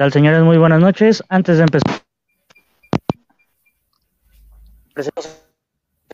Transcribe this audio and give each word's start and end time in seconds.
tal, 0.00 0.12
señores? 0.14 0.42
Muy 0.42 0.56
buenas 0.56 0.80
noches. 0.80 1.22
Antes 1.28 1.58
de 1.58 1.64
empezar, 1.64 2.00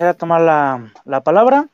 a 0.00 0.14
tomar 0.14 0.40
la, 0.40 0.92
la 1.04 1.20
palabra 1.20 1.68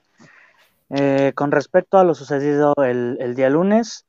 eh, 0.91 1.33
con 1.35 1.51
respecto 1.51 1.97
a 1.97 2.05
lo 2.05 2.15
sucedido 2.15 2.75
el, 2.85 3.35
día 3.35 3.49
lunes. 3.49 4.05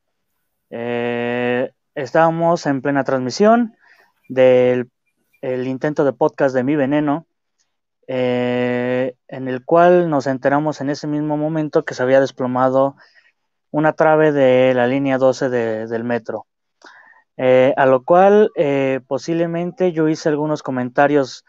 Eh, 0.69 1.71
estábamos 1.95 2.65
en 2.65 2.81
plena 2.81 3.05
transmisión 3.05 3.77
del 4.27 4.89
el 5.39 5.65
intento 5.65 6.03
de 6.03 6.11
podcast 6.11 6.53
de 6.53 6.65
Mi 6.65 6.75
Veneno, 6.75 7.25
eh, 8.07 9.15
en 9.29 9.47
el 9.47 9.63
cual 9.63 10.09
nos 10.09 10.27
enteramos 10.27 10.81
en 10.81 10.89
ese 10.89 11.07
mismo 11.07 11.37
momento 11.37 11.85
que 11.85 11.93
se 11.93 12.03
había 12.03 12.19
desplomado 12.19 12.97
una 13.71 13.93
trave 13.93 14.33
de 14.33 14.73
la 14.73 14.87
línea 14.87 15.17
12 15.17 15.47
del 15.49 16.03
metro. 16.03 16.47
Eh, 17.37 17.73
a 17.77 17.87
lo 17.87 18.03
cual 18.03 18.51
eh, 18.55 18.99
posiblemente 19.07 19.91
yo 19.91 20.07
hice 20.07 20.29
algunos 20.29 20.61
comentarios 20.61 21.43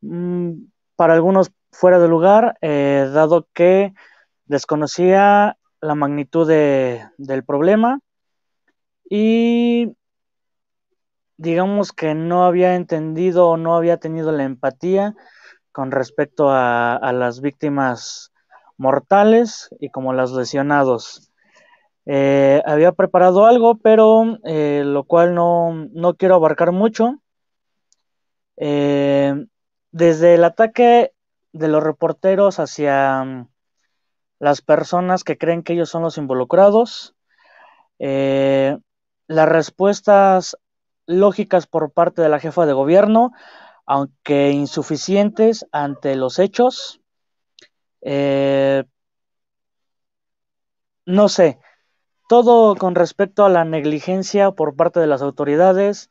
mm, 0.00 0.54
para 0.96 1.14
algunos 1.14 1.52
fuera 1.70 2.00
de 2.00 2.08
lugar, 2.08 2.58
eh, 2.62 3.08
dado 3.12 3.46
que 3.54 3.94
desconocía 4.46 5.56
la 5.80 5.94
magnitud 5.94 6.48
del 6.48 7.44
problema 7.44 8.00
y 9.08 9.94
digamos 11.36 11.92
que 11.92 12.14
no 12.14 12.44
había 12.44 12.74
entendido 12.74 13.48
o 13.48 13.56
no 13.56 13.76
había 13.76 13.98
tenido 13.98 14.32
la 14.32 14.42
empatía 14.42 15.14
con 15.72 15.92
respecto 15.92 16.50
a, 16.50 16.96
a 16.96 17.12
las 17.12 17.40
víctimas 17.40 18.32
mortales 18.76 19.70
y 19.78 19.90
como 19.90 20.12
los 20.12 20.32
lesionados. 20.32 21.29
Eh, 22.06 22.62
había 22.64 22.92
preparado 22.92 23.46
algo, 23.46 23.76
pero 23.76 24.38
eh, 24.44 24.82
lo 24.84 25.04
cual 25.04 25.34
no, 25.34 26.14
quiero 26.16 26.34
abarcar 26.36 26.72
mucho. 26.72 27.20
Eh, 28.56 29.46
desde 29.92 30.34
el 30.34 30.44
ataque 30.44 31.12
de 31.52 31.68
los 31.68 31.82
reporteros 31.82 32.58
hacia 32.58 33.24
mm, 33.24 33.48
las 34.38 34.62
personas 34.62 35.24
que 35.24 35.38
creen 35.38 35.62
que 35.62 35.74
ellos 35.74 35.90
son 35.90 36.02
los 36.02 36.18
involucrados, 36.18 37.14
las 37.98 39.48
respuestas 39.48 40.56
lógicas 41.06 41.66
por 41.66 41.92
parte 41.92 42.22
de 42.22 42.30
la 42.30 42.40
jefa 42.40 42.64
de 42.64 42.72
gobierno, 42.72 43.32
aunque 43.84 44.50
insuficientes 44.52 45.66
ante 45.70 46.16
los 46.16 46.38
hechos. 46.38 47.00
no 51.04 51.28
sé, 51.28 51.58
todo 52.30 52.76
con 52.76 52.94
respecto 52.94 53.44
a 53.44 53.48
la 53.48 53.64
negligencia 53.64 54.52
por 54.52 54.76
parte 54.76 55.00
de 55.00 55.08
las 55.08 55.20
autoridades, 55.20 56.10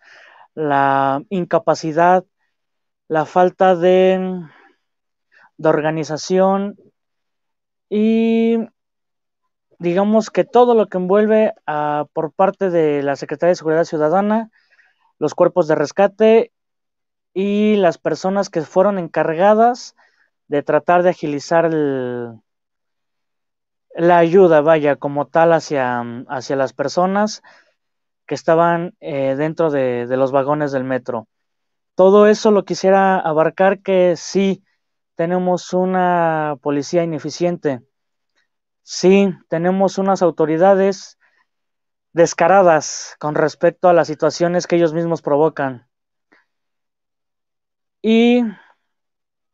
la 0.53 1.23
incapacidad, 1.29 2.25
la 3.07 3.23
falta 3.23 3.73
de, 3.77 4.43
organización 5.63 6.77
y 7.89 8.57
digamos 9.77 10.29
que 10.29 10.43
todo 10.43 10.75
lo 10.75 10.87
que 10.87 10.97
envuelve 10.97 11.53
por 12.11 12.33
parte 12.33 12.69
de 12.69 13.01
la 13.01 13.15
Secretaría 13.15 13.51
de 13.51 13.55
Seguridad 13.55 13.85
Ciudadana, 13.85 14.51
los 15.19 15.33
cuerpos 15.35 15.69
de 15.69 15.75
rescate 15.75 16.51
y 17.33 17.77
las 17.77 17.97
personas 17.97 18.49
que 18.49 18.59
fueron 18.59 18.99
encargadas 18.99 19.95
de 20.49 20.63
tratar 20.63 21.01
de 21.01 21.11
agilizar 21.11 21.63
el, 21.63 22.41
la 23.99 24.17
ayuda, 24.17 24.61
vaya, 24.61 24.95
como 24.95 25.27
tal 25.27 25.51
hacia, 25.51 26.01
hacia 26.29 26.55
las 26.55 26.71
personas 26.71 27.43
que 28.25 28.33
estaban 28.33 28.95
eh, 29.01 29.35
dentro 29.35 29.69
de, 29.71 30.07
los 30.07 30.31
vagones 30.31 30.71
del 30.71 30.85
metro. 30.85 31.27
Todo 31.95 32.27
eso 32.27 32.51
lo 32.51 32.63
quisiera 32.63 33.19
abarcar 33.19 33.81
que 33.81 34.15
sí 34.15 34.63
tenemos 35.15 35.73
una 35.73 36.55
policía 36.61 37.03
ineficiente, 37.03 37.81
sí 38.83 39.33
tenemos 39.49 39.97
unas 39.97 40.21
autoridades 40.21 41.17
descaradas 42.13 43.17
con 43.19 43.35
respecto 43.35 43.89
a 43.89 43.93
las 43.93 44.07
situaciones 44.07 44.65
que 44.65 44.77
ellos 44.77 44.93
mismos 44.93 45.21
provocan. 45.21 45.89
Y 48.01 48.43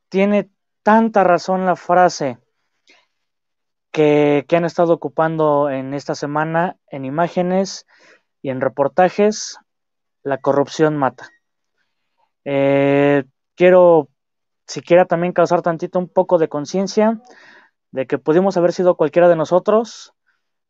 tiene 0.10 0.52
tanta 0.84 1.24
razón 1.24 1.66
la 1.66 1.76
frase 1.76 2.38
que, 3.96 4.46
han 4.58 4.66
estado 4.66 4.94
ocupando 4.94 5.70
en 5.70 5.94
esta 5.94 6.16
semana 6.16 6.76
en 6.90 7.06
imágenes 7.06 7.88
y 8.42 8.50
en 8.50 8.60
reportajes, 8.60 9.58
la 10.22 10.38
corrupción 10.40 10.98
mata. 10.98 11.30
Eh, 12.44 13.24
quiero 13.56 14.10
siquiera 14.68 15.06
también 15.06 15.32
causar 15.32 15.62
tantito 15.62 15.98
un 15.98 16.10
poco 16.10 16.38
de 16.38 16.50
conciencia 16.50 17.22
de 17.92 18.06
que 18.06 18.18
pudimos 18.18 18.58
haber 18.58 18.74
sido 18.74 18.98
cualquiera 18.98 19.30
de 19.30 19.38
nosotros 19.38 20.14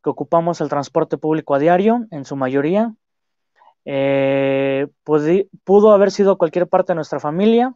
que 0.03 0.11
ocupamos 0.11 0.61
el 0.61 0.69
transporte 0.69 1.17
público 1.17 1.55
a 1.55 1.59
diario, 1.59 2.05
en 2.11 2.25
su 2.25 2.35
mayoría. 2.35 2.93
Eh, 3.85 4.85
pudo 5.63 5.91
haber 5.93 6.11
sido 6.11 6.37
cualquier 6.37 6.67
parte 6.67 6.91
de 6.91 6.97
nuestra 6.97 7.19
familia, 7.19 7.73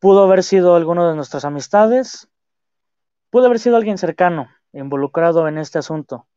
pudo 0.00 0.24
haber 0.24 0.42
sido 0.42 0.74
alguno 0.74 1.08
de 1.08 1.14
nuestras 1.14 1.44
amistades, 1.44 2.28
pudo 3.34 3.46
haber 3.46 3.58
sido 3.58 3.76
alguien 3.76 3.98
cercano 3.98 4.48
involucrado 4.72 5.48
en 5.48 5.58
este 5.58 5.80
asunto. 5.80 6.28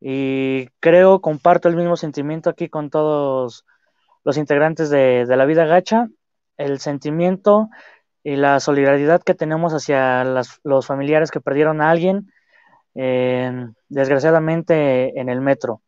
Y 0.00 0.68
creo, 0.78 1.22
comparto 1.22 1.70
el 1.70 1.76
mismo 1.76 1.96
sentimiento 1.96 2.50
aquí 2.50 2.68
con 2.68 2.90
todos 2.90 3.64
los 4.22 4.36
integrantes 4.36 4.90
de, 4.90 5.24
la 5.26 5.46
vida 5.46 5.64
gacha, 5.64 6.08
el 6.58 6.78
sentimiento 6.78 7.70
y 8.22 8.36
la 8.36 8.60
solidaridad 8.60 9.22
que 9.22 9.32
tenemos 9.32 9.72
hacia 9.72 10.24
los 10.24 10.86
familiares 10.86 11.30
que 11.30 11.40
perdieron 11.40 11.80
a 11.80 11.88
alguien, 11.88 12.30
desgraciadamente, 12.92 15.18
en 15.18 15.30
el 15.30 15.40
metro. 15.40 15.80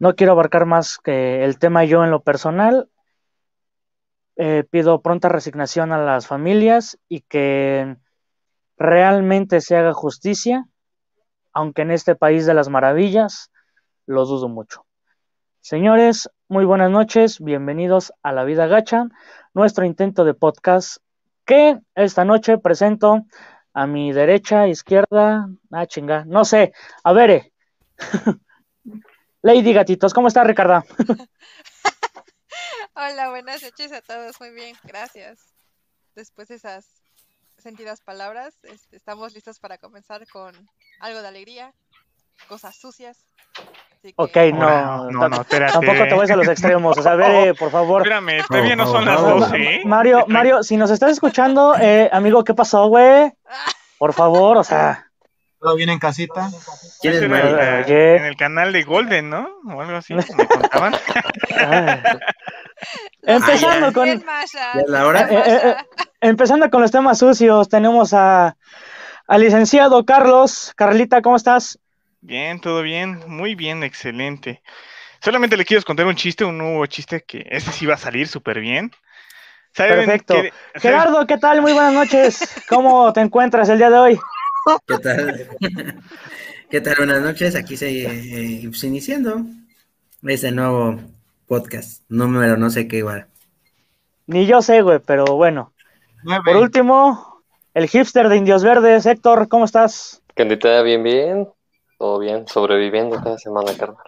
No 0.00 0.16
quiero 0.16 0.32
abarcar 0.32 0.66
más 0.66 0.98
que 0.98 1.44
el 1.44 1.60
tema 1.60 1.84
yo 1.84 2.02
en 2.02 2.10
lo 2.10 2.24
personal. 2.24 2.88
Eh, 4.34 4.64
pido 4.68 5.02
pronta 5.02 5.28
resignación 5.28 5.92
a 5.92 5.98
las 5.98 6.26
familias 6.26 6.98
y 7.08 7.20
que 7.20 7.96
realmente 8.76 9.60
se 9.60 9.76
haga 9.76 9.92
justicia, 9.92 10.66
aunque 11.52 11.82
en 11.82 11.90
este 11.90 12.16
país 12.16 12.46
de 12.46 12.54
las 12.54 12.68
maravillas 12.68 13.50
lo 14.06 14.24
dudo 14.26 14.48
mucho. 14.48 14.86
Señores, 15.60 16.28
muy 16.48 16.64
buenas 16.64 16.90
noches, 16.90 17.40
bienvenidos 17.40 18.12
a 18.22 18.32
La 18.32 18.44
Vida 18.44 18.66
Gacha, 18.66 19.06
nuestro 19.54 19.84
intento 19.84 20.24
de 20.24 20.34
podcast 20.34 20.98
que 21.44 21.78
esta 21.94 22.24
noche 22.24 22.58
presento 22.58 23.24
a 23.72 23.86
mi 23.86 24.12
derecha, 24.12 24.68
izquierda, 24.68 25.48
ah 25.70 25.86
chinga, 25.86 26.24
no 26.26 26.44
sé, 26.44 26.72
a 27.02 27.12
ver, 27.12 27.30
eh. 27.30 27.52
Lady 29.42 29.72
Gatitos, 29.72 30.12
¿cómo 30.14 30.28
está 30.28 30.44
Ricardo? 30.44 30.84
Hola, 32.94 33.30
buenas 33.30 33.62
noches 33.62 33.92
a 33.92 34.00
todos, 34.00 34.40
muy 34.40 34.50
bien, 34.50 34.76
gracias. 34.84 35.54
Después 36.14 36.48
de 36.48 36.54
esas 36.56 37.03
sentidas 37.64 38.02
palabras, 38.02 38.54
este, 38.64 38.94
estamos 38.94 39.32
listos 39.32 39.58
para 39.58 39.78
comenzar 39.78 40.28
con 40.28 40.54
algo 41.00 41.22
de 41.22 41.28
alegría, 41.28 41.72
cosas 42.46 42.76
sucias. 42.76 43.26
Ok, 44.16 44.36
no, 44.52 45.10
no, 45.10 45.28
no, 45.30 45.44
tampoco 45.44 46.04
te 46.06 46.14
voy 46.14 46.30
a 46.30 46.36
los 46.36 46.48
extremos. 46.48 46.98
O 46.98 47.02
sea, 47.02 47.12
a 47.12 47.16
ver, 47.16 47.54
por 47.58 47.70
favor. 47.70 48.02
Espérame, 48.02 48.44
todavía 48.46 48.76
no 48.76 48.86
son 48.86 49.06
las 49.06 49.18
12. 49.18 49.80
Mario, 49.86 50.26
Mario, 50.28 50.62
si 50.62 50.76
nos 50.76 50.90
estás 50.90 51.12
escuchando, 51.12 51.74
eh, 51.80 52.10
amigo, 52.12 52.44
¿qué 52.44 52.52
pasó, 52.52 52.86
güey? 52.88 53.32
Por 53.96 54.12
favor, 54.12 54.58
o 54.58 54.64
sea. 54.64 55.10
¿Todo 55.58 55.74
bien 55.74 55.88
en 55.88 55.98
casita? 55.98 56.50
¿Quién 57.00 57.14
es 57.14 57.22
En 57.22 58.24
el 58.26 58.36
canal 58.36 58.74
de 58.74 58.82
Golden, 58.82 59.30
¿no? 59.30 59.48
O 59.66 59.80
algo 59.80 59.96
así, 59.96 60.12
me 60.12 60.22
contaban. 60.22 60.94
Empezando 63.22 63.92
con. 63.92 64.24
La 64.86 65.06
hora? 65.06 65.28
Eh, 65.30 65.42
eh, 65.46 65.60
eh, 65.64 65.76
empezando 66.20 66.70
con 66.70 66.82
los 66.82 66.90
temas 66.90 67.18
sucios, 67.18 67.68
tenemos 67.68 68.12
a 68.12 68.56
al 69.26 69.40
licenciado 69.40 70.04
Carlos. 70.04 70.72
Carlita, 70.76 71.22
¿cómo 71.22 71.36
estás? 71.36 71.78
Bien, 72.20 72.60
todo 72.60 72.82
bien, 72.82 73.22
muy 73.26 73.54
bien, 73.54 73.82
excelente. 73.82 74.62
Solamente 75.20 75.56
le 75.56 75.64
quiero 75.64 75.82
contar 75.84 76.06
un 76.06 76.16
chiste, 76.16 76.44
un 76.44 76.58
nuevo 76.58 76.84
chiste 76.86 77.22
que 77.26 77.46
ese 77.50 77.72
sí 77.72 77.86
va 77.86 77.94
a 77.94 77.98
salir 77.98 78.28
súper 78.28 78.60
bien. 78.60 78.90
Perfecto. 79.74 80.36
Gerardo, 80.74 81.26
¿qué 81.26 81.36
tal? 81.38 81.60
Muy 81.60 81.72
buenas 81.72 81.92
noches. 81.92 82.62
¿Cómo 82.68 83.12
te 83.12 83.20
encuentras 83.20 83.68
el 83.68 83.78
día 83.78 83.90
de 83.90 83.98
hoy? 83.98 84.20
¿Qué 84.86 84.98
tal? 84.98 85.48
¿Qué 86.70 86.80
tal? 86.80 86.94
Buenas 86.96 87.22
noches. 87.22 87.56
Aquí 87.56 87.76
se 87.76 88.60
pues, 88.62 88.84
iniciando 88.84 89.44
este 90.22 90.52
nuevo 90.52 91.00
podcast, 91.46 92.02
número 92.08 92.56
no 92.56 92.70
sé 92.70 92.88
qué 92.88 92.98
igual. 92.98 93.26
Ni 94.26 94.46
yo 94.46 94.62
sé, 94.62 94.82
güey, 94.82 95.00
pero 95.00 95.24
bueno. 95.36 95.72
Por 96.44 96.56
último, 96.56 97.42
el 97.74 97.88
hipster 97.88 98.28
de 98.28 98.36
Indios 98.36 98.64
Verdes, 98.64 99.04
Héctor, 99.04 99.48
¿cómo 99.48 99.66
estás? 99.66 100.22
Candita, 100.34 100.80
bien, 100.82 101.02
bien. 101.02 101.48
Todo 101.98 102.18
bien, 102.18 102.46
sobreviviendo 102.48 103.16
cada 103.22 103.38
semana, 103.38 103.72
carnal. 103.76 104.04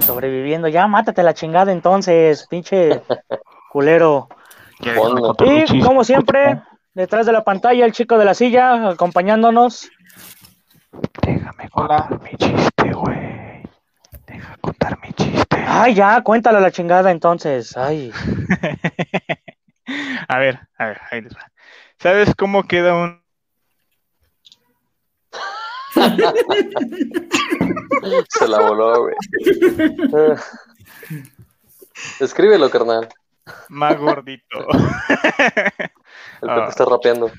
Sobreviviendo. 0.00 0.68
Ya, 0.68 0.86
mátate 0.86 1.22
la 1.22 1.34
chingada 1.34 1.72
entonces, 1.72 2.46
pinche 2.48 3.02
culero. 3.70 4.28
Y 5.70 5.80
como 5.80 6.04
siempre, 6.04 6.60
detrás 6.94 7.26
de 7.26 7.32
la 7.32 7.44
pantalla, 7.44 7.84
el 7.84 7.92
chico 7.92 8.18
de 8.18 8.24
la 8.24 8.34
silla 8.34 8.88
acompañándonos. 8.88 9.90
Déjame 11.22 11.68
contar 11.70 12.20
mi 12.22 12.30
chiste, 12.36 12.92
güey. 12.92 13.45
Deja 14.36 14.56
contar 14.60 14.98
mi 15.02 15.12
chiste. 15.12 15.56
Ay, 15.66 15.94
ya, 15.94 16.20
cuéntalo 16.22 16.58
a 16.58 16.60
la 16.60 16.70
chingada 16.70 17.10
entonces. 17.10 17.76
Ay. 17.76 18.12
a 20.28 20.38
ver, 20.38 20.60
a 20.78 20.86
ver, 20.86 21.00
ahí 21.10 21.22
les 21.22 21.34
va. 21.34 21.50
¿Sabes 21.98 22.34
cómo 22.36 22.62
queda 22.64 22.94
un 22.94 23.22
Se 28.28 28.48
la 28.48 28.60
voló, 28.60 29.02
güey. 29.02 29.14
Ah. 30.14 30.36
Escríbelo, 32.20 32.70
carnal. 32.70 33.08
más 33.68 33.96
gordito? 33.98 34.58
El 36.42 36.50
Ah. 36.50 36.54
Pepe 36.56 36.68
está 36.68 36.84
rapeando. 36.84 37.30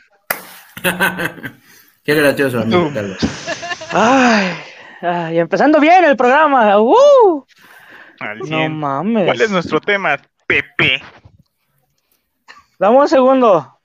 Qué 2.03 2.15
gracioso, 2.15 2.61
amigo. 2.61 2.89
Ay. 3.91 4.53
Ay, 5.01 5.39
empezando 5.39 5.79
bien 5.79 6.03
el 6.05 6.17
programa. 6.17 6.79
¡Uh! 6.79 7.45
No 8.19 8.45
100. 8.45 8.73
mames. 8.73 9.25
¿Cuál 9.25 9.41
es 9.41 9.51
nuestro 9.51 9.79
tema, 9.79 10.17
Pepe? 10.47 11.01
Dame 12.79 12.97
un 12.97 13.07
segundo. 13.07 13.79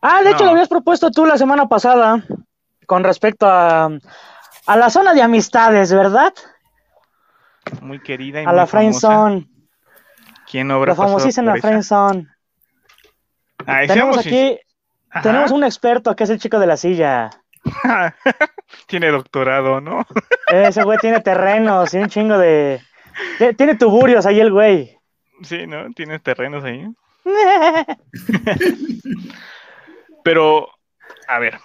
Ah, 0.00 0.22
de 0.22 0.32
hecho 0.32 0.44
lo 0.44 0.50
habías 0.50 0.68
propuesto 0.68 1.10
tú 1.10 1.24
la 1.24 1.38
semana 1.38 1.68
pasada 1.68 2.22
con 2.86 3.04
respecto 3.04 3.46
a, 3.46 3.88
a 4.66 4.76
la 4.76 4.90
zona 4.90 5.14
de 5.14 5.22
amistades, 5.22 5.92
¿verdad? 5.92 6.32
Muy 7.80 8.00
querida 8.00 8.42
y 8.42 8.44
A 8.44 8.48
muy 8.48 8.56
la 8.56 8.66
friendzone, 8.66 9.48
¿Quién 10.50 10.70
habrá 10.70 10.92
la 10.92 10.96
famosísima 10.96 11.56
friendzone. 11.56 12.26
Tenemos 13.86 14.18
aquí, 14.18 14.58
tenemos 15.22 15.50
un 15.52 15.64
experto 15.64 16.16
que 16.16 16.24
es 16.24 16.30
el 16.30 16.40
chico 16.40 16.58
de 16.58 16.66
la 16.66 16.76
silla. 16.76 17.30
Tiene 18.86 19.08
doctorado, 19.10 19.80
¿no? 19.80 20.06
Ese 20.48 20.82
güey 20.84 20.98
tiene 20.98 21.20
terrenos 21.20 21.92
y 21.94 21.98
un 21.98 22.08
chingo 22.08 22.38
de... 22.38 22.80
Tiene 23.56 23.74
tuburios 23.76 24.24
ahí 24.26 24.40
el 24.40 24.50
güey. 24.52 24.98
Sí, 25.42 25.66
¿no? 25.66 25.90
Tiene 25.92 26.18
terrenos 26.18 26.64
ahí. 26.64 26.86
Pero, 30.24 30.68
a 31.28 31.38
ver, 31.38 31.58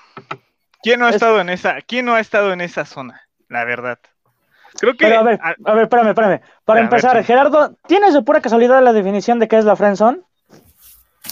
¿quién 0.81 0.99
no 0.99 1.05
ha 1.05 1.09
Es- 1.09 1.15
estado 1.15 1.39
en 1.41 1.49
esa, 1.49 1.81
quién 1.81 2.05
no 2.05 2.13
ha 2.15 2.19
estado 2.19 2.51
en 2.53 2.61
esa 2.61 2.85
zona? 2.85 3.21
La 3.49 3.63
verdad. 3.65 3.99
Creo 4.79 4.93
que 4.93 5.05
Pero 5.05 5.19
a 5.19 5.23
ver, 5.23 5.39
a- 5.41 5.55
a 5.65 5.73
ver, 5.73 5.83
espérame, 5.83 6.09
espérame. 6.09 6.41
Para 6.65 6.81
ver, 6.81 6.83
empezar, 6.85 7.17
sí. 7.17 7.23
Gerardo, 7.23 7.75
¿tienes 7.87 8.13
de 8.13 8.21
pura 8.23 8.41
casualidad 8.41 8.81
la 8.83 8.93
definición 8.93 9.39
de 9.39 9.47
qué 9.47 9.57
es 9.57 9.65
la 9.65 9.75
friendzone? 9.75 10.21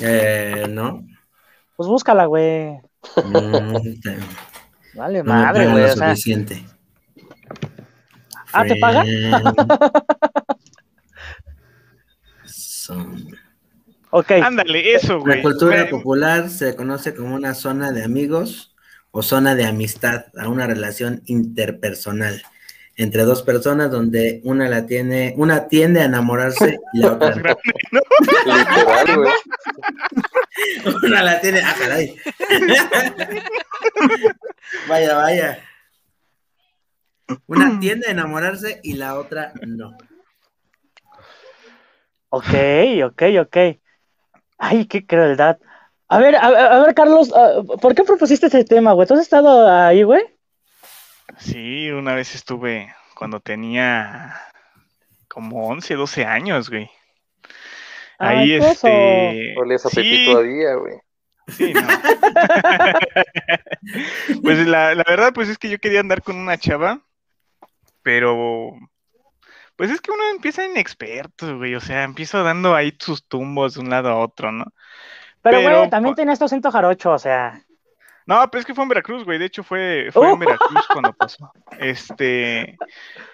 Eh, 0.01 0.65
no. 0.69 1.03
Pues 1.75 1.87
búscala, 1.89 2.25
güey. 2.25 2.79
Vale, 4.95 5.23
no 5.23 5.33
madre, 5.33 5.67
güey. 5.69 5.83
O 5.83 5.87
sea, 5.95 6.09
suficiente. 6.09 6.65
¿Ah, 8.53 8.63
te 8.65 8.75
pagan? 8.77 9.05
Son- 12.45 13.27
ok. 14.11 14.31
ándale, 14.43 14.93
eso, 14.95 15.19
güey. 15.19 15.37
La 15.37 15.43
cultura 15.43 15.89
popular 15.89 16.49
se 16.49 16.75
conoce 16.75 17.13
como 17.15 17.35
una 17.35 17.53
zona 17.53 17.91
de 17.91 18.03
amigos 18.03 18.75
o 19.11 19.21
zona 19.21 19.55
de 19.55 19.65
amistad 19.65 20.25
a 20.37 20.47
una 20.47 20.67
relación 20.67 21.21
interpersonal 21.25 22.41
entre 22.97 23.23
dos 23.23 23.41
personas 23.43 23.91
donde 23.91 24.41
una 24.43 24.69
la 24.69 24.85
tiene, 24.85 25.33
una 25.37 25.67
tiende 25.67 26.01
a 26.01 26.05
enamorarse 26.05 26.79
y 26.93 26.99
la 26.99 27.13
otra 27.13 27.35
no. 27.35 27.35
grande, 27.41 27.61
¿no? 27.91 28.01
Literal, 28.45 29.17
güey. 29.17 29.31
Una 31.03 31.21
la 31.23 31.41
tiene, 31.41 31.59
ah, 31.61 31.75
caray. 31.77 32.15
vaya, 34.87 35.15
vaya. 35.15 35.59
Una 37.47 37.79
tiende 37.79 38.07
a 38.07 38.11
enamorarse 38.11 38.79
y 38.83 38.93
la 38.93 39.15
otra 39.19 39.51
no. 39.65 39.97
Ok, 42.29 42.45
ok, 43.05 43.23
ok. 43.41 43.57
Ay, 44.57 44.85
qué 44.85 45.05
crueldad. 45.05 45.57
A 46.07 46.19
ver, 46.19 46.35
a, 46.35 46.45
a- 46.47 46.77
a 46.77 46.85
ver, 46.85 46.93
Carlos, 46.95 47.33
ah, 47.35 47.61
¿por 47.81 47.95
qué 47.95 48.03
propusiste 48.03 48.47
ese 48.47 48.63
tema, 48.63 48.93
güey? 48.93 49.07
¿Tú 49.07 49.15
has 49.15 49.21
estado 49.21 49.67
ahí, 49.69 50.03
güey? 50.03 50.23
Sí, 51.37 51.89
una 51.91 52.15
vez 52.15 52.35
estuve 52.35 52.93
cuando 53.15 53.39
tenía 53.39 54.35
como 55.27 55.67
11, 55.67 55.95
12 55.95 56.25
años, 56.25 56.69
güey. 56.69 56.89
Ahí, 58.17 58.53
Ay, 58.53 58.55
este... 58.55 59.55
Olías 59.57 59.85
a 59.85 59.89
sí, 59.89 59.95
Pepito 59.95 60.31
todavía, 60.31 60.75
güey. 60.75 60.93
Sí, 61.47 61.73
no. 61.73 61.81
pues 64.41 64.65
la, 64.65 64.95
la 64.95 65.03
verdad, 65.07 65.33
pues 65.33 65.49
es 65.49 65.57
que 65.57 65.69
yo 65.69 65.77
quería 65.77 65.99
andar 65.99 66.23
con 66.23 66.37
una 66.37 66.57
chava, 66.57 67.01
pero 68.01 68.71
pues 69.75 69.91
es 69.91 70.01
que 70.01 70.11
uno 70.11 70.23
empieza 70.31 70.65
inexperto, 70.65 71.57
güey, 71.57 71.75
o 71.75 71.81
sea, 71.81 72.03
empiezo 72.03 72.43
dando 72.43 72.73
ahí 72.73 72.95
sus 72.99 73.27
tumbos 73.27 73.75
de 73.75 73.81
un 73.81 73.89
lado 73.89 74.09
a 74.09 74.17
otro, 74.17 74.51
¿no? 74.51 74.65
Pero, 75.41 75.59
pero, 75.59 75.77
güey, 75.79 75.89
también 75.89 76.13
pues- 76.13 76.21
tenía 76.21 76.33
este 76.33 76.45
acento 76.45 76.71
jarocho, 76.71 77.11
o 77.11 77.19
sea. 77.19 77.61
No, 78.27 78.49
pero 78.49 78.59
es 78.59 78.65
que 78.65 78.73
fue 78.73 78.83
en 78.83 78.89
Veracruz, 78.89 79.23
güey, 79.23 79.37
de 79.37 79.45
hecho 79.45 79.63
fue, 79.63 80.09
fue 80.11 80.27
Oh. 80.27 80.33
en 80.33 80.39
Veracruz 80.39 80.85
cuando 80.91 81.13
pasó. 81.13 81.51
Este, 81.79 82.77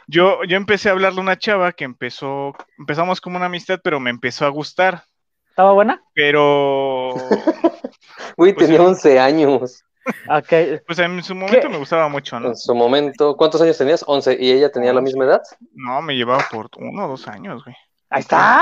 yo, 0.08 0.44
yo 0.44 0.58
empecé 0.58 0.90
a 0.90 0.92
hablarle 0.92 1.20
a 1.20 1.24
una 1.24 1.38
chava 1.38 1.72
que 1.72 1.86
empezó, 1.86 2.54
empezamos 2.78 3.22
como 3.22 3.38
una 3.38 3.46
amistad, 3.46 3.80
pero 3.84 4.00
me 4.00 4.10
empezó 4.10 4.46
a 4.46 4.50
gustar, 4.50 5.06
¿Estaba 5.50 5.74
buena? 5.74 6.02
pero 6.14 7.14
Güey, 8.38 8.54
Pues 8.54 8.68
tenía 8.68 8.80
sí. 8.80 8.86
11 8.86 9.20
años. 9.20 9.84
Ok. 10.30 10.82
pues 10.88 10.98
en 11.00 11.22
su 11.24 11.36
momento 11.36 11.62
¿Qué? 11.62 11.70
me 11.70 11.78
gustaba 11.78 12.08
mucho, 12.08 12.40
¿no? 12.40 12.48
En 12.50 12.56
su 12.56 12.74
momento. 12.74 13.36
¿Cuántos 13.38 13.62
años 13.62 13.78
tenías? 13.78 14.04
11. 14.08 14.38
¿Y 14.40 14.52
ella 14.52 14.72
tenía 14.72 14.94
la 14.94 15.02
misma 15.02 15.26
edad? 15.26 15.42
No, 15.74 16.02
me 16.02 16.16
llevaba 16.16 16.44
por 16.52 16.70
uno 16.78 17.06
o 17.06 17.08
dos 17.10 17.28
años, 17.28 17.64
güey. 17.64 17.76
Ahí 18.10 18.22
está. 18.22 18.62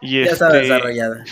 Y 0.00 0.24
Ya 0.24 0.30
estaba 0.32 0.54
este, 0.56 0.68
desarrollada. 0.68 1.24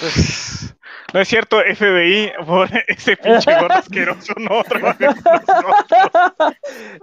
pues, 0.00 0.74
no 1.12 1.20
es 1.20 1.28
cierto, 1.28 1.58
FBI, 1.60 2.32
por 2.46 2.68
ese 2.88 3.16
pinche 3.16 3.52
gordo 3.58 3.74
asqueroso, 3.74 4.32
no 4.38 4.62
trabaja 4.64 5.06
con 5.06 5.16
nosotros. 5.24 6.54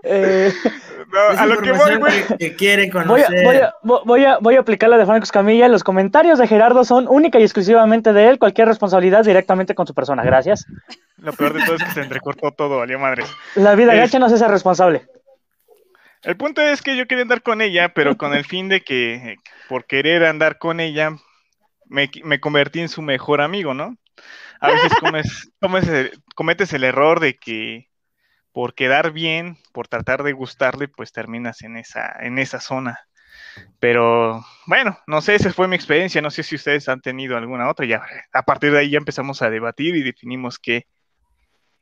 Eh, 0.03 0.53
No, 1.11 1.31
Es 1.31 1.39
a 1.39 1.45
lo 1.45 1.57
que 1.61 1.71
voy, 1.71 1.95
güey. 1.95 2.23
que, 2.55 2.75
voy, 2.77 2.87
a, 2.87 2.91
conocer. 2.91 3.43
voy, 3.43 3.55
a, 3.57 3.73
voy, 3.83 4.25
a, 4.25 4.37
voy 4.39 4.55
a 4.55 4.59
aplicar 4.59 4.89
la 4.89 4.97
de 4.97 5.05
Franco 5.05 5.23
Escamilla. 5.23 5.67
Los 5.67 5.83
comentarios 5.83 6.37
de 6.39 6.47
Gerardo 6.47 6.83
son 6.83 7.07
única 7.09 7.39
y 7.39 7.43
exclusivamente 7.43 8.13
de 8.13 8.29
él. 8.29 8.39
Cualquier 8.39 8.67
responsabilidad 8.67 9.23
directamente 9.23 9.73
con 9.75 9.87
su 9.87 9.93
persona. 9.93 10.23
Gracias. 10.23 10.65
Lo 11.17 11.33
peor 11.33 11.53
de 11.53 11.63
todo 11.65 11.75
es 11.75 11.83
que 11.83 11.91
se 11.91 12.01
entrecortó 12.01 12.51
todo, 12.51 12.77
valió 12.79 12.99
madres. 12.99 13.27
La 13.55 13.75
vida 13.75 13.93
Es- 13.93 13.99
gacha 14.01 14.19
no 14.19 14.29
se 14.29 14.35
hace 14.35 14.47
responsable. 14.47 15.07
El 16.27 16.35
punto 16.35 16.61
es 16.61 16.81
que 16.81 16.97
yo 16.97 17.07
quería 17.07 17.21
andar 17.21 17.41
con 17.41 17.61
ella, 17.61 17.93
pero 17.93 18.17
con 18.17 18.33
el 18.33 18.43
fin 18.43 18.67
de 18.67 18.81
que, 18.81 19.37
por 19.69 19.85
querer 19.85 20.25
andar 20.25 20.57
con 20.57 20.81
ella, 20.81 21.15
me, 21.85 22.11
me 22.25 22.41
convertí 22.41 22.81
en 22.81 22.89
su 22.89 23.01
mejor 23.01 23.39
amigo, 23.39 23.73
¿no? 23.73 23.95
A 24.59 24.69
veces 24.71 24.91
comes, 24.97 25.49
comes 25.61 25.87
el- 25.87 26.11
cometes 26.35 26.73
el 26.73 26.83
error 26.83 27.21
de 27.21 27.37
que 27.37 27.87
por 28.51 28.75
quedar 28.75 29.13
bien, 29.13 29.57
por 29.73 29.87
tratar 29.87 30.23
de 30.23 30.33
gustarle, 30.33 30.89
pues 30.89 31.13
terminas 31.13 31.61
en 31.63 31.77
esa, 31.77 32.13
en 32.19 32.39
esa 32.39 32.59
zona. 32.59 32.99
Pero 33.79 34.45
bueno, 34.67 34.99
no 35.07 35.21
sé, 35.21 35.35
esa 35.35 35.53
fue 35.53 35.67
mi 35.69 35.75
experiencia, 35.77 36.21
no 36.21 36.31
sé 36.31 36.43
si 36.43 36.55
ustedes 36.55 36.89
han 36.89 37.01
tenido 37.01 37.37
alguna 37.37 37.69
otra, 37.69 37.85
ya 37.85 38.03
a 38.33 38.43
partir 38.43 38.71
de 38.73 38.79
ahí 38.79 38.91
ya 38.91 38.97
empezamos 38.97 39.41
a 39.41 39.49
debatir 39.49 39.95
y 39.95 40.03
definimos 40.03 40.59
qué, 40.59 40.87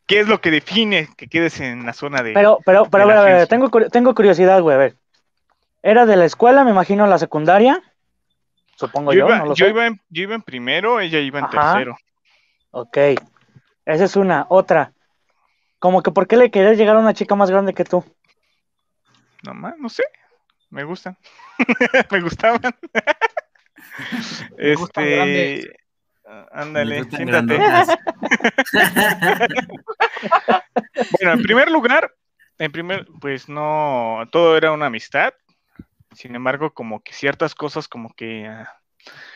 qué 0.05 0.19
es 0.19 0.27
lo 0.27 0.41
que 0.41 0.51
define 0.51 1.09
que 1.17 1.27
quedes 1.27 1.59
en 1.59 1.85
la 1.85 1.93
zona 1.93 2.21
de... 2.21 2.33
Pero, 2.33 2.59
pero, 2.65 2.85
pero, 2.85 3.03
a 3.03 3.07
ver, 3.07 3.17
a 3.17 3.23
ver, 3.23 3.47
tengo, 3.47 3.69
tengo 3.89 4.13
curiosidad, 4.15 4.61
güey. 4.61 4.75
A 4.75 4.79
ver. 4.79 4.95
Era 5.83 6.05
de 6.05 6.15
la 6.15 6.25
escuela, 6.25 6.63
me 6.63 6.71
imagino, 6.71 7.05
la 7.07 7.17
secundaria. 7.17 7.81
Supongo 8.75 9.13
yo, 9.13 9.19
Yo 9.19 9.27
iba, 9.27 9.37
no 9.37 9.45
lo 9.45 9.55
yo 9.55 9.65
sé. 9.65 9.71
iba 9.71 9.87
en, 9.87 10.01
yo 10.09 10.23
iba 10.23 10.35
en 10.35 10.41
primero, 10.41 10.99
ella 10.99 11.19
iba 11.19 11.39
en 11.39 11.45
Ajá. 11.45 11.73
tercero. 11.73 11.97
Ok. 12.71 12.97
Esa 13.85 14.03
es 14.03 14.15
una. 14.15 14.45
Otra. 14.49 14.93
Como 15.79 16.01
que, 16.01 16.11
¿por 16.11 16.27
qué 16.27 16.37
le 16.37 16.51
querías 16.51 16.77
llegar 16.77 16.95
a 16.95 16.99
una 16.99 17.13
chica 17.13 17.35
más 17.35 17.51
grande 17.51 17.73
que 17.73 17.85
tú? 17.85 18.03
No 19.43 19.53
más, 19.53 19.77
no 19.77 19.89
sé. 19.89 20.03
Me 20.71 20.83
gustan. 20.83 21.17
me 22.11 22.21
gustaban. 22.21 22.61
Me 24.57 24.75
gustan 24.75 25.03
este. 25.03 25.15
grandes. 25.15 25.67
Ah, 26.27 26.45
Ándale, 26.51 27.03
siéntate. 27.05 27.59
Bueno, 31.19 31.33
en 31.33 31.41
primer 31.41 31.69
lugar, 31.69 32.13
en 32.57 32.71
primer, 32.71 33.05
pues 33.19 33.49
no, 33.49 34.23
todo 34.31 34.57
era 34.57 34.71
una 34.71 34.85
amistad. 34.87 35.33
Sin 36.13 36.35
embargo, 36.35 36.73
como 36.73 37.01
que 37.03 37.11
ciertas 37.13 37.53
cosas 37.55 37.87
como 37.87 38.13
que 38.13 38.47
ah, 38.47 38.71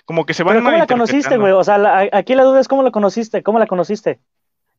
como 0.05 0.25
que 0.25 0.33
se 0.33 0.43
van 0.43 0.55
Pero 0.55 0.65
¿cómo 0.65 0.77
la 0.77 0.87
conociste, 0.87 1.37
güey? 1.37 1.51
O 1.51 1.63
sea, 1.63 1.77
la- 1.77 2.09
aquí 2.13 2.35
la 2.35 2.43
duda 2.43 2.61
es 2.61 2.67
cómo 2.67 2.83
la 2.83 2.91
conociste, 2.91 3.43
cómo 3.43 3.59
la 3.59 3.67
conociste. 3.67 4.21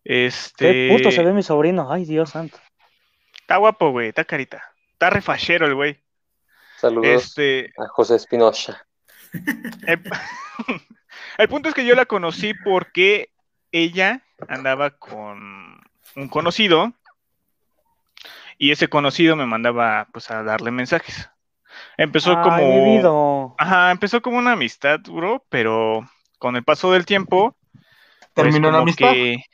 Este, 0.05 0.73
Qué 0.73 0.95
puto 0.97 1.11
se 1.11 1.23
ve 1.23 1.33
mi 1.33 1.43
sobrino. 1.43 1.93
Ay, 1.93 2.07
Dios 2.07 2.31
santo. 2.31 2.59
Está 3.41 3.59
guapo, 3.59 3.91
güey, 3.91 4.09
está 4.09 4.25
carita. 4.25 4.63
Está 4.93 5.11
refachero 5.11 5.67
el 5.67 5.75
güey. 5.75 6.03
Saludos 6.79 7.07
Este, 7.07 7.73
a 7.77 7.87
José 7.89 8.17
Espinosa. 8.17 8.87
el, 9.87 10.03
el 11.43 11.49
punto 11.49 11.69
es 11.69 11.75
que 11.75 11.85
yo 11.85 11.95
la 11.95 12.07
conocí 12.07 12.55
porque 12.55 13.31
ella 13.73 14.23
andaba 14.49 14.91
con 14.91 15.81
un 16.17 16.29
conocido 16.29 16.93
y 18.59 18.73
ese 18.73 18.89
conocido 18.89 19.37
me 19.37 19.47
mandaba 19.47 20.09
pues 20.13 20.31
a 20.31 20.43
darle 20.43 20.71
mensajes. 20.71 21.31
Empezó 21.97 22.37
Ay, 22.37 22.43
como 22.43 22.67
mi 22.67 22.81
vida. 22.81 23.11
Ajá, 23.59 23.91
empezó 23.91 24.21
como 24.23 24.39
una 24.39 24.53
amistad, 24.53 25.01
bro, 25.01 25.45
pero 25.49 26.09
con 26.39 26.57
el 26.57 26.65
paso 26.65 26.93
del 26.93 27.07
tiempo. 27.07 27.57
pues, 27.71 28.35
¿Terminó 28.35 28.69
la 28.69 28.73
como 28.79 28.83
amistad? 28.83 29.13
que- 29.13 29.45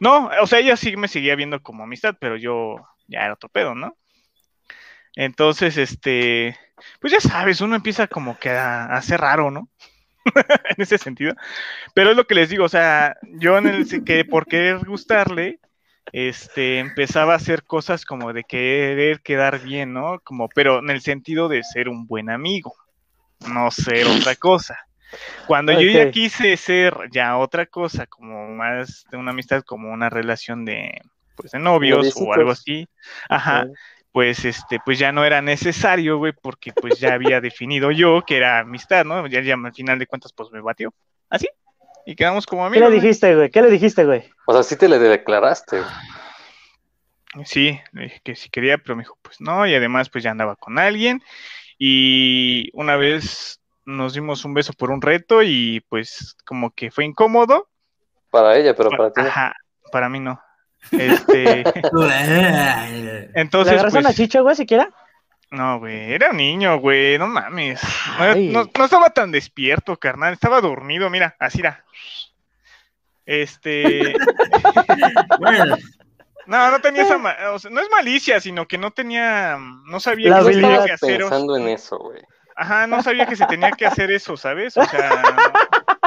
No, 0.00 0.30
o 0.40 0.46
sea, 0.46 0.58
ella 0.60 0.76
sí 0.76 0.96
me 0.96 1.08
seguía 1.08 1.34
viendo 1.36 1.62
como 1.62 1.84
amistad, 1.84 2.16
pero 2.20 2.36
yo 2.36 2.76
ya 3.06 3.24
era 3.24 3.34
otro 3.34 3.48
pedo, 3.48 3.74
¿no? 3.74 3.96
Entonces, 5.14 5.76
este, 5.76 6.56
pues 7.00 7.12
ya 7.12 7.20
sabes, 7.20 7.60
uno 7.60 7.74
empieza 7.74 8.06
como 8.06 8.38
que 8.38 8.50
a, 8.50 8.84
a 8.84 9.02
ser 9.02 9.20
raro, 9.20 9.50
¿no? 9.50 9.68
en 10.76 10.82
ese 10.82 10.98
sentido. 10.98 11.34
Pero 11.94 12.10
es 12.10 12.16
lo 12.16 12.26
que 12.26 12.34
les 12.34 12.48
digo, 12.48 12.64
o 12.64 12.68
sea, 12.68 13.16
yo 13.38 13.58
en 13.58 13.66
el 13.66 14.04
que 14.04 14.24
por 14.24 14.46
querer 14.46 14.78
gustarle, 14.84 15.60
este, 16.12 16.78
empezaba 16.78 17.34
a 17.34 17.36
hacer 17.36 17.64
cosas 17.64 18.04
como 18.04 18.32
de 18.32 18.44
querer 18.44 19.20
quedar 19.20 19.60
bien, 19.60 19.92
¿no? 19.92 20.20
Como, 20.20 20.48
pero 20.48 20.78
en 20.78 20.90
el 20.90 21.00
sentido 21.00 21.48
de 21.48 21.62
ser 21.62 21.88
un 21.88 22.06
buen 22.06 22.30
amigo, 22.30 22.74
no 23.46 23.70
ser 23.70 24.06
otra 24.06 24.34
cosa. 24.36 24.78
Cuando 25.46 25.72
yo 25.72 25.90
ya 25.90 26.10
quise 26.10 26.56
ser 26.56 26.94
ya 27.10 27.36
otra 27.38 27.66
cosa, 27.66 28.06
como 28.06 28.48
más 28.48 29.04
de 29.10 29.16
una 29.16 29.30
amistad, 29.30 29.62
como 29.62 29.90
una 29.90 30.10
relación 30.10 30.64
de, 30.64 31.00
pues, 31.34 31.52
de 31.52 31.58
novios 31.58 32.14
o 32.16 32.32
algo 32.34 32.50
así, 32.50 32.86
ajá. 33.28 33.66
Pues 34.12 34.44
este, 34.44 34.78
pues 34.84 34.98
ya 34.98 35.12
no 35.12 35.24
era 35.24 35.42
necesario, 35.42 36.18
güey, 36.18 36.32
porque 36.32 36.72
pues 36.72 36.98
ya 36.98 37.14
había 37.14 37.40
definido 37.40 37.90
yo 37.90 38.22
que 38.26 38.36
era 38.36 38.60
amistad, 38.60 39.04
¿no? 39.04 39.26
Ya, 39.26 39.40
ya 39.42 39.54
al 39.54 39.74
final 39.74 39.98
de 39.98 40.06
cuentas, 40.06 40.32
pues 40.32 40.50
me 40.50 40.60
batió. 40.60 40.92
Así. 41.28 41.48
Y 42.06 42.16
quedamos 42.16 42.46
como 42.46 42.62
¿Qué 42.62 42.66
amigos. 42.68 42.88
le 42.90 42.96
güey. 42.96 43.00
dijiste, 43.00 43.34
güey? 43.34 43.50
¿Qué 43.50 43.60
le 43.62 43.70
dijiste, 43.70 44.04
güey? 44.04 44.24
O 44.46 44.52
sea, 44.52 44.62
sí 44.62 44.76
te 44.76 44.88
le 44.88 44.98
declaraste. 44.98 45.82
Sí, 47.44 47.78
le 47.92 48.04
dije 48.04 48.20
que 48.24 48.34
si 48.34 48.48
quería, 48.48 48.78
pero 48.78 48.96
me 48.96 49.02
dijo, 49.02 49.18
pues 49.20 49.40
no, 49.40 49.66
y 49.66 49.74
además 49.74 50.08
pues 50.08 50.24
ya 50.24 50.30
andaba 50.30 50.56
con 50.56 50.78
alguien. 50.78 51.22
Y 51.78 52.70
una 52.72 52.96
vez 52.96 53.60
nos 53.84 54.14
dimos 54.14 54.44
un 54.44 54.54
beso 54.54 54.72
por 54.72 54.90
un 54.90 55.02
reto 55.02 55.42
y 55.42 55.80
pues 55.88 56.36
como 56.44 56.70
que 56.70 56.90
fue 56.90 57.04
incómodo. 57.04 57.68
Para 58.30 58.56
ella, 58.56 58.74
pero 58.74 58.90
para 58.90 59.12
ti. 59.12 59.20
no. 59.20 59.28
Ajá, 59.28 59.54
para 59.92 60.08
mí 60.08 60.18
no. 60.20 60.40
Este, 60.92 61.64
Ay, 62.10 63.02
¿Le 63.02 63.30
entonces, 63.34 63.74
agarraste 63.74 63.98
una 63.98 64.08
pues, 64.08 64.16
chicha, 64.16 64.40
güey, 64.40 64.56
siquiera? 64.56 64.88
no, 65.50 65.78
güey, 65.78 66.12
era 66.12 66.30
un 66.30 66.36
niño, 66.36 66.78
güey, 66.78 67.18
no 67.18 67.26
mames. 67.26 67.80
No, 68.18 68.24
Ay. 68.24 68.48
no- 68.48 68.70
no 68.76 68.84
estaba 68.84 69.10
tan 69.10 69.30
despierto, 69.32 69.96
carnal, 69.98 70.32
estaba 70.34 70.60
dormido, 70.60 71.08
mira, 71.10 71.36
así 71.38 71.60
era. 71.60 71.84
Este, 73.26 74.14
Bueno, 75.38 75.76
no, 76.46 76.70
no 76.70 76.80
tenía 76.80 77.02
esa, 77.02 77.18
ma- 77.18 77.36
o 77.52 77.58
sea, 77.58 77.70
no 77.70 77.80
es 77.80 77.88
malicia, 77.90 78.40
sino 78.40 78.66
que 78.66 78.78
no 78.78 78.90
tenía, 78.90 79.58
no 79.58 80.00
sabía 80.00 80.30
La 80.30 80.44
que 80.44 80.50
tenía 80.52 80.84
que 80.84 80.92
hacer. 80.92 81.18
pensando 81.20 81.56
en 81.56 81.68
eso, 81.68 81.98
güey. 81.98 82.22
Ajá, 82.56 82.86
no 82.88 83.02
sabía 83.02 83.26
que 83.26 83.36
se 83.36 83.46
tenía 83.46 83.70
que 83.70 83.86
hacer 83.86 84.10
eso, 84.10 84.36
¿sabes? 84.36 84.76
O 84.76 84.84
sea, 84.84 85.22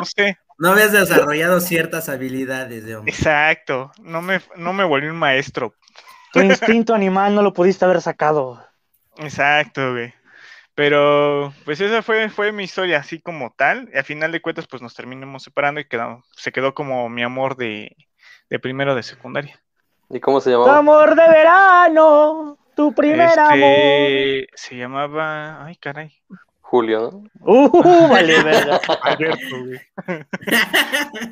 no 0.02 0.06
sé. 0.06 0.38
no 0.58 0.72
habías 0.72 0.92
desarrollado 0.92 1.60
ciertas 1.60 2.10
habilidades 2.10 2.84
de 2.86 2.96
hombre. 2.96 3.12
Exacto. 3.14 3.92
No 4.02 4.22
me, 4.22 4.42
no 4.56 4.74
me 4.74 4.84
volví 4.84 5.08
un 5.08 5.18
maestro. 5.18 5.74
Tu 6.34 6.42
instinto 6.42 6.94
animal 6.94 7.36
no 7.36 7.42
lo 7.42 7.54
pudiste 7.54 7.86
haber 7.86 8.02
sacado. 8.02 8.66
Exacto, 9.18 9.92
güey. 9.94 10.14
Pero, 10.74 11.54
pues 11.66 11.82
esa 11.82 12.02
fue, 12.02 12.30
fue 12.30 12.52
mi 12.52 12.64
historia, 12.64 13.00
así 13.00 13.20
como 13.22 13.54
tal. 13.58 13.90
Y 13.94 13.98
a 13.98 14.04
final 14.04 14.32
de 14.32 14.42
cuentas, 14.42 14.68
pues 14.68 14.82
nos 14.82 14.96
terminamos 14.96 15.44
separando 15.44 15.82
y 15.82 15.86
quedó, 15.86 16.24
se 16.36 16.52
quedó 16.52 16.74
como 16.74 17.10
mi 17.10 17.24
amor 17.24 17.58
de, 17.58 17.96
de 18.50 18.60
primero 18.60 18.96
de 18.96 19.04
secundaria. 19.04 19.62
¿Y 20.10 20.20
cómo 20.20 20.40
se 20.40 20.52
Tu 20.52 20.58
llamaba? 20.58 20.78
amor 20.78 21.16
de 21.16 21.28
verano, 21.28 22.58
tu 22.76 22.94
primer 22.94 23.38
amor. 23.38 23.58
Este, 23.60 24.48
se 24.56 24.78
llamaba, 24.78 25.66
ay, 25.66 25.76
caray. 25.76 26.22
Julio, 26.72 27.12
¿no? 27.12 27.24
Uh, 27.42 28.08
vale, 28.08 28.42
verga. 28.46 28.80
Alberto, 29.04 29.60
güey. 29.66 29.82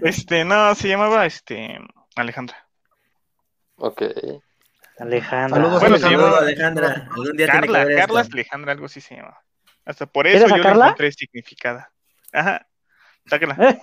Este, 0.01 0.43
no, 0.43 0.75
se 0.75 0.89
llamaba, 0.89 1.25
este, 1.25 1.79
Alejandra. 2.17 2.67
Ok. 3.77 4.01
Alejandra. 4.99 5.61
Saludos, 5.61 5.79
Bueno, 5.79 5.97
se 5.97 6.09
llamaba 6.09 6.39
Alejandra. 6.39 7.07
Algún 7.09 7.37
día 7.37 7.45
tiene 7.45 7.51
que 7.61 7.67
Carla, 7.67 7.85
ver 7.85 7.97
Carla 7.99 8.21
esto. 8.21 8.33
Alejandra, 8.33 8.71
algo 8.73 8.85
así 8.87 8.99
se 8.99 9.15
llamaba. 9.15 9.41
Hasta 9.85 10.05
por 10.07 10.27
eso 10.27 10.45
¿Quieres 10.45 10.61
yo 10.65 10.73
la 10.73 10.85
encontré 10.87 11.11
significada. 11.13 11.89
Ajá, 12.33 12.67
sácala. 13.25 13.55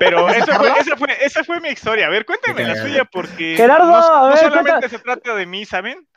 Pero 0.00 0.30
esa 0.30 0.58
fue, 0.58 0.72
esa, 0.80 0.96
fue, 0.96 1.08
esa 1.24 1.44
fue 1.44 1.60
mi 1.60 1.68
historia. 1.68 2.06
A 2.06 2.10
ver, 2.10 2.24
cuéntame 2.24 2.64
la 2.64 2.74
suya, 2.76 3.04
porque 3.04 3.54
Gerardo, 3.56 3.86
no, 3.86 3.96
a 3.98 4.20
no 4.22 4.28
ver, 4.30 4.38
solamente 4.38 4.70
cuenta- 4.70 4.88
se 4.88 4.98
trata 4.98 5.34
de 5.34 5.44
mí, 5.44 5.66
¿saben? 5.66 6.08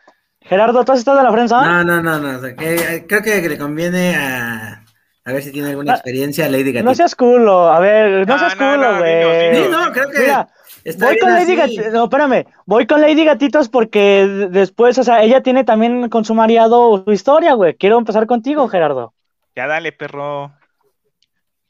Gerardo, 0.41 0.83
¿tú 0.83 0.91
has 0.91 0.99
estado 0.99 1.19
en 1.19 1.25
la 1.25 1.31
prensa? 1.31 1.61
No, 1.65 1.83
no, 1.83 2.01
no, 2.01 2.19
no. 2.19 2.37
o 2.37 2.41
sea, 2.41 2.55
que- 2.55 2.75
eh, 2.75 3.05
creo 3.07 3.21
que 3.21 3.47
le 3.47 3.57
conviene 3.57 4.15
a, 4.15 4.83
a 5.25 5.31
ver 5.31 5.41
si 5.43 5.51
tiene 5.51 5.69
alguna 5.69 5.93
Ah, 5.93 5.95
experiencia 5.95 6.49
Lady 6.49 6.71
Gatito. 6.71 6.83
No 6.83 6.95
seas 6.95 7.15
culo, 7.15 7.69
a 7.71 7.79
ver, 7.79 8.27
no 8.27 8.33
No, 8.33 8.39
seas 8.39 8.57
no, 8.57 8.71
culo, 8.75 8.91
no, 8.93 8.97
güey. 8.99 9.55
Sí, 9.55 9.69
no, 9.69 9.91
creo 9.93 10.09
que 10.09 10.19
Mira, 10.19 10.47
está 10.83 11.05
voy 11.05 11.15
bien 11.15 11.25
con 11.25 11.33
Lady 11.35 11.43
así. 11.43 11.55
Gatitos, 11.55 11.93
no, 11.93 12.03
espérame, 12.05 12.45
voy 12.65 12.87
con 12.87 13.01
Lady 13.01 13.23
Gatitos 13.23 13.69
porque 13.69 14.47
después, 14.49 14.97
o 14.97 15.03
sea, 15.03 15.21
ella 15.23 15.41
tiene 15.41 15.63
también 15.63 16.09
con 16.09 16.25
su 16.25 16.33
mariado 16.33 17.03
su 17.05 17.11
historia, 17.11 17.53
güey. 17.53 17.75
Quiero 17.75 17.97
empezar 17.99 18.25
contigo, 18.25 18.67
Gerardo. 18.67 19.13
Ya 19.55 19.67
dale, 19.67 19.91
perro. 19.91 20.51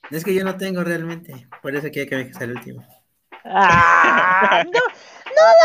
Es 0.09 0.23
que 0.23 0.33
yo 0.33 0.43
no 0.43 0.55
tengo 0.55 0.83
realmente. 0.83 1.47
Por 1.61 1.75
eso 1.75 1.87
quiero 1.91 2.09
que 2.09 2.15
me 2.15 2.23
dejes 2.25 2.41
el 2.41 2.51
último. 2.51 2.85
Ah, 3.45 4.63
no, 4.65 4.71
no 4.71 4.79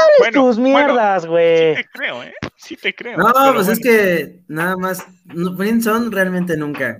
hables 0.02 0.18
Bueno, 0.18 0.42
tus 0.42 0.58
bueno, 0.58 0.78
mierdas, 0.78 1.22
Sí 1.22 1.28
güey. 1.28 1.74
te 1.74 1.84
creo, 1.92 2.22
¿eh? 2.22 2.32
Sí 2.58 2.76
te 2.76 2.94
creo. 2.94 3.18
No, 3.18 3.32
pues 3.54 3.68
es 3.68 3.78
que 3.80 4.40
nada 4.48 4.76
más. 4.76 5.04
No, 5.26 5.52
Brinson 5.54 6.10
realmente 6.10 6.56
nunca. 6.56 6.98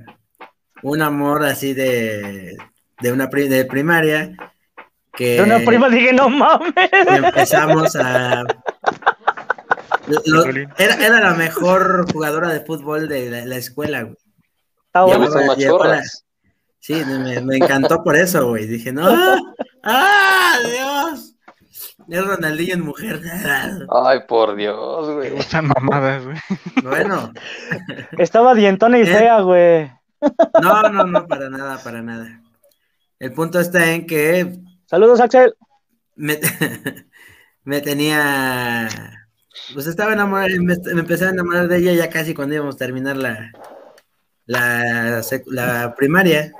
Un 0.82 1.00
amor 1.02 1.44
así 1.44 1.72
de. 1.74 2.56
De 3.00 3.12
una 3.12 3.28
pri- 3.28 3.48
de 3.48 3.64
primaria. 3.64 4.36
Que 5.12 5.36
De 5.36 5.42
una 5.42 5.58
prima 5.60 5.88
dije, 5.88 6.12
no 6.12 6.28
mames. 6.28 6.74
empezamos 7.08 7.96
a. 7.96 8.44
lo- 10.26 10.44
era, 10.78 10.94
era 11.04 11.20
la 11.20 11.34
mejor 11.34 12.10
jugadora 12.12 12.48
de 12.52 12.60
fútbol 12.60 13.08
de 13.08 13.30
la, 13.30 13.46
la 13.46 13.56
escuela, 13.56 14.02
güey. 14.02 14.16
Ya 15.12 15.16
bueno. 15.16 16.02
Sí, 16.80 17.02
me, 17.06 17.40
me 17.40 17.56
encantó 17.56 18.04
por 18.04 18.14
eso, 18.16 18.46
güey. 18.48 18.66
Dije, 18.66 18.92
no. 18.92 19.06
¡Ah! 19.82 20.58
¡Dios! 20.64 21.34
Es 22.08 22.24
Ronaldinho 22.24 22.74
en 22.74 22.80
mujer. 22.82 23.20
Ay, 24.04 24.20
por 24.28 24.54
Dios, 24.54 25.10
güey. 25.14 25.30
gustan 25.30 25.66
mamadas, 25.66 26.24
güey. 26.24 26.36
Bueno, 26.82 27.32
Estaba 28.18 28.54
dientona 28.54 28.98
y 28.98 29.02
¿Eh? 29.02 29.06
fea, 29.06 29.40
güey. 29.40 29.90
no, 30.62 30.82
no, 30.82 31.04
no, 31.04 31.26
para 31.26 31.48
nada, 31.50 31.78
para 31.82 32.02
nada. 32.02 32.40
El 33.18 33.32
punto 33.32 33.58
está 33.60 33.92
en 33.92 34.06
que 34.06 34.58
Saludos, 34.86 35.20
Axel. 35.20 35.54
me, 36.14 36.38
me 37.64 37.80
tenía. 37.80 38.88
Pues 39.74 39.86
estaba 39.86 40.12
enamorado, 40.12 40.50
me, 40.60 40.76
me 40.94 41.00
empecé 41.00 41.26
a 41.26 41.30
enamorar 41.30 41.66
de 41.66 41.78
ella 41.78 41.92
ya 41.94 42.10
casi 42.10 42.34
cuando 42.34 42.54
íbamos 42.54 42.76
a 42.76 42.78
terminar 42.78 43.16
la, 43.16 43.50
la, 44.44 45.22
la 45.46 45.94
primaria. 45.96 46.52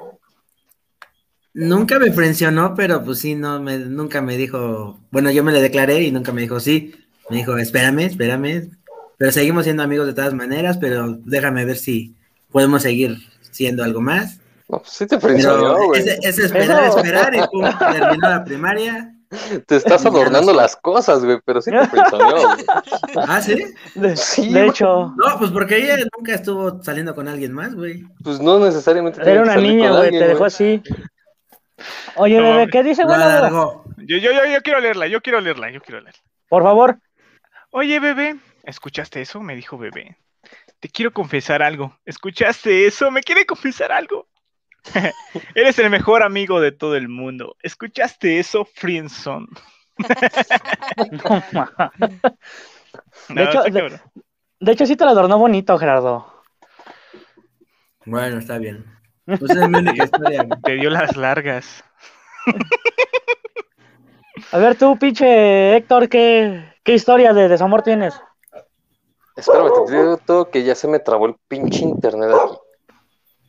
Nunca 1.59 1.99
me 1.99 2.13
frencionó, 2.13 2.75
pero 2.75 3.03
pues 3.03 3.21
sí, 3.21 3.35
no, 3.35 3.59
me, 3.63 3.79
nunca 3.79 4.21
me 4.21 4.37
dijo. 4.37 5.01
Bueno, 5.11 5.31
yo 5.31 5.43
me 5.43 5.53
le 5.53 5.63
declaré 5.63 6.03
y 6.03 6.13
nunca 6.13 6.31
me 6.31 6.43
dijo 6.43 6.61
sí. 6.61 6.95
Me 7.31 7.39
dijo, 7.39 7.57
espérame, 7.57 8.01
espérame. 8.01 8.69
Pero 9.17 9.33
seguimos 9.33 9.65
siendo 9.65 9.83
amigos 9.83 10.07
de 10.07 10.13
todas 10.13 10.35
maneras, 10.35 10.77
pero 10.77 11.17
déjame 11.25 11.65
ver 11.65 11.79
si 11.79 12.15
podemos 12.53 12.83
seguir 12.83 13.17
siendo 13.53 13.83
algo 13.85 14.03
más. 14.03 14.39
No, 14.69 14.81
pues 14.81 14.91
sí 14.91 15.07
te 15.07 15.17
Pero 15.17 15.87
güey. 15.87 16.03
es, 16.03 16.19
es 16.23 16.39
esperar, 16.41 16.89
Eso. 16.89 16.99
esperar 16.99 17.35
y 17.35 17.39
pum, 17.51 17.65
terminó 17.79 18.29
la 18.29 18.45
primaria. 18.45 19.15
Te 19.67 19.77
estás 19.77 20.05
adornando 20.05 20.53
las 20.53 20.77
cosas, 20.77 21.25
güey, 21.25 21.39
pero 21.43 21.63
sí 21.63 21.71
te 21.71 21.79
güey. 21.79 22.45
Ah, 23.17 23.41
¿sí? 23.41 23.65
De, 23.95 24.15
Sí, 24.17 24.53
de 24.53 24.67
hecho, 24.67 25.15
No, 25.17 25.39
pues 25.39 25.51
porque 25.53 25.79
ella 25.79 25.97
nunca 26.19 26.35
estuvo 26.35 26.83
saliendo 26.83 27.15
con 27.15 27.29
alguien 27.29 27.53
más, 27.53 27.75
güey. 27.75 28.05
Pues 28.23 28.41
no 28.41 28.59
necesariamente 28.59 29.23
era 29.23 29.41
una 29.41 29.57
niña, 29.57 29.97
güey. 29.97 30.11
Te 30.11 30.29
dejó 30.29 30.45
así. 30.45 30.83
Oye, 32.15 32.41
No, 32.41 32.57
bebé. 32.57 32.71
¿qué 32.71 32.83
dice, 32.83 33.03
alargó. 33.03 33.85
Yo, 33.99 34.17
yo, 34.17 34.33
yo, 34.33 34.47
yo 34.47 34.63
quiero 34.63 34.81
leerla, 34.81 35.07
yo 35.07 35.21
quiero 35.21 35.41
leerla, 35.41 35.71
yo 35.71 35.81
quiero 35.81 36.01
leerla. 36.01 36.21
Por 36.49 36.63
favor. 36.63 36.99
Oye, 37.71 38.01
bebé, 38.01 38.37
¿escuchaste 38.65 39.21
eso? 39.21 39.41
Me 39.41 39.57
dijo 39.57 39.77
bebé. 39.77 40.17
Te 40.81 40.89
quiero 40.89 41.13
confesar 41.13 41.63
algo. 41.63 41.99
¿Escuchaste 42.05 42.87
eso? 42.87 43.11
¿Me 43.11 43.23
quiere 43.23 43.45
confesar 43.45 43.93
algo? 43.93 44.29
Eres 45.55 45.79
el 45.79 45.91
mejor 45.91 46.23
amigo 46.23 46.61
de 46.61 46.73
todo 46.73 46.97
el 46.97 47.09
mundo. 47.09 47.57
¿Escuchaste 47.63 48.39
eso, 48.39 48.65
Friendson? 48.65 49.49
No, 51.11 51.43
ma. 51.53 51.93
No, 53.29 53.43
hecho, 53.43 53.63
de-. 53.65 54.01
De 54.61 54.73
hecho, 54.73 54.87
sí 54.87 54.97
te 54.97 55.05
lo 55.05 55.11
adornó 55.11 55.39
bonito, 55.39 55.77
Gerardo. 55.79 56.43
Bueno, 58.05 58.39
está 58.39 58.59
bien. 58.59 58.85
Pues 59.27 59.51
es 59.51 59.69
mi 59.69 59.79
única 59.79 60.05
historia. 60.05 60.47
Te 60.63 60.73
dio 60.75 60.91
las 60.91 61.17
largas. 61.17 61.85
A 64.53 64.59
ver, 64.59 64.77
tú, 64.77 64.99
pinche 64.99 65.77
Héctor, 65.77 66.09
¿qué, 66.09 66.73
qué 66.85 66.95
historia 66.95 67.33
de 67.33 67.49
desamor 67.49 67.83
tienes? 67.83 68.15
Espérame, 69.35 69.71
tantito 69.73 70.51
que 70.51 70.63
ya 70.63 70.75
se 70.75 70.89
me 70.89 70.99
trabó 70.99 71.27
el 71.27 71.37
pinche 71.49 71.85
internet 71.85 72.31
aquí. 72.31 72.55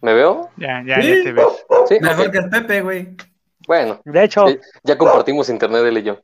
¿Me 0.02 0.14
veo? 0.14 0.50
Ya, 0.58 0.84
ya, 0.86 1.02
¿Sí? 1.02 1.08
ya 1.08 1.24
te 1.24 1.32
ves. 1.34 1.66
Sí. 1.88 1.98
Mejor 2.02 2.32
que 2.32 2.38
el 2.40 2.50
Pepe, 2.50 2.82
güey. 2.82 3.16
Bueno, 3.68 4.00
De 4.06 4.24
hecho, 4.24 4.46
ya 4.84 4.98
compartimos 4.98 5.50
internet 5.50 5.84
él 5.86 5.98
y 6.00 6.04
yo. 6.04 6.18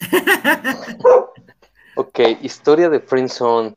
Ok, 1.96 2.20
historia 2.42 2.88
de 2.88 3.00
Friendzone. 3.00 3.74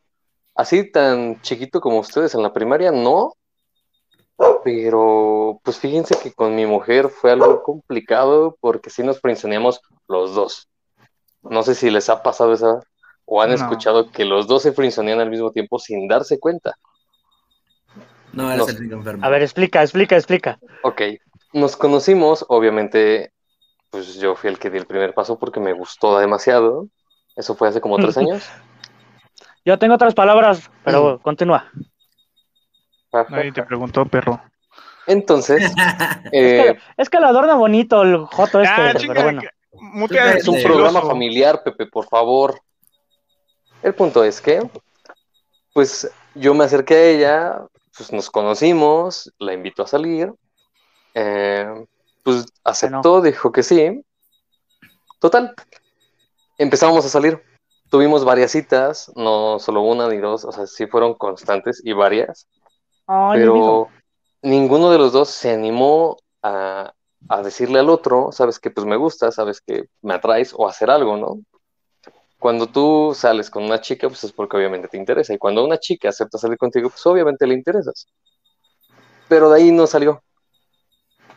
Así 0.54 0.92
tan 0.92 1.42
chiquito 1.42 1.82
como 1.82 1.98
ustedes 1.98 2.36
en 2.36 2.44
la 2.44 2.54
primaria, 2.54 2.92
no. 2.92 3.34
Pero, 4.64 5.60
pues 5.64 5.78
fíjense 5.80 6.16
que 6.22 6.34
con 6.34 6.56
mi 6.56 6.66
mujer 6.66 7.10
fue 7.10 7.32
algo 7.32 7.64
complicado 7.64 8.58
porque 8.60 8.90
sí 8.90 9.04
nos 9.04 9.20
frenzoneamos 9.20 9.82
los 10.08 10.36
dos. 10.36 10.70
No 11.42 11.64
sé 11.64 11.74
si 11.76 11.90
les 11.90 12.10
ha 12.10 12.22
pasado 12.22 12.54
esa 12.54 12.80
o 13.26 13.42
han 13.42 13.50
No. 13.50 13.56
escuchado 13.56 14.12
que 14.12 14.26
los 14.26 14.48
dos 14.48 14.64
se 14.64 14.72
frenzonean 14.74 15.20
al 15.20 15.30
mismo 15.30 15.52
tiempo 15.52 15.80
sin 15.80 16.08
darse 16.08 16.40
cuenta. 16.40 16.76
No, 18.34 18.52
eres 18.52 18.70
el 18.70 18.78
rico 18.78 18.96
enfermo. 18.96 19.26
a 19.26 19.30
ver, 19.30 19.42
explica, 19.42 19.82
explica, 19.82 20.16
explica. 20.16 20.60
Ok, 20.84 21.02
nos 21.54 21.76
conocimos, 21.76 22.46
obviamente, 22.48 23.32
pues 23.90 24.16
yo 24.16 24.36
fui 24.36 24.50
el 24.50 24.60
que 24.60 24.70
di 24.70 24.78
el 24.78 24.86
primer 24.86 25.14
paso 25.14 25.38
porque 25.38 25.60
me 25.60 25.74
gustó 25.74 26.18
demasiado. 26.18 26.88
Eso 27.36 27.56
fue 27.56 27.68
hace 27.70 27.82
como 27.82 27.98
tres 27.98 28.18
años. 28.18 28.44
Yo 29.66 29.78
tengo 29.78 29.96
otras 29.96 30.14
palabras, 30.14 30.70
pero 30.84 31.20
continúa. 31.20 31.72
Nadie 33.30 33.52
te 33.52 33.64
preguntó, 33.64 34.06
perro. 34.06 34.42
Entonces, 35.08 35.72
eh, 36.32 36.78
Es 36.98 37.10
que 37.10 37.20
lo 37.20 37.28
adorna 37.28 37.56
bonito 37.56 38.02
el 38.04 38.26
joto 38.26 38.62
este, 38.62 38.74
ah, 38.76 38.90
pero 38.94 39.00
chinga, 39.00 39.24
bueno. 39.24 39.42
mutea 39.74 40.34
es 40.34 40.48
un 40.48 40.56
Sí. 40.58 40.64
programa 40.64 41.02
familiar, 41.02 41.62
Pepe, 41.64 41.88
por 41.88 42.08
favor. 42.08 42.62
El 43.82 43.94
punto 43.96 44.24
es 44.24 44.40
que, 44.40 44.62
pues 45.74 46.10
yo 46.36 46.54
me 46.54 46.66
acerqué 46.66 46.94
a 46.96 47.04
ella, 47.04 47.62
pues 47.98 48.14
nos 48.14 48.30
conocimos, 48.30 49.34
la 49.40 49.54
invito 49.54 49.84
a 49.84 49.88
salir, 49.88 50.32
eh, 51.16 51.68
pues 52.24 52.46
aceptó, 52.64 53.22
dijo 53.22 53.52
que 53.52 53.64
sí. 53.64 54.04
Total, 55.20 55.54
empezamos 56.58 57.06
a 57.06 57.10
salir. 57.10 57.42
Tuvimos 57.90 58.24
varias 58.24 58.52
citas, 58.52 59.12
no 59.16 59.60
solo 59.60 59.82
una 59.82 60.08
ni 60.08 60.18
dos, 60.18 60.46
o 60.46 60.52
sea, 60.52 60.66
sí 60.68 60.86
fueron 60.88 61.16
constantes 61.16 61.82
y 61.84 61.92
varias. 61.94 62.48
Pero 63.34 63.90
ninguno 64.42 64.90
de 64.92 64.98
los 64.98 65.12
dos 65.12 65.30
se 65.30 65.52
animó 65.52 66.18
a, 66.42 66.94
a 67.30 67.42
decirle 67.42 67.80
al 67.80 67.90
otro, 67.90 68.32
sabes 68.32 68.60
que 68.60 68.72
pues 68.72 68.86
me 68.86 68.96
gusta, 68.96 69.32
sabes 69.32 69.62
que 69.62 69.86
me 70.02 70.14
atraes 70.14 70.54
o 70.56 70.68
hacer 70.68 70.90
algo, 70.90 71.18
¿no? 71.18 71.40
Cuando 72.40 72.68
tú 72.68 73.14
sales 73.16 73.50
con 73.50 73.64
una 73.64 73.82
chica, 73.82 74.08
pues 74.08 74.24
es 74.24 74.32
porque 74.32 74.58
obviamente 74.58 74.88
te 74.88 74.98
interesa, 74.98 75.34
y 75.34 75.38
cuando 75.38 75.64
una 75.64 75.78
chica 75.78 76.10
acepta 76.10 76.38
salir 76.38 76.58
contigo, 76.58 76.90
pues 76.90 77.06
obviamente 77.06 77.46
le 77.46 77.54
interesas. 77.54 78.08
Pero 79.28 79.50
de 79.50 79.62
ahí 79.62 79.72
no 79.72 79.86
salió. 79.86 80.24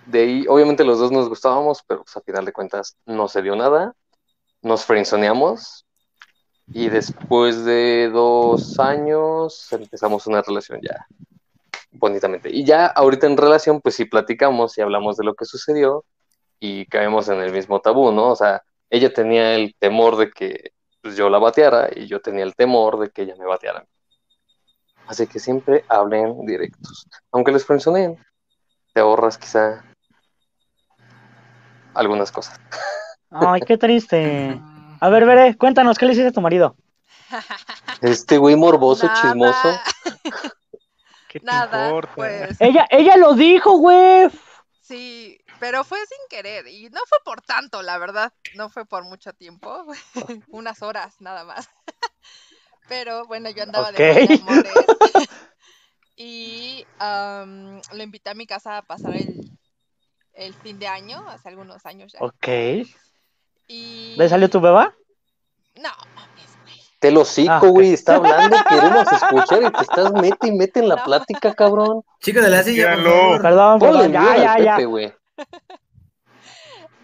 De 0.07 0.21
ahí, 0.21 0.47
obviamente 0.49 0.85
los 0.85 0.99
dos 0.99 1.13
nos 1.13 1.29
gustábamos, 1.29 1.83
pero 1.87 2.05
pues 2.05 2.17
a 2.17 2.21
final 2.21 2.45
de 2.45 2.53
cuentas 2.53 2.97
no 3.05 3.29
se 3.29 3.43
dio 3.43 3.55
nada. 3.55 3.95
Nos 4.63 4.85
frenzoneamos 4.85 5.87
y 6.69 6.89
después 6.89 7.65
de 7.65 8.11
dos 8.11 8.79
años 8.79 9.71
empezamos 9.73 10.27
una 10.27 10.41
relación 10.41 10.81
ya 10.83 11.07
bonitamente. 11.95 12.51
Y 12.51 12.65
ya 12.65 12.87
ahorita 12.87 13.27
en 13.27 13.37
relación, 13.37 13.81
pues 13.81 13.95
sí 13.95 14.05
platicamos 14.05 14.77
y 14.77 14.83
hablamos 14.83 15.17
de 15.17 15.25
lo 15.25 15.35
que 15.35 15.45
sucedió 15.45 16.05
y 16.61 16.87
caemos 16.87 17.29
en 17.29 17.41
el 17.41 17.53
mismo 17.53 17.81
tabú, 17.81 18.13
¿no? 18.13 18.31
O 18.31 18.37
sea, 18.37 18.63
ella 18.91 19.13
tenía 19.13 19.55
el 19.55 19.75
temor 19.79 20.17
de 20.17 20.31
que 20.31 20.73
pues, 21.03 21.17
yo 21.17 21.29
la 21.31 21.39
bateara 21.39 21.89
y 21.95 22.07
yo 22.07 22.21
tenía 22.21 22.45
el 22.45 22.55
temor 22.55 22.99
de 22.99 23.11
que 23.11 23.23
ella 23.23 23.35
me 23.39 23.47
bateara. 23.47 23.85
Así 25.07 25.27
que 25.27 25.39
siempre 25.39 25.85
hablen 25.89 26.47
directos. 26.47 27.07
Aunque 27.33 27.53
les 27.53 27.65
frenzoneen, 27.65 28.19
te 28.93 29.01
ahorras 29.01 29.37
quizá 29.37 29.85
algunas 31.95 32.33
cosas. 32.33 32.59
Ay, 33.31 33.61
qué 33.63 33.77
triste. 33.77 34.61
A 35.01 35.09
ver, 35.11 35.27
Veré, 35.27 35.57
cuéntanos, 35.57 35.99
¿qué 35.99 36.07
le 36.07 36.13
hiciste 36.13 36.29
a 36.29 36.33
tu 36.33 36.41
marido? 36.41 36.77
Este 38.01 38.39
güey 38.39 38.57
morboso, 38.57 39.07
Nada, 39.07 39.21
chismoso. 39.21 39.81
¿Qué 41.35 41.41
te 41.41 41.47
Nada, 41.47 41.91
importa? 41.91 42.15
pues 42.15 42.57
Ella, 42.61 42.87
ella 42.91 43.17
lo 43.17 43.35
dijo, 43.35 43.77
güey. 43.79 44.29
sí, 44.81 45.37
pero 45.59 45.83
fue 45.83 45.99
sin 46.07 46.29
querer 46.29 46.69
y 46.69 46.89
no 46.91 47.01
fue 47.09 47.19
por 47.25 47.43
tanto, 47.43 47.83
la 47.83 47.99
verdad, 47.99 48.33
no 48.55 48.69
fue 48.71 48.87
por 48.87 49.05
mucho 49.05 49.33
tiempo, 49.33 49.85
unas 50.53 50.81
horas 50.83 51.21
nada 51.21 51.45
más. 51.45 51.69
Pero 52.89 53.27
bueno, 53.27 53.51
yo 53.51 53.63
andaba 53.63 53.93
de 53.93 54.01
Ok. 54.01 54.01
mal 54.01 54.23
de 54.23 54.31
amores 54.31 54.87
y 56.17 56.85
am, 56.99 57.81
lo 57.93 58.03
invité 58.03 58.31
a 58.31 58.35
mi 58.35 58.47
casa 58.47 58.79
a 58.79 58.83
pasar 58.83 59.15
el, 59.15 59.51
el 60.35 60.55
fin 60.55 60.79
de 60.79 60.87
año, 60.87 61.19
hace 61.29 61.49
algunos 61.49 61.85
años 61.87 62.13
ya. 62.13 62.21
Ok. 62.21 62.49
Y... 63.69 64.17
¿De 64.19 64.29
salió 64.29 64.49
tu 64.51 64.61
beba? 64.61 64.95
No. 65.77 65.91
Te 67.05 67.11
lo 67.11 67.27
cico, 67.27 67.53
Ah, 67.53 67.59
güey, 67.59 67.93
está 67.93 68.15
hablando, 68.15 68.57
queremos 68.67 69.13
escuchar 69.13 69.63
y 69.63 69.71
te 69.71 69.83
estás 69.83 70.11
mete 70.15 70.47
y 70.49 70.53
mete 70.53 70.81
en 70.81 70.89
la 70.89 71.05
plática, 71.05 71.55
cabrón. 71.55 72.03
Chico 72.19 72.41
de 72.41 72.49
la 72.49 72.63
silla. 72.63 72.97
Perdón, 73.43 73.79
Ponle 73.79 74.05
perdón. 74.05 74.05
el 74.07 74.13
Ya, 74.13 74.37
ya, 74.39 74.59
ya. 74.59 74.77
Pepe, 74.77 74.87
güey. 74.87 75.15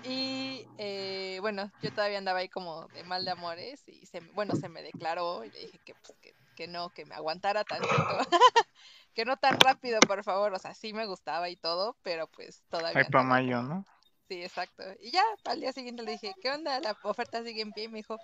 Y 0.04 0.66
eh, 0.78 1.36
bueno, 1.42 1.70
yo 1.82 1.92
todavía 1.92 2.16
andaba 2.16 2.38
ahí 2.38 2.48
como 2.48 2.88
de 2.88 3.04
mal 3.04 3.26
de 3.26 3.32
amores 3.32 3.86
y 3.88 4.06
se, 4.06 4.20
bueno, 4.32 4.56
se 4.56 4.70
me 4.70 4.82
declaró 4.82 5.44
y 5.44 5.50
le 5.50 5.58
dije 5.66 5.78
que, 5.84 5.94
pues, 5.94 6.16
que, 6.22 6.34
que 6.56 6.66
no, 6.66 6.88
que 6.88 7.04
me 7.04 7.14
aguantara 7.14 7.62
tantito, 7.64 7.92
que 9.14 9.26
no 9.26 9.36
tan 9.36 9.60
rápido, 9.60 10.00
por 10.00 10.24
favor, 10.24 10.54
o 10.54 10.58
sea, 10.58 10.72
sí 10.72 10.94
me 10.94 11.04
gustaba 11.04 11.50
y 11.50 11.56
todo, 11.56 11.98
pero 12.02 12.26
pues 12.28 12.62
todavía 12.70 13.04
Ay, 13.04 13.04
pa' 13.12 13.20
andaba 13.20 13.24
mayo, 13.24 13.60
¿no? 13.60 13.84
Sí, 14.28 14.42
exacto. 14.42 14.82
Y 14.98 15.10
ya, 15.10 15.22
al 15.44 15.60
día 15.60 15.72
siguiente 15.74 16.04
le 16.04 16.12
dije, 16.12 16.32
¿qué 16.40 16.50
onda? 16.50 16.80
¿La 16.80 16.96
oferta 17.02 17.44
sigue 17.44 17.60
en 17.60 17.72
pie? 17.72 17.84
Y 17.84 17.88
me 17.88 17.98
dijo, 17.98 18.16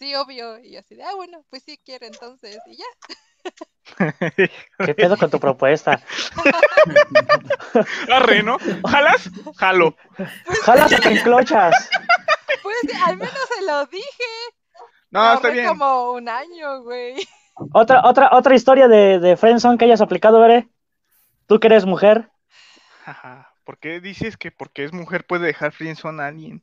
sí, 0.00 0.14
obvio. 0.16 0.58
Y 0.58 0.72
yo 0.72 0.80
así 0.80 0.96
de, 0.96 1.04
ah, 1.04 1.14
bueno, 1.14 1.44
pues 1.50 1.62
sí 1.62 1.78
quiere 1.84 2.08
entonces. 2.08 2.58
Y 2.66 2.76
ya, 2.76 2.84
¿Qué 4.84 4.94
pedo 4.94 5.16
con 5.16 5.30
tu 5.30 5.38
propuesta? 5.38 6.00
Arre, 8.12 8.42
¿no? 8.42 8.58
¿Jalas? 8.88 9.30
Jalo. 9.56 9.96
Jalas 10.64 10.92
a 10.92 11.10
enclochas. 11.10 11.90
pues 12.62 12.76
al 13.06 13.16
menos 13.16 13.48
se 13.56 13.64
lo 13.64 13.86
dije. 13.86 14.04
No, 15.10 15.34
está 15.34 15.50
bien. 15.50 15.66
como 15.66 16.12
un 16.12 16.28
año, 16.28 16.82
güey. 16.82 17.16
Otra, 17.72 18.02
otra, 18.04 18.30
otra 18.32 18.54
historia 18.54 18.88
de, 18.88 19.18
de 19.18 19.36
Friendzone 19.36 19.76
que 19.76 19.84
hayas 19.84 20.00
aplicado, 20.00 20.40
Veré. 20.40 20.68
Tú 21.46 21.60
que 21.60 21.66
eres 21.66 21.84
mujer. 21.84 22.30
Ajá. 23.04 23.54
¿Por 23.64 23.78
qué 23.78 24.00
dices 24.00 24.36
que 24.36 24.50
porque 24.50 24.84
es 24.84 24.92
mujer 24.92 25.26
puede 25.26 25.46
dejar 25.46 25.72
friendzone 25.72 26.22
a 26.22 26.26
alguien? 26.26 26.62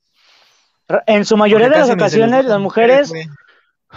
En 1.06 1.26
su 1.26 1.36
mayoría 1.38 1.70
de 1.70 1.78
las 1.80 1.90
ocasiones, 1.90 2.46
las 2.46 2.60
mujeres, 2.60 3.12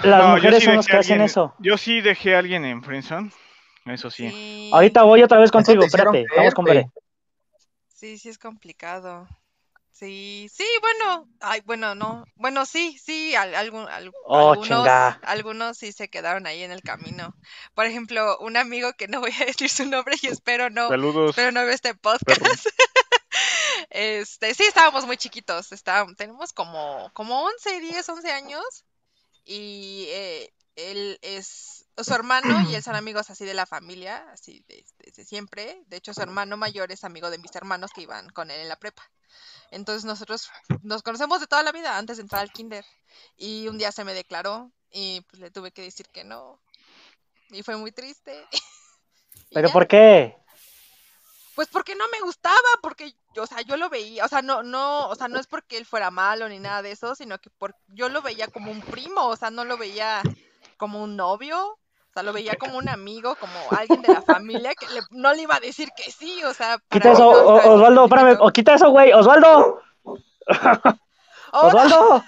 las 0.03 0.23
No, 0.23 0.29
mujeres 0.37 0.59
sí 0.61 0.65
son 0.67 0.77
dejé 0.77 0.91
que 0.91 0.97
hacen 0.97 1.21
eso. 1.21 1.55
Yo 1.59 1.77
sí 1.79 2.01
dejé 2.01 2.35
a 2.35 2.39
alguien 2.41 2.65
en 2.65 2.83
friendzone. 2.83 3.31
Eso 3.87 4.11
sí. 4.11 4.29
Sí. 4.31 4.71
Ahorita 4.73 5.03
voy 5.05 5.23
otra 5.23 5.39
vez 5.39 5.51
contigo, 5.51 5.83
espérate. 5.85 6.27
Vamos 6.37 6.55
con. 6.55 6.65
Veré. 6.65 6.89
Sí, 7.95 8.19
sí 8.19 8.29
es 8.29 8.39
complicado. 8.39 9.27
Sí, 9.93 10.49
sí, 10.51 10.65
bueno, 10.81 11.29
ay, 11.41 11.61
bueno, 11.67 11.95
no, 11.95 12.25
bueno, 12.37 12.65
sí, 12.65 12.97
sí, 12.99 13.35
al- 13.35 13.55
algún- 13.55 13.87
al- 13.89 14.11
Oh, 14.25 14.53
algunos, 14.53 14.67
chinga. 14.69 15.09
algunos 15.25 15.77
sí 15.77 15.93
se 15.93 16.09
quedaron 16.09 16.47
ahí 16.47 16.63
en 16.63 16.71
el 16.71 16.81
camino. 16.81 17.35
Por 17.75 17.85
ejemplo, 17.85 18.39
un 18.39 18.57
amigo 18.57 18.93
que 18.95 19.09
no 19.09 19.21
voy 19.21 19.33
a 19.39 19.45
decir 19.59 19.69
su 19.69 19.85
nombre 19.85 20.15
y 20.23 20.29
espero 20.29 20.71
no, 20.71 20.89
Saludos. 20.89 21.31
espero 21.31 21.53
no 21.53 21.65
vea 21.67 21.75
este 21.75 21.95
podcast. 21.95 22.67
Este, 23.91 24.55
sí, 24.55 24.65
estábamos 24.65 25.05
muy 25.07 25.17
chiquitos, 25.17 25.73
estábamos, 25.73 26.17
tenemos 26.17 26.53
como, 26.53 27.11
como 27.13 27.43
11, 27.45 27.81
10, 27.81 28.09
11 28.09 28.31
años 28.31 28.65
y 29.45 30.07
eh, 30.09 30.53
él 30.77 31.19
es 31.23 31.87
su 31.97 32.15
hermano 32.15 32.71
y 32.71 32.75
él 32.75 32.83
son 32.83 32.95
amigos 32.97 33.31
así 33.31 33.45
de 33.45 33.55
la 33.55 33.67
familia, 33.67 34.27
así 34.33 34.65
de- 34.69 34.85
desde 34.99 35.25
siempre. 35.25 35.83
De 35.87 35.97
hecho, 35.97 36.15
su 36.15 36.23
hermano 36.23 36.57
mayor 36.57 36.93
es 36.93 37.05
amigo 37.05 37.31
de 37.31 37.39
mis 37.39 37.55
hermanos 37.55 37.91
que 37.95 38.03
iban 38.03 38.29
con 38.31 38.51
él 38.51 38.61
en 38.61 38.69
la 38.69 38.77
prepa. 38.77 39.03
Entonces 39.71 40.05
nosotros 40.05 40.51
nos 40.83 41.03
conocemos 41.03 41.41
de 41.41 41.47
toda 41.47 41.63
la 41.63 41.73
vida 41.73 41.97
antes 41.97 42.17
de 42.17 42.23
entrar 42.23 42.43
al 42.43 42.53
kinder. 42.53 42.85
Y 43.37 43.69
un 43.69 43.79
día 43.79 43.93
se 43.93 44.05
me 44.05 44.15
declaró 44.15 44.71
y 44.91 45.21
pues 45.23 45.41
le 45.41 45.51
tuve 45.51 45.73
que 45.73 45.83
decir 45.83 46.09
que 46.09 46.25
no. 46.25 46.61
Y 47.51 47.63
fue 47.63 47.77
muy 47.77 47.93
triste. 47.93 48.47
¿Pero 49.53 49.71
por 49.71 49.87
qué? 49.87 50.37
Pues 51.55 51.69
porque 51.69 51.95
no 51.95 52.07
me 52.09 52.21
gustaba, 52.21 52.57
porque, 52.83 53.15
o 53.37 53.47
sea, 53.47 53.61
yo 53.63 53.77
lo 53.77 53.89
veía, 53.89 54.25
o 54.25 54.29
sea, 54.29 54.43
no, 54.43 54.63
no, 54.63 55.09
o 55.09 55.15
sea, 55.15 55.29
no 55.29 55.39
es 55.39 55.47
porque 55.47 55.77
él 55.79 55.87
fuera 55.87 56.11
malo 56.11 56.49
ni 56.49 56.59
nada 56.59 56.83
de 56.83 56.91
eso, 56.93 57.15
sino 57.15 57.39
que 57.39 57.51
por, 57.51 57.75
yo 57.89 58.09
lo 58.09 58.23
veía 58.23 58.49
como 58.49 58.71
un 58.71 58.81
primo, 58.81 59.27
o 59.29 59.37
sea, 59.37 59.51
no 59.51 59.65
lo 59.65 59.77
veía 59.79 60.23
como 60.77 61.03
un 61.03 61.17
novio, 61.17 61.77
O 62.11 62.13
sea, 62.13 62.25
lo 62.25 62.33
veía 62.33 62.57
como 62.59 62.77
un 62.77 62.89
amigo, 62.89 63.37
como 63.37 63.53
alguien 63.79 64.03
de 64.03 64.13
la 64.13 64.21
familia 64.23 64.73
que 64.75 64.87
le- 64.89 65.01
no 65.13 65.33
le 65.33 65.43
iba 65.43 65.55
a 65.55 65.61
decir 65.61 65.91
que 65.97 66.11
sí, 66.11 66.43
o 66.43 66.53
sea. 66.53 66.79
Quita 66.91 67.13
eso, 67.13 67.31
todo 67.31 67.45
O- 67.55 67.75
Osvaldo, 67.75 68.05
espérame. 68.07 68.27
explícito. 68.31 68.45
O 68.49 68.51
quita 68.53 68.75
eso, 68.75 68.91
güey. 68.91 69.13
Osvaldo. 69.13 69.81
Oh, 71.53 71.67
Osvaldo. 71.69 72.25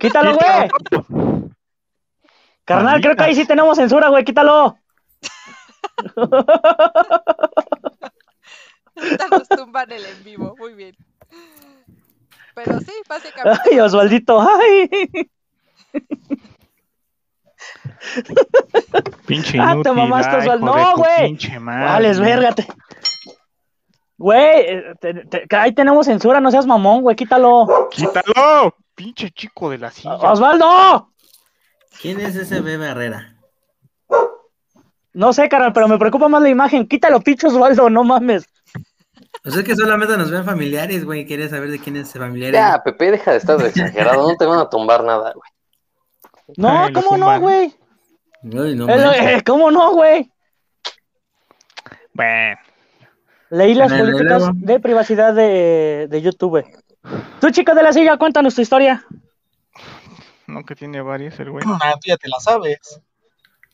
Quítalo, 0.00 0.34
güey. 0.36 0.68
Carnal, 2.64 3.00
creo 3.00 3.14
que 3.14 3.22
ahí 3.22 3.34
sí 3.36 3.46
tenemos 3.46 3.76
censura, 3.76 4.08
güey. 4.08 4.24
Quítalo. 4.24 4.76
tumban 9.56 9.90
el 9.92 10.04
en 10.04 10.24
vivo, 10.24 10.54
muy 10.58 10.74
bien. 10.74 10.96
Pero 12.54 12.78
sí, 12.80 12.92
básicamente. 13.08 13.60
Ay, 13.70 13.80
Osvaldito. 13.80 14.40
Ay. 14.40 14.90
Pinche 19.26 19.58
Ah, 19.60 19.68
te 19.68 19.74
inútil. 19.74 19.92
mamaste, 19.94 20.36
Osvaldo. 20.36 20.66
No, 20.66 20.94
güey. 20.96 21.26
Pinche 21.28 21.58
madre. 21.58 21.84
Vales, 21.86 22.20
vérgate. 22.20 22.66
Güey, 24.18 24.60
eh, 24.68 24.94
te- 25.00 25.14
te- 25.46 25.56
ahí 25.56 25.72
tenemos 25.72 26.06
censura, 26.06 26.40
no 26.40 26.50
seas 26.50 26.66
mamón, 26.66 27.02
güey, 27.02 27.16
quítalo. 27.16 27.88
¡Quítalo! 27.90 28.74
Pinche 28.94 29.30
chico 29.30 29.70
de 29.70 29.78
la 29.78 29.90
silla. 29.90 30.14
¡Osvaldo! 30.14 31.10
¿Quién 32.00 32.20
es 32.20 32.36
ese 32.36 32.60
bebé 32.60 32.88
Herrera? 32.88 33.36
No 35.14 35.32
sé, 35.32 35.48
carnal, 35.48 35.72
pero 35.72 35.88
me 35.88 35.98
preocupa 35.98 36.28
más 36.28 36.42
la 36.42 36.48
imagen. 36.48 36.86
Quítalo, 36.86 37.20
pinche 37.20 37.46
Osvaldo, 37.48 37.90
no 37.90 38.04
mames. 38.04 38.46
O 39.44 39.50
sea 39.50 39.62
que 39.64 39.74
solamente 39.74 40.16
nos 40.16 40.30
ven 40.30 40.44
familiares, 40.44 41.04
güey. 41.04 41.26
Quería 41.26 41.48
saber 41.48 41.70
de 41.70 41.78
quién 41.80 41.96
es 41.96 42.08
ese 42.08 42.18
familiar. 42.18 42.52
Ya, 42.52 42.82
Pepe, 42.82 43.10
deja 43.10 43.32
de 43.32 43.38
estar 43.38 43.58
de 43.58 43.68
exagerado, 43.68 44.28
no 44.30 44.36
te 44.36 44.46
van 44.46 44.60
a 44.60 44.70
tumbar 44.70 45.02
nada, 45.02 45.32
güey. 45.32 45.50
No, 46.56 46.84
Ay, 46.84 46.92
¿cómo 46.92 47.16
no, 47.16 47.40
güey? 47.40 47.74
Ay, 48.44 48.74
no 48.76 48.88
Eh, 48.88 49.36
eh, 49.36 49.42
¿Cómo 49.44 49.70
no, 49.70 49.92
güey? 49.92 50.30
Bueno, 52.12 52.56
Leí 53.50 53.74
las 53.74 53.92
políticas 53.92 54.50
de 54.54 54.80
privacidad 54.80 55.34
de, 55.34 56.06
de 56.08 56.22
YouTube. 56.22 56.64
Tú, 57.40 57.50
chico 57.50 57.74
de 57.74 57.82
la 57.82 57.92
silla, 57.92 58.16
cuéntanos 58.16 58.54
tu 58.54 58.62
historia. 58.62 59.04
no 60.46 60.64
que 60.64 60.74
tiene 60.74 61.02
varias 61.02 61.38
el 61.40 61.50
güey. 61.50 61.64
Ah, 61.66 61.94
tú 61.94 62.08
ya 62.08 62.16
te 62.16 62.28
la 62.28 62.38
sabes. 62.38 63.00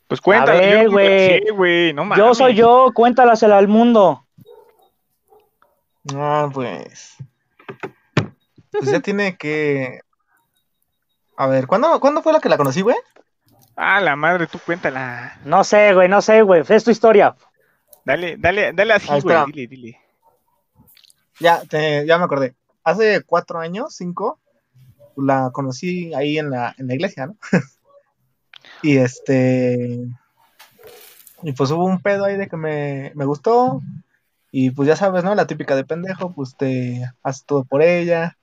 Pues 0.07 0.21
cuéntalo. 0.21 0.59
ver, 0.59 0.85
yo- 0.85 0.91
güey. 0.91 1.39
Sí, 1.43 1.51
güey, 1.51 1.93
no 1.93 2.05
mames. 2.05 2.25
Yo 2.25 2.35
soy 2.35 2.55
yo, 2.55 2.91
cuéntalasela 2.95 3.59
al 3.59 3.69
mundo. 3.69 4.25
Ah, 6.15 6.49
pues. 6.53 7.17
Pues 8.73 8.91
ya 8.91 9.01
tiene 9.01 9.37
que. 9.37 10.01
A 11.37 11.47
ver, 11.47 11.67
¿cuándo, 11.67 11.99
¿cuándo 12.01 12.23
fue 12.23 12.33
la 12.33 12.41
que 12.41 12.49
la 12.49 12.57
conocí, 12.57 12.81
güey? 12.83 12.97
Ah, 13.77 14.01
la 14.01 14.17
madre, 14.17 14.47
tú 14.47 14.59
cuéntala. 14.65 15.39
No 15.45 15.63
sé, 15.65 15.95
güey, 15.95 16.09
no 16.09 16.21
sé, 16.21 16.43
güey. 16.43 16.65
Es 16.69 16.85
tu 16.85 16.91
historia. 16.91 17.37
Dale, 18.05 18.37
dale, 18.39 18.73
dale 18.73 18.95
así, 18.95 19.07
güey. 19.21 19.47
dile, 19.47 19.67
dile. 19.69 20.01
Ya, 21.41 21.63
te- 21.65 22.05
ya 22.07 22.19
me 22.19 22.25
acordé. 22.25 22.55
Hace 22.83 23.23
cuatro 23.23 23.61
años, 23.61 23.95
cinco, 23.95 24.41
la 25.17 25.51
conocí 25.53 26.13
ahí 26.15 26.39
en 26.39 26.51
la, 26.51 26.75
en 26.79 26.89
la 26.89 26.95
iglesia, 26.95 27.27
¿no? 27.27 27.37
y 28.83 28.97
este. 28.97 30.01
Y 31.43 31.53
pues 31.53 31.71
hubo 31.71 31.85
un 31.85 32.01
pedo 32.01 32.25
ahí 32.25 32.37
de 32.37 32.49
que 32.49 32.57
me, 32.57 33.13
me 33.15 33.25
gustó. 33.25 33.81
Y 34.51 34.71
pues 34.71 34.89
ya 34.89 34.97
sabes, 34.97 35.25
¿no? 35.25 35.35
La 35.35 35.47
típica 35.47 35.77
de 35.77 35.85
pendejo, 35.85 36.35
pues 36.35 36.57
te 36.57 37.03
haces 37.23 37.45
todo 37.45 37.65
por 37.65 37.83
ella. 37.83 38.39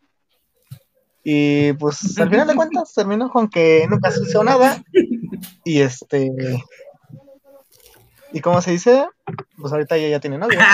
Y 1.24 1.74
pues 1.74 2.18
al 2.20 2.30
final 2.30 2.48
de 2.48 2.56
cuentas 2.56 2.94
terminó 2.94 3.30
con 3.30 3.50
que 3.50 3.86
nunca 3.90 4.10
hizo 4.10 4.44
nada. 4.44 4.84
Y 5.64 5.82
este. 5.82 6.32
¿Y 8.32 8.42
cómo 8.42 8.62
se 8.62 8.72
dice? 8.72 9.08
Pues 9.58 9.72
ahorita 9.74 9.96
ella 9.96 10.10
ya 10.10 10.20
tiene 10.20 10.38
novio. 10.38 10.60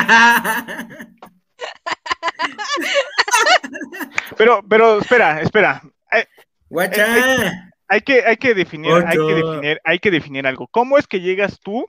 Pero, 4.38 4.64
pero, 4.68 5.00
espera, 5.00 5.42
espera. 5.42 5.82
Hay, 6.10 6.24
¡Guacha! 6.70 7.72
hay 7.88 8.02
que, 8.02 8.26
hay 8.26 8.38
que 8.38 8.54
definir, 8.54 8.92
hay 9.06 9.18
que 9.18 9.34
definir, 9.34 9.82
hay 9.84 10.00
que 10.00 10.12
definir 10.12 10.48
algo. 10.48 10.68
¿Cómo 10.68 10.98
es 10.98 11.08
que 11.08 11.20
llegas 11.22 11.60
tú, 11.60 11.88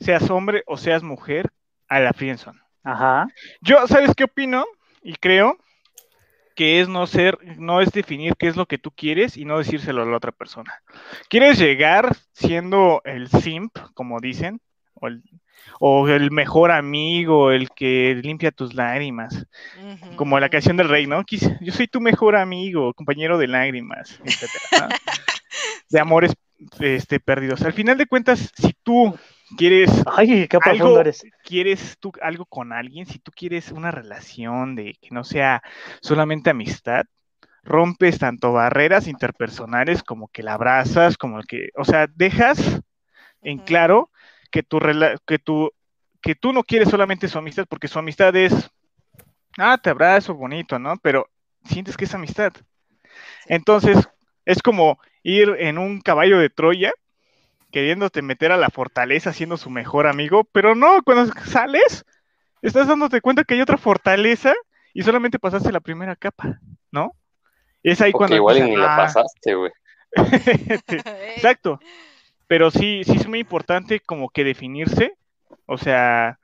seas 0.00 0.28
hombre 0.30 0.64
o 0.66 0.76
seas 0.76 1.02
mujer, 1.02 1.52
a 1.88 2.00
la 2.00 2.12
friendzone? 2.12 2.60
Ajá. 2.82 3.26
Yo, 3.60 3.86
¿sabes 3.86 4.12
qué 4.16 4.24
opino? 4.24 4.64
Y 5.02 5.14
creo 5.14 5.58
que 6.56 6.80
es 6.80 6.88
no 6.88 7.06
ser, 7.06 7.38
no 7.58 7.80
es 7.80 7.92
definir 7.92 8.34
qué 8.36 8.48
es 8.48 8.56
lo 8.56 8.66
que 8.66 8.78
tú 8.78 8.90
quieres 8.90 9.36
y 9.36 9.44
no 9.44 9.58
decírselo 9.58 10.02
a 10.02 10.06
la 10.06 10.16
otra 10.16 10.32
persona. 10.32 10.72
¿Quieres 11.28 11.58
llegar 11.58 12.16
siendo 12.32 13.02
el 13.04 13.28
simp, 13.28 13.76
como 13.94 14.20
dicen? 14.20 14.60
O 14.94 15.08
el, 15.08 15.22
o 15.80 16.08
el 16.08 16.30
mejor 16.30 16.70
amigo, 16.70 17.50
el 17.50 17.68
que 17.70 18.18
limpia 18.22 18.50
tus 18.50 18.72
lágrimas, 18.72 19.46
como 20.16 20.40
la 20.40 20.48
canción 20.48 20.78
del 20.78 20.88
rey, 20.88 21.06
¿no? 21.06 21.22
Yo 21.60 21.72
soy 21.72 21.88
tu 21.88 22.00
mejor 22.00 22.36
amigo, 22.36 22.94
compañero 22.94 23.36
de 23.36 23.48
lágrimas, 23.48 24.18
etcétera, 24.24 24.88
¿no? 24.88 24.88
De 25.88 26.00
amores 26.00 26.34
este, 26.80 27.20
perdidos. 27.20 27.62
Al 27.62 27.72
final 27.72 27.96
de 27.96 28.06
cuentas, 28.06 28.50
si 28.56 28.74
tú 28.82 29.16
quieres 29.56 29.90
Ay, 30.06 30.48
qué 30.48 30.58
algo, 30.62 31.00
eres. 31.00 31.24
quieres 31.44 31.96
tú 32.00 32.12
algo 32.22 32.46
con 32.46 32.72
alguien, 32.72 33.06
si 33.06 33.18
tú 33.18 33.30
quieres 33.34 33.70
una 33.72 33.90
relación 33.90 34.74
de 34.74 34.96
que 35.00 35.08
no 35.10 35.24
sea 35.24 35.62
solamente 36.00 36.50
amistad, 36.50 37.04
rompes 37.62 38.18
tanto 38.18 38.52
barreras 38.52 39.06
interpersonales 39.08 40.02
como 40.02 40.28
que 40.28 40.42
la 40.42 40.54
abrazas, 40.54 41.16
como 41.16 41.40
que, 41.42 41.70
o 41.76 41.84
sea, 41.84 42.06
dejas 42.14 42.80
en 43.42 43.58
claro 43.58 44.10
que 44.50 44.62
tu 44.62 44.80
rela- 44.80 45.18
que 45.26 45.38
tú 45.38 45.70
que 46.22 46.34
tú 46.34 46.52
no 46.52 46.64
quieres 46.64 46.88
solamente 46.88 47.28
su 47.28 47.38
amistad 47.38 47.66
porque 47.68 47.88
su 47.88 47.98
amistad 47.98 48.34
es 48.36 48.70
ah, 49.58 49.78
te 49.78 49.90
abrazo 49.90 50.34
bonito, 50.34 50.78
¿no? 50.78 50.96
Pero 50.98 51.28
sientes 51.64 51.96
que 51.96 52.04
es 52.04 52.14
amistad. 52.14 52.52
Entonces, 53.46 54.08
es 54.44 54.62
como 54.62 54.98
ir 55.22 55.54
en 55.58 55.78
un 55.78 56.00
caballo 56.00 56.38
de 56.38 56.50
Troya 56.50 56.92
queriéndote 57.70 58.22
meter 58.22 58.52
a 58.52 58.56
la 58.56 58.70
fortaleza 58.70 59.32
siendo 59.32 59.56
su 59.56 59.70
mejor 59.70 60.06
amigo, 60.06 60.44
pero 60.52 60.74
no, 60.74 61.02
cuando 61.02 61.32
sales, 61.44 62.04
estás 62.62 62.88
dándote 62.88 63.20
cuenta 63.20 63.44
que 63.44 63.54
hay 63.54 63.60
otra 63.60 63.76
fortaleza 63.78 64.54
y 64.94 65.02
solamente 65.02 65.38
pasaste 65.38 65.72
la 65.72 65.80
primera 65.80 66.16
capa, 66.16 66.58
¿no? 66.90 67.12
Es 67.82 68.00
ahí 68.00 68.12
Porque 68.12 68.18
cuando 68.18 68.36
igual 68.36 68.64
ni 68.64 68.76
la 68.76 68.94
"Ah". 68.94 68.96
pasaste, 68.96 69.54
güey. 69.54 69.72
Exacto. 71.36 71.78
Pero 72.46 72.70
sí, 72.70 73.02
sí 73.04 73.16
es 73.16 73.26
muy 73.26 73.40
importante 73.40 74.00
como 74.00 74.30
que 74.30 74.44
definirse, 74.44 75.14
o 75.66 75.76
sea, 75.78 76.38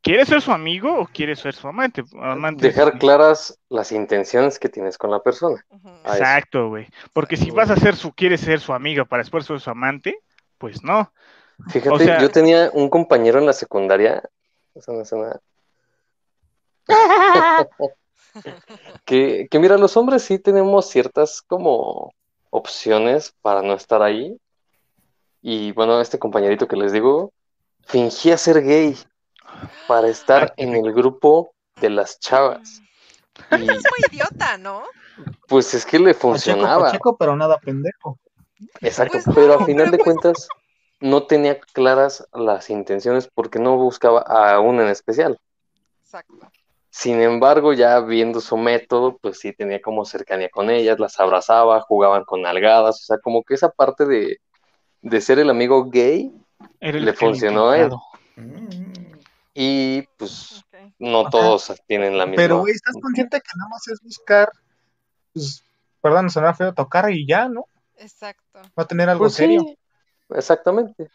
¿quieres 0.00 0.28
ser 0.28 0.40
su 0.40 0.50
amigo 0.50 0.98
o 0.98 1.06
quieres 1.06 1.40
ser 1.40 1.54
su 1.54 1.68
amante? 1.68 2.04
Amante 2.20 2.66
Dejar 2.66 2.98
claras 2.98 3.58
las 3.68 3.92
intenciones 3.92 4.58
que 4.58 4.70
tienes 4.70 4.96
con 4.96 5.10
la 5.10 5.22
persona. 5.22 5.64
Exacto, 6.06 6.68
güey. 6.70 6.88
Porque 7.12 7.36
si 7.36 7.50
vas 7.50 7.70
a 7.70 7.76
ser 7.76 7.96
su, 7.96 8.12
quieres 8.12 8.40
ser 8.40 8.60
su 8.60 8.72
amiga 8.72 9.04
para 9.04 9.22
después 9.22 9.44
ser 9.44 9.60
su 9.60 9.68
amante, 9.68 10.16
pues 10.58 10.82
no. 10.82 11.12
Fíjate, 11.68 11.94
O 11.94 11.98
sea- 11.98 12.20
yo 12.20 12.30
tenía 12.30 12.70
un 12.72 12.90
compañero 12.90 13.38
en 13.38 13.46
la 13.46 13.52
secundaria, 13.52 14.22
eso 14.74 14.92
no 14.92 15.02
es 15.02 15.12
nada, 15.12 15.40
que, 19.04 19.48
que 19.50 19.58
mira, 19.58 19.78
los 19.78 19.96
hombres 19.96 20.22
sí 20.22 20.38
tenemos 20.38 20.86
ciertas 20.88 21.42
como 21.42 22.12
opciones 22.50 23.34
para 23.42 23.62
no 23.62 23.74
estar 23.74 24.02
ahí. 24.02 24.38
Y 25.42 25.72
bueno, 25.72 26.00
este 26.00 26.18
compañerito 26.18 26.66
que 26.68 26.76
les 26.76 26.92
digo, 26.92 27.32
fingía 27.86 28.36
ser 28.36 28.62
gay 28.62 28.96
para 29.86 30.08
estar 30.08 30.52
en 30.56 30.74
el 30.74 30.92
grupo 30.92 31.52
de 31.80 31.90
las 31.90 32.18
chavas. 32.18 32.82
Y 33.52 33.54
Es 33.54 33.66
muy 33.68 33.78
idiota, 34.12 34.58
¿no? 34.58 34.82
pues 35.48 35.72
es 35.72 35.86
que 35.86 35.98
le 35.98 36.12
Pacheco, 36.12 36.20
funcionaba. 36.20 36.84
Pacheco, 36.86 37.16
pero 37.16 37.36
nada 37.36 37.58
pendejo. 37.58 38.18
Exacto, 38.80 39.18
Pues 39.24 39.36
pero 39.36 39.48
no, 39.48 39.62
a 39.62 39.66
final 39.66 39.86
pero 39.86 39.90
de 39.92 39.98
pues- 39.98 40.04
cuentas 40.04 40.48
no 41.00 41.24
tenía 41.24 41.60
claras 41.60 42.26
las 42.32 42.70
intenciones 42.70 43.28
porque 43.32 43.58
no 43.58 43.76
buscaba 43.76 44.20
a 44.22 44.60
una 44.60 44.82
en 44.84 44.88
especial. 44.88 45.38
Exacto. 46.02 46.50
Sin 46.90 47.20
embargo, 47.20 47.74
ya 47.74 48.00
viendo 48.00 48.40
su 48.40 48.56
método, 48.56 49.18
pues 49.18 49.38
sí 49.38 49.52
tenía 49.52 49.82
como 49.82 50.06
cercanía 50.06 50.48
con 50.48 50.70
ellas, 50.70 50.98
las 50.98 51.20
abrazaba, 51.20 51.82
jugaban 51.82 52.24
con 52.24 52.40
nalgadas, 52.40 53.02
o 53.02 53.04
sea, 53.04 53.18
como 53.18 53.42
que 53.42 53.52
esa 53.54 53.68
parte 53.68 54.06
de, 54.06 54.38
de 55.02 55.20
ser 55.20 55.38
el 55.38 55.50
amigo 55.50 55.90
gay 55.90 56.32
Era 56.80 56.96
el- 56.96 57.04
Le 57.04 57.12
funcionó 57.12 57.68
a 57.68 57.78
él. 57.78 57.90
y 59.52 60.02
pues 60.16 60.64
no 60.98 61.20
Ajá. 61.22 61.30
todos 61.30 61.72
tienen 61.86 62.16
la 62.16 62.24
misma. 62.24 62.42
Pero, 62.42 62.60
güey, 62.60 62.72
¿estás 62.74 62.94
consciente 63.02 63.38
que 63.40 63.50
nada 63.56 63.68
más 63.68 63.86
es 63.88 64.00
buscar, 64.00 64.50
pues, 65.34 65.62
perdón, 66.00 66.30
sonar 66.30 66.56
feo, 66.56 66.72
tocar 66.72 67.10
y 67.10 67.26
ya, 67.26 67.48
¿no? 67.48 67.66
Exacto. 67.96 68.60
No 68.76 68.86
tener 68.86 69.08
algo 69.08 69.24
Pues 69.24 69.34
sí, 69.34 69.42
serio. 69.42 69.64
exactamente. 70.30 71.08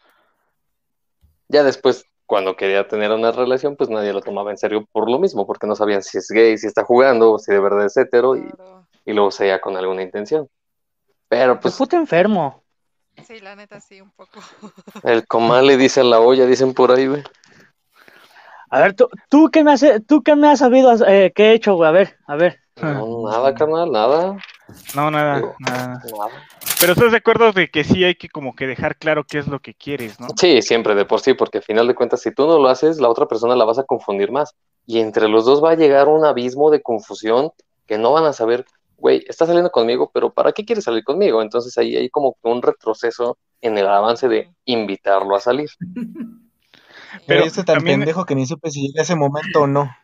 Ya 1.48 1.62
después, 1.62 2.04
cuando 2.26 2.56
quería 2.56 2.88
tener 2.88 3.10
una 3.12 3.30
relación, 3.32 3.76
pues 3.76 3.90
nadie 3.90 4.12
lo 4.12 4.20
tomaba 4.20 4.50
en 4.50 4.58
serio 4.58 4.86
por 4.90 5.10
lo 5.10 5.18
mismo, 5.18 5.46
porque 5.46 5.66
no 5.66 5.76
sabían 5.76 6.02
si 6.02 6.18
es 6.18 6.28
gay, 6.28 6.56
si 6.58 6.66
está 6.66 6.84
jugando, 6.84 7.32
o 7.32 7.38
si 7.38 7.52
de 7.52 7.60
verdad 7.60 7.86
es 7.86 7.96
hetero, 7.96 8.36
y, 8.36 8.42
Claro. 8.50 8.86
y 9.04 9.12
luego 9.12 9.30
seguía 9.30 9.60
con 9.60 9.76
alguna 9.76 10.02
intención. 10.02 10.48
Pero 11.28 11.58
pues 11.60 11.76
puto 11.76 11.96
enfermo. 11.96 12.62
Sí, 13.26 13.40
la 13.40 13.54
neta 13.54 13.80
sí, 13.80 14.00
un 14.00 14.10
poco. 14.12 14.40
El 15.04 15.26
comal 15.26 15.66
le 15.66 15.76
dice 15.76 16.00
a 16.00 16.04
la 16.04 16.20
olla, 16.20 16.46
dicen 16.46 16.72
por 16.74 16.90
ahí, 16.90 17.06
güey. 17.06 17.22
A 18.70 18.80
ver, 18.80 18.94
tú, 18.94 19.06
tú 19.28 19.50
qué 19.50 19.62
me 19.62 19.72
has, 19.72 19.84
tú 20.08 20.22
qué 20.22 20.34
me 20.34 20.48
has 20.48 20.60
sabido, 20.60 20.94
eh, 21.06 21.30
qué 21.34 21.50
he 21.50 21.52
hecho, 21.52 21.74
güey. 21.74 21.88
A 21.90 21.92
ver, 21.92 22.16
a 22.26 22.36
ver. 22.36 22.58
No, 22.76 23.30
nada, 23.30 23.54
carnal, 23.54 23.92
nada. 23.92 24.38
No, 24.94 25.10
nada, 25.10 25.36
Digo, 25.36 25.54
nada. 25.58 25.86
nada. 26.16 26.30
Pero 26.80 26.92
estás 26.92 27.10
de 27.12 27.18
acuerdo 27.18 27.52
de 27.52 27.68
que 27.70 27.84
sí 27.84 28.04
hay 28.04 28.14
que 28.14 28.28
como 28.28 28.54
que 28.54 28.66
dejar 28.66 28.96
claro 28.96 29.24
qué 29.24 29.38
es 29.38 29.46
lo 29.46 29.60
que 29.60 29.74
quieres, 29.74 30.18
¿no? 30.20 30.28
Sí, 30.36 30.62
siempre 30.62 30.94
de 30.94 31.04
por 31.04 31.20
sí, 31.20 31.34
porque 31.34 31.58
al 31.58 31.64
final 31.64 31.86
de 31.88 31.94
cuentas, 31.94 32.20
si 32.22 32.32
tú 32.34 32.46
no 32.46 32.58
lo 32.58 32.68
haces, 32.68 33.00
la 33.00 33.08
otra 33.08 33.26
persona 33.26 33.54
la 33.56 33.64
vas 33.64 33.78
a 33.78 33.84
confundir 33.84 34.30
más. 34.32 34.54
Y 34.86 34.98
entre 35.00 35.28
los 35.28 35.44
dos 35.44 35.62
va 35.62 35.70
a 35.72 35.76
llegar 35.76 36.08
un 36.08 36.24
abismo 36.24 36.70
de 36.70 36.80
confusión 36.82 37.50
que 37.86 37.98
no 37.98 38.12
van 38.12 38.24
a 38.24 38.32
saber, 38.32 38.64
güey, 38.96 39.24
está 39.28 39.46
saliendo 39.46 39.70
conmigo, 39.70 40.10
pero 40.12 40.32
¿para 40.32 40.52
qué 40.52 40.64
quieres 40.64 40.84
salir 40.84 41.04
conmigo? 41.04 41.42
Entonces 41.42 41.76
ahí 41.78 41.96
hay 41.96 42.08
como 42.08 42.32
que 42.34 42.48
un 42.48 42.62
retroceso 42.62 43.38
en 43.60 43.78
el 43.78 43.86
avance 43.86 44.28
de 44.28 44.50
invitarlo 44.64 45.36
a 45.36 45.40
salir. 45.40 45.70
Pero 47.26 47.44
estoy 47.44 47.64
tan 47.64 47.76
también- 47.76 48.00
pendejo 48.00 48.24
que 48.24 48.34
ni 48.34 48.46
supe 48.46 48.70
si 48.70 48.88
llega 48.88 49.02
ese 49.02 49.14
momento 49.14 49.62
o 49.62 49.66
no. 49.66 49.94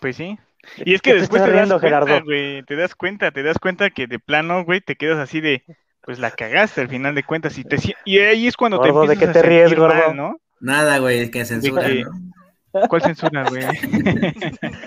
Pues 0.00 0.16
sí. 0.16 0.38
Y 0.84 0.94
es 0.94 1.02
que 1.02 1.10
¿Qué 1.12 1.14
te 1.14 1.20
después 1.20 1.42
te 1.42 1.50
das 1.52 1.68
cuenta, 1.74 1.78
Gerardo? 1.78 2.24
güey, 2.24 2.62
te 2.64 2.76
das 2.76 2.94
cuenta, 2.94 3.30
te 3.32 3.42
das 3.42 3.58
cuenta 3.58 3.90
que 3.90 4.06
de 4.06 4.18
plano, 4.18 4.64
güey, 4.64 4.80
te 4.80 4.96
quedas 4.96 5.18
así 5.18 5.40
de, 5.40 5.64
pues 6.02 6.18
la 6.18 6.30
cagaste 6.30 6.80
al 6.80 6.88
final 6.88 7.14
de 7.14 7.22
cuentas 7.24 7.58
y 7.58 7.64
te 7.64 7.76
y 8.04 8.18
ahí 8.18 8.46
es 8.46 8.56
cuando 8.56 8.80
te 8.80 8.90
Gordo, 8.90 9.06
¿de 9.06 9.14
empiezas 9.14 9.16
qué 9.16 9.26
a 9.26 9.28
te 9.32 9.42
ríes, 9.42 9.68
sentir 9.68 9.74
gordo? 9.74 9.84
mal, 9.84 10.16
¿no? 10.16 10.40
Nada, 10.60 10.98
güey, 10.98 11.30
que 11.30 11.44
censura, 11.44 11.86
que- 11.86 12.00
¿no? 12.00 12.88
¿Cuál 12.88 13.02
censura, 13.02 13.44
güey? 13.44 13.64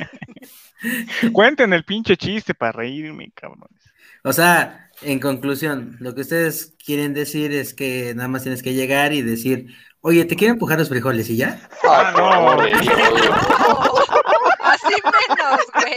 Cuenten 1.34 1.74
el 1.74 1.84
pinche 1.84 2.18
chiste 2.18 2.54
para 2.54 2.72
reírme, 2.72 3.32
cabrones. 3.34 3.82
O 4.24 4.34
sea, 4.34 4.90
en 5.02 5.20
conclusión, 5.20 5.96
lo 6.00 6.14
que 6.16 6.22
ustedes 6.22 6.76
quieren 6.86 7.14
decir 7.14 7.52
es 7.54 7.74
que 7.74 8.14
nada 8.16 8.28
más 8.28 8.44
tienes 8.44 8.62
que 8.64 8.74
llegar 8.74 9.14
y 9.14 9.22
decir, 9.22 9.68
oye, 10.02 10.26
te 10.26 10.36
quiero 10.36 10.54
empujar 10.54 10.78
los 10.80 10.90
frijoles 10.90 11.30
y 11.30 11.38
ya. 11.38 11.60
Ah, 11.84 12.12
no. 12.16 12.20
por 12.24 12.34
amor 12.34 12.64
de 12.64 12.70
Dios. 12.70 12.88
Así 14.60 14.94
menos, 15.30 15.62
güey. 15.74 15.96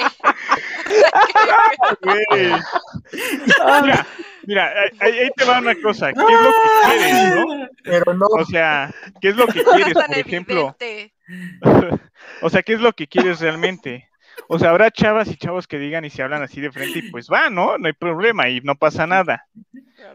Güey. 2.02 2.52
Mira, 3.82 4.06
mira, 4.44 4.72
ahí, 5.00 5.18
ahí 5.18 5.30
te 5.36 5.44
va 5.44 5.58
una 5.58 5.74
cosa. 5.80 6.12
¿Qué 6.12 6.20
es 6.20 6.40
lo 6.40 6.50
que 6.50 6.68
quieres, 6.84 7.34
no? 7.34 7.68
Pero 7.84 8.14
no, 8.14 8.26
O 8.26 8.44
sea, 8.44 8.92
¿qué 9.20 9.28
es 9.28 9.36
lo 9.36 9.46
que 9.46 9.64
quieres, 9.64 9.94
por 9.94 10.18
ejemplo? 10.18 10.76
O 12.42 12.50
sea, 12.50 12.62
¿qué 12.62 12.72
es 12.72 12.80
lo 12.80 12.92
que 12.92 13.06
quieres 13.06 13.40
realmente? 13.40 14.10
O 14.48 14.58
sea, 14.58 14.70
habrá 14.70 14.90
chavas 14.90 15.28
y 15.28 15.36
chavos 15.36 15.66
que 15.66 15.78
digan 15.78 16.04
y 16.04 16.10
se 16.10 16.22
hablan 16.22 16.42
así 16.42 16.60
de 16.60 16.72
frente 16.72 16.98
y 16.98 17.10
pues 17.10 17.28
va, 17.32 17.50
¿no? 17.50 17.78
No 17.78 17.86
hay 17.86 17.92
problema 17.92 18.48
y 18.48 18.60
no 18.60 18.74
pasa 18.74 19.06
nada. 19.06 19.46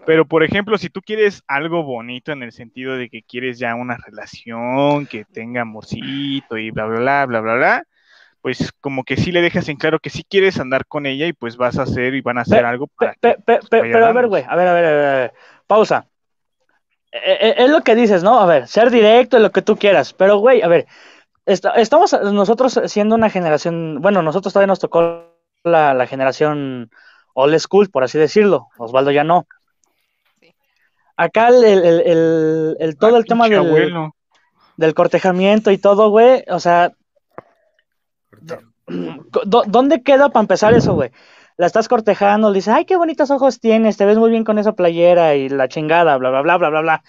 Pero, 0.05 0.25
por 0.25 0.43
ejemplo, 0.43 0.77
si 0.77 0.89
tú 0.89 1.01
quieres 1.01 1.43
algo 1.47 1.83
bonito 1.83 2.31
en 2.31 2.43
el 2.43 2.51
sentido 2.51 2.97
de 2.97 3.09
que 3.09 3.23
quieres 3.23 3.59
ya 3.59 3.75
una 3.75 3.97
relación 3.97 5.07
que 5.07 5.25
tenga 5.25 5.61
amorcito 5.61 6.57
y 6.57 6.71
bla, 6.71 6.85
bla, 6.85 6.99
bla, 6.99 7.25
bla, 7.25 7.41
bla, 7.41 7.55
bla, 7.55 7.83
pues 8.45 8.71
como 8.79 9.03
que 9.03 9.17
sí 9.17 9.31
le 9.31 9.41
dejas 9.41 9.67
en 9.69 9.75
claro 9.75 9.97
que 9.97 10.11
sí 10.11 10.23
quieres 10.23 10.59
andar 10.59 10.85
con 10.85 11.07
ella 11.07 11.25
y 11.25 11.33
pues 11.33 11.57
vas 11.57 11.79
a 11.79 11.81
hacer 11.81 12.13
y 12.13 12.21
van 12.21 12.37
a 12.37 12.41
hacer 12.41 12.61
Pe- 12.61 12.67
algo 12.67 12.85
para... 12.85 13.13
pe- 13.19 13.37
pe- 13.43 13.57
pe- 13.67 13.79
vaya 13.81 13.91
pero 13.91 14.05
a 14.05 14.11
ver, 14.13 14.27
güey, 14.27 14.43
a 14.47 14.55
ver, 14.55 14.67
a 14.67 14.73
ver, 14.73 14.85
a 14.85 14.91
ver, 14.91 15.05
a 15.05 15.15
ver. 15.15 15.33
pausa. 15.65 16.05
Eh, 17.11 17.37
eh, 17.41 17.55
es 17.57 17.69
lo 17.71 17.81
que 17.81 17.95
dices, 17.95 18.21
¿no? 18.21 18.39
A 18.39 18.45
ver, 18.45 18.67
ser 18.67 18.91
directo, 18.91 19.39
lo 19.39 19.51
que 19.51 19.63
tú 19.63 19.77
quieras, 19.77 20.13
pero, 20.13 20.37
güey, 20.37 20.61
a 20.61 20.67
ver, 20.67 20.85
esta- 21.47 21.71
estamos 21.71 22.13
nosotros 22.21 22.79
siendo 22.85 23.15
una 23.15 23.31
generación, 23.31 23.99
bueno, 23.99 24.21
nosotros 24.21 24.53
todavía 24.53 24.67
nos 24.67 24.79
tocó 24.79 25.25
la, 25.63 25.95
la 25.95 26.05
generación 26.05 26.91
old 27.33 27.57
school, 27.57 27.89
por 27.89 28.03
así 28.03 28.19
decirlo, 28.19 28.67
Osvaldo 28.77 29.09
ya 29.09 29.23
no. 29.23 29.47
Sí. 30.39 30.53
Acá 31.17 31.47
el, 31.47 31.63
el- 31.63 31.83
el- 31.83 32.01
el- 32.05 32.77
el- 32.79 32.95
todo 32.95 33.17
el 33.17 33.25
tema 33.25 33.49
del, 33.49 33.57
abuelo. 33.57 34.13
del 34.77 34.93
cortejamiento 34.93 35.71
y 35.71 35.79
todo, 35.79 36.09
güey, 36.11 36.43
o 36.47 36.59
sea, 36.59 36.89
¿Dó- 36.89 36.95
¿Dónde 38.87 40.03
queda 40.03 40.29
para 40.29 40.41
empezar 40.41 40.73
eso, 40.73 40.93
güey? 40.93 41.11
La 41.57 41.65
estás 41.65 41.87
cortejando, 41.87 42.49
le 42.49 42.55
dices, 42.55 42.73
ay, 42.73 42.85
qué 42.85 42.97
bonitos 42.97 43.31
ojos 43.31 43.59
tienes, 43.59 43.97
te 43.97 44.05
ves 44.05 44.17
muy 44.17 44.29
bien 44.29 44.43
con 44.43 44.59
esa 44.59 44.73
playera 44.73 45.35
y 45.35 45.49
la 45.49 45.67
chingada, 45.67 46.17
bla, 46.17 46.29
bla, 46.29 46.41
bla, 46.41 46.57
bla, 46.57 46.69
bla, 46.69 46.81
bla. 46.81 47.03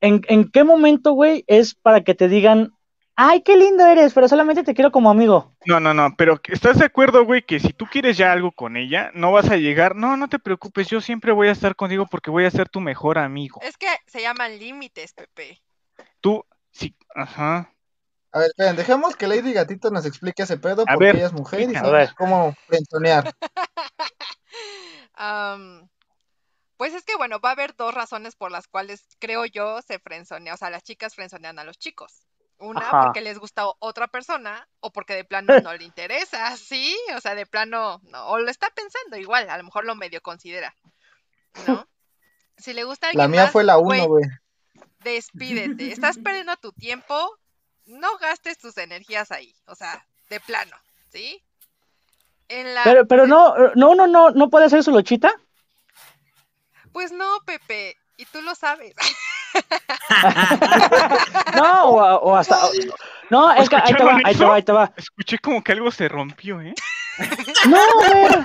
¿En, 0.00 0.20
en 0.28 0.50
qué 0.50 0.64
momento, 0.64 1.12
güey, 1.12 1.44
es 1.46 1.74
para 1.74 2.02
que 2.02 2.14
te 2.14 2.28
digan, 2.28 2.72
ay, 3.16 3.42
qué 3.42 3.56
lindo 3.56 3.86
eres, 3.86 4.12
pero 4.12 4.28
solamente 4.28 4.62
te 4.62 4.74
quiero 4.74 4.92
como 4.92 5.10
amigo? 5.10 5.54
No, 5.64 5.80
no, 5.80 5.94
no, 5.94 6.14
pero 6.16 6.40
¿estás 6.44 6.78
de 6.78 6.84
acuerdo, 6.84 7.24
güey, 7.24 7.42
que 7.42 7.58
si 7.58 7.72
tú 7.72 7.86
quieres 7.86 8.16
ya 8.16 8.32
algo 8.32 8.52
con 8.52 8.76
ella, 8.76 9.10
no 9.14 9.32
vas 9.32 9.50
a 9.50 9.56
llegar, 9.56 9.96
no, 9.96 10.16
no 10.16 10.28
te 10.28 10.38
preocupes, 10.38 10.88
yo 10.88 11.00
siempre 11.00 11.32
voy 11.32 11.48
a 11.48 11.52
estar 11.52 11.74
contigo 11.74 12.06
porque 12.10 12.30
voy 12.30 12.44
a 12.44 12.50
ser 12.50 12.68
tu 12.68 12.80
mejor 12.80 13.18
amigo. 13.18 13.60
Es 13.62 13.78
que 13.78 13.88
se 14.06 14.20
llaman 14.20 14.58
límites, 14.58 15.14
Pepe. 15.14 15.62
Tú, 16.20 16.44
sí, 16.70 16.94
ajá. 17.14 17.73
A 18.34 18.38
ver, 18.40 18.48
esperen, 18.48 18.74
dejemos 18.76 19.14
que 19.16 19.28
Lady 19.28 19.52
Gatito 19.52 19.90
nos 19.90 20.04
explique 20.06 20.42
ese 20.42 20.58
pedo 20.58 20.82
A 20.82 20.92
porque 20.92 21.04
ver, 21.04 21.16
ella 21.16 21.26
es 21.26 21.32
mujer 21.32 21.60
y 21.70 21.72
sabe 21.72 21.88
A 21.88 21.90
ver. 21.92 22.14
cómo 22.16 22.54
frenzonear. 22.66 23.32
Am, 25.14 25.88
pues 26.76 26.94
es 26.94 27.04
que, 27.04 27.16
bueno, 27.16 27.38
va 27.40 27.50
a 27.50 27.52
haber 27.52 27.76
dos 27.76 27.94
razones 27.94 28.34
por 28.34 28.50
las 28.50 28.66
cuales 28.66 29.04
creo 29.20 29.46
yo 29.46 29.80
se 29.82 29.98
frenzonea, 30.00 30.54
o 30.54 30.56
sea, 30.56 30.70
las 30.70 30.82
chicas 30.82 31.14
frenzonean 31.14 31.58
a 31.58 31.64
los 31.64 31.78
chicos. 31.78 32.26
Una, 32.58 32.80
Ajá. 32.80 33.02
porque 33.04 33.20
les 33.20 33.38
gusta 33.38 33.64
otra 33.78 34.08
persona, 34.08 34.68
o 34.80 34.92
porque 34.92 35.14
de 35.14 35.24
plano 35.24 35.58
no 35.60 35.72
le 35.74 35.84
interesa, 35.84 36.56
¿sí? 36.56 36.96
O 37.16 37.20
sea, 37.20 37.34
de 37.34 37.46
plano, 37.46 38.00
no, 38.04 38.26
o 38.28 38.38
lo 38.38 38.50
está 38.50 38.68
pensando 38.70 39.16
igual, 39.16 39.48
a 39.48 39.56
lo 39.58 39.64
mejor 39.64 39.84
lo 39.84 39.94
medio 39.94 40.20
considera, 40.22 40.74
¿no? 41.66 41.86
Si 42.56 42.72
le 42.72 42.84
gusta 42.84 43.08
a 43.08 43.10
La 43.14 43.24
alguien 43.24 43.30
mía 43.32 43.42
más, 43.44 43.52
fue 43.52 43.64
la 43.64 43.78
uno, 43.78 44.06
güey. 44.06 44.24
despídete. 45.00 45.90
Estás 45.90 46.18
perdiendo 46.18 46.56
tu 46.56 46.70
tiempo, 46.72 47.36
no 47.86 48.16
gastes 48.18 48.58
tus 48.58 48.76
energías 48.78 49.30
ahí, 49.30 49.54
o 49.66 49.74
sea, 49.74 50.04
de 50.30 50.40
plano, 50.40 50.76
¿sí? 51.10 51.42
En 52.48 52.74
la, 52.74 52.82
Pero, 52.84 53.06
pero 53.06 53.26
no, 53.26 53.54
no, 53.74 53.94
no, 53.94 54.06
no, 54.06 54.30
no 54.30 54.50
puede 54.50 54.66
hacer 54.66 54.82
su 54.82 54.90
lochita. 54.90 55.32
Pues 56.92 57.10
no, 57.12 57.38
Pepe, 57.46 57.96
y 58.16 58.24
tú 58.26 58.42
lo 58.42 58.54
sabes. 58.54 58.94
No, 61.54 61.84
o, 61.90 62.16
o 62.16 62.36
hasta. 62.36 62.58
No, 63.30 63.52
es 63.52 63.68
que 63.68 63.76
ahí 63.76 63.94
te 63.94 64.02
va, 64.04 64.18
ahí 64.24 64.34
te 64.34 64.44
va, 64.44 64.54
ahí 64.56 64.62
te 64.62 64.72
va. 64.72 64.92
Escuché 64.96 65.38
como 65.38 65.62
que 65.62 65.72
algo 65.72 65.90
se 65.90 66.08
rompió, 66.08 66.60
¿eh? 66.60 66.74
No, 67.68 67.78
güey. 67.96 68.44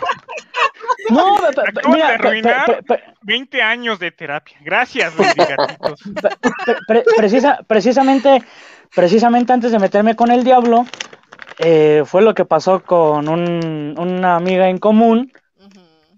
No, 1.10 1.38
Acabas 1.38 1.88
mira, 1.88 2.08
de 2.10 2.14
arruinar. 2.14 2.66
pe- 2.66 2.84
pe- 2.84 3.04
20 3.22 3.62
años 3.62 3.98
de 4.00 4.12
terapia. 4.12 4.58
Gracias, 4.62 5.16
Gatitos. 5.16 6.00
Pre- 6.22 6.78
pre- 6.88 7.04
precisa, 7.18 7.60
precisamente, 7.68 8.44
precisamente 8.96 9.54
antes 9.54 9.72
de 9.72 9.80
meterme 9.80 10.16
con 10.16 10.32
el 10.32 10.44
diablo, 10.44 10.86
eh, 11.60 12.04
fue 12.06 12.22
lo 12.22 12.34
que 12.34 12.46
pasó 12.46 12.82
con 12.84 13.28
un- 13.28 13.96
una 13.98 14.36
amiga 14.36 14.70
en 14.70 14.78
común, 14.78 15.32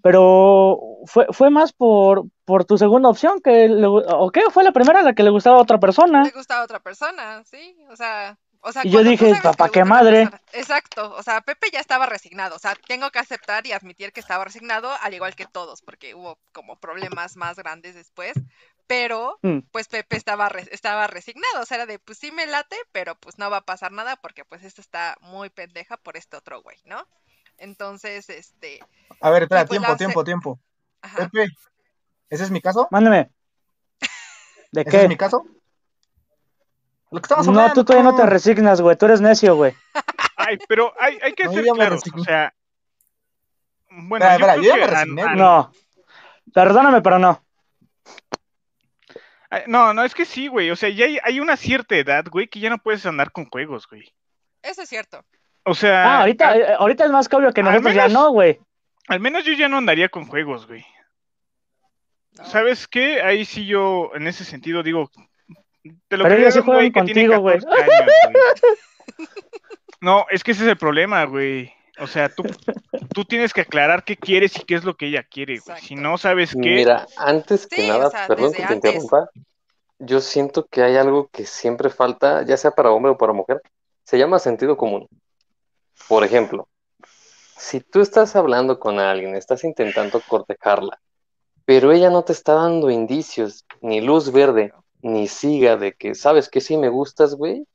pero 0.01 0.79
fue, 1.05 1.27
fue 1.31 1.49
más 1.49 1.73
por, 1.73 2.23
por 2.45 2.65
tu 2.65 2.77
segunda 2.77 3.09
opción, 3.09 3.39
que 3.41 3.67
le 3.67 3.87
¿o 3.87 4.29
qué? 4.31 4.41
Fue 4.51 4.63
la 4.63 4.71
primera 4.71 5.03
la 5.03 5.13
que 5.13 5.23
le 5.23 5.29
gustaba 5.29 5.57
a 5.57 5.61
otra 5.61 5.79
persona. 5.79 6.23
Le 6.23 6.31
gusta 6.31 6.59
a 6.59 6.63
otra 6.63 6.79
persona, 6.79 7.43
¿sí? 7.43 7.77
O 7.89 7.95
sea, 7.95 8.37
o 8.63 8.71
sea, 8.71 8.83
Y 8.85 8.89
yo 8.91 9.03
dije, 9.03 9.33
"Papá, 9.41 9.69
qué 9.69 9.83
madre". 9.83 10.29
Exacto, 10.53 11.13
o 11.15 11.23
sea, 11.23 11.41
Pepe 11.41 11.67
ya 11.71 11.79
estaba 11.79 12.05
resignado, 12.05 12.55
o 12.55 12.59
sea, 12.59 12.75
tengo 12.87 13.09
que 13.09 13.17
aceptar 13.19 13.65
y 13.65 13.71
admitir 13.71 14.11
que 14.13 14.19
estaba 14.19 14.43
resignado, 14.45 14.89
al 15.01 15.13
igual 15.13 15.35
que 15.35 15.45
todos, 15.45 15.81
porque 15.81 16.13
hubo 16.13 16.37
como 16.51 16.75
problemas 16.75 17.37
más 17.37 17.57
grandes 17.57 17.95
después, 17.95 18.33
pero 18.91 19.39
Mm. 19.41 19.59
pues 19.71 19.87
Pepe 19.87 20.17
estaba 20.17 20.49
re- 20.49 20.67
estaba 20.71 21.07
resignado, 21.07 21.61
o 21.61 21.65
sea, 21.65 21.77
era 21.77 21.85
de, 21.85 21.97
pues 21.97 22.17
sí 22.17 22.29
me 22.33 22.45
late, 22.45 22.75
pero 22.91 23.15
pues 23.15 23.37
no 23.37 23.49
va 23.49 23.57
a 23.57 23.65
pasar 23.65 23.93
nada 23.93 24.17
porque 24.17 24.43
pues 24.43 24.63
esto 24.65 24.81
está 24.81 25.15
muy 25.21 25.49
pendeja 25.49 25.95
por 25.95 26.17
este 26.17 26.35
otro 26.35 26.61
güey, 26.61 26.75
¿no? 26.83 27.07
Entonces, 27.57 28.29
este, 28.29 28.79
A 29.21 29.29
ver, 29.29 29.43
espera, 29.43 29.61
pues 29.65 29.79
tiempo, 29.79 29.95
tiempo, 29.95 30.23
tiempo. 30.25 30.59
Pepe, 31.15 31.47
¿ese 32.29 32.43
es 32.43 32.51
mi 32.51 32.59
caso? 32.59 32.89
Mándeme. 32.91 33.29
¿De 34.73 34.81
¿Ese 34.81 35.03
es 35.03 35.07
mi 35.07 35.15
qué? 35.15 35.19
caso? 35.19 35.45
Lo 37.11 37.21
que 37.21 37.25
estamos 37.25 37.45
No, 37.47 37.53
hablando. 37.53 37.73
tú 37.75 37.85
todavía 37.85 38.11
no 38.11 38.17
te 38.17 38.25
resignas, 38.25 38.81
güey, 38.81 38.97
tú 38.97 39.05
eres 39.05 39.21
necio, 39.21 39.55
güey. 39.55 39.73
Ay, 40.35 40.57
pero 40.67 40.93
hay, 40.99 41.17
hay 41.23 41.31
que 41.33 41.45
No, 41.45 41.53
ser 41.53 41.63
claros, 41.65 42.01
o 42.13 42.23
sea... 42.25 42.53
Bueno, 43.89 44.25
Espera, 44.25 44.33
espera, 44.35 44.55
yo 44.57 44.61
yo 44.63 44.69
ya 44.69 44.75
me 44.75 44.83
a- 44.83 44.95
resigné, 44.95 45.21
a-. 45.21 45.35
No. 45.35 45.71
Perdóname, 46.53 47.01
pero 47.01 47.19
no. 47.19 47.41
No, 49.67 49.93
no, 49.93 50.03
es 50.03 50.13
que 50.15 50.25
sí, 50.25 50.47
güey. 50.47 50.71
O 50.71 50.75
sea, 50.75 50.89
ya 50.89 51.05
hay, 51.05 51.17
hay 51.23 51.39
una 51.39 51.57
cierta 51.57 51.95
edad, 51.95 52.23
güey, 52.29 52.47
que 52.47 52.59
ya 52.59 52.69
no 52.69 52.77
puedes 52.77 53.05
andar 53.05 53.31
con 53.31 53.45
juegos, 53.45 53.87
güey. 53.87 54.13
Eso 54.61 54.81
es 54.83 54.89
cierto. 54.89 55.23
O 55.63 55.73
sea, 55.75 56.03
Ah, 56.05 56.19
ahorita, 56.21 56.49
al, 56.49 56.61
eh, 56.61 56.73
ahorita 56.77 57.05
es 57.05 57.11
más 57.11 57.27
que 57.27 57.35
obvio 57.35 57.51
que 57.53 57.61
nosotros 57.61 57.93
ya 57.93 58.07
no, 58.07 58.31
güey. 58.31 58.59
al 59.07 59.19
menos 59.19 59.43
yo 59.43 59.53
ya 59.53 59.67
no 59.67 59.77
andaría 59.77 60.09
con 60.09 60.25
juegos, 60.25 60.67
güey. 60.67 60.85
¿no? 62.37 62.45
¿Sabes 62.45 62.87
qué? 62.87 63.21
Ahí 63.21 63.43
sí 63.45 63.65
yo, 63.65 64.11
en 64.15 64.27
ese 64.27 64.45
sentido, 64.45 64.83
digo, 64.83 65.11
te 66.07 66.17
lo 66.17 66.23
Pero 66.23 66.25
creo 66.25 66.37
ellos 66.37 66.53
sí 66.53 66.61
juegan 66.61 66.91
contigo, 66.91 67.39
güey. 67.39 67.59
14 67.59 67.83
años, 67.83 68.05
güey. 69.17 69.27
No, 70.01 70.25
es 70.31 70.43
que 70.43 70.51
ese 70.51 70.63
es 70.63 70.69
el 70.69 70.77
problema, 70.77 71.23
güey. 71.25 71.71
O 72.01 72.07
sea, 72.07 72.29
tú, 72.29 72.43
tú 73.13 73.25
tienes 73.25 73.53
que 73.53 73.61
aclarar 73.61 74.03
qué 74.03 74.17
quieres 74.17 74.57
y 74.57 74.63
qué 74.63 74.75
es 74.75 74.83
lo 74.83 74.95
que 74.95 75.07
ella 75.07 75.23
quiere, 75.23 75.59
güey. 75.59 75.81
Si 75.81 75.95
no 75.95 76.17
sabes 76.17 76.51
qué, 76.53 76.75
Mira, 76.75 77.07
antes 77.17 77.67
que 77.67 77.81
Sí, 77.81 77.87
nada, 77.87 78.07
o 78.07 78.11
sea, 78.11 78.27
perdón 78.27 78.51
que 78.51 78.57
te 78.57 78.73
antes. 78.73 78.75
interrumpa, 78.75 79.29
yo 79.99 80.19
siento 80.19 80.65
que 80.65 80.81
hay 80.81 80.97
algo 80.97 81.29
que 81.31 81.45
siempre 81.45 81.89
falta, 81.89 82.43
ya 82.43 82.57
sea 82.57 82.71
para 82.71 82.91
hombre 82.91 83.11
o 83.11 83.17
para 83.17 83.33
mujer, 83.33 83.61
se 84.03 84.17
llama 84.17 84.39
sentido 84.39 84.75
común. 84.75 85.07
Por 86.07 86.23
ejemplo, 86.23 86.67
si 87.55 87.79
tú 87.79 88.01
estás 88.01 88.35
hablando 88.35 88.79
con 88.79 88.99
alguien, 88.99 89.35
estás 89.35 89.63
intentando 89.63 90.21
cortejarla, 90.27 90.99
pero 91.65 91.91
ella 91.91 92.09
no 92.09 92.23
te 92.23 92.33
está 92.33 92.55
dando 92.55 92.89
indicios, 92.89 93.63
ni 93.81 94.01
luz 94.01 94.31
verde, 94.31 94.73
ni 95.01 95.27
siga 95.27 95.77
de 95.77 95.93
que 95.93 96.15
sabes 96.15 96.49
que 96.49 96.61
sí 96.61 96.77
me 96.77 96.89
gustas, 96.89 97.35
güey. 97.35 97.67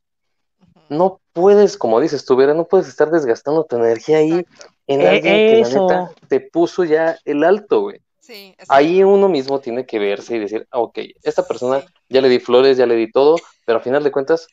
No 0.89 1.21
puedes, 1.33 1.77
como 1.77 2.01
dices 2.01 2.25
tú, 2.25 2.37
Vera, 2.37 2.55
no 2.55 2.65
puedes 2.65 2.89
estar 2.89 3.11
desgastando 3.11 3.65
tu 3.65 3.77
energía 3.77 4.19
ahí 4.19 4.33
Exacto. 4.33 4.67
en 4.87 5.01
Eh, 5.03 5.09
alguien 5.09 5.35
que 5.35 5.61
la 5.63 5.69
neta 5.81 6.11
te 6.29 6.41
puso 6.41 6.85
ya 6.85 7.17
el 7.25 7.45
alto, 7.45 7.83
güey. 7.83 8.01
Sí. 8.21 8.55
Ahí 8.69 9.03
uno 9.05 9.29
mismo 9.29 9.61
tiene 9.61 9.87
que 9.87 9.99
verse 9.99 10.37
y 10.37 10.39
decir, 10.41 10.67
ah, 10.71 10.81
ok, 10.81 10.99
esta 11.23 11.47
persona 11.47 11.81
Sí. 11.81 11.87
ya 12.09 12.21
le 12.21 12.29
di 12.29 12.41
flores, 12.41 12.77
ya 12.77 12.87
le 12.87 12.97
di 12.97 13.11
todo, 13.11 13.37
pero 13.65 13.79
a 13.79 13.83
final 13.83 14.03
de 14.03 14.11
cuentas, 14.11 14.49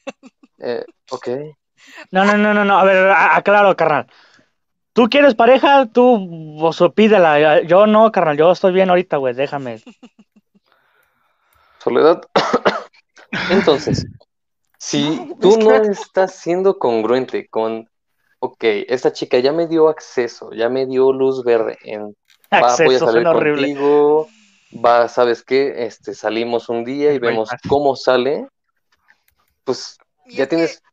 eh, 0.59 0.85
ok. 1.09 1.27
No, 2.11 2.23
no, 2.23 2.37
no, 2.37 2.53
no, 2.53 2.63
no. 2.63 2.79
A 2.79 2.83
ver, 2.83 3.11
aclaro, 3.11 3.75
carnal. 3.75 4.07
Tú 4.93 5.09
quieres 5.09 5.33
pareja, 5.33 5.87
tú 5.87 6.27
vos 6.59 6.81
pídela. 6.95 7.61
Yo 7.63 7.87
no, 7.87 8.11
carnal. 8.11 8.37
Yo 8.37 8.51
estoy 8.51 8.73
bien 8.73 8.89
ahorita, 8.89 9.17
güey. 9.17 9.33
Déjame. 9.33 9.81
Soledad. 11.79 12.21
Entonces, 13.49 14.05
si 14.85 15.15
No, 15.29 15.37
tú 15.39 15.51
que- 15.57 15.63
no 15.63 15.75
estás 15.75 16.35
siendo 16.35 16.77
congruente 16.77 17.47
con, 17.47 17.89
ok, 18.39 18.63
esta 18.89 19.13
chica 19.13 19.39
ya 19.39 19.53
me 19.53 19.67
dio 19.67 19.87
acceso, 19.87 20.51
ya 20.51 20.67
me 20.67 20.85
dio 20.85 21.13
luz 21.13 21.43
verde 21.45 21.77
en, 21.83 22.13
va, 22.51 22.75
voy 22.83 22.95
a 22.95 22.99
salir 22.99 23.25
horrible. 23.25 23.61
contigo, 23.73 24.27
va, 24.73 25.07
¿sabes 25.07 25.41
qué? 25.41 25.85
Este, 25.85 26.13
salimos 26.13 26.67
un 26.67 26.83
día 26.83 27.13
y 27.13 27.19
vemos 27.19 27.49
cómo 27.69 27.95
sale, 27.95 28.45
pues 29.63 29.97
Y 30.25 30.35
ya 30.35 30.45
que- 30.45 30.49
tienes 30.49 30.83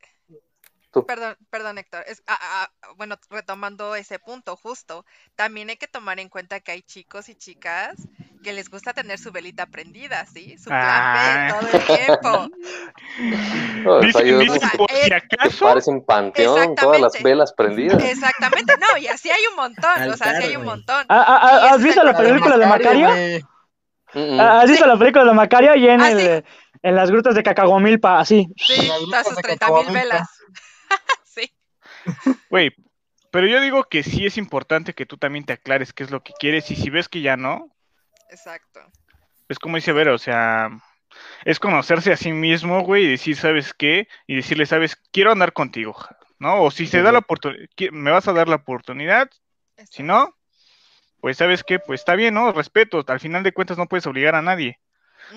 tú. 0.93 1.05
Perdón, 1.05 1.37
perdón, 1.51 1.79
Héctor. 1.79 2.05
Es, 2.07 2.23
ah, 2.29 2.39
ah, 2.41 2.71
bueno, 2.97 3.17
retomando 3.29 3.97
ese 3.97 4.21
punto 4.21 4.55
justo, 4.57 5.05
también 5.35 5.69
hay 5.69 5.77
que 5.77 5.89
tomar 5.89 6.21
en 6.21 6.29
cuenta 6.29 6.61
que 6.61 6.71
hay 6.73 6.83
chicos 6.83 7.29
y 7.29 7.35
chicas 7.35 8.07
que 8.43 8.53
les 8.53 8.69
gusta 8.71 8.93
tener 8.93 9.19
su 9.19 9.31
velita 9.33 9.67
prendida, 9.67 10.25
¿sí? 10.27 10.57
Su 10.59 10.65
plan 10.71 10.81
Ah. 10.83 11.49
B 11.61 11.69
todo 11.69 11.79
el 11.79 11.87
tiempo. 12.07 12.49
No, 13.85 13.95
o 13.97 14.01
sea, 14.03 14.07
Dicen, 14.23 14.27
yo- 14.27 14.39
dicen, 14.41 14.57
O 14.57 14.61
sea, 14.61 14.71
por 14.77 14.91
si 14.91 15.13
acaso, 15.13 15.65
parecen 15.67 16.05
panteón, 16.05 16.75
todas 16.75 17.01
las 17.01 17.15
Exactamente. 17.15 17.23
velas 17.25 17.53
prendidas. 17.53 18.03
Exactamente, 18.03 18.75
no, 18.79 18.99
y 18.99 19.07
así 19.09 19.31
hay 19.31 19.43
un 19.51 19.57
montón, 19.57 20.11
o 20.11 20.17
sea, 20.17 20.31
así 20.33 20.45
hay 20.49 20.57
un 20.57 20.65
montón. 20.65 21.07
Ah, 21.09 21.25
ah, 21.27 21.41
ah, 21.43 21.75
¿Has 21.75 21.83
visto 21.83 22.03
la 22.03 22.17
película 22.17 22.57
de 22.59 22.67
Macario? 22.67 23.09
Ah, 24.15 24.61
¿Has 24.63 24.71
visto 24.71 24.87
la 24.87 24.99
película 24.99 25.25
de 25.25 25.33
Macario 25.35 25.75
y 25.77 25.89
en, 25.89 26.01
Ah, 26.01 26.11
el, 26.11 26.19
sí. 26.45 26.49
en 26.83 26.97
las 26.97 27.11
grutas 27.11 27.35
de 27.35 27.43
Cacagomilpa? 27.43 28.19
Así. 28.19 28.49
Sí, 28.57 28.91
luces 29.05 29.27
sus 29.27 29.37
de 29.37 29.43
30 29.43 29.69
mil 29.71 29.93
velas. 29.93 30.29
sí, 31.25 31.53
güey, 32.49 32.73
pero 33.31 33.47
yo 33.47 33.61
digo 33.61 33.85
que 33.85 34.03
sí 34.03 34.27
es 34.27 34.37
importante 34.37 34.95
que 34.95 35.07
tú 35.07 35.17
también 35.17 35.45
te 35.45 35.53
aclares 35.53 35.93
qué 35.93 36.03
es 36.03 36.11
lo 36.11 36.23
que 36.23 36.33
quieres 36.39 36.71
y 36.71 36.77
si 36.77 36.91
ves 36.91 37.09
que 37.09 37.21
ya 37.21 37.37
no, 37.37 37.69
exacto. 38.31 38.81
es 39.49 39.59
como 39.59 39.77
dice 39.77 39.93
Vera, 39.93 40.15
o 40.15 40.19
sea, 40.19 40.71
es 41.45 41.59
conocerse 41.59 42.13
a 42.13 42.17
sí 42.17 42.33
mismo, 42.33 42.83
güey, 42.83 43.05
y 43.05 43.11
decir, 43.11 43.37
¿sabes 43.37 43.75
qué? 43.75 44.09
Y 44.27 44.37
decirle, 44.37 44.67
¿sabes? 44.67 44.97
Quiero 45.13 45.33
andar 45.33 45.53
contigo, 45.53 45.97
¿no? 46.39 46.63
O 46.63 46.71
si 46.71 46.87
se 46.87 47.03
da 47.03 47.13
la 47.13 47.21
oportunidad, 47.21 47.69
me 47.93 48.11
vas 48.11 48.29
a 48.29 48.33
dar 48.33 48.49
la 48.49 48.57
oportunidad, 48.57 49.31
si 49.91 50.03
no, 50.03 50.37
pues 51.21 51.37
¿sabes 51.37 51.65
qué? 51.65 51.79
Pues 51.79 52.01
está 52.01 52.15
bien, 52.15 52.35
¿no? 52.35 52.53
Respeto, 52.53 53.05
al 53.07 53.21
final 53.21 53.43
de 53.43 53.53
cuentas 53.53 53.79
no 53.79 53.87
puedes 53.87 54.07
obligar 54.07 54.35
a 54.35 54.43
nadie, 54.43 54.81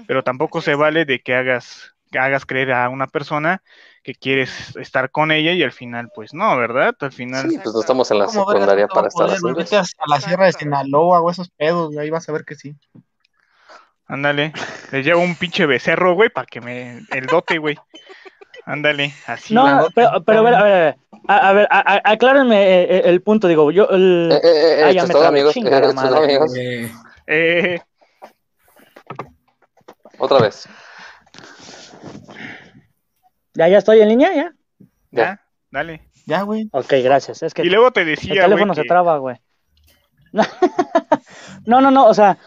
pero 0.07 0.23
tampoco 0.23 0.59
así 0.59 0.65
se 0.65 0.71
es. 0.71 0.77
vale 0.77 1.05
de 1.05 1.21
que 1.21 1.35
hagas 1.35 1.92
hagas 2.19 2.45
creer 2.45 2.71
a 2.71 2.89
una 2.89 3.07
persona 3.07 3.61
que 4.03 4.13
quieres 4.15 4.75
estar 4.75 5.09
con 5.11 5.31
ella 5.31 5.51
y 5.53 5.63
al 5.63 5.71
final, 5.71 6.09
pues 6.13 6.33
no, 6.33 6.55
¿verdad? 6.57 6.95
Al 6.99 7.11
final, 7.11 7.49
Sí, 7.49 7.57
pues 7.61 7.73
no 7.73 7.81
estamos 7.81 8.11
en 8.11 8.19
la 8.19 8.25
¿Cómo 8.25 8.45
vergas 8.45 8.53
secundaria 8.53 8.87
para 8.87 9.07
estar 9.07 9.29
Vete 9.55 9.77
eso. 9.79 9.93
a 9.99 10.07
la 10.09 10.19
sierra 10.21 10.45
de. 10.45 10.53
Sinaloa 10.53 11.21
o 11.21 11.29
esos 11.31 11.49
pedos, 11.49 11.87
güey, 11.93 11.99
ahí 12.05 12.09
vas 12.09 12.27
a 12.27 12.31
ver 12.33 12.43
que 12.45 12.55
sí. 12.55 12.75
ándale, 14.07 14.53
le 14.91 15.03
llevo 15.03 15.21
un 15.21 15.35
pinche 15.35 15.65
becerro, 15.65 16.13
güey, 16.13 16.29
para 16.29 16.45
que 16.45 16.61
me, 16.61 17.05
el 17.11 17.27
dote, 17.27 17.57
güey. 17.57 17.77
Ándale, 18.65 19.13
así. 19.27 19.53
No, 19.53 19.87
pero, 19.93 20.23
pero 20.25 20.39
a 20.39 20.43
ver, 20.43 20.55
a 20.55 20.63
ver, 20.63 20.95
a, 21.27 21.49
a 21.49 21.53
ver, 21.53 21.67
a- 21.69 21.93
a- 21.95 22.01
aclárenme 22.11 22.83
eh, 22.83 23.01
el 23.05 23.21
punto, 23.21 23.47
digo, 23.47 23.71
yo, 23.71 23.87
el- 23.89 24.29
Eh, 24.31 24.35
eh, 24.43 24.79
eh, 24.79 24.83
Ah, 24.83 24.89
esto 24.89 24.93
ya 24.93 25.03
me 25.03 25.09
todo, 25.09 25.21
trabé, 25.21 25.37
amigos. 25.39 25.53
chingada 25.53 25.89
Eh, 25.89 25.93
madre. 25.93 26.23
amigos. 26.23 26.55
Eh, 26.55 26.91
Eh, 27.27 27.79
Otra 30.19 30.39
vez. 30.39 30.67
Ya, 33.53 33.67
ya 33.67 33.77
estoy 33.77 34.01
en 34.01 34.09
línea, 34.09 34.33
ya. 34.33 34.53
ya, 35.11 35.41
dale. 35.71 36.01
Ya, 36.25 36.41
güey. 36.43 36.69
Ok, 36.71 36.93
gracias, 37.03 37.43
es 37.43 37.53
que 37.53 37.63
Y 37.63 37.69
luego 37.69 37.91
te 37.91 38.01
el 38.01 38.07
decía, 38.07 38.33
güey, 38.33 38.43
teléfono 38.49 38.73
se 38.73 38.81
que- 38.83 38.87
traba, 38.87 39.17
güey. 39.17 39.37
No, 41.65 41.79
no, 41.79 41.91
no, 41.91 42.07
o 42.07 42.13
sea, 42.13 42.39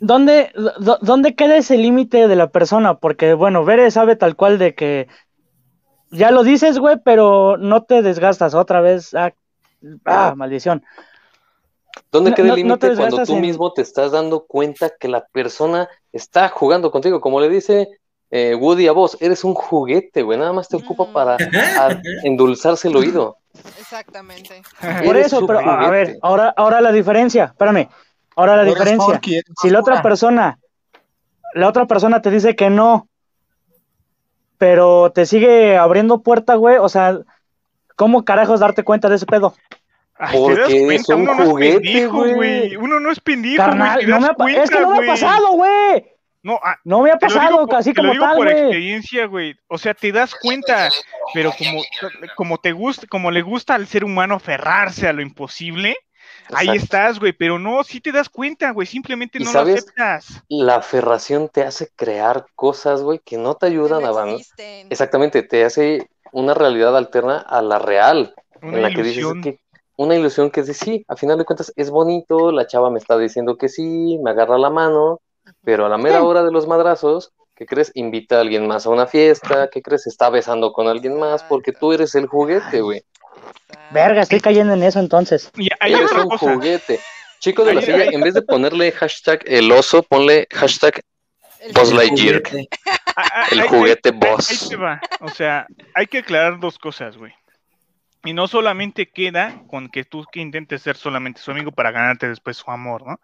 ¿dónde, 0.00 0.50
dó- 0.56 0.98
¿dónde 1.00 1.36
queda 1.36 1.56
ese 1.56 1.78
límite 1.78 2.26
de 2.26 2.34
la 2.36 2.50
persona? 2.50 2.98
Porque, 2.98 3.34
bueno, 3.34 3.64
Bere 3.64 3.90
sabe 3.92 4.16
tal 4.16 4.34
cual 4.34 4.58
de 4.58 4.74
que 4.74 5.06
ya 6.10 6.32
lo 6.32 6.42
dices, 6.42 6.78
güey, 6.80 6.96
pero 7.04 7.56
no 7.56 7.84
te 7.84 8.02
desgastas 8.02 8.54
otra 8.54 8.80
vez. 8.80 9.14
Ah, 9.14 9.32
ah, 10.06 10.34
maldición. 10.36 10.82
¿Dónde 12.10 12.30
No- 12.30 12.36
queda 12.36 12.44
el 12.46 12.50
no 12.50 12.56
límite 12.56 12.88
te 12.90 12.96
cuando 12.96 13.22
tú 13.24 13.34
en- 13.36 13.40
mismo 13.42 13.72
te 13.72 13.82
estás 13.82 14.10
dando 14.10 14.44
cuenta 14.46 14.90
que 14.98 15.06
la 15.06 15.24
persona 15.26 15.88
está 16.12 16.48
jugando 16.48 16.90
contigo? 16.90 17.20
Como 17.20 17.40
le 17.40 17.48
dice 17.48 17.88
eh, 18.30 18.54
Woody 18.54 18.86
a 18.88 18.92
vos, 18.92 19.16
eres 19.20 19.42
un 19.44 19.54
juguete, 19.54 20.22
güey. 20.22 20.38
Nada 20.38 20.52
más 20.52 20.68
te 20.68 20.76
ocupa 20.76 21.04
Mm. 21.04 21.12
para 21.12 21.34
a- 21.36 21.38
endulzarse 22.24 22.88
el 22.88 22.96
oído. 22.96 23.36
Exactamente. 23.78 24.62
Por 24.80 25.16
Eres 25.16 25.26
eso, 25.28 25.46
pero 25.46 25.60
a 25.60 25.86
a 25.86 25.90
ver, 25.90 26.06
juguete. 26.06 26.18
ahora, 26.22 26.54
ahora 26.56 26.80
la 26.80 26.92
diferencia, 26.92 27.44
espérame, 27.46 27.88
ahora 28.36 28.56
la 28.56 28.64
diferencia. 28.64 29.20
Si 29.60 29.70
la 29.70 29.80
otra 29.80 30.02
persona, 30.02 30.58
la 31.54 31.68
otra 31.68 31.86
persona 31.86 32.20
te 32.22 32.30
dice 32.30 32.54
que 32.54 32.68
no, 32.70 33.08
pero 34.58 35.12
te 35.12 35.24
sigue 35.26 35.76
abriendo 35.76 36.22
puerta, 36.22 36.54
güey, 36.56 36.76
o 36.78 36.88
sea, 36.88 37.18
¿cómo 37.96 38.24
carajos 38.24 38.60
darte 38.60 38.82
cuenta 38.84 39.08
de 39.08 39.16
ese 39.16 39.26
pedo? 39.26 39.54
Ay, 40.20 40.32
¿te 40.32 40.48
das 40.54 40.58
Porque 40.68 40.94
es 40.96 41.08
un 41.08 41.20
Uno 41.22 41.34
no 41.34 41.42
es 41.44 41.48
juguete, 41.48 42.06
güey. 42.08 42.76
Uno 42.76 42.98
no 43.00 43.10
es 43.12 43.20
pendejo, 43.20 43.56
Carnal, 43.64 44.04
güey. 44.04 44.06
no 44.20 44.62
es 44.62 44.70
que 44.70 44.80
no 44.80 44.90
me 44.90 45.04
ha 45.04 45.06
pasado, 45.06 45.52
güey. 45.52 46.06
No, 46.42 46.60
ah, 46.62 46.76
No 46.84 47.00
me 47.02 47.10
ha 47.10 47.16
pasado 47.18 47.58
por- 47.66 47.68
casi 47.68 47.92
te 47.92 48.02
lo 48.02 48.08
como 48.08 48.12
digo 48.12 48.24
tal, 48.26 48.36
por 48.36 48.48
experiencia, 48.48 49.26
güey. 49.26 49.54
O 49.68 49.76
sea, 49.78 49.94
te 49.94 50.12
das 50.12 50.34
cuenta, 50.34 50.88
pero 51.34 51.52
como, 51.56 51.82
como 52.36 52.58
te 52.58 52.72
gusta, 52.72 53.06
como 53.08 53.30
le 53.30 53.42
gusta 53.42 53.74
al 53.74 53.86
ser 53.86 54.04
humano 54.04 54.34
aferrarse 54.36 55.08
a 55.08 55.12
lo 55.12 55.20
imposible, 55.22 55.96
ahí 56.54 56.68
estás, 56.70 57.18
güey. 57.18 57.32
Pero 57.32 57.58
no, 57.58 57.82
sí 57.82 58.00
te 58.00 58.12
das 58.12 58.28
cuenta, 58.28 58.70
güey. 58.70 58.86
Simplemente 58.86 59.38
¿Y 59.38 59.44
no 59.44 59.50
sabes? 59.50 59.74
lo 59.74 59.78
aceptas. 59.80 60.42
La 60.48 60.76
aferración 60.76 61.48
te 61.48 61.62
hace 61.64 61.88
crear 61.96 62.46
cosas, 62.54 63.02
güey, 63.02 63.18
que 63.24 63.36
no 63.36 63.54
te 63.56 63.66
ayudan 63.66 64.00
Que 64.00 64.04
a 64.06 64.08
avanzar. 64.08 64.34
existen. 64.36 64.86
Exactamente, 64.90 65.42
te 65.42 65.64
hace 65.64 66.08
una 66.32 66.54
realidad 66.54 66.96
alterna 66.96 67.38
a 67.38 67.62
la 67.62 67.78
real, 67.78 68.34
Una 68.62 68.76
en 68.76 68.82
la 68.82 68.88
que 68.90 69.00
ilusión. 69.00 69.40
dices 69.40 69.56
que 69.56 69.60
una 69.96 70.14
ilusión 70.14 70.50
que 70.52 70.60
es 70.60 70.66
de 70.68 70.74
sí, 70.74 71.04
a 71.08 71.16
final 71.16 71.36
de 71.38 71.44
cuentas 71.44 71.72
es 71.74 71.90
bonito, 71.90 72.52
la 72.52 72.66
chava 72.68 72.90
me 72.90 72.98
está 73.00 73.18
diciendo 73.18 73.56
que 73.56 73.68
sí, 73.68 74.18
me 74.22 74.30
agarra 74.30 74.56
la 74.58 74.70
mano, 74.70 75.20
pero 75.68 75.84
a 75.84 75.90
la 75.90 75.98
mera 75.98 76.22
hora 76.22 76.42
de 76.42 76.50
los 76.50 76.66
madrazos, 76.66 77.34
¿qué 77.54 77.66
crees? 77.66 77.92
Invita 77.94 78.38
a 78.38 78.40
alguien 78.40 78.66
más 78.66 78.86
a 78.86 78.88
una 78.88 79.06
fiesta, 79.06 79.68
¿qué 79.70 79.82
crees? 79.82 80.06
Está 80.06 80.30
besando 80.30 80.72
con 80.72 80.88
alguien 80.88 81.18
más 81.18 81.42
porque 81.42 81.72
tú 81.72 81.92
eres 81.92 82.14
el 82.14 82.24
juguete, 82.26 82.80
güey. 82.80 83.02
Verga, 83.90 84.22
estoy 84.22 84.40
cayendo 84.40 84.72
en 84.72 84.82
eso 84.82 84.98
entonces. 84.98 85.50
Y 85.58 85.68
hay 85.78 85.92
Eres 85.92 86.10
otra 86.10 86.22
un 86.22 86.28
cosa. 86.30 86.54
juguete. 86.54 87.00
Chicos 87.38 87.66
de 87.66 87.74
la 87.74 87.82
silla, 87.82 88.04
en 88.04 88.22
vez 88.22 88.32
de 88.32 88.40
ponerle 88.40 88.90
hashtag 88.92 89.42
el 89.44 89.70
oso, 89.70 90.02
ponle 90.02 90.46
hashtag 90.50 91.02
El 91.60 91.74
Buzz 91.74 91.90
juguete. 91.90 91.96
Lightyear. 92.16 92.42
Ah, 93.20 93.28
ah, 93.34 93.46
El 93.50 93.62
juguete 93.62 94.10
boss. 94.12 94.50
Ahí 94.50 94.68
te 94.70 94.76
va. 94.76 95.00
O 95.20 95.28
sea, 95.28 95.66
hay 95.92 96.06
que 96.06 96.18
aclarar 96.18 96.60
dos 96.60 96.78
cosas, 96.78 97.18
güey. 97.18 97.34
Y 98.24 98.32
no 98.32 98.48
solamente 98.48 99.08
queda 99.08 99.62
con 99.68 99.88
que 99.88 100.04
tú 100.04 100.24
que 100.32 100.40
intentes 100.40 100.82
ser 100.82 100.96
solamente 100.96 101.40
su 101.40 101.50
amigo 101.52 101.70
para 101.72 101.90
ganarte 101.92 102.28
después 102.28 102.56
su 102.56 102.70
amor, 102.70 103.06
¿no? 103.06 103.20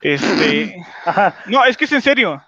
Este, 0.00 0.76
Ajá. 1.06 1.34
no, 1.46 1.64
es 1.64 1.76
que 1.76 1.84
es 1.86 1.92
en 1.92 2.02
serio. 2.02 2.42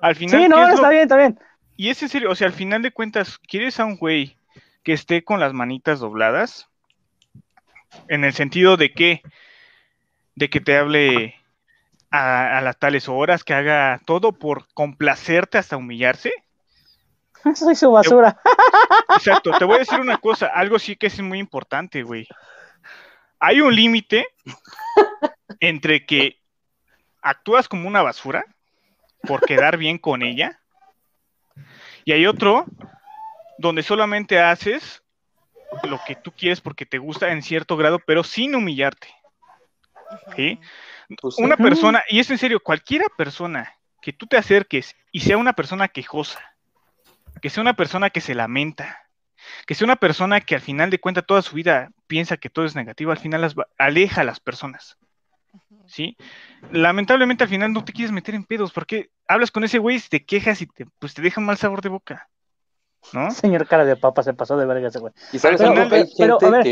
Al 0.00 0.14
final, 0.14 0.40
Sí, 0.42 0.44
¿qué 0.44 0.48
no, 0.50 0.62
es 0.62 0.68
lo- 0.68 0.74
está 0.76 0.90
bien, 0.90 1.02
está 1.02 1.16
bien. 1.16 1.38
y 1.76 1.88
es 1.90 2.02
en 2.02 2.08
serio, 2.08 2.30
o 2.30 2.34
sea, 2.34 2.46
al 2.46 2.52
final 2.52 2.82
de 2.82 2.92
cuentas, 2.92 3.38
¿quieres 3.38 3.80
a 3.80 3.84
un 3.84 3.96
güey 3.96 4.36
que 4.84 4.92
esté 4.92 5.24
con 5.24 5.40
las 5.40 5.52
manitas 5.52 6.00
dobladas? 6.00 6.68
En 8.08 8.24
el 8.24 8.32
sentido 8.32 8.76
de 8.76 8.92
que, 8.92 9.22
de 10.34 10.48
que 10.50 10.60
te 10.60 10.76
hable 10.76 11.34
a, 12.10 12.58
a 12.58 12.60
las 12.60 12.78
tales 12.78 13.08
horas, 13.08 13.42
que 13.42 13.54
haga 13.54 14.00
todo 14.06 14.32
por 14.32 14.68
complacerte 14.74 15.58
hasta 15.58 15.76
humillarse. 15.76 16.32
Soy 17.54 17.74
su 17.74 17.90
basura. 17.90 18.40
Exacto, 19.16 19.52
te 19.58 19.64
voy 19.64 19.76
a 19.76 19.80
decir 19.80 20.00
una 20.00 20.18
cosa, 20.18 20.46
algo 20.46 20.78
sí 20.78 20.96
que 20.96 21.06
es 21.06 21.20
muy 21.20 21.38
importante, 21.38 22.02
güey. 22.02 22.26
hay 23.38 23.60
un 23.60 23.74
límite 23.74 24.26
entre 25.60 26.04
que 26.04 26.40
actúas 27.22 27.68
como 27.68 27.88
una 27.88 28.02
basura 28.02 28.44
por 29.22 29.40
quedar 29.40 29.76
bien 29.76 29.98
con 29.98 30.22
ella 30.22 30.60
y 32.04 32.12
hay 32.12 32.26
otro 32.26 32.66
donde 33.58 33.82
solamente 33.82 34.40
haces 34.40 35.02
lo 35.82 36.00
que 36.06 36.14
tú 36.14 36.30
quieres 36.32 36.60
porque 36.60 36.86
te 36.86 36.98
gusta 36.98 37.32
en 37.32 37.42
cierto 37.42 37.76
grado, 37.76 37.98
pero 37.98 38.22
sin 38.22 38.54
humillarte. 38.54 39.08
¿sí? 40.36 40.60
Pues 41.20 41.34
sí. 41.34 41.42
Una 41.42 41.56
persona, 41.56 42.04
y 42.08 42.20
es 42.20 42.30
en 42.30 42.38
serio, 42.38 42.60
cualquiera 42.60 43.06
persona 43.16 43.74
que 44.00 44.12
tú 44.12 44.26
te 44.26 44.36
acerques 44.36 44.94
y 45.10 45.20
sea 45.20 45.36
una 45.36 45.54
persona 45.54 45.88
quejosa, 45.88 46.55
que 47.40 47.50
sea 47.50 47.60
una 47.62 47.74
persona 47.74 48.10
que 48.10 48.20
se 48.20 48.34
lamenta, 48.34 48.98
que 49.66 49.74
sea 49.74 49.84
una 49.86 49.96
persona 49.96 50.40
que 50.40 50.54
al 50.54 50.60
final 50.60 50.90
de 50.90 50.98
cuentas 50.98 51.24
toda 51.26 51.42
su 51.42 51.54
vida 51.56 51.90
piensa 52.06 52.36
que 52.36 52.50
todo 52.50 52.64
es 52.64 52.74
negativo, 52.74 53.10
al 53.12 53.18
final 53.18 53.40
las 53.40 53.54
va- 53.54 53.68
aleja 53.78 54.22
a 54.22 54.24
las 54.24 54.40
personas. 54.40 54.96
¿Sí? 55.86 56.16
Lamentablemente 56.72 57.44
al 57.44 57.50
final 57.50 57.72
no 57.72 57.84
te 57.84 57.92
quieres 57.92 58.10
meter 58.12 58.34
en 58.34 58.44
pedos 58.44 58.72
porque 58.72 59.10
hablas 59.28 59.50
con 59.52 59.62
ese 59.64 59.78
güey, 59.78 60.00
te 60.00 60.24
quejas 60.24 60.60
y 60.60 60.66
te, 60.66 60.86
pues 60.98 61.14
te 61.14 61.22
deja 61.22 61.40
un 61.40 61.46
mal 61.46 61.56
sabor 61.56 61.80
de 61.80 61.88
boca. 61.88 62.28
¿No? 63.12 63.30
Señor 63.30 63.68
cara 63.68 63.84
de 63.84 63.94
papa 63.96 64.22
se 64.24 64.34
pasó 64.34 64.56
de 64.56 64.66
verga 64.66 64.88
ese 64.88 64.98
güey. 64.98 65.12
Y 65.32 65.38
sabes 65.38 65.58
Pero- 65.60 65.70
algo? 65.80 65.94
hay 65.94 66.04
pero, 66.18 66.40
gente 66.40 66.62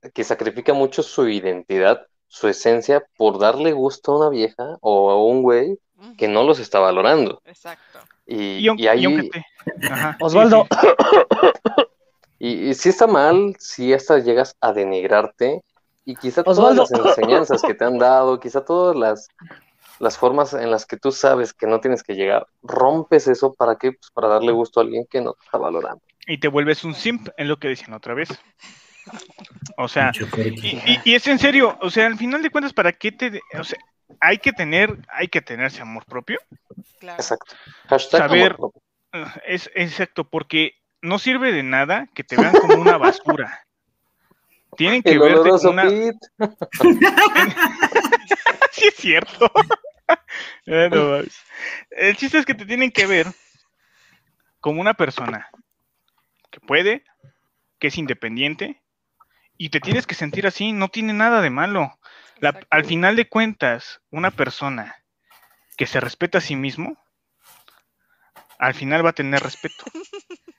que, 0.00 0.10
que 0.10 0.24
sacrifica 0.24 0.72
mucho 0.72 1.02
su 1.02 1.28
identidad, 1.28 2.06
su 2.28 2.46
esencia, 2.48 3.02
por 3.16 3.38
darle 3.40 3.72
gusto 3.72 4.12
a 4.12 4.18
una 4.18 4.28
vieja 4.30 4.76
o 4.80 5.10
a 5.10 5.24
un 5.26 5.42
güey 5.42 5.76
que 6.16 6.28
no 6.28 6.44
los 6.44 6.60
está 6.60 6.78
valorando. 6.78 7.42
Exacto. 7.44 7.98
Y, 8.26 8.58
Y, 8.58 8.68
aun- 8.68 8.78
y 8.78 8.86
ahí, 8.86 9.30
te- 9.30 9.38
sí, 9.40 9.44
Osvaldo, 10.20 10.66
sí. 10.80 10.86
y, 12.38 12.68
y 12.70 12.74
si 12.74 12.88
está 12.88 13.06
mal, 13.06 13.54
si 13.58 13.92
hasta 13.92 14.18
llegas 14.18 14.56
a 14.60 14.72
denigrarte, 14.72 15.62
y 16.04 16.16
quizá 16.16 16.42
Osvaldo. 16.44 16.84
todas 16.86 16.90
las 17.04 17.18
enseñanzas 17.18 17.62
que 17.62 17.74
te 17.74 17.84
han 17.84 17.98
dado, 17.98 18.40
quizá 18.40 18.64
todas 18.64 18.96
las, 18.96 19.28
las 20.00 20.18
formas 20.18 20.52
en 20.54 20.70
las 20.70 20.84
que 20.86 20.96
tú 20.96 21.12
sabes 21.12 21.52
que 21.52 21.66
no 21.66 21.80
tienes 21.80 22.02
que 22.02 22.14
llegar, 22.14 22.46
rompes 22.62 23.28
eso 23.28 23.54
para 23.54 23.76
qué? 23.76 23.92
Pues 23.92 24.10
para 24.12 24.28
darle 24.28 24.50
gusto 24.52 24.80
a 24.80 24.82
alguien 24.82 25.06
que 25.08 25.20
no 25.20 25.34
te 25.34 25.44
está 25.44 25.58
valorando. 25.58 26.00
Y 26.26 26.38
te 26.38 26.48
vuelves 26.48 26.82
un 26.84 26.94
simp, 26.94 27.28
es 27.36 27.46
lo 27.46 27.58
que 27.58 27.68
decían 27.68 27.92
otra 27.92 28.14
vez. 28.14 28.28
O 29.76 29.88
sea, 29.88 30.12
y, 30.62 30.76
y- 30.76 31.00
y 31.04 31.14
es 31.14 31.26
en 31.26 31.38
serio, 31.38 31.76
o 31.80 31.90
sea, 31.90 32.06
al 32.06 32.16
final 32.16 32.42
de 32.42 32.50
cuentas, 32.50 32.72
¿para 32.72 32.92
qué 32.92 33.10
te, 33.12 33.40
o 33.58 33.64
sea, 33.64 33.78
hay 34.20 34.38
que 34.38 34.52
tener, 34.52 34.98
hay 35.08 35.28
que 35.28 35.40
tenerse 35.42 35.82
amor 35.82 36.04
propio? 36.04 36.38
Claro. 37.00 37.20
Exacto. 37.20 37.54
Hashtag 37.88 38.20
Saber- 38.20 38.54
amor 38.54 38.72
propio. 38.72 38.82
Es 39.46 39.70
exacto, 39.74 40.24
porque 40.24 40.74
no 41.02 41.18
sirve 41.18 41.52
de 41.52 41.62
nada 41.62 42.08
que 42.14 42.24
te 42.24 42.36
vean 42.36 42.52
como 42.52 42.74
una 42.76 42.96
basura. 42.96 43.66
Tienen 44.76 45.02
que 45.02 45.10
El 45.12 45.18
verte 45.20 45.50
como 45.50 45.70
una. 45.70 45.84
Sí 48.72 48.88
es 48.88 48.94
cierto. 48.96 49.50
Eh. 50.66 50.90
El 51.90 52.16
chiste 52.16 52.38
es 52.38 52.44
que 52.44 52.54
te 52.54 52.66
tienen 52.66 52.90
que 52.90 53.06
ver 53.06 53.26
como 54.60 54.80
una 54.80 54.94
persona 54.94 55.48
que 56.50 56.60
puede, 56.60 57.04
que 57.78 57.88
es 57.88 57.96
independiente, 57.98 58.82
y 59.56 59.70
te 59.70 59.80
tienes 59.80 60.06
que 60.06 60.14
sentir 60.14 60.46
así, 60.46 60.72
no 60.72 60.88
tiene 60.88 61.12
nada 61.12 61.40
de 61.40 61.50
malo. 61.50 61.98
La- 62.42 62.60
al 62.70 62.84
final 62.84 63.14
de 63.14 63.28
cuentas, 63.28 64.00
una 64.10 64.32
persona 64.32 64.96
que 65.76 65.86
se 65.86 66.00
respeta 66.00 66.38
a 66.38 66.40
sí 66.40 66.56
mismo, 66.56 66.98
al 68.58 68.74
final 68.74 69.04
va 69.06 69.10
a 69.10 69.14
tener 69.14 69.40
respeto. 69.40 69.84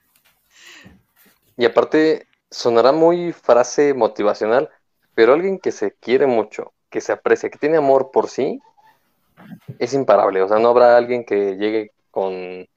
Y 1.55 1.65
aparte, 1.65 2.25
sonará 2.49 2.91
muy 2.93 3.31
frase 3.31 3.93
motivacional, 3.93 4.69
pero 5.13 5.33
alguien 5.33 5.59
que 5.59 5.71
se 5.71 5.91
quiere 5.93 6.25
mucho, 6.25 6.73
que 6.89 6.99
se 6.99 7.11
aprecia, 7.11 7.51
que 7.51 7.59
tiene 7.59 7.77
amor 7.77 8.09
por 8.11 8.27
sí, 8.27 8.59
es 9.77 9.93
imparable. 9.93 10.41
O 10.41 10.47
sea, 10.47 10.57
no 10.59 10.69
habrá 10.69 10.97
alguien 10.97 11.25
que 11.25 11.55
llegue 11.57 11.91
con, 12.09 12.67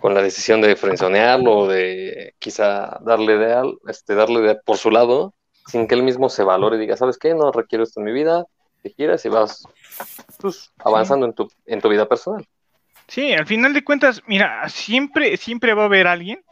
con 0.00 0.14
la 0.14 0.22
decisión 0.22 0.62
de 0.62 0.76
frenzonearlo 0.76 1.58
o 1.58 1.68
de 1.68 2.34
quizá 2.38 2.98
darle 3.02 3.36
de, 3.36 3.52
al- 3.52 3.78
este, 3.86 4.14
darle 4.14 4.40
de 4.40 4.54
por 4.54 4.78
su 4.78 4.90
lado, 4.90 5.34
sin 5.66 5.86
que 5.86 5.94
él 5.94 6.02
mismo 6.02 6.28
se 6.28 6.44
valore 6.44 6.76
y 6.76 6.80
diga, 6.80 6.96
¿sabes 6.96 7.18
qué? 7.18 7.34
No 7.34 7.52
requiero 7.52 7.84
esto 7.84 8.00
en 8.00 8.06
mi 8.06 8.12
vida, 8.12 8.44
te 8.82 8.92
quieras 8.92 9.24
y 9.24 9.28
vas 9.28 9.66
pues, 10.40 10.72
avanzando 10.78 11.26
en 11.26 11.32
tu, 11.32 11.48
en 11.66 11.80
tu 11.80 11.88
vida 11.88 12.08
personal. 12.08 12.46
Sí, 13.08 13.32
al 13.32 13.46
final 13.46 13.72
de 13.74 13.84
cuentas, 13.84 14.22
mira, 14.26 14.68
siempre, 14.68 15.36
siempre 15.36 15.74
va 15.74 15.82
a 15.82 15.86
haber 15.86 16.06
alguien, 16.06 16.42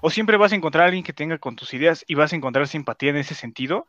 o 0.00 0.10
siempre 0.10 0.36
vas 0.36 0.52
a 0.52 0.56
encontrar 0.56 0.84
a 0.84 0.86
alguien 0.86 1.04
que 1.04 1.12
tenga 1.12 1.38
con 1.38 1.56
tus 1.56 1.74
ideas 1.74 2.04
y 2.06 2.14
vas 2.14 2.32
a 2.32 2.36
encontrar 2.36 2.66
simpatía 2.68 3.10
en 3.10 3.16
ese 3.16 3.34
sentido. 3.34 3.86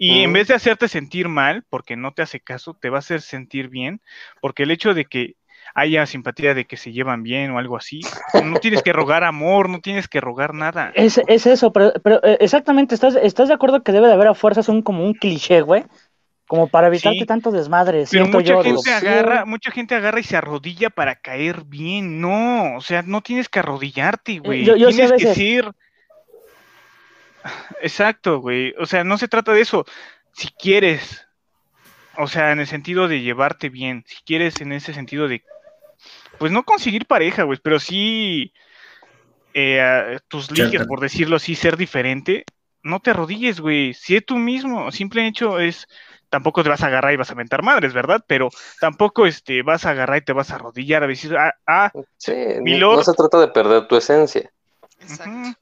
Y 0.00 0.22
en 0.22 0.32
vez 0.32 0.46
de 0.46 0.54
hacerte 0.54 0.86
sentir 0.86 1.28
mal, 1.28 1.64
porque 1.68 1.96
no 1.96 2.12
te 2.12 2.22
hace 2.22 2.38
caso, 2.38 2.74
te 2.74 2.88
va 2.88 2.98
a 2.98 3.00
hacer 3.00 3.20
sentir 3.20 3.68
bien, 3.68 4.00
porque 4.40 4.62
el 4.62 4.70
hecho 4.70 4.94
de 4.94 5.06
que 5.06 5.34
haya 5.74 6.06
simpatía 6.06 6.54
de 6.54 6.66
que 6.66 6.76
se 6.76 6.92
llevan 6.92 7.22
bien 7.22 7.50
o 7.50 7.58
algo 7.58 7.76
así, 7.76 8.00
no 8.44 8.58
tienes 8.60 8.82
que 8.82 8.92
rogar 8.92 9.24
amor, 9.24 9.68
no 9.68 9.80
tienes 9.80 10.08
que 10.08 10.20
rogar 10.20 10.54
nada. 10.54 10.92
es, 10.94 11.20
es 11.26 11.46
eso, 11.46 11.72
pero, 11.72 11.92
pero 12.02 12.20
eh, 12.24 12.38
exactamente, 12.40 12.94
¿estás, 12.94 13.16
¿estás 13.16 13.48
de 13.48 13.54
acuerdo 13.54 13.82
que 13.82 13.92
debe 13.92 14.06
de 14.08 14.12
haber 14.14 14.28
a 14.28 14.34
fuerzas 14.34 14.68
un 14.68 14.82
como 14.82 15.04
un 15.04 15.14
cliché, 15.14 15.60
güey? 15.60 15.84
Como 16.46 16.66
para 16.68 16.86
evitarte 16.86 17.18
Sí. 17.20 17.26
tanto 17.26 17.50
desmadre, 17.50 18.04
Pero 18.10 18.26
mucha 18.26 18.40
yo. 18.40 18.62
gente 18.62 18.68
digo, 18.70 18.82
sí. 18.82 18.90
agarra, 18.90 19.44
mucha 19.44 19.70
gente 19.70 19.94
agarra 19.94 20.18
y 20.20 20.22
se 20.22 20.34
arrodilla 20.36 20.88
para 20.88 21.16
caer 21.16 21.64
bien. 21.66 22.22
No, 22.22 22.76
o 22.76 22.80
sea, 22.80 23.02
no 23.02 23.20
tienes 23.20 23.50
que 23.50 23.58
arrodillarte, 23.58 24.38
güey. 24.38 24.62
Eh, 24.62 24.64
yo- 24.64 24.76
yo 24.76 24.90
sí 24.90 25.02
a 25.02 25.08
tienes 25.08 25.22
que 25.26 25.34
ser. 25.34 25.72
Exacto, 27.82 28.40
güey. 28.40 28.74
O 28.78 28.86
sea, 28.86 29.04
no 29.04 29.18
se 29.18 29.28
trata 29.28 29.52
de 29.52 29.60
eso. 29.60 29.84
Si 30.32 30.48
quieres, 30.48 31.26
o 32.16 32.26
sea, 32.26 32.52
en 32.52 32.60
el 32.60 32.66
sentido 32.66 33.08
de 33.08 33.20
llevarte 33.20 33.68
bien, 33.68 34.04
si 34.06 34.16
quieres 34.24 34.60
en 34.60 34.72
ese 34.72 34.92
sentido 34.94 35.28
de, 35.28 35.42
pues 36.38 36.52
no 36.52 36.62
conseguir 36.64 37.06
pareja, 37.06 37.42
güey, 37.44 37.58
pero 37.62 37.78
sí 37.80 38.52
eh, 39.54 40.18
tus 40.28 40.50
ligues, 40.50 40.70
Cierto. 40.70 40.88
por 40.88 41.00
decirlo 41.00 41.36
así, 41.36 41.54
ser 41.54 41.76
diferente, 41.76 42.44
no 42.82 43.00
te 43.00 43.10
arrodilles, 43.10 43.60
güey. 43.60 43.94
Sé 43.94 44.20
tú 44.20 44.36
mismo. 44.36 44.90
Simple 44.92 45.26
hecho 45.26 45.58
es, 45.58 45.86
tampoco 46.28 46.62
te 46.62 46.68
vas 46.68 46.82
a 46.82 46.86
agarrar 46.86 47.12
y 47.12 47.16
vas 47.16 47.30
a 47.30 47.34
mentar 47.34 47.62
madres, 47.62 47.92
¿verdad? 47.92 48.22
Pero 48.26 48.50
tampoco 48.80 49.26
este, 49.26 49.62
vas 49.62 49.84
a 49.84 49.90
agarrar 49.90 50.18
y 50.18 50.24
te 50.24 50.32
vas 50.32 50.50
a 50.50 50.56
arrodillar 50.56 51.02
a 51.02 51.06
decir, 51.08 51.36
ah, 51.36 51.52
ah, 51.66 51.90
Sí, 52.16 52.34
Mi 52.62 52.78
no- 52.78 53.02
se 53.02 53.12
trata 53.14 53.40
de 53.40 53.48
perder 53.48 53.88
tu 53.88 53.96
esencia. 53.96 54.50
Exacto. 55.00 55.58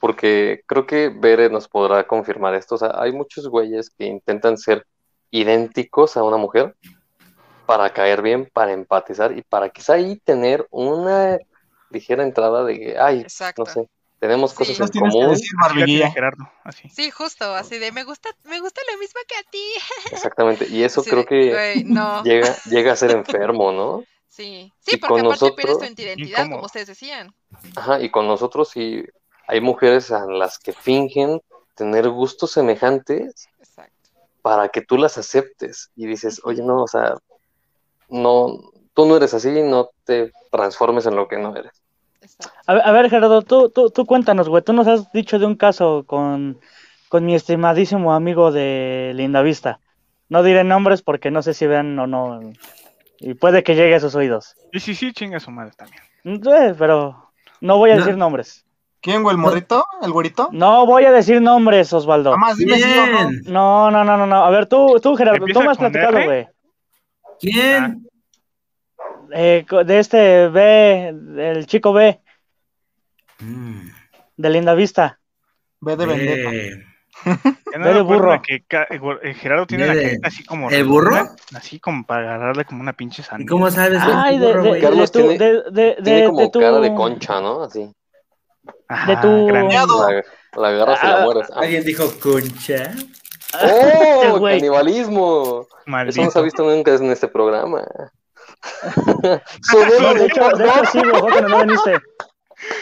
Porque 0.00 0.62
creo 0.66 0.86
que 0.86 1.08
Bere 1.08 1.48
nos 1.48 1.68
podrá 1.68 2.06
confirmar 2.06 2.54
esto. 2.54 2.74
O 2.74 2.78
sea, 2.78 2.92
hay 2.96 3.12
muchos 3.12 3.48
güeyes 3.48 3.90
que 3.90 4.04
intentan 4.04 4.58
ser 4.58 4.86
idénticos 5.30 6.16
a 6.16 6.22
una 6.22 6.36
mujer 6.36 6.74
para 7.66 7.92
caer 7.92 8.22
bien, 8.22 8.48
para 8.52 8.72
empatizar 8.72 9.36
y 9.36 9.42
para 9.42 9.68
quizá 9.70 9.94
ahí 9.94 10.16
tener 10.24 10.66
una 10.70 11.38
ligera 11.90 12.22
entrada 12.22 12.64
de 12.64 12.78
que, 12.78 12.98
ay, 12.98 13.20
Exacto. 13.20 13.64
no 13.64 13.70
sé, 13.70 13.88
tenemos 14.18 14.52
Sí. 14.52 14.56
cosas 14.56 14.80
en 14.94 15.00
común. 15.00 15.30
decir. 15.30 16.06
Gerardo, 16.12 16.50
así. 16.64 16.88
Sí, 16.88 17.10
justo, 17.10 17.54
así 17.54 17.78
de 17.78 17.92
me 17.92 18.04
gusta, 18.04 18.30
me 18.44 18.60
gusta 18.60 18.80
lo 18.92 18.98
mismo 18.98 19.20
que 19.28 19.34
a 19.36 19.42
ti. 19.50 19.64
Exactamente. 20.12 20.66
Y 20.68 20.82
eso 20.84 21.02
creo 21.04 21.24
que 21.24 21.50
güey, 21.52 21.84
no. 21.84 22.22
llega, 22.24 22.54
llega 22.66 22.92
a 22.92 22.96
ser 22.96 23.10
enfermo, 23.50 23.72
¿no? 23.72 24.04
Sí, 24.28 24.72
sí, 24.80 24.96
Y 24.96 24.98
porque 24.98 25.22
con 25.22 25.26
aparte 25.32 25.52
pierdes 25.56 25.76
nosotros- 25.76 25.94
tu 25.96 26.02
identidad, 26.02 26.50
como 26.50 26.64
ustedes 26.66 26.88
decían. 26.88 27.34
Ajá, 27.74 28.00
y 28.00 28.10
con 28.10 28.26
nosotros 28.26 28.68
sí 28.70 29.04
hay 29.48 29.60
mujeres 29.60 30.10
a 30.10 30.26
las 30.26 30.58
que 30.58 30.72
fingen 30.72 31.40
tener 31.74 32.08
gustos 32.10 32.50
semejantes 32.52 33.48
Exacto. 33.58 34.10
para 34.42 34.68
que 34.68 34.80
tú 34.82 34.98
las 34.98 35.16
aceptes 35.18 35.90
y 35.96 36.06
dices, 36.06 36.40
oye, 36.44 36.62
no, 36.62 36.82
o 36.82 36.88
sea, 36.88 37.14
no, 38.08 38.58
tú 38.94 39.06
no 39.06 39.16
eres 39.16 39.34
así, 39.34 39.50
no 39.62 39.90
te 40.04 40.32
transformes 40.50 41.06
en 41.06 41.16
lo 41.16 41.28
que 41.28 41.38
no 41.38 41.54
eres. 41.56 41.72
A 42.66 42.74
ver, 42.74 42.82
a 42.84 42.92
ver, 42.92 43.10
Gerardo, 43.10 43.42
tú, 43.42 43.70
tú, 43.70 43.90
tú 43.90 44.04
cuéntanos, 44.06 44.48
güey. 44.48 44.62
Tú 44.62 44.72
nos 44.72 44.86
has 44.88 45.12
dicho 45.12 45.38
de 45.38 45.46
un 45.46 45.54
caso 45.54 46.04
con, 46.06 46.58
con 47.08 47.24
mi 47.24 47.34
estimadísimo 47.34 48.12
amigo 48.14 48.50
de 48.52 49.12
Lindavista. 49.14 49.78
No 50.28 50.42
diré 50.42 50.64
nombres 50.64 51.02
porque 51.02 51.30
no 51.30 51.42
sé 51.42 51.54
si 51.54 51.66
vean 51.66 51.96
o 51.98 52.06
no. 52.06 52.40
Y 53.20 53.34
puede 53.34 53.62
que 53.62 53.76
llegue 53.76 53.94
a 53.94 54.00
sus 54.00 54.14
oídos. 54.14 54.56
Y 54.72 54.80
sí, 54.80 54.94
sí, 54.94 55.12
chinga 55.12 55.38
su 55.38 55.50
madre 55.50 55.72
también. 55.76 56.02
Eh, 56.24 56.74
pero 56.76 57.30
no 57.60 57.78
voy 57.78 57.90
a 57.90 57.94
No. 57.94 58.00
decir 58.00 58.16
nombres. 58.16 58.64
¿Quién, 59.00 59.22
güey? 59.22 59.34
¿El 59.36 59.40
morrito? 59.40 59.84
¿El 60.02 60.10
güerito? 60.10 60.48
No 60.50 60.84
voy 60.84 61.04
a 61.04 61.12
decir 61.12 61.40
nombres, 61.40 61.92
Osvaldo. 61.92 62.32
Jamás, 62.32 62.56
dime 62.56 62.76
si 62.78 62.88
no. 63.52 63.90
No, 63.90 64.04
no, 64.04 64.16
no, 64.16 64.26
no. 64.26 64.44
A 64.44 64.50
ver, 64.50 64.66
tú, 64.66 64.98
tú, 65.00 65.14
Gerardo, 65.14 65.38
tú 65.38 65.44
¿Empieza 65.44 65.60
me 65.60 65.70
has 65.70 65.78
platicado, 65.78 66.24
güey. 66.24 66.48
¿Quién? 67.40 68.08
Eh, 69.32 69.64
co- 69.68 69.84
de 69.84 69.98
este 69.98 70.48
B, 70.48 71.12
del 71.14 71.66
chico 71.66 71.92
B, 71.92 72.20
Mm, 73.38 73.88
de 74.36 74.50
Lindavista. 74.50 75.20
Ve 75.80 75.94
de 75.96 76.06
vendetta. 76.06 76.50
eh, 76.54 77.78
Ve 77.78 77.92
de 77.94 78.00
burro. 78.02 78.40
que 78.42 78.64
ca- 78.66 78.86
eh, 78.90 79.34
Gerardo 79.34 79.66
tiene 79.66 79.84
Ve 79.84 79.88
la 79.88 79.94
de- 79.94 80.02
carita 80.04 80.28
así 80.28 80.44
como. 80.44 80.70
¿el 80.70 80.84
burro? 80.84 81.16
Así 81.54 81.78
como 81.80 82.04
para 82.06 82.34
agarrarle 82.36 82.64
como 82.64 82.80
una 82.80 82.94
pinche 82.94 83.20
¿Y 83.22 83.24
sandía. 83.26 83.46
cómo 83.48 83.70
sabes? 83.70 84.00
Ay, 84.02 84.38
de, 84.38 84.46
burro, 84.46 84.62
de, 84.62 84.72
de, 84.74 84.80
Carlos 84.80 85.12
tu, 85.12 85.18
tiene- 85.18 85.38
de, 85.38 85.52
de, 85.70 85.96
Tiene 86.02 86.20
de- 86.20 86.26
como 86.26 86.40
de 86.40 86.48
tu, 86.50 86.60
cara 86.60 86.78
de 86.80 86.94
concha, 86.94 87.40
¿no? 87.40 87.62
Así. 87.64 87.92
Ajá, 88.88 89.10
de 89.10 89.16
tu- 89.18 89.46
grande. 89.46 89.68
Miedo. 89.68 90.10
La, 90.10 90.60
la 90.62 90.68
agarras 90.68 91.00
y 91.02 91.06
la 91.06 91.16
Ah, 91.20 91.24
mueres. 91.24 91.50
Ah. 91.54 91.60
¿Alguien 91.60 91.84
dijo 91.84 92.04
concha? 92.20 92.94
¡Oh! 93.54 94.40
canibalismo. 94.44 95.66
Eso 96.08 96.22
no 96.22 96.30
se 96.30 96.38
ha 96.38 96.42
visto 96.42 96.64
nunca 96.64 96.94
en 96.94 97.10
este 97.10 97.28
programa. 97.28 97.84
Su 99.62 99.78
dedo 99.78 100.14
De 100.14 100.20
de 100.20 100.26
hecho, 100.26 100.48
de 100.56 100.64
hecho 100.66 100.84
sí, 100.92 100.98
güey, 100.98 101.20
cuando 101.20 101.48
no 101.48 101.64
viniste. 101.64 101.98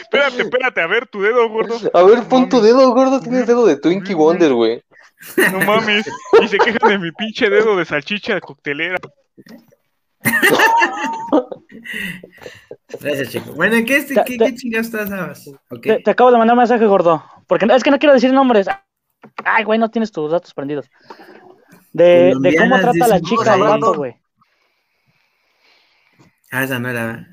Espérate, 0.03 0.43
espérate, 0.43 0.81
a 0.81 0.87
ver 0.87 1.07
tu 1.09 1.21
dedo, 1.21 1.49
gordo. 1.49 1.77
A 1.93 2.03
ver, 2.05 2.23
pon 2.29 2.49
tu 2.49 2.61
dedo, 2.61 2.93
gordo. 2.95 3.21
Tienes 3.21 3.47
dedo 3.47 3.67
de 3.67 3.77
Twinkie 3.77 4.15
Wonder, 4.15 4.53
güey. 4.55 4.83
No 5.53 5.61
mames. 5.61 6.07
Y 6.43 6.49
se 6.49 6.59
quejan 6.59 6.89
de 6.91 6.99
mi 6.99 7.11
pinche 7.12 7.51
dedo 7.51 7.77
de 7.77 7.85
salchicha 7.85 8.41
coctelera. 8.41 8.97
Gracias, 13.01 13.31
chico. 13.31 13.53
Bueno, 13.55 13.77
¿qué, 13.87 13.97
es- 13.97 14.07
Te- 14.07 14.23
qué, 14.25 14.39
qué 14.39 14.55
chingados 14.55 14.87
estás, 14.87 15.09
Sabas? 15.09 15.49
Ok. 15.71 15.83
Te, 15.83 15.99
te 16.01 16.11
acabo 16.11 16.31
de 16.31 16.39
mandar 16.39 16.55
un 16.55 16.59
mensaje, 16.59 16.87
gordo. 16.87 17.25
Porque 17.47 17.67
es 17.71 17.83
que 17.83 17.91
no 17.91 17.99
quiero 17.99 18.15
decir 18.15 18.33
nombres. 18.33 18.67
Ay, 19.45 19.64
güey, 19.64 19.79
no 19.79 19.91
tienes 19.91 20.12
tus 20.12 20.31
datos 20.31 20.53
prendidos. 20.55 20.91
De, 21.93 22.35
de 22.41 22.57
cómo 22.57 22.79
trata 22.81 23.09
la 23.09 23.20
chica 23.20 23.53
al 23.55 23.61
rato, 23.61 23.95
güey. 23.95 24.16
Ah, 26.51 26.64
esa 26.64 26.79
no 26.79 26.89
era. 26.89 27.27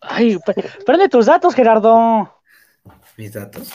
Ay, 0.00 0.38
pre- 0.44 0.70
prende 0.84 1.08
tus 1.08 1.26
datos, 1.26 1.54
Gerardo. 1.54 2.40
Mis 3.16 3.32
datos. 3.32 3.72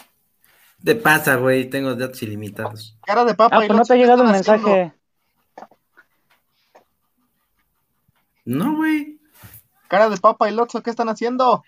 Te 0.83 0.95
pasa, 0.95 1.35
güey. 1.35 1.69
Tengo 1.69 1.95
datos 1.95 2.21
ilimitados. 2.23 2.97
Cara 3.05 3.25
de 3.25 3.33
papa 3.35 3.55
Ah, 3.57 3.59
pues 3.65 3.69
no 3.77 3.83
te 3.83 3.93
ha 3.93 3.95
¿qué 3.95 4.01
llegado 4.01 4.23
haciendo? 4.23 4.53
mensaje. 4.67 4.93
No, 8.45 8.75
güey. 8.75 9.19
Cara 9.87 10.09
de 10.09 10.17
papa 10.17 10.49
y 10.49 10.53
Lotso, 10.53 10.81
¿qué 10.83 10.89
están 10.89 11.09
haciendo? 11.09 11.63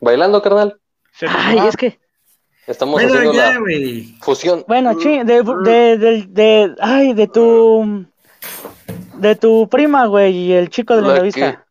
Bailando, 0.00 0.42
carnal. 0.42 0.80
Ay, 1.28 1.58
es 1.66 1.76
que, 1.76 2.00
Estamos 2.66 2.94
Bueno, 2.94 3.08
haciendo 3.14 3.32
ya, 3.34 3.52
la 3.52 3.58
güey. 3.58 4.14
fusión. 4.20 4.64
bueno, 4.66 4.94
chi, 4.98 5.18
de, 5.22 5.42
de, 5.42 5.98
de, 5.98 6.24
de- 6.28 6.74
ay, 6.80 7.12
de 7.12 7.26
tu, 7.28 8.06
de 9.18 9.36
tu 9.36 9.68
prima, 9.68 10.06
güey, 10.06 10.34
y 10.34 10.52
el 10.52 10.70
chico 10.70 10.96
de 10.96 11.02
la 11.02 11.08
La 11.08 11.14
entrevista. 11.16 11.64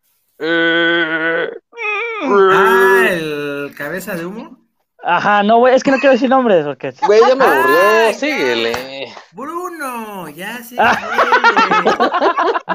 Ah, 2.26 3.08
el 3.10 3.74
cabeza 3.78 4.16
de 4.16 4.26
humo. 4.26 4.58
Ajá, 5.06 5.44
no, 5.44 5.58
güey, 5.58 5.76
es 5.76 5.84
que 5.84 5.92
no 5.92 5.98
quiero 5.98 6.14
decir 6.14 6.30
nombres, 6.30 6.64
porque... 6.66 6.94
Güey, 7.06 7.20
ya 7.28 7.36
me 7.36 7.44
aburrió. 7.44 7.76
Ay, 8.08 8.14
Síguele. 8.14 9.08
Bruno, 9.34 10.30
ya 10.30 10.64
sé. 10.64 10.76
Ah. 10.80 10.98
güey. 11.06 11.96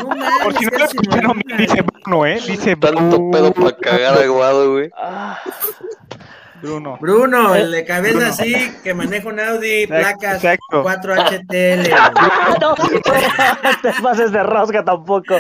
No 0.03 0.09
mames, 0.09 0.43
Por 0.45 0.55
si 0.59 0.65
no 0.67 0.71
lo 0.79 0.85
escucharon, 0.85 1.43
dice 1.57 1.83
Bruno, 1.83 2.27
¿eh? 2.27 2.41
Dice 2.47 2.77
Tanto 2.77 3.31
pedo 3.31 3.53
para 3.55 3.77
cagar 3.79 4.19
aguado, 4.19 4.73
güey. 4.73 4.91
Ah, 4.95 5.39
Bruno. 6.63 6.99
Bruno, 7.01 7.55
el 7.55 7.71
de 7.71 7.85
cabeza 7.85 8.15
Bruno. 8.17 8.31
así, 8.31 8.55
que 8.83 8.95
maneja 8.95 9.29
un 9.29 9.41
Audi, 9.41 9.87
placas 9.87 10.37
Exacto. 10.43 10.85
4HTL. 10.85 11.89
güey. 11.89 12.61
no, 12.61 12.75
te 13.83 14.03
pases 14.03 14.33
de 14.33 14.43
rosca 14.43 14.85
tampoco. 14.85 15.37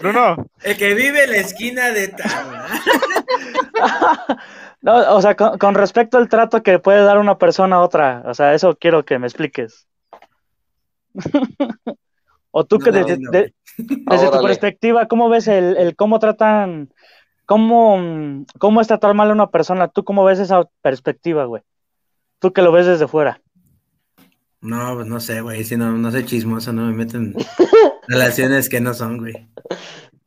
Bruno, 0.00 0.46
El 0.62 0.76
que 0.76 0.94
vive 0.94 1.24
en 1.24 1.30
la 1.30 1.36
esquina 1.38 1.90
de. 1.90 2.14
No, 4.82 5.14
o 5.16 5.22
sea, 5.22 5.34
con, 5.34 5.56
con 5.56 5.74
respecto 5.74 6.18
al 6.18 6.28
trato 6.28 6.62
que 6.62 6.78
puede 6.78 7.02
dar 7.04 7.18
una 7.18 7.38
persona 7.38 7.76
a 7.76 7.80
otra, 7.80 8.22
o 8.26 8.34
sea, 8.34 8.52
eso 8.52 8.76
quiero 8.76 9.02
que 9.02 9.18
me 9.18 9.26
expliques. 9.26 9.86
o 12.50 12.64
tú 12.64 12.78
que 12.78 12.90
desde, 12.92 13.16
no. 13.18 13.30
de- 13.30 13.54
desde 13.78 14.30
tu 14.30 14.42
perspectiva, 14.42 15.06
¿cómo 15.08 15.30
ves 15.30 15.48
el, 15.48 15.78
el 15.78 15.96
cómo 15.96 16.18
tratan, 16.18 16.90
cómo, 17.46 18.44
cómo 18.58 18.80
es 18.80 18.88
tratar 18.88 19.14
mal 19.14 19.30
a 19.30 19.34
una 19.34 19.50
persona? 19.50 19.88
¿Tú 19.88 20.04
cómo 20.04 20.24
ves 20.24 20.38
esa 20.38 20.68
perspectiva, 20.82 21.44
güey? 21.44 21.62
Tú 22.38 22.52
que 22.52 22.62
lo 22.62 22.72
ves 22.72 22.86
desde 22.86 23.08
fuera. 23.08 23.40
No, 24.60 24.94
pues 24.94 25.06
no 25.06 25.20
sé, 25.20 25.40
güey. 25.40 25.62
Si 25.64 25.76
no, 25.76 25.92
no 25.92 26.10
soy 26.10 26.24
chismoso, 26.24 26.72
no 26.72 26.86
me 26.86 26.92
meten 26.92 27.34
relaciones 28.08 28.68
que 28.68 28.80
no 28.80 28.94
son, 28.94 29.18
güey. 29.18 29.48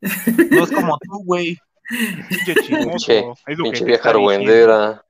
No 0.02 0.64
es 0.64 0.72
como 0.72 0.98
tú, 1.00 1.24
güey. 1.26 1.58
pinche 2.30 2.56
chismoso. 2.64 2.90
Pinche, 2.90 3.20
es 3.48 3.58
lo 3.58 3.64
que 3.64 3.72
pinche 3.72 3.80
te 3.80 3.86
vieja 3.86 4.10
argüendera. 4.10 5.04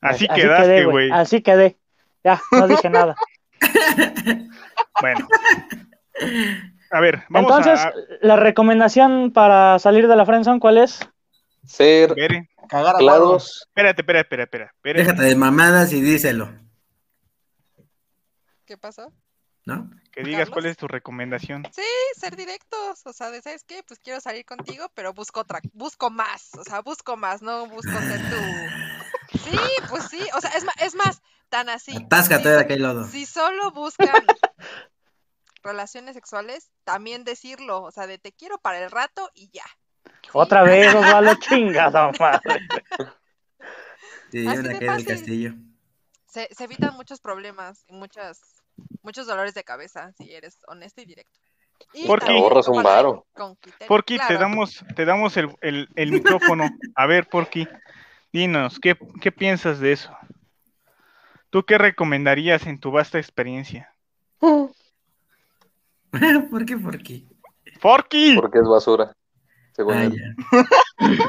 Así 0.00 0.26
quedaste, 0.26 0.84
güey. 0.86 1.10
Así 1.10 1.42
quedé. 1.42 1.76
Ya, 2.24 2.40
no 2.50 2.68
dije 2.68 2.90
nada. 2.90 3.14
Bueno. 5.00 5.26
A 6.90 7.00
ver, 7.00 7.22
vamos 7.30 7.50
Entonces, 7.50 7.80
a 7.80 7.92
la 8.20 8.36
recomendación 8.36 9.32
para 9.32 9.78
salir 9.78 10.06
de 10.06 10.14
la 10.14 10.26
friendzone, 10.26 10.60
¿cuál 10.60 10.78
es? 10.78 11.00
Ser 11.66 12.14
ver. 12.14 12.32
eh. 12.32 12.48
Cagar 12.68 12.96
a 12.96 12.98
claros. 12.98 13.64
Espérate, 13.68 14.02
espera, 14.02 14.20
espera, 14.20 14.42
espera. 14.44 14.64
espera. 14.74 14.98
Déjate 15.00 15.22
de 15.22 15.36
mamadas 15.36 15.92
y 15.92 16.00
díselo, 16.00 16.52
¿Qué 18.64 18.76
pasó? 18.78 19.12
¿no? 19.64 19.90
Que 20.10 20.22
digas 20.22 20.50
cuál 20.50 20.66
es 20.66 20.76
tu 20.76 20.88
recomendación. 20.88 21.62
Sí, 21.74 21.82
ser 22.18 22.34
directos, 22.36 23.00
o 23.06 23.12
sea, 23.12 23.30
de, 23.30 23.40
¿sabes 23.42 23.62
qué? 23.64 23.82
Pues 23.86 24.00
quiero 24.00 24.20
salir 24.20 24.44
contigo, 24.44 24.90
pero 24.94 25.12
busco 25.14 25.40
otra, 25.40 25.60
busco 25.72 26.10
más, 26.10 26.50
o 26.58 26.64
sea, 26.64 26.80
busco 26.80 27.16
más, 27.16 27.42
no 27.42 27.66
busco 27.66 27.92
ser 27.92 28.20
tú. 28.30 28.36
Sí, 29.32 29.58
pues 29.88 30.04
sí, 30.10 30.20
o 30.36 30.40
sea, 30.42 30.50
es, 30.50 30.62
ma- 30.64 30.74
es 30.78 30.94
más, 30.94 31.22
tan 31.48 31.68
así. 31.70 31.96
Atáscate 31.96 32.42
si, 32.44 32.48
de 32.50 32.60
aquel 32.60 32.82
lodo. 32.82 33.06
si 33.08 33.24
solo 33.24 33.70
buscan 33.72 34.12
relaciones 35.62 36.14
sexuales, 36.14 36.70
también 36.84 37.24
decirlo, 37.24 37.82
o 37.82 37.90
sea, 37.90 38.06
de 38.06 38.18
te 38.18 38.32
quiero 38.32 38.58
para 38.58 38.82
el 38.84 38.90
rato 38.90 39.30
y 39.34 39.48
ya. 39.50 39.64
Otra 40.32 40.62
vez, 40.62 40.94
Osvaldo, 40.94 41.34
chingada 41.40 42.10
madre. 42.18 42.60
Sí, 44.30 44.46
Así 44.46 44.58
una 44.60 44.78
caída 44.78 44.96
del 44.96 45.04
castillo. 45.06 45.52
Se, 46.26 46.48
se 46.54 46.64
evitan 46.64 46.94
muchos 46.94 47.20
problemas 47.20 47.84
y 47.88 47.92
muchas, 47.92 48.62
muchos 49.02 49.26
dolores 49.26 49.52
de 49.54 49.64
cabeza 49.64 50.12
si 50.16 50.32
eres 50.32 50.58
honesto 50.66 51.02
y 51.02 51.04
directo. 51.04 51.38
Y 51.92 52.06
Porque- 52.06 52.32
Ahorras 52.32 52.68
un 52.68 52.82
varo. 52.82 53.26
Porky, 53.88 54.18
te 54.26 54.38
damos, 54.38 54.82
te 54.96 55.04
damos 55.04 55.36
el, 55.36 55.54
el, 55.60 55.88
el 55.96 56.12
micrófono. 56.12 56.64
A 56.94 57.04
ver, 57.06 57.28
Porky, 57.28 57.68
dinos, 58.32 58.78
¿qué, 58.80 58.96
¿qué 59.20 59.30
piensas 59.32 59.80
de 59.80 59.92
eso? 59.92 60.16
¿Tú 61.50 61.64
qué 61.66 61.76
recomendarías 61.76 62.66
en 62.66 62.80
tu 62.80 62.90
vasta 62.92 63.18
experiencia? 63.18 63.92
¿Por 64.40 64.72
qué? 66.64 66.76
¿Por 67.80 68.08
qué? 68.08 68.32
Porque 68.36 68.58
es 68.58 68.68
basura. 68.68 69.12
Según 69.72 69.94
Ah, 69.94 70.04
él. 70.04 70.36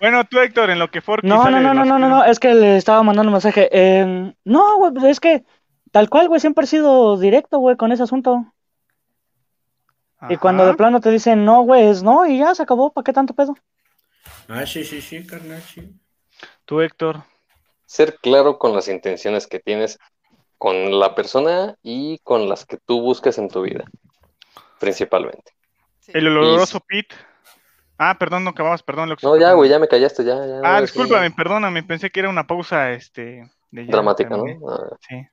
Bueno, 0.00 0.24
tú, 0.24 0.38
Héctor, 0.38 0.70
en 0.70 0.78
lo 0.78 0.92
que 0.92 1.00
Forky 1.00 1.26
No, 1.26 1.42
sale 1.42 1.56
no, 1.60 1.74
no, 1.74 1.74
no, 1.74 1.84
no, 1.84 1.98
no, 1.98 2.08
no, 2.08 2.24
es 2.24 2.38
que 2.38 2.54
le 2.54 2.76
estaba 2.76 3.02
mandando 3.02 3.30
un 3.30 3.34
mensaje. 3.34 3.68
Eh, 3.72 4.32
no, 4.44 4.76
güey, 4.78 4.92
pues 4.92 5.04
es 5.06 5.18
que 5.18 5.44
tal 5.90 6.08
cual, 6.08 6.28
güey, 6.28 6.40
siempre 6.40 6.64
he 6.64 6.68
sido 6.68 7.18
directo, 7.18 7.58
güey, 7.58 7.76
con 7.76 7.90
ese 7.90 8.04
asunto. 8.04 8.46
Y 10.28 10.36
cuando 10.36 10.66
de 10.66 10.74
plano 10.74 11.00
te 11.00 11.10
dicen 11.10 11.44
no, 11.44 11.62
güey, 11.62 11.88
es 11.88 12.02
no, 12.04 12.26
y 12.26 12.38
ya 12.38 12.54
se 12.54 12.62
acabó, 12.62 12.92
¿para 12.92 13.04
qué 13.04 13.12
tanto 13.12 13.34
pedo? 13.34 13.56
Ah, 14.48 14.66
sí, 14.66 14.84
sí, 14.84 15.00
sí, 15.00 15.26
carnal, 15.26 15.60
sí. 15.62 15.92
Tú, 16.64 16.80
Héctor. 16.80 17.22
Ser 17.86 18.18
claro 18.22 18.58
con 18.58 18.74
las 18.74 18.86
intenciones 18.88 19.46
que 19.48 19.58
tienes 19.58 19.98
con 20.58 20.98
la 20.98 21.14
persona 21.16 21.76
y 21.82 22.18
con 22.22 22.48
las 22.48 22.66
que 22.66 22.78
tú 22.78 23.00
buscas 23.00 23.38
en 23.38 23.48
tu 23.48 23.62
vida. 23.62 23.84
Principalmente. 24.78 25.52
Sí. 26.00 26.12
El 26.14 26.28
oloroso 26.28 26.80
Pete. 26.80 27.14
Ah, 27.98 28.16
perdón, 28.18 28.44
no 28.44 28.50
acabamos, 28.50 28.82
perdón. 28.82 29.08
Lux, 29.08 29.22
No, 29.24 29.36
ya, 29.36 29.52
güey, 29.54 29.68
ya 29.68 29.78
me 29.78 29.88
callaste, 29.88 30.24
ya. 30.24 30.34
ya 30.46 30.54
Ah, 30.62 30.74
ahora 30.76 30.78
sí. 30.78 30.82
discúlpame, 30.92 31.30
perdóname, 31.32 31.82
pensé 31.82 32.10
que 32.10 32.20
era 32.20 32.28
una 32.28 32.46
pausa, 32.46 32.92
este... 32.92 33.50
de 33.72 33.86
ya, 33.86 33.90
Dramática, 33.92 34.30
¿no? 34.36 34.44
Ah, 34.68 34.96
Sí. 35.08 35.26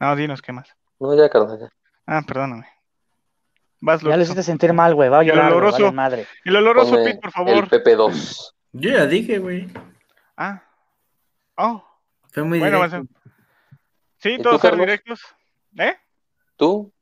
No, 0.00 0.16
dinos, 0.16 0.40
¿qué 0.40 0.52
más? 0.52 0.74
No, 0.98 1.14
ya, 1.14 1.28
carnal, 1.28 1.58
ya. 1.60 1.68
Ah, 2.06 2.22
perdóname. 2.26 2.66
Vas, 3.82 4.00
Ya 4.02 4.08
le 4.10 4.16
Lux. 4.16 4.24
hiciste 4.24 4.42
sentir 4.42 4.72
mal, 4.72 4.94
güey, 4.94 5.08
va 5.10 5.18
a 5.18 5.20
El 5.20 5.28
llorar, 5.28 5.44
güey, 5.52 5.58
oloroso. 5.58 5.82
vale 5.84 5.92
madre. 5.96 6.26
El 6.44 6.56
oloroso 6.56 6.90
Ponme 6.92 7.04
Pete, 7.04 7.18
por 7.18 7.26
el 7.28 7.32
favor. 7.32 7.68
PP2. 7.68 8.54
Yo 8.72 8.90
ya 8.90 9.06
dije, 9.06 9.38
güey. 9.38 9.68
Ah. 10.36 10.62
Oh, 11.56 11.84
Fue 12.32 12.42
muy 12.44 12.58
bueno, 12.60 12.78
directo. 12.78 12.96
vas 12.98 13.04
a- 13.04 13.20
Sí, 14.18 14.38
todos 14.42 14.60
ser 14.60 14.70
Carlos? 14.70 14.86
directos. 14.86 15.20
¿Eh? 15.78 15.96
¿Tú? 16.56 16.92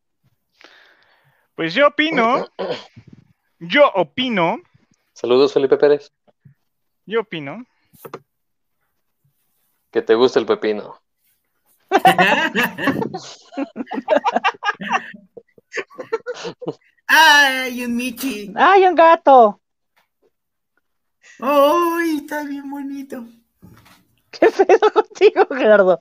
Pues 1.54 1.74
yo 1.74 1.88
opino, 1.88 2.46
yo 3.58 3.88
opino, 3.94 4.58
Saludos, 5.20 5.52
Felipe 5.52 5.76
Pérez. 5.76 6.12
yo 7.04 7.22
opino 7.22 7.66
Que 9.90 10.00
te 10.00 10.14
gusta 10.14 10.38
el 10.38 10.46
pepino. 10.46 10.94
¡Ay, 17.08 17.84
un 17.84 17.96
Michi! 17.96 18.52
¡Ay, 18.54 18.84
un 18.86 18.94
gato! 18.94 19.60
¡Ay, 21.40 22.18
está 22.18 22.44
bien 22.44 22.70
bonito! 22.70 23.24
¿Qué 24.30 24.48
pedo 24.50 24.92
contigo, 24.92 25.48
Gerardo? 25.50 26.00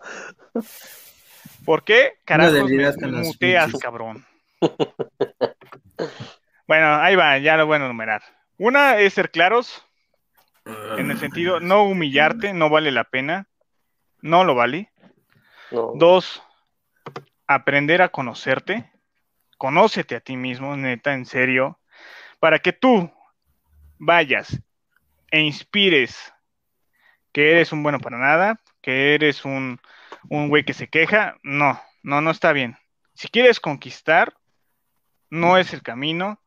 ¿por 1.66 1.84
qué 1.84 2.20
me 2.28 2.94
con 2.94 3.14
las 3.14 3.26
muteas, 3.26 3.66
pinches. 3.66 3.82
cabrón? 3.82 4.24
Bueno, 6.68 6.96
ahí 6.96 7.16
va, 7.16 7.38
ya 7.38 7.56
lo 7.56 7.66
voy 7.66 7.76
a 7.76 7.86
enumerar. 7.86 8.22
Una 8.58 8.98
es 8.98 9.14
ser 9.14 9.32
claros, 9.32 9.86
en 10.98 11.12
el 11.12 11.18
sentido, 11.18 11.60
no 11.60 11.84
humillarte, 11.84 12.54
no 12.54 12.70
vale 12.70 12.92
la 12.92 13.06
pena, 13.06 13.48
no 14.22 14.44
lo 14.44 14.56
vale. 14.56 14.92
No. 15.72 15.94
Dos, 15.96 16.44
aprender 17.46 18.02
a 18.02 18.10
conocerte, 18.10 18.92
conócete 19.58 20.16
a 20.16 20.20
ti 20.20 20.38
mismo, 20.38 20.76
neta, 20.76 21.14
en 21.14 21.26
serio, 21.26 21.80
para 22.40 22.60
que 22.60 22.74
tú 22.74 23.12
vayas 23.98 24.62
e 25.32 25.40
inspires 25.42 26.34
que 27.32 27.52
eres 27.52 27.72
un 27.72 27.84
bueno 27.84 28.00
para 28.00 28.18
nada, 28.18 28.60
que 28.82 29.14
eres 29.14 29.46
un, 29.46 29.80
un 30.30 30.50
güey 30.50 30.64
que 30.64 30.74
se 30.74 30.88
queja, 30.88 31.38
no, 31.44 31.80
no, 32.04 32.22
no 32.22 32.32
está 32.32 32.52
bien. 32.54 32.78
Si 33.14 33.28
quieres 33.28 33.60
conquistar, 33.60 34.34
no 35.30 35.58
es 35.58 35.74
el 35.74 35.82
camino, 35.82 36.42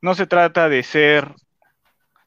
no 0.00 0.14
se 0.14 0.26
trata 0.26 0.68
de 0.68 0.82
ser, 0.82 1.34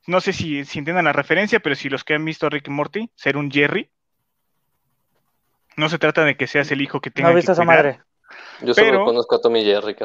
no 0.09 0.21
sé 0.21 0.33
si, 0.33 0.65
si 0.65 0.79
entiendan 0.79 1.05
la 1.05 1.13
referencia, 1.13 1.59
pero 1.59 1.75
si 1.75 1.89
los 1.89 2.03
que 2.03 2.15
han 2.15 2.25
visto 2.25 2.47
a 2.47 2.49
Rick 2.49 2.67
y 2.67 2.71
Morty, 2.71 3.11
ser 3.15 3.37
un 3.37 3.49
Jerry, 3.51 3.89
no 5.77 5.87
se 5.89 5.97
trata 5.99 6.23
de 6.25 6.35
que 6.35 6.47
seas 6.47 6.71
el 6.71 6.81
hijo 6.81 6.99
que 6.99 7.11
tenga 7.11 7.29
¿No 7.29 7.33
que 7.33 7.37
viste 7.37 7.51
a 7.51 7.53
esa 7.53 7.65
cuidar. 7.65 7.83
madre? 7.85 7.99
Yo 8.61 8.73
solo 8.73 8.87
Pero- 8.87 9.05
conozco 9.05 9.35
a 9.35 9.41
Tommy 9.41 9.63
Jerry. 9.63 9.95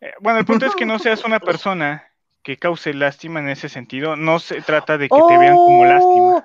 Eh, 0.00 0.12
Bueno, 0.20 0.38
el 0.38 0.44
punto 0.44 0.66
es 0.66 0.74
que 0.74 0.86
no 0.86 0.98
seas 0.98 1.24
una 1.24 1.40
persona 1.40 2.04
que 2.42 2.56
cause 2.56 2.94
lástima 2.94 3.40
en 3.40 3.48
ese 3.48 3.68
sentido. 3.68 4.16
No 4.16 4.38
se 4.38 4.62
trata 4.62 4.96
de 4.96 5.08
que 5.08 5.20
te 5.28 5.38
vean 5.38 5.56
como 5.56 5.84
lástima. 5.84 6.36
Oh, 6.36 6.44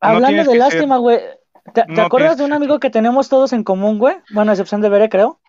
Hablando 0.00 0.26
tienes 0.28 0.46
de 0.46 0.52
que 0.52 0.58
lástima, 0.58 0.96
güey. 0.96 1.20
¿Te, 1.72 1.82
te 1.84 1.92
No 1.92 2.02
acuerdas 2.02 2.36
de 2.36 2.44
un 2.44 2.50
que 2.50 2.56
amigo 2.56 2.80
que 2.80 2.90
tenemos 2.90 3.28
todos 3.28 3.52
en 3.52 3.64
común, 3.64 3.98
güey? 3.98 4.16
Bueno, 4.30 4.50
a 4.50 4.54
excepción 4.54 4.80
de 4.80 4.88
Bere, 4.88 5.08
creo. 5.08 5.40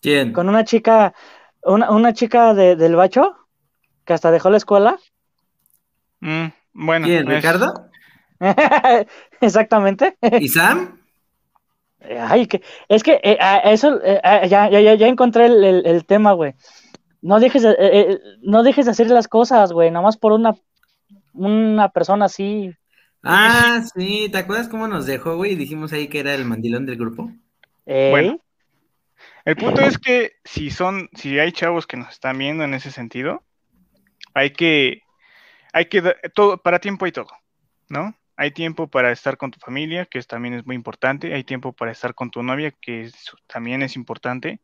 ¿Quién? 0.00 0.32
Con 0.32 0.48
una 0.48 0.64
chica, 0.64 1.14
una, 1.62 1.90
una 1.90 2.12
chica 2.14 2.54
de- 2.54 2.76
del 2.76 2.96
bacho, 2.96 3.36
que 4.10 4.14
hasta 4.14 4.32
dejó 4.32 4.50
la 4.50 4.56
escuela. 4.56 4.98
Mm, 6.18 6.46
bueno, 6.72 7.06
¿Quién? 7.06 7.30
es- 7.30 7.36
¿Ricardo? 7.36 7.72
Exactamente. 9.40 10.16
¿Y 10.40 10.48
Sam? 10.48 10.98
Ay, 12.18 12.48
que, 12.48 12.60
es 12.88 13.04
que 13.04 13.20
eh, 13.22 13.38
a- 13.40 13.58
eso, 13.70 14.02
eh, 14.02 14.20
a- 14.24 14.46
ya, 14.46 14.68
ya, 14.68 15.06
encontré 15.06 15.46
el, 15.46 15.62
el- 15.62 15.86
el 15.86 16.04
tema, 16.06 16.32
güey. 16.32 16.54
No 17.22 17.38
dejes 17.38 17.62
de, 17.62 17.76
eh, 17.78 18.18
no 18.42 18.64
dejes 18.64 18.86
de 18.86 18.90
hacer 18.90 19.06
las 19.10 19.28
cosas, 19.28 19.70
güey, 19.72 19.92
nomás 19.92 20.16
por 20.16 20.32
una, 20.32 20.56
una 21.32 21.90
persona 21.90 22.24
así. 22.24 22.74
Ah, 23.22 23.80
sí, 23.94 24.28
¿te 24.32 24.38
acuerdas 24.38 24.68
cómo 24.68 24.88
nos 24.88 25.06
dejó, 25.06 25.36
güey? 25.36 25.52
Y 25.52 25.56
dijimos 25.56 25.92
ahí 25.92 26.08
que 26.08 26.18
era 26.18 26.34
el 26.34 26.44
mandilón 26.46 26.84
del 26.84 26.96
grupo. 26.96 27.30
Bueno. 27.86 28.40
El 29.44 29.54
punto 29.54 29.82
es 29.82 29.98
que 29.98 30.32
si 30.44 30.70
son, 30.70 31.08
si 31.12 31.38
hay 31.38 31.52
chavos 31.52 31.86
que 31.86 31.96
nos 31.96 32.08
están 32.10 32.38
viendo 32.38 32.64
en 32.64 32.74
ese 32.74 32.90
sentido, 32.90 33.44
hay 34.34 34.50
que, 34.50 35.02
hay 35.72 35.86
que, 35.86 36.02
todo, 36.34 36.58
para 36.58 36.78
tiempo 36.78 37.04
hay 37.04 37.12
todo, 37.12 37.28
¿no? 37.88 38.14
Hay 38.36 38.52
tiempo 38.52 38.88
para 38.88 39.12
estar 39.12 39.36
con 39.36 39.50
tu 39.50 39.58
familia, 39.60 40.06
que 40.06 40.18
es- 40.18 40.26
también 40.26 40.54
es 40.54 40.64
muy 40.66 40.74
importante. 40.74 41.34
Hay 41.34 41.44
tiempo 41.44 41.72
para 41.72 41.92
estar 41.92 42.14
con 42.14 42.30
tu 42.30 42.42
novia, 42.42 42.70
que 42.80 43.02
es- 43.02 43.32
también 43.46 43.82
es 43.82 43.96
importante. 43.96 44.60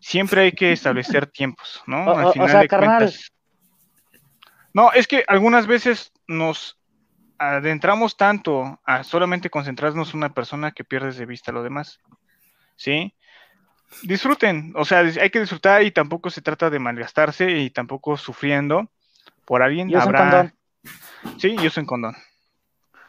Siempre 0.00 0.42
hay 0.42 0.52
que 0.52 0.72
establecer 0.72 1.26
tiempos, 1.32 1.82
¿no? 1.86 2.04
O- 2.12 2.16
o- 2.28 2.32
o 2.44 2.48
sea, 2.48 2.60
carnal. 2.68 3.02
No, 4.72 4.92
es 4.92 5.06
que 5.06 5.24
algunas 5.26 5.66
veces 5.66 6.12
nos 6.26 6.78
adentramos 7.38 8.16
tanto 8.16 8.80
a 8.84 9.02
solamente 9.04 9.50
concentrarnos 9.50 10.10
en 10.10 10.18
una 10.18 10.34
persona 10.34 10.72
que 10.72 10.84
pierdes 10.84 11.16
de 11.16 11.26
vista 11.26 11.52
lo 11.52 11.62
demás. 11.62 11.98
¿Sí? 12.76 13.14
Disfruten, 14.02 14.72
o 14.76 14.84
sea, 14.84 15.00
hay 15.00 15.30
que 15.30 15.40
disfrutar 15.40 15.82
y 15.82 15.90
tampoco 15.90 16.30
se 16.30 16.40
trata 16.40 16.70
de 16.70 16.78
malgastarse 16.78 17.50
y 17.50 17.70
tampoco 17.70 18.16
sufriendo 18.16 18.88
por 19.44 19.62
alguien. 19.62 19.90
Y 19.90 19.96
usen 19.96 20.08
Habrá... 20.08 20.20
condón. 20.20 20.54
Sí, 21.38 21.56
y 21.60 21.66
usen 21.66 21.84
condón. 21.84 22.16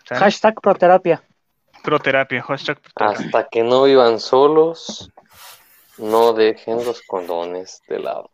¿Sale? 0.05 0.19
Hashtag 0.19 0.55
proterapia. 0.61 1.23
Proterapia, 1.83 2.41
hashtag 2.41 2.79
proterapia. 2.79 3.25
Hasta 3.25 3.49
que 3.49 3.63
no 3.63 3.83
vivan 3.83 4.19
solos, 4.19 5.11
no 5.97 6.33
dejen 6.33 6.83
los 6.83 7.01
condones 7.03 7.81
de 7.87 7.99
lado. 7.99 8.31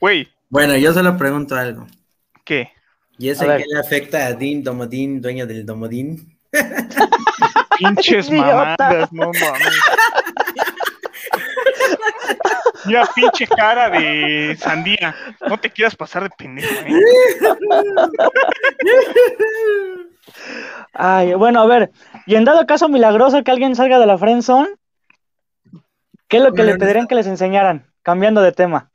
Güey, 0.00 0.28
Bueno, 0.50 0.76
yo 0.76 0.92
solo 0.92 1.16
pregunto 1.16 1.56
algo. 1.56 1.86
¿qué? 2.44 2.70
¿Y 3.18 3.30
eso 3.30 3.46
ver. 3.46 3.62
qué 3.62 3.66
le 3.72 3.80
afecta 3.80 4.26
a 4.26 4.32
Dean 4.34 4.62
Domodín, 4.62 5.20
dueño 5.20 5.46
del 5.46 5.64
Domodín? 5.64 6.38
Pinches 7.78 8.30
mamadas, 8.30 9.12
no 9.12 9.30
mames. 9.32 9.80
Mira, 12.86 13.08
pinche 13.14 13.46
cara 13.46 13.90
de 13.90 14.56
sandía. 14.58 15.14
No 15.48 15.58
te 15.58 15.70
quieras 15.70 15.96
pasar 15.96 16.22
de 16.24 16.30
pendejo, 16.30 16.74
¿eh? 16.86 17.00
Ay, 20.92 21.34
bueno, 21.34 21.60
a 21.60 21.66
ver, 21.66 21.90
y 22.26 22.34
en 22.36 22.44
dado 22.44 22.66
caso 22.66 22.88
milagroso 22.88 23.42
que 23.42 23.50
alguien 23.50 23.74
salga 23.76 23.98
de 23.98 24.06
la 24.06 24.18
friendzone, 24.18 24.70
¿qué 26.28 26.38
es 26.38 26.42
lo 26.42 26.52
que 26.52 26.62
le 26.64 26.76
pedirían 26.76 27.06
que 27.06 27.14
les 27.14 27.26
enseñaran? 27.26 27.90
Cambiando 28.02 28.40
de 28.42 28.52
tema. 28.52 28.90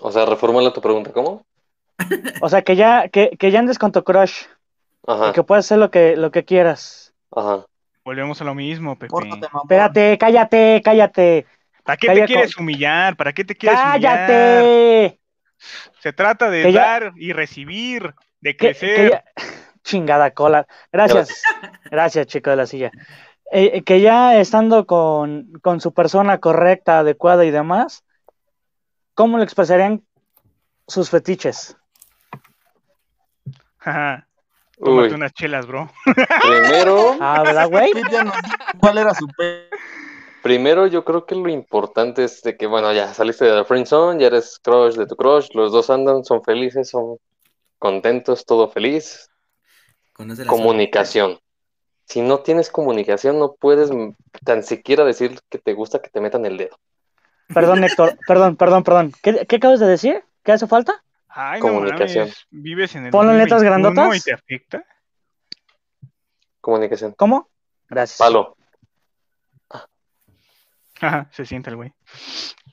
O 0.00 0.12
sea, 0.12 0.24
reformula 0.26 0.72
tu 0.72 0.80
pregunta, 0.80 1.12
¿cómo? 1.12 1.44
O 2.40 2.48
sea, 2.48 2.62
que 2.62 2.76
ya, 2.76 3.08
que, 3.08 3.30
que 3.38 3.50
ya 3.50 3.58
andes 3.58 3.78
con 3.78 3.90
tu 3.92 4.04
crush, 4.04 4.44
Ajá, 5.06 5.30
y 5.30 5.32
que 5.32 5.42
puedas 5.42 5.64
hacer 5.66 5.78
lo 5.78 5.90
que, 5.90 6.16
lo 6.16 6.30
que 6.30 6.44
quieras. 6.44 7.12
ajá. 7.34 7.64
Volvemos 8.04 8.40
a 8.40 8.44
lo 8.44 8.54
mismo, 8.54 8.94
Pepe. 8.96 9.10
Pórtate. 9.10 9.48
Espérate, 9.64 10.16
cállate, 10.18 10.80
cállate, 10.82 11.44
¿Para 11.88 11.96
qué 11.96 12.06
Calla 12.08 12.20
te 12.20 12.26
quieres 12.34 12.56
humillar? 12.58 13.16
¿Para 13.16 13.32
qué 13.32 13.44
te 13.46 13.54
quieres 13.56 13.80
humillar? 13.80 14.28
cállate. 14.28 15.20
Se 16.00 16.12
trata 16.12 16.50
de 16.50 16.70
dar 16.70 17.14
y 17.16 17.32
recibir, 17.32 18.14
de 18.42 18.58
crecer. 18.58 18.94
que 18.96 19.08
ya- 19.08 19.24
Chingada 19.84 20.32
cola. 20.32 20.66
Gracias, 20.92 21.42
gracias, 21.90 22.26
chico 22.26 22.50
de 22.50 22.56
la 22.56 22.66
silla. 22.66 22.90
Eh, 23.50 23.70
eh, 23.72 23.82
que 23.84 24.02
ya 24.02 24.38
estando 24.38 24.84
con, 24.84 25.50
con 25.62 25.80
su 25.80 25.94
persona 25.94 26.36
correcta, 26.40 26.98
adecuada 26.98 27.46
y 27.46 27.50
demás, 27.50 28.04
¿cómo 29.14 29.38
le 29.38 29.44
expresarían 29.44 30.02
sus 30.86 31.08
fetiches? 31.08 31.74
Ajá. 33.78 34.28
Tómate 34.78 35.08
Uy, 35.08 35.14
unas 35.14 35.32
chelas, 35.32 35.66
bro. 35.66 35.90
primero, 36.42 37.16
Ah, 37.18 37.42
¿verdad, 37.44 37.66
güey? 37.70 37.92
Pete 37.94 38.10
ya 38.12 38.24
nos 38.24 38.34
dijo 38.42 38.56
¿Cuál 38.78 38.98
era 38.98 39.14
su 39.14 39.26
pe? 39.28 39.70
Primero 40.42 40.86
yo 40.86 41.04
creo 41.04 41.26
que 41.26 41.34
lo 41.34 41.48
importante 41.48 42.24
es 42.24 42.42
de 42.42 42.56
que, 42.56 42.66
bueno, 42.66 42.92
ya 42.92 43.12
saliste 43.14 43.44
de 43.44 43.52
la 43.54 43.64
friendzone, 43.64 44.20
ya 44.20 44.28
eres 44.28 44.58
crush 44.62 44.94
de 44.94 45.06
tu 45.06 45.16
crush, 45.16 45.48
los 45.54 45.72
dos 45.72 45.90
andan, 45.90 46.24
son 46.24 46.42
felices, 46.42 46.88
son 46.90 47.18
contentos, 47.78 48.44
todo 48.44 48.68
feliz. 48.68 49.28
Conoce 50.12 50.44
la 50.44 50.50
Comunicación. 50.50 51.38
Si 52.04 52.22
no 52.22 52.38
tienes 52.40 52.70
comunicación, 52.70 53.38
no 53.38 53.54
puedes 53.54 53.90
tan 54.44 54.62
siquiera 54.62 55.04
decir 55.04 55.38
que 55.50 55.58
te 55.58 55.74
gusta 55.74 56.00
que 56.00 56.08
te 56.08 56.20
metan 56.20 56.46
el 56.46 56.56
dedo. 56.56 56.78
Perdón, 57.52 57.84
Héctor, 57.84 58.18
perdón, 58.26 58.56
perdón, 58.56 58.82
perdón. 58.82 59.12
¿Qué, 59.22 59.46
qué 59.46 59.56
acabas 59.56 59.80
de 59.80 59.86
decir? 59.86 60.24
¿Qué 60.42 60.52
hace 60.52 60.66
falta? 60.66 61.04
Ay, 61.28 61.60
Comunicación. 61.60 62.28
no. 62.28 62.34
Vives 62.50 62.94
en 62.96 63.06
el 63.06 63.10
Ponlo 63.10 63.32
en 63.32 63.38
letras 63.38 63.60
2021 63.62 63.92
grandotas. 63.94 64.20
y 64.20 64.24
te 64.24 64.32
afecta. 64.32 64.84
Comunicación. 66.60 67.12
¿Cómo? 67.12 67.48
Gracias. 67.88 68.18
Palo. 68.18 68.56
Ajá, 71.00 71.28
se 71.32 71.46
siente 71.46 71.70
el 71.70 71.76
güey. 71.76 71.92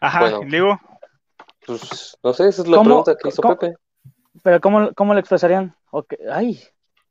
Ajá, 0.00 0.20
Bueno. 0.20 0.40
luego, 0.44 0.80
Pues, 1.66 2.16
no 2.22 2.32
sé, 2.32 2.48
esa 2.48 2.62
es 2.62 2.68
la 2.68 2.78
¿Cómo- 2.78 2.88
pregunta 3.04 3.16
que 3.22 3.28
hizo 3.28 3.42
cómo- 3.42 3.58
Pepe. 3.58 3.74
Pero 4.42 4.60
¿cómo, 4.60 4.92
cómo 4.94 5.12
le 5.14 5.20
expresarían? 5.20 5.74
Ay, 6.32 6.62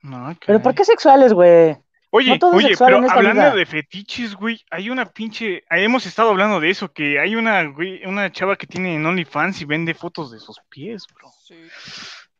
no, 0.01 0.35
pero. 0.45 0.61
¿por 0.61 0.73
qué 0.73 0.83
sexuales, 0.85 1.33
güey? 1.33 1.77
Oye, 2.11 2.39
No 2.41 2.49
oye, 2.49 2.73
pero 2.79 2.97
en 2.97 3.03
esta 3.03 3.17
hablando 3.17 3.41
vida. 3.43 3.55
de 3.55 3.65
fetiches, 3.67 4.35
güey, 4.35 4.59
hay 4.71 4.89
una 4.89 5.05
pinche, 5.05 5.63
hemos 5.69 6.07
estado 6.07 6.31
hablando 6.31 6.59
de 6.59 6.71
eso, 6.71 6.91
que 6.91 7.19
hay 7.19 7.35
una, 7.35 7.63
güey, 7.65 8.03
una 8.05 8.31
chava 8.31 8.55
que 8.55 8.65
tiene 8.65 8.95
en 8.95 9.05
OnlyFans 9.05 9.61
y 9.61 9.65
vende 9.65 9.93
fotos 9.93 10.31
de 10.31 10.39
sus 10.39 10.59
pies, 10.69 11.05
bro. 11.13 11.29
Sí. 11.43 11.55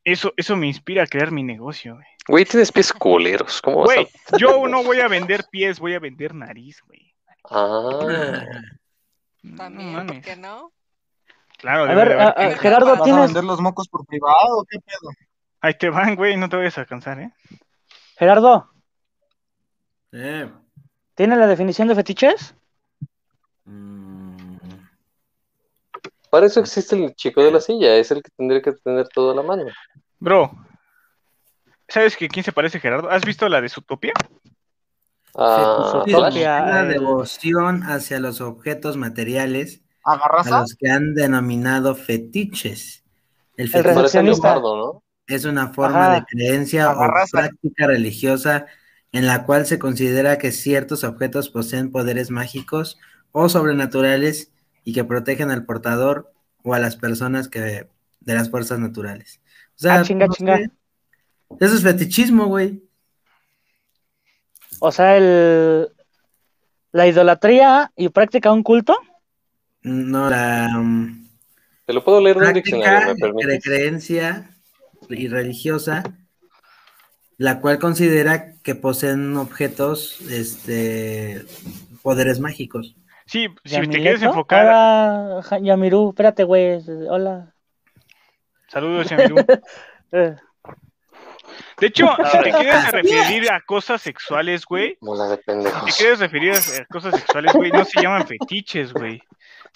Eso, 0.04 0.34
eso 0.38 0.56
me 0.56 0.66
inspira 0.66 1.04
a 1.04 1.08
crear 1.08 1.30
mi 1.30 1.44
negocio, 1.44 1.94
güey. 1.96 2.08
Güey, 2.28 2.46
tienes 2.46 2.72
pies 2.72 2.92
culeros. 2.92 3.62
¿Cómo 3.62 3.80
vas 3.82 3.86
Güey, 3.94 4.08
yo 4.40 4.68
no 4.68 4.82
voy 4.84 5.02
a 5.02 5.08
vender 5.08 5.46
pies, 5.52 5.80
voy 5.80 5.94
a 5.94 6.00
vender 6.00 6.34
nariz, 6.34 6.82
güey. 6.88 7.09
A.? 7.50 8.48
Ah, 9.60 9.70
No 9.70 10.06
¿por 10.06 10.22
qué 10.22 10.36
no? 10.36 10.72
Claro, 11.58 11.84
A 11.84 11.88
debe 11.88 11.96
ver, 11.96 12.08
de 12.10 12.14
haber 12.16 12.54
a-. 12.54 12.58
Gerardo, 12.58 12.92
¿Vas 12.92 13.02
a 13.02 13.04
¿tienes, 13.04 13.26
vender 13.26 13.44
los 13.44 13.60
mocos 13.62 13.88
por 13.88 14.06
privado 14.06 14.58
o 14.60 14.66
qué 14.66 14.80
pedo? 14.80 15.12
Ahí 15.62 15.74
te 15.74 15.90
van, 15.90 16.16
güey, 16.16 16.38
no 16.38 16.48
te 16.48 16.56
vayas 16.56 16.78
a 16.78 16.86
cansar, 16.86 17.20
¿eh? 17.20 17.32
Gerardo, 18.18 18.70
Eh, 20.12 20.52
¿tienes 21.16 21.38
la 21.38 21.48
definición 21.48 21.88
de 21.88 21.96
fetiches? 21.96 22.56
mm, 23.66 24.58
para 26.30 26.46
eso 26.46 26.60
existe 26.60 26.96
el 26.96 27.14
chico 27.16 27.44
de 27.44 27.52
la 27.52 27.60
silla, 27.62 27.96
es 27.96 28.12
el 28.12 28.22
que 28.24 28.32
tendría 28.36 28.62
que 28.62 28.72
tener 28.74 29.08
todo 29.10 29.32
a 29.32 29.36
la 29.36 29.44
mano. 29.44 29.66
Bro, 30.20 30.52
¿sabes 31.88 32.16
que 32.18 32.28
quién 32.28 32.44
se 32.44 32.52
parece 32.52 32.78
a 32.78 32.82
Gerardo? 32.82 33.10
¿Has 33.10 33.26
visto 33.26 33.48
la 33.50 33.62
de 33.62 33.70
Zootopia? 33.70 34.14
Ah, 35.36 36.04
Sí, 36.06 36.14
devoción 36.88 37.84
hacia 37.84 38.20
los 38.20 38.42
objetos 38.42 38.98
materiales 38.98 39.82
a 40.04 40.62
los 40.62 40.76
que 40.76 40.90
han 40.90 41.14
denominado 41.14 41.96
fetiches. 41.96 43.04
El 43.58 43.70
fetiche 43.70 44.24
¿no? 44.24 45.04
es 45.28 45.46
una 45.46 45.74
forma 45.74 46.06
Ajá. 46.08 46.16
de 46.16 46.26
creencia 46.26 46.92
o 46.92 47.12
práctica 47.32 47.88
religiosa 47.88 48.66
en 49.12 49.28
la 49.28 49.46
cual 49.46 49.66
se 49.66 49.80
considera 49.80 50.38
que 50.38 50.52
ciertos 50.52 51.04
objetos 51.04 51.50
poseen 51.50 51.92
poderes 51.92 52.32
mágicos 52.32 52.98
o 53.32 53.50
sobrenaturales 53.50 54.52
y 54.84 54.94
que 54.94 55.04
protegen 55.04 55.52
al 55.52 55.66
portador 55.66 56.32
o 56.64 56.74
a 56.74 56.80
las 56.80 56.96
personas 56.96 57.48
que 57.48 57.88
de 58.22 58.34
las 58.34 58.50
fuerzas 58.50 58.80
naturales. 58.80 59.42
O 59.76 59.80
sea, 59.82 60.00
Ah, 60.00 60.04
chinga, 60.04 60.28
no 60.28 60.34
chinga. 60.34 60.58
sé. 60.58 60.72
Eso 61.60 61.76
es 61.76 61.84
fetichismo, 61.84 62.46
güey. 62.46 62.84
O 64.80 64.92
sea, 64.92 65.18
el, 65.18 65.90
la 66.92 67.08
idolatría 67.08 67.92
y 67.96 68.10
práctica 68.10 68.52
un 68.52 68.64
culto. 68.64 68.96
No, 69.82 70.30
la 70.30 70.70
mm, 70.70 71.28
Te 71.86 71.94
lo 71.94 72.04
puedo 72.04 72.22
leer 72.22 72.38
de 72.38 72.48
un 72.48 72.54
diccionario, 72.54 73.16
práctica 73.16 73.34
¿me 73.34 73.54
de 73.54 73.60
creencia 73.60 74.50
y 75.10 75.28
religiosa, 75.28 76.04
la 77.38 77.60
cual 77.62 77.80
considera 77.80 78.54
que 78.62 78.76
poseen 78.76 79.38
objetos, 79.38 80.22
este, 80.30 81.46
poderes 82.02 82.40
mágicos. 82.40 82.96
Sí, 83.26 83.48
si 83.64 83.82
te 83.82 84.00
quieres 84.00 84.22
enfocar. 84.22 84.66
Hola, 84.66 85.60
Yamiru, 85.62 86.10
espérate, 86.10 86.44
güey. 86.44 86.82
Hola. 87.08 87.54
Saludos, 88.68 89.08
Yamiru. 89.10 89.36
De 91.80 91.88
hecho, 91.88 92.08
si 92.32 92.38
te 92.40 92.52
quieres 92.52 92.92
referir 92.92 93.52
a 93.52 93.62
cosas 93.62 94.02
sexuales, 94.02 94.66
güey, 94.66 94.98
si 95.02 95.64
te 95.86 95.92
quieres 95.98 96.20
referir 96.20 96.54
a 96.54 96.86
cosas 96.92 97.16
sexuales, 97.16 97.54
güey, 97.54 97.72
no 97.72 97.86
se 97.86 98.02
llaman 98.02 98.28
fetiches, 98.28 98.94
güey. 98.94 99.22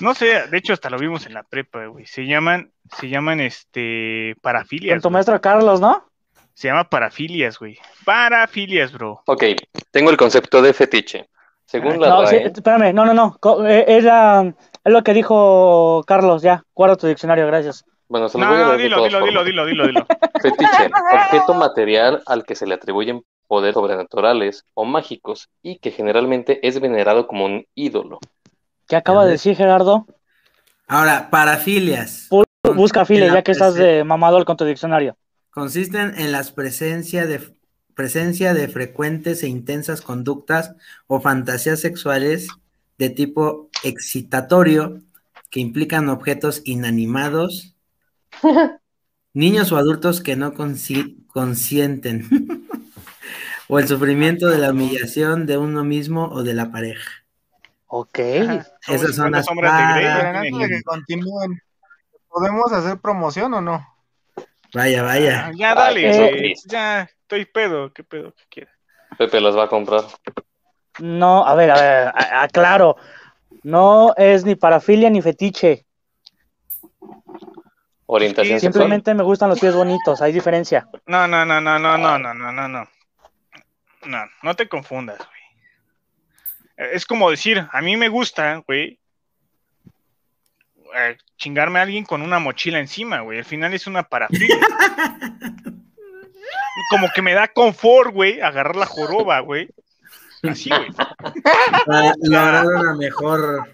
No 0.01 0.14
sé, 0.16 0.47
de 0.47 0.58
hecho 0.58 0.74
hasta 0.74 0.89
lo 0.89 0.97
vimos 0.97 1.26
en 1.26 1.34
la 1.34 1.43
prepa, 1.43 1.86
güey. 1.86 2.06
Se 2.06 2.26
llaman, 2.26 2.72
se 2.99 3.10
llaman 3.10 3.39
este 3.39 4.34
con 4.36 4.41
parafilias. 4.41 5.01
tu 5.01 5.10
güey. 5.10 5.14
maestro 5.14 5.39
Carlos, 5.39 5.80
¿no? 5.80 6.08
Se 6.56 6.68
llama 6.68 6.89
parafilias, 6.89 7.58
güey. 7.60 7.78
Parafilias, 8.06 8.91
bro. 8.91 9.22
Ok, 9.26 9.43
tengo 9.91 10.10
el 10.10 10.18
concepto 10.18 10.62
de 10.62 10.74
fetiche. 10.74 11.30
Según 11.66 11.99
la 11.99 12.10
No, 12.10 12.28
sí, 12.28 12.36
espérame, 12.36 12.93
no, 12.93 13.06
no, 13.06 13.14
no. 13.14 13.68
eh, 13.68 13.86
Es, 13.88 14.04
la- 14.04 14.54
es 14.84 14.91
lo 14.93 15.04
que 15.04 15.14
dijo 15.14 16.04
Carlos, 16.06 16.41
ya. 16.41 16.64
Guarda 16.76 16.95
tu 16.97 17.08
diccionario, 17.08 17.47
gracias. 17.47 17.86
Bueno, 18.14 18.30
se 18.30 18.38
los 18.38 18.47
voy 18.47 18.57
a 18.57 18.61
No, 18.61 18.72
de 18.74 18.78
dilo, 18.78 19.03
dilo, 19.03 19.26
dilo, 19.26 19.43
dilo, 19.43 19.66
dilo, 19.66 19.88
dilo. 19.88 20.05
Fetiche, 20.39 20.91
objeto 21.11 21.55
material 21.55 22.22
al 22.28 22.45
que 22.45 22.53
se 22.53 22.68
le 22.68 22.76
atribuyen 22.76 23.24
poderes 23.47 23.74
sobrenaturales 23.74 24.66
o 24.76 24.86
mágicos 24.86 25.49
y 25.64 25.80
que 25.80 25.89
generalmente 25.89 26.59
es 26.68 26.80
venerado 26.80 27.26
como 27.26 27.45
un 27.45 27.66
ídolo. 27.74 28.20
¿Qué 28.88 28.95
acaba 28.95 29.26
de 29.26 29.32
decir 29.32 29.55
Gerardo? 29.55 30.05
Ahora, 30.88 31.32
parafilias 31.32 32.30
Busca 32.76 33.03
la 33.09 33.34
ya 33.34 33.41
que 33.41 33.51
estás 33.51 33.74
de 33.74 34.03
mamador 34.03 34.45
con 34.45 34.57
tu 34.57 34.64
diccionario. 34.64 35.18
consisten 35.49 36.14
en 36.16 36.32
la 36.32 36.43
presencia 36.53 37.26
de, 37.26 37.41
presencia 37.95 38.53
de 38.53 38.68
frecuentes 38.68 39.41
e 39.41 39.47
intensas 39.47 40.01
conductas 40.01 40.76
o 41.07 41.20
fantasías 41.20 41.80
sexuales 41.80 42.47
de 42.99 43.09
tipo 43.09 43.70
excitatorio 43.84 45.01
que 45.53 45.59
implican 45.59 46.09
objetos 46.09 46.64
inanimados, 46.66 47.73
niños 49.34 49.72
o 49.72 49.78
adultos 49.78 50.22
que 50.22 50.36
no 50.36 50.54
consi- 50.54 51.26
consienten, 51.28 52.28
o 53.68 53.80
el 53.80 53.88
sufrimiento 53.88 54.48
de 54.48 54.58
la 54.60 54.72
humillación 54.72 55.46
de 55.46 55.58
uno 55.58 55.84
mismo 55.84 56.26
o 56.32 56.44
de 56.44 56.54
la 56.54 56.72
pareja. 56.72 57.10
Ok. 57.88 58.20
Esas 58.20 58.68
son 58.88 59.14
50 59.14 59.30
las 59.30 59.46
sombras 59.46 59.78
de 59.78 59.94
Grey, 59.94 60.06
Pero 60.12 60.20
para- 60.24 60.39
antes 60.39 60.58
de 60.60 60.68
que 60.68 60.84
continúen, 60.84 61.62
¿podemos 62.28 62.72
hacer 62.72 62.98
promoción 63.00 63.54
o 63.54 63.62
no? 63.62 63.88
Vaya, 64.74 65.04
vaya. 65.04 65.46
Ah, 65.48 65.52
Ya, 65.56 65.76
dale, 65.76 66.10
Eh, 66.10 66.30
güey. 66.32 66.54
Ya, 66.66 67.04
estoy 67.04 67.46
pedo. 67.46 67.94
¿Qué 67.94 68.04
pedo? 68.04 68.34
¿Qué 68.34 68.44
quieres? 68.50 68.74
Pepe 69.20 69.39
las 69.39 69.56
va 69.56 69.66
a 69.66 69.70
comprar. 69.70 70.02
No, 71.00 71.46
a 71.46 71.54
ver, 71.54 71.70
a 71.70 71.76
ver, 71.80 72.12
aclaro. 72.34 72.96
No 73.62 74.16
es 74.18 74.44
ni 74.46 74.56
parafilia 74.56 75.12
ni 75.12 75.22
fetiche. 75.22 75.86
Orientación 78.16 78.59
Sí, 78.59 78.66
sexual. 78.66 78.84
Simplemente 78.84 79.14
me 79.16 79.24
gustan 79.24 79.49
los 79.49 79.59
pies 79.59 79.74
bonitos, 79.74 80.22
hay 80.22 80.32
diferencia. 80.32 80.88
No, 81.07 81.28
no, 81.28 81.45
no, 81.45 81.59
no, 81.59 81.80
no, 81.80 81.97
no, 81.97 82.20
no, 82.20 82.34
no, 82.34 82.51
no, 82.51 82.68
no. 82.68 82.88
No, 84.05 84.26
no 84.43 84.55
te 84.55 84.70
confundas, 84.70 85.18
güey. 85.18 86.89
Es 86.93 87.05
como 87.05 87.32
decir, 87.32 87.68
a 87.72 87.82
mí 87.82 87.97
me 87.97 88.09
gusta, 88.09 88.61
güey, 88.68 88.99
eh, 90.95 91.18
chingarme 91.38 91.80
a 91.80 91.84
alguien 91.84 92.03
con 92.03 92.22
una 92.22 92.38
mochila 92.38 92.80
encima, 92.80 93.22
güey. 93.22 93.39
Al 93.39 93.45
final 93.45 93.74
es 93.74 93.88
una 93.88 94.03
parafilia. 94.03 94.59
como 96.91 97.09
que 97.16 97.24
me 97.24 97.34
da 97.34 97.47
confort, 97.47 98.14
güey, 98.14 98.41
agarrar 98.41 98.76
la 98.76 98.86
joroba, 98.86 99.39
güey. 99.39 99.70
Así, 100.43 100.70
güey. 100.70 100.91
Para 101.86 102.14
lograr 102.22 102.66
una 102.66 102.93
mejor. 102.95 103.70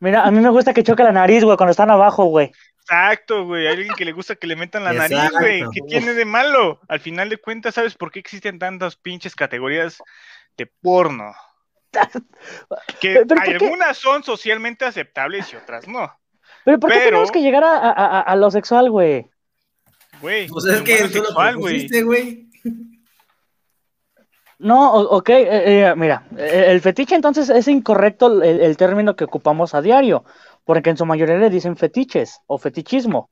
Mira, 0.00 0.24
a 0.24 0.30
mí 0.30 0.40
me 0.40 0.48
gusta 0.48 0.72
que 0.72 0.82
choque 0.82 1.04
la 1.04 1.12
nariz, 1.12 1.44
güey, 1.44 1.56
cuando 1.56 1.72
están 1.72 1.90
abajo, 1.90 2.24
güey. 2.24 2.50
Exacto, 2.84 3.44
güey. 3.46 3.66
Hay 3.66 3.74
alguien 3.76 3.94
que 3.94 4.04
le 4.04 4.12
gusta 4.12 4.34
que 4.36 4.46
le 4.46 4.56
metan 4.56 4.84
la 4.84 4.92
nariz, 4.92 5.30
güey. 5.38 5.62
¿Qué 5.72 5.80
tiene 5.82 6.14
de 6.14 6.24
malo? 6.24 6.80
Al 6.88 7.00
final 7.00 7.28
de 7.28 7.36
cuentas, 7.38 7.74
¿sabes 7.74 7.94
por 7.94 8.10
qué 8.10 8.18
existen 8.18 8.58
tantas 8.58 8.96
pinches 8.96 9.34
categorías 9.34 9.98
de 10.56 10.66
porno? 10.66 11.32
Que 13.00 13.24
algunas 13.40 13.96
son 13.98 14.22
socialmente 14.24 14.84
aceptables 14.84 15.52
y 15.52 15.56
otras 15.56 15.86
no. 15.86 16.10
Pero 16.64 16.78
¿por 16.80 16.90
qué 16.90 16.96
Pero- 16.96 17.06
tenemos 17.10 17.30
que 17.30 17.40
llegar 17.42 17.64
a, 17.64 17.76
a- 17.76 17.90
a- 17.92 18.20
a 18.20 18.36
lo 18.36 18.50
sexual, 18.50 18.90
güey? 18.90 19.28
Güey, 20.20 20.48
Pues 20.48 20.64
es 20.66 20.82
que 20.82 20.98
tú 21.08 21.22
sexual, 21.24 21.56
güey. 21.56 21.88
No, 24.58 24.92
ok, 24.94 25.28
eh, 25.30 25.48
eh, 25.88 25.94
mira, 25.96 26.22
eh, 26.38 26.66
el 26.68 26.80
fetiche 26.80 27.16
entonces 27.16 27.50
es 27.50 27.66
incorrecto 27.66 28.40
el, 28.44 28.60
el 28.60 28.76
término 28.76 29.16
que 29.16 29.24
ocupamos 29.24 29.74
a 29.74 29.82
diario, 29.82 30.24
porque 30.64 30.90
en 30.90 30.96
su 30.96 31.06
mayoría 31.06 31.36
le 31.38 31.50
dicen 31.50 31.76
fetiches 31.76 32.40
o 32.46 32.58
fetichismo. 32.58 33.30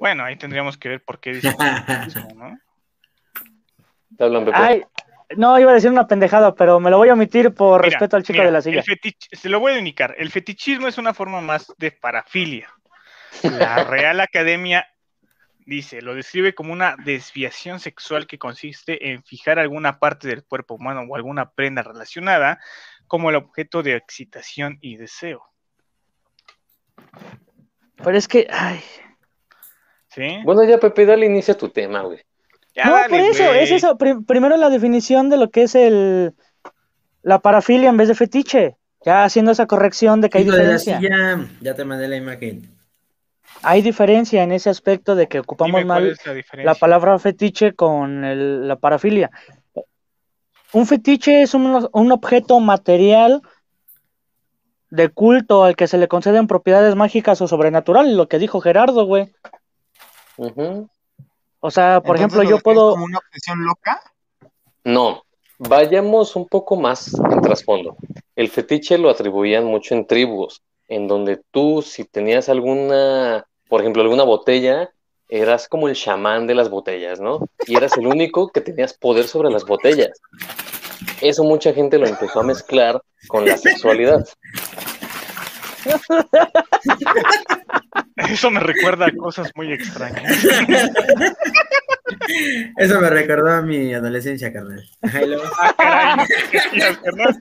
Bueno, 0.00 0.24
ahí 0.24 0.36
tendríamos 0.36 0.76
que 0.78 0.88
ver 0.88 1.04
por 1.04 1.20
qué 1.20 1.32
dice 1.32 1.52
fetichismo, 1.52 2.28
¿no? 2.36 2.58
Te 4.16 4.24
hablan, 4.24 4.44
Pepe. 4.44 4.56
Ay, 4.56 4.84
no, 5.36 5.58
iba 5.58 5.70
a 5.70 5.74
decir 5.74 5.90
una 5.90 6.06
pendejada, 6.06 6.54
pero 6.54 6.80
me 6.80 6.90
lo 6.90 6.98
voy 6.98 7.08
a 7.08 7.12
omitir 7.14 7.52
por 7.52 7.82
Mira, 7.82 7.90
respeto 7.98 8.16
al 8.16 8.22
chico 8.22 8.34
mira, 8.38 8.46
de 8.46 8.52
la 8.52 8.62
silla. 8.62 8.80
el 8.80 8.84
fetich- 8.84 9.28
se 9.32 9.48
lo 9.48 9.60
voy 9.60 9.72
a 9.72 9.78
indicar. 9.78 10.14
El 10.18 10.30
fetichismo 10.30 10.86
es 10.88 10.98
una 10.98 11.12
forma 11.14 11.40
más 11.40 11.72
de 11.78 11.90
parafilia. 11.92 12.72
La 13.42 13.84
Real 13.84 14.20
Academia 14.20 14.86
dice, 15.66 16.00
lo 16.00 16.14
describe 16.14 16.54
como 16.54 16.72
una 16.72 16.96
desviación 17.04 17.78
sexual 17.78 18.26
que 18.26 18.38
consiste 18.38 19.10
en 19.10 19.22
fijar 19.22 19.58
alguna 19.58 19.98
parte 19.98 20.26
del 20.28 20.44
cuerpo 20.44 20.74
humano 20.74 21.02
o 21.06 21.14
alguna 21.14 21.50
prenda 21.50 21.82
relacionada 21.82 22.58
como 23.08 23.30
el 23.30 23.36
objeto 23.36 23.82
de 23.82 23.96
excitación 23.96 24.78
y 24.80 24.96
deseo. 24.96 25.42
Pero 28.04 28.16
es 28.16 28.28
que, 28.28 28.46
ay, 28.50 28.80
¿Sí? 30.10 30.38
Bueno, 30.44 30.64
ya, 30.64 30.78
Pepe, 30.78 31.04
dale 31.04 31.26
inicio 31.26 31.54
a 31.54 31.58
tu 31.58 31.68
tema, 31.68 32.02
güey. 32.02 32.20
Ya 32.74 32.84
no, 32.86 32.92
dale, 32.92 33.08
por 33.10 33.20
eso, 33.20 33.44
güey. 33.44 33.62
es 33.62 33.70
eso. 33.70 33.98
Pri- 33.98 34.22
primero 34.24 34.56
la 34.56 34.70
definición 34.70 35.28
de 35.30 35.36
lo 35.36 35.50
que 35.50 35.64
es 35.64 35.74
el 35.74 36.34
la 37.22 37.40
parafilia 37.40 37.88
en 37.90 37.96
vez 37.96 38.08
de 38.08 38.14
fetiche. 38.14 38.76
Ya 39.04 39.24
haciendo 39.24 39.52
esa 39.52 39.66
corrección 39.66 40.20
de 40.20 40.28
que 40.30 40.38
hay 40.38 40.44
diferencia. 40.44 40.98
silla, 40.98 41.46
ya 41.60 41.74
te 41.74 41.84
mandé 41.84 42.08
la 42.08 42.16
imagen. 42.16 42.74
Hay 43.62 43.82
diferencia 43.82 44.42
en 44.42 44.52
ese 44.52 44.70
aspecto 44.70 45.14
de 45.14 45.26
que 45.28 45.40
ocupamos 45.40 45.84
mal 45.84 46.16
la 46.24 46.62
la 46.64 46.74
palabra 46.74 47.18
fetiche 47.18 47.74
con 47.74 48.24
el- 48.24 48.66
la 48.66 48.76
parafilia. 48.76 49.30
Un 50.72 50.86
fetiche 50.86 51.42
es 51.42 51.54
un, 51.54 51.88
un 51.92 52.12
objeto 52.12 52.60
material 52.60 53.42
de 54.90 55.08
culto 55.08 55.64
al 55.64 55.76
que 55.76 55.86
se 55.86 55.98
le 55.98 56.08
conceden 56.08 56.46
propiedades 56.46 56.94
mágicas 56.94 57.40
o 57.40 57.48
sobrenaturales, 57.48 58.14
lo 58.14 58.28
que 58.28 58.38
dijo 58.38 58.60
Gerardo, 58.60 59.04
güey. 59.06 59.32
O 61.60 61.70
sea, 61.70 62.00
por 62.00 62.16
Entonces, 62.16 62.38
ejemplo, 62.38 62.42
¿lo 62.42 62.50
yo 62.50 62.62
puedo... 62.62 62.90
como 62.92 63.04
una 63.04 63.18
obsesión 63.18 63.64
loca? 63.64 64.00
No, 64.84 65.24
vayamos 65.58 66.36
un 66.36 66.46
poco 66.46 66.76
más 66.76 67.12
en 67.14 67.40
trasfondo. 67.40 67.96
El 68.36 68.48
fetiche 68.48 68.96
lo 68.96 69.10
atribuían 69.10 69.64
mucho 69.64 69.94
en 69.94 70.06
tribus, 70.06 70.62
en 70.86 71.08
donde 71.08 71.40
tú, 71.50 71.82
si 71.82 72.04
tenías 72.04 72.48
alguna, 72.48 73.44
por 73.68 73.80
ejemplo, 73.80 74.02
alguna 74.02 74.24
botella, 74.24 74.90
eras 75.28 75.68
como 75.68 75.88
el 75.88 75.94
chamán 75.94 76.46
de 76.46 76.54
las 76.54 76.70
botellas, 76.70 77.20
¿no? 77.20 77.48
Y 77.66 77.76
eras 77.76 77.96
el 77.96 78.06
único 78.06 78.48
que 78.48 78.60
tenías 78.60 78.94
poder 78.94 79.26
sobre 79.26 79.50
las 79.50 79.64
botellas. 79.64 80.20
Eso 81.20 81.44
mucha 81.44 81.72
gente 81.72 81.98
lo 81.98 82.06
empezó 82.06 82.40
a 82.40 82.44
mezclar 82.44 83.00
con 83.28 83.44
la 83.46 83.56
sexualidad. 83.56 84.26
Eso 88.16 88.50
me 88.50 88.60
recuerda 88.60 89.06
a 89.06 89.12
cosas 89.12 89.50
muy 89.54 89.72
extrañas. 89.72 90.44
Eso 92.76 93.00
me 93.00 93.10
recordó 93.10 93.50
a 93.50 93.62
mi 93.62 93.94
adolescencia, 93.94 94.52
carnal. 94.52 94.84
Ah, 95.02 95.74
caray, 95.76 96.16
no 96.16 96.26
te 96.26 96.34
querías, 96.50 96.98
carnal. 96.98 97.40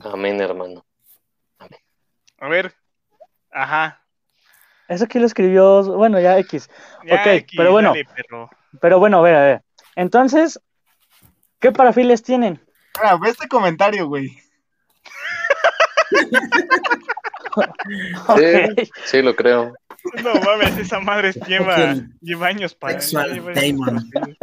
Amén, 0.00 0.40
hermano. 0.40 0.84
A 2.38 2.48
ver. 2.48 2.74
Ajá. 3.50 3.99
Eso 4.90 5.06
que 5.06 5.20
lo 5.20 5.26
escribió, 5.26 5.82
bueno, 5.96 6.20
ya 6.20 6.36
X. 6.38 6.68
Ya, 7.06 7.14
Ok, 7.14 7.26
X, 7.26 7.54
pero 7.56 7.70
bueno. 7.72 7.90
dale. 7.90 8.06
Pero 8.80 8.98
bueno, 8.98 9.18
a 9.18 9.22
ver, 9.22 9.34
a 9.36 9.40
ver. 9.44 9.62
Entonces, 9.96 10.60
¿qué 11.60 11.72
parafilias 11.72 12.22
tienen? 12.22 12.60
Mira, 13.00 13.16
ve 13.16 13.30
este 13.30 13.48
comentario, 13.48 14.06
güey. 14.08 14.36
Sí, 18.36 18.90
sí, 19.06 19.22
lo 19.22 19.34
creo. 19.34 19.74
No 20.22 20.34
mames, 20.34 20.78
esa 20.78 21.00
madre 21.00 21.32
lleva, 21.46 21.74
Ok. 21.92 22.02
lleva 22.20 22.46
años 22.46 22.74
para. 22.74 23.00
Sexual 23.00 23.32
lleva- 23.34 23.52
Damon. 23.54 24.08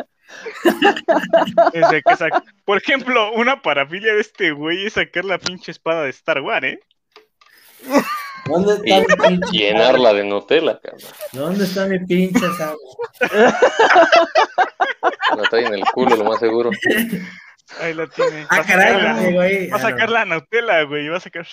Desde 1.73 2.03
que 2.03 2.13
sac- 2.15 2.43
Por 2.65 2.77
ejemplo, 2.77 3.31
una 3.33 3.61
parafilia 3.61 4.13
de 4.13 4.19
este 4.21 4.51
güey 4.51 4.85
es 4.85 4.93
sacar 4.93 5.23
la 5.25 5.37
pinche 5.37 5.71
espada 5.71 6.03
de 6.03 6.09
Star 6.09 6.41
Wars, 6.41 6.65
¿eh? 6.65 6.79
¿Dónde 8.45 8.79
Y 8.85 8.91
está 8.93 9.15
mi 9.29 9.37
pinche 9.37 9.57
llenarla 9.57 10.13
de 10.13 10.23
Nutella, 10.23 10.79
cabrón. 10.79 11.09
¿Dónde 11.33 11.63
está 11.65 11.85
mi 11.85 11.99
pinche 12.05 12.39
sable? 12.57 12.77
La 15.35 15.43
trae 15.49 15.65
en 15.65 15.73
el 15.75 15.83
culo, 15.93 16.15
lo 16.15 16.23
más 16.23 16.39
seguro. 16.39 16.71
Ahí 17.81 17.93
la 17.93 18.07
tiene. 18.07 18.47
Ah, 18.49 18.63
caray, 18.65 18.93
sacar 18.93 19.01
la- 19.03 19.13
¿cómo 19.13 19.27
llegó 19.27 19.41
ahí? 19.41 19.67
Va 19.69 19.75
a 19.75 19.79
Ah, 19.79 19.81
sacar 19.81 20.09
la 20.09 20.25
Nutella, 20.25 20.83
güey. 20.83 21.07
Va 21.09 21.17
a 21.17 21.19
sacar. 21.19 21.45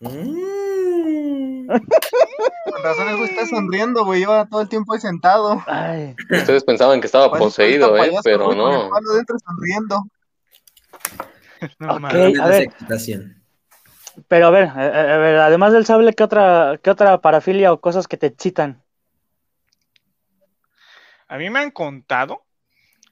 Mm. 0.00 1.66
Con 1.68 2.82
razón 2.82 3.08
el 3.08 3.16
güey 3.18 3.30
está 3.30 3.46
sonriendo, 3.46 4.04
güey. 4.04 4.20
Lleva 4.20 4.46
todo 4.48 4.62
el 4.62 4.68
tiempo 4.68 4.94
ahí 4.94 5.00
sentado. 5.00 5.62
Ay, 5.66 6.14
Ustedes 6.30 6.64
pensaban 6.64 7.00
que 7.00 7.06
estaba 7.06 7.30
poseído, 7.32 7.94
¿eh? 7.96 8.00
payaso, 8.00 8.20
Pero 8.24 8.46
güey, 8.46 8.58
con 8.58 8.72
el 8.72 8.78
no. 8.78 8.90
palo 8.90 9.12
dentro 9.14 9.36
sonriendo. 9.44 10.02
No 11.78 11.94
Ok. 11.94 12.00
mames. 12.00 12.12
Drones 12.18 12.40
a 12.40 12.46
ver. 12.48 12.68
Pero 14.28 14.46
a 14.46 14.50
ver, 14.50 14.64
a, 14.68 15.14
a 15.14 15.18
ver, 15.18 15.36
además 15.36 15.72
del 15.72 15.86
sable, 15.86 16.12
¿qué 16.14 16.22
otra, 16.24 16.78
qué 16.82 16.90
otra 16.90 17.20
parafilia 17.20 17.72
o 17.72 17.80
cosas 17.80 18.08
que 18.08 18.16
te 18.16 18.26
excitan? 18.26 18.82
A 21.28 21.38
mí 21.38 21.48
me 21.50 21.60
han 21.60 21.70
contado. 21.70 22.44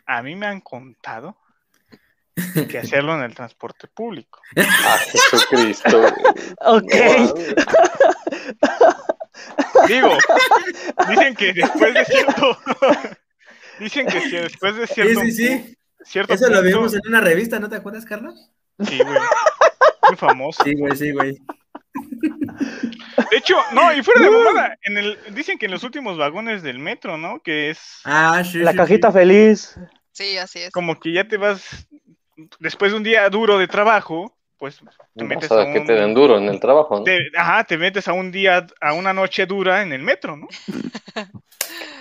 A 0.07 0.23
mí 0.23 0.37
me 0.37 0.47
han 0.47 0.61
contado. 0.61 1.37
Que 2.69 2.79
hacerlo 2.79 3.15
en 3.17 3.23
el 3.23 3.35
transporte 3.35 3.89
público. 3.89 4.41
Ah, 4.57 4.99
Jesucristo. 5.11 6.03
Ok. 6.63 6.93
Digo, 9.89 10.11
dicen 11.09 11.35
que 11.35 11.53
después 11.53 11.95
de 11.95 12.05
cierto. 12.05 12.59
dicen 13.81 14.07
que 14.07 14.21
si 14.21 14.31
después 14.33 14.77
de 14.77 14.87
Sí, 14.87 14.95
cierto. 14.95 15.21
sí, 15.23 15.33
sí. 15.33 15.79
cierto 16.05 16.35
Eso 16.35 16.49
lo 16.51 16.63
vimos 16.63 16.93
en 16.95 17.01
una 17.07 17.21
revista, 17.21 17.59
¿no 17.59 17.69
te 17.69 17.77
acuerdas, 17.77 18.05
Carlos? 18.05 18.51
Sí, 18.81 18.99
güey. 18.99 19.19
Muy 20.11 20.17
famoso. 20.17 20.63
Sí, 20.65 20.75
güey, 20.77 20.97
sí, 20.97 21.13
güey. 21.13 21.37
De 23.31 23.37
hecho, 23.37 23.55
no, 23.73 23.93
y 23.93 24.03
fuera 24.03 24.21
de 24.23 24.31
mamada, 24.31 24.77
en 24.83 24.99
el, 24.99 25.19
dicen 25.35 25.57
que 25.59 25.67
en 25.67 25.73
los 25.73 25.85
últimos 25.85 26.19
vagones 26.19 26.63
del 26.63 26.79
metro, 26.79 27.17
¿no? 27.17 27.41
Que 27.41 27.71
es 27.71 28.01
Ah, 28.05 28.43
sí, 28.45 28.59
La 28.59 28.73
sí, 28.73 28.77
cajita 28.77 29.13
sí. 29.13 29.19
feliz. 29.19 29.77
Sí, 30.13 30.37
así 30.39 30.59
es. 30.61 30.71
como 30.73 30.99
que 30.99 31.13
ya 31.13 31.29
te 31.29 31.37
vas, 31.37 31.87
después 32.59 32.91
de 32.93 32.99
un 32.99 33.05
día 33.05 33.29
duro 33.31 33.57
de 33.59 33.69
trabajo, 33.69 34.37
pues 34.59 34.81
te 35.17 35.25
O 35.25 35.27
metes 35.27 35.51
a 35.53 35.71
que 35.73 35.79
un... 35.79 35.87
te 35.87 35.93
den 35.95 36.13
duro 36.13 36.37
en 36.39 36.49
el 36.49 36.59
trabajo, 36.61 36.99
¿no? 36.99 37.05
te- 37.05 37.31
ajá, 37.37 37.63
te 37.65 37.79
metes 37.79 38.09
a 38.09 38.13
un 38.13 38.33
día, 38.33 38.67
a 38.81 38.93
una 38.93 39.13
noche 39.13 39.47
dura 39.47 39.83
en 39.83 39.93
el 39.93 40.03
metro, 40.03 40.37
¿no? 40.37 40.49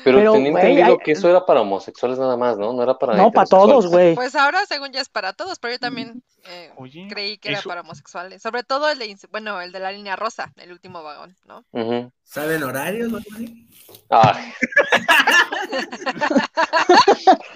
Pero, 0.04 0.20
Pero, 0.20 0.34
tenía 0.34 0.52
güey, 0.52 0.64
entendido 0.64 0.98
hay- 0.98 1.04
que 1.04 1.12
eso 1.14 1.30
era 1.30 1.46
para 1.46 1.62
homosexuales 1.62 2.20
nada 2.20 2.38
más, 2.38 2.58
¿no? 2.58 2.74
No 2.74 2.84
era 2.84 2.98
para 2.98 3.16
No, 3.16 3.32
para 3.32 3.48
todos, 3.48 3.88
güey. 3.88 4.16
Pues 4.16 4.36
ahora, 4.36 4.66
según 4.66 4.92
ya 4.92 5.02
es 5.02 5.10
para 5.10 5.34
todos, 5.34 5.60
pero 5.60 5.74
yo 5.74 5.80
también 5.80 6.24
eh, 6.46 6.72
Oye, 6.78 7.08
creí 7.10 7.38
que 7.38 7.50
era 7.50 7.62
para 7.62 7.82
homosexuales. 7.82 8.42
Sobre 8.42 8.64
todo 8.64 8.90
el 8.90 9.00
de, 9.00 9.18
bueno, 9.32 9.60
el 9.62 9.72
de 9.72 9.80
la 9.80 9.92
línea 9.92 10.16
rosa, 10.16 10.52
el 10.58 10.72
último 10.72 11.04
vagón, 11.04 11.36
¿no? 11.46 11.66
Ujú. 11.72 12.12
¿Saben 12.24 12.64
horarios 12.64 13.12
o 13.12 13.18
algo 13.18 13.30
así? 13.36 13.68
Ay, 14.10 14.54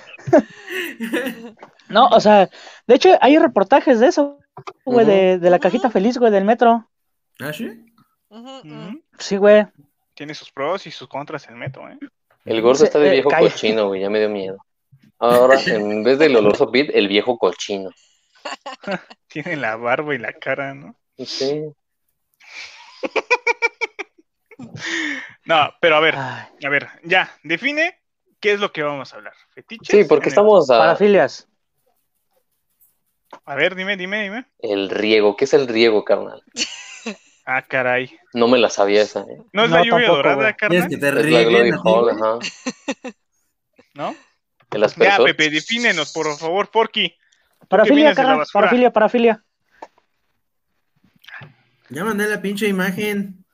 No, 1.90 2.08
o 2.08 2.20
sea, 2.20 2.50
de 2.88 2.96
hecho 2.96 3.10
hay 3.22 3.38
reportajes 3.38 4.00
de 4.00 4.08
eso, 4.08 4.40
güey, 4.86 5.06
de, 5.06 5.38
de 5.38 5.50
la 5.50 5.60
cajita 5.60 5.90
feliz, 5.90 6.18
güey, 6.18 6.32
del 6.32 6.46
metro. 6.46 6.90
¿Ah, 7.40 7.54
sí? 7.54 7.70
Sí, 9.20 9.38
güey. 9.38 9.68
tiene 10.16 10.34
sus 10.34 10.52
pros 10.52 10.88
y 10.88 10.92
sus 10.92 11.08
contras 11.08 11.48
el 11.50 11.56
metro, 11.56 11.88
¿eh? 11.90 11.98
El 12.46 12.62
gordo 12.62 12.84
está 12.84 13.00
de 13.00 13.10
eh, 13.10 13.12
viejo 13.12 13.30
cochino, 13.30 13.88
güey, 13.88 14.02
ya 14.02 14.10
me 14.10 14.20
dio 14.20 14.30
miedo. 14.30 14.58
Ahora, 15.20 15.60
en 15.68 16.04
vez 16.04 16.20
del 16.20 16.36
oloroso 16.36 16.72
pit, 16.72 16.90
el 16.94 17.08
viejo 17.08 17.38
cochino. 17.38 17.90
Tiene 19.28 19.56
la 19.56 19.76
barba 19.78 20.14
y 20.14 20.18
la 20.18 20.34
cara, 20.34 20.74
¿no? 20.74 20.96
Sí. 21.18 21.64
No, 25.46 25.74
pero 25.82 25.98
a 25.98 26.00
ver, 26.00 26.16
a 26.16 26.50
ver, 26.70 26.88
ya, 27.04 27.30
define 27.44 28.00
qué 28.40 28.54
es 28.54 28.60
lo 28.60 28.72
que 28.72 28.84
vamos 28.84 29.14
a 29.14 29.18
hablar. 29.18 29.34
¿Fetiches? 29.54 29.88
Sí, 29.90 30.04
porque 30.08 30.28
el- 30.28 30.30
estamos 30.30 30.70
a 30.70 30.78
parafilias. 30.78 31.48
A 33.46 33.56
ver, 33.56 33.76
dime, 33.76 33.98
dime, 33.98 34.24
dime. 34.24 34.46
el 34.60 34.90
riego. 34.90 35.36
¿Qué 35.36 35.46
es 35.46 35.54
el 35.54 35.68
riego, 35.68 36.06
carnal? 36.06 36.44
Ah, 37.46 37.62
caray. 37.62 38.18
No 38.34 38.48
me 38.48 38.58
la 38.58 38.70
sabía 38.70 39.02
esa, 39.02 39.22
¿eh? 39.22 39.38
¿No 39.52 39.66
es 39.66 39.70
No, 39.70 39.76
la 39.78 39.84
lluvia 39.84 39.92
tampoco, 40.08 40.16
dorada, 40.16 40.36
güey. 40.36 40.54
¿Quieres 40.54 40.84
carnal? 40.84 40.90
que 40.90 40.98
te 40.98 41.08
Es 41.10 41.16
así, 41.74 41.82
Hall, 41.84 42.02
güey? 42.04 42.16
ajá. 42.16 43.14
¿No? 43.96 44.16
El 44.72 44.88
Ya. 44.88 45.18
Pepe, 45.24 45.50
defínenos, 45.50 46.12
por 46.14 46.36
favor, 46.38 46.72
Porky. 46.72 47.14
Parafilia, 47.68 48.14
carnal, 48.16 48.46
parafilia, 48.52 48.92
parafilia. 48.92 49.44
Ya 51.90 52.04
mandé 52.04 52.28
la 52.28 52.42
pinche 52.42 52.68
imagen. 52.68 53.46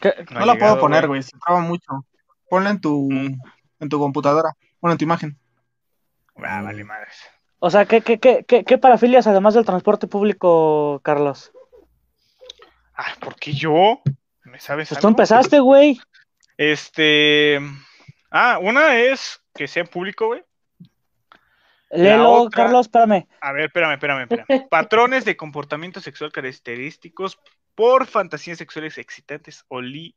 ¿Qué? 0.00 0.14
No, 0.30 0.40
la 0.44 0.52
llegado, 0.54 0.58
puedo 0.74 0.80
poner, 0.80 1.06
güey. 1.06 1.22
Se 1.22 1.36
traba 1.44 1.60
mucho. 1.60 2.04
Ponla 2.48 2.70
en 2.70 2.80
tu, 2.80 3.08
Mm. 3.10 3.38
en 3.80 3.88
tu 3.88 3.98
computadora. 3.98 4.50
Bueno, 4.80 4.92
en 4.92 4.98
tu 4.98 5.04
imagen. 5.04 5.38
Ah, 6.36 6.62
vale, 6.62 6.84
madres. 6.84 7.14
O 7.58 7.70
sea, 7.70 7.84
¿qué, 7.86 8.00
qué, 8.00 8.18
qué, 8.18 8.44
qué, 8.46 8.64
qué 8.64 8.78
parafilias 8.78 9.26
además 9.26 9.54
del 9.54 9.66
transporte 9.66 10.06
público, 10.06 11.00
Carlos? 11.02 11.52
Ah, 13.02 13.14
¿por 13.20 13.34
qué 13.36 13.52
yo? 13.54 14.02
¿Me 14.44 14.60
sabes 14.60 14.90
Pues 14.90 15.00
tú 15.00 15.08
empezaste, 15.08 15.58
güey. 15.58 15.98
Este. 16.58 17.58
Ah, 18.30 18.58
una 18.60 18.96
es 18.98 19.40
que 19.54 19.66
sea 19.66 19.84
público, 19.84 20.26
güey. 20.26 20.44
Léelo, 21.90 22.30
otra- 22.42 22.64
Carlos, 22.64 22.86
espérame. 22.86 23.26
A 23.40 23.52
ver, 23.52 23.64
espérame, 23.66 23.92
espérame, 23.94 24.22
espérame. 24.30 24.68
Patrones 24.68 25.24
de 25.24 25.36
comportamiento 25.36 26.00
sexual 26.00 26.30
característicos 26.30 27.38
por 27.74 28.06
fantasías 28.06 28.58
sexuales 28.58 28.98
excitantes 28.98 29.64
o 29.68 29.80
li- 29.80 30.14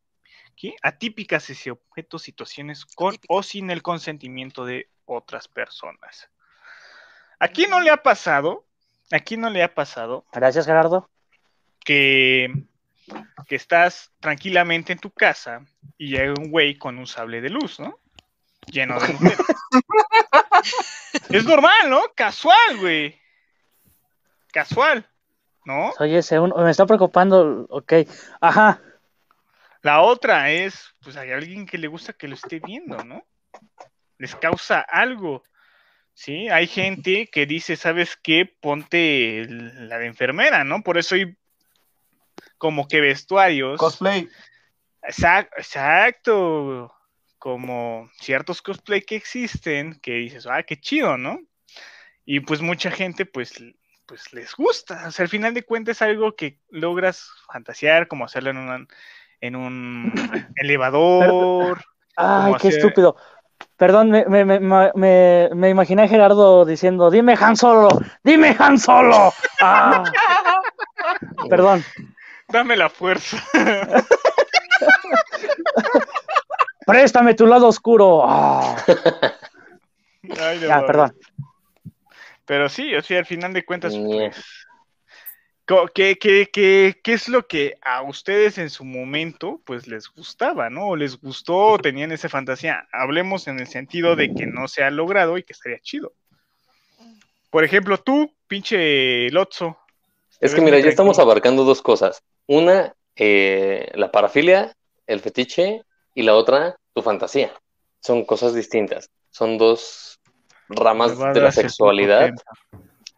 ¿qué? 0.57 0.75
atípicas 0.83 1.49
hacia 1.49 1.71
objetos, 1.71 2.21
situaciones 2.21 2.85
con 2.85 3.15
o 3.29 3.41
sin 3.43 3.71
el 3.71 3.81
consentimiento 3.81 4.65
de 4.65 4.89
otras 5.05 5.47
personas. 5.47 6.29
Aquí 7.39 7.65
no 7.67 7.79
le 7.79 7.89
ha 7.91 7.97
pasado, 8.03 8.65
aquí 9.11 9.37
no 9.37 9.49
le 9.49 9.63
ha 9.63 9.73
pasado 9.73 10.25
Gracias, 10.33 10.65
Gerardo. 10.65 11.09
que, 11.83 12.53
que 13.47 13.55
estás 13.55 14.11
tranquilamente 14.19 14.93
en 14.93 14.99
tu 14.99 15.11
casa 15.11 15.65
y 15.97 16.09
llega 16.09 16.33
un 16.37 16.49
güey 16.51 16.77
con 16.77 16.97
un 16.97 17.07
sable 17.07 17.41
de 17.41 17.49
luz, 17.49 17.79
¿no? 17.79 17.99
Lleno 18.67 18.99
de 18.99 19.13
Nutella. 19.13 19.35
es 21.29 21.45
normal, 21.45 21.89
¿no? 21.89 22.01
Casual, 22.15 22.77
güey. 22.79 23.19
Casual, 24.51 25.07
¿no? 25.65 25.91
Oye, 25.99 26.19
ese 26.19 26.39
uno- 26.39 26.55
me 26.57 26.71
está 26.71 26.85
preocupando. 26.85 27.65
Ok. 27.69 27.93
Ajá. 28.39 28.81
La 29.81 30.01
otra 30.01 30.51
es, 30.51 30.95
pues 31.01 31.17
hay 31.17 31.31
alguien 31.31 31.65
que 31.65 31.77
le 31.77 31.87
gusta 31.87 32.13
que 32.13 32.27
lo 32.27 32.35
esté 32.35 32.59
viendo, 32.59 33.03
¿no? 33.03 33.25
Les 34.17 34.35
causa 34.35 34.79
algo. 34.79 35.43
Sí, 36.13 36.47
hay 36.49 36.67
gente 36.67 37.27
que 37.27 37.45
dice, 37.45 37.75
¿sabes 37.75 38.15
qué? 38.15 38.45
Ponte 38.61 39.45
la 39.49 39.97
de 39.97 40.05
enfermera, 40.05 40.63
¿no? 40.63 40.83
Por 40.83 40.97
eso 40.97 41.15
hay 41.15 41.35
como 42.63 42.87
que 42.87 43.01
vestuarios. 43.01 43.77
Cosplay. 43.77 44.29
Exac- 45.01 45.49
Exacto. 45.57 46.93
Como 47.37 48.09
ciertos 48.21 48.61
cosplay 48.61 49.01
que 49.01 49.17
existen, 49.17 49.99
que 50.01 50.13
dices, 50.13 50.47
ah, 50.49 50.63
qué 50.63 50.79
chido, 50.79 51.17
¿no? 51.17 51.41
Y 52.23 52.39
pues 52.39 52.61
mucha 52.61 52.89
gente, 52.89 53.25
pues, 53.25 53.61
pues 54.05 54.31
les 54.31 54.55
gusta. 54.55 55.03
O 55.07 55.11
sea, 55.11 55.23
al 55.23 55.29
final 55.29 55.53
de 55.53 55.63
cuentas 55.63 55.97
es 55.97 56.01
algo 56.03 56.37
que 56.37 56.59
logras 56.69 57.29
fantasear, 57.51 58.07
como 58.07 58.23
hacerlo 58.23 58.51
en, 58.51 58.57
una- 58.59 58.87
en 59.41 59.55
un 59.57 60.13
elevador. 60.55 61.83
Ay, 62.15 62.53
qué 62.61 62.69
hacer- 62.69 62.79
estúpido. 62.79 63.17
Perdón, 63.75 64.09
me, 64.09 64.25
me, 64.25 64.45
me, 64.45 64.59
me, 64.95 65.49
me 65.53 65.69
imaginé 65.69 66.03
a 66.03 66.07
Gerardo 66.07 66.63
diciendo, 66.63 67.09
dime 67.11 67.35
Han 67.39 67.57
Solo, 67.57 67.89
dime 68.23 68.55
Han 68.57 68.77
Solo. 68.79 69.33
Ah, 69.59 70.03
perdón. 71.49 71.83
Dame 72.53 72.77
la 72.77 72.87
fuerza. 72.87 73.43
Préstame 76.85 77.33
tu 77.33 77.47
lado 77.47 77.67
oscuro. 77.67 78.21
Ah, 78.23 78.75
Ay, 80.39 80.59
no 80.59 80.67
ya, 80.67 80.85
perdón. 80.85 81.17
Pero 82.45 82.69
sí, 82.69 82.93
o 82.93 83.01
sea, 83.01 83.17
al 83.17 83.25
final 83.25 83.53
de 83.53 83.65
cuentas, 83.65 83.95
pues, 83.97 84.35
¿Qué, 85.95 86.19
qué, 86.19 86.49
qué, 86.53 86.99
qué 87.03 87.13
es 87.13 87.27
lo 87.27 87.47
que 87.47 87.79
a 87.81 88.03
ustedes 88.03 88.59
en 88.59 88.69
su 88.69 88.85
momento 88.85 89.59
pues 89.65 89.87
les 89.87 90.09
gustaba, 90.09 90.69
¿no? 90.69 90.89
O 90.89 90.95
les 90.95 91.19
gustó, 91.19 91.55
o 91.55 91.79
tenían 91.79 92.11
esa 92.11 92.29
fantasía. 92.29 92.87
Hablemos 92.91 93.47
en 93.47 93.59
el 93.59 93.67
sentido 93.67 94.15
de 94.15 94.35
que 94.35 94.45
no 94.45 94.67
se 94.67 94.83
ha 94.83 94.91
logrado 94.91 95.39
y 95.39 95.43
que 95.43 95.53
estaría 95.53 95.79
chido. 95.79 96.13
Por 97.49 97.63
ejemplo, 97.63 97.97
tú, 97.97 98.31
pinche 98.45 99.31
Lotso. 99.31 99.79
Es 100.39 100.53
que 100.53 100.61
mira, 100.61 100.77
ya 100.77 100.89
estamos 100.89 101.17
abarcando 101.17 101.63
dos 101.63 101.81
cosas. 101.81 102.21
Una, 102.47 102.95
eh, 103.15 103.91
la 103.95 104.11
parafilia, 104.11 104.73
el 105.07 105.19
fetiche, 105.19 105.83
y 106.15 106.23
la 106.23 106.35
otra, 106.35 106.77
tu 106.93 107.01
fantasía. 107.01 107.51
Son 108.01 108.25
cosas 108.25 108.53
distintas. 108.53 109.09
Son 109.31 109.57
dos 109.57 110.19
ramas 110.69 111.17
de 111.17 111.41
la 111.41 111.51
sexualidad 111.51 112.31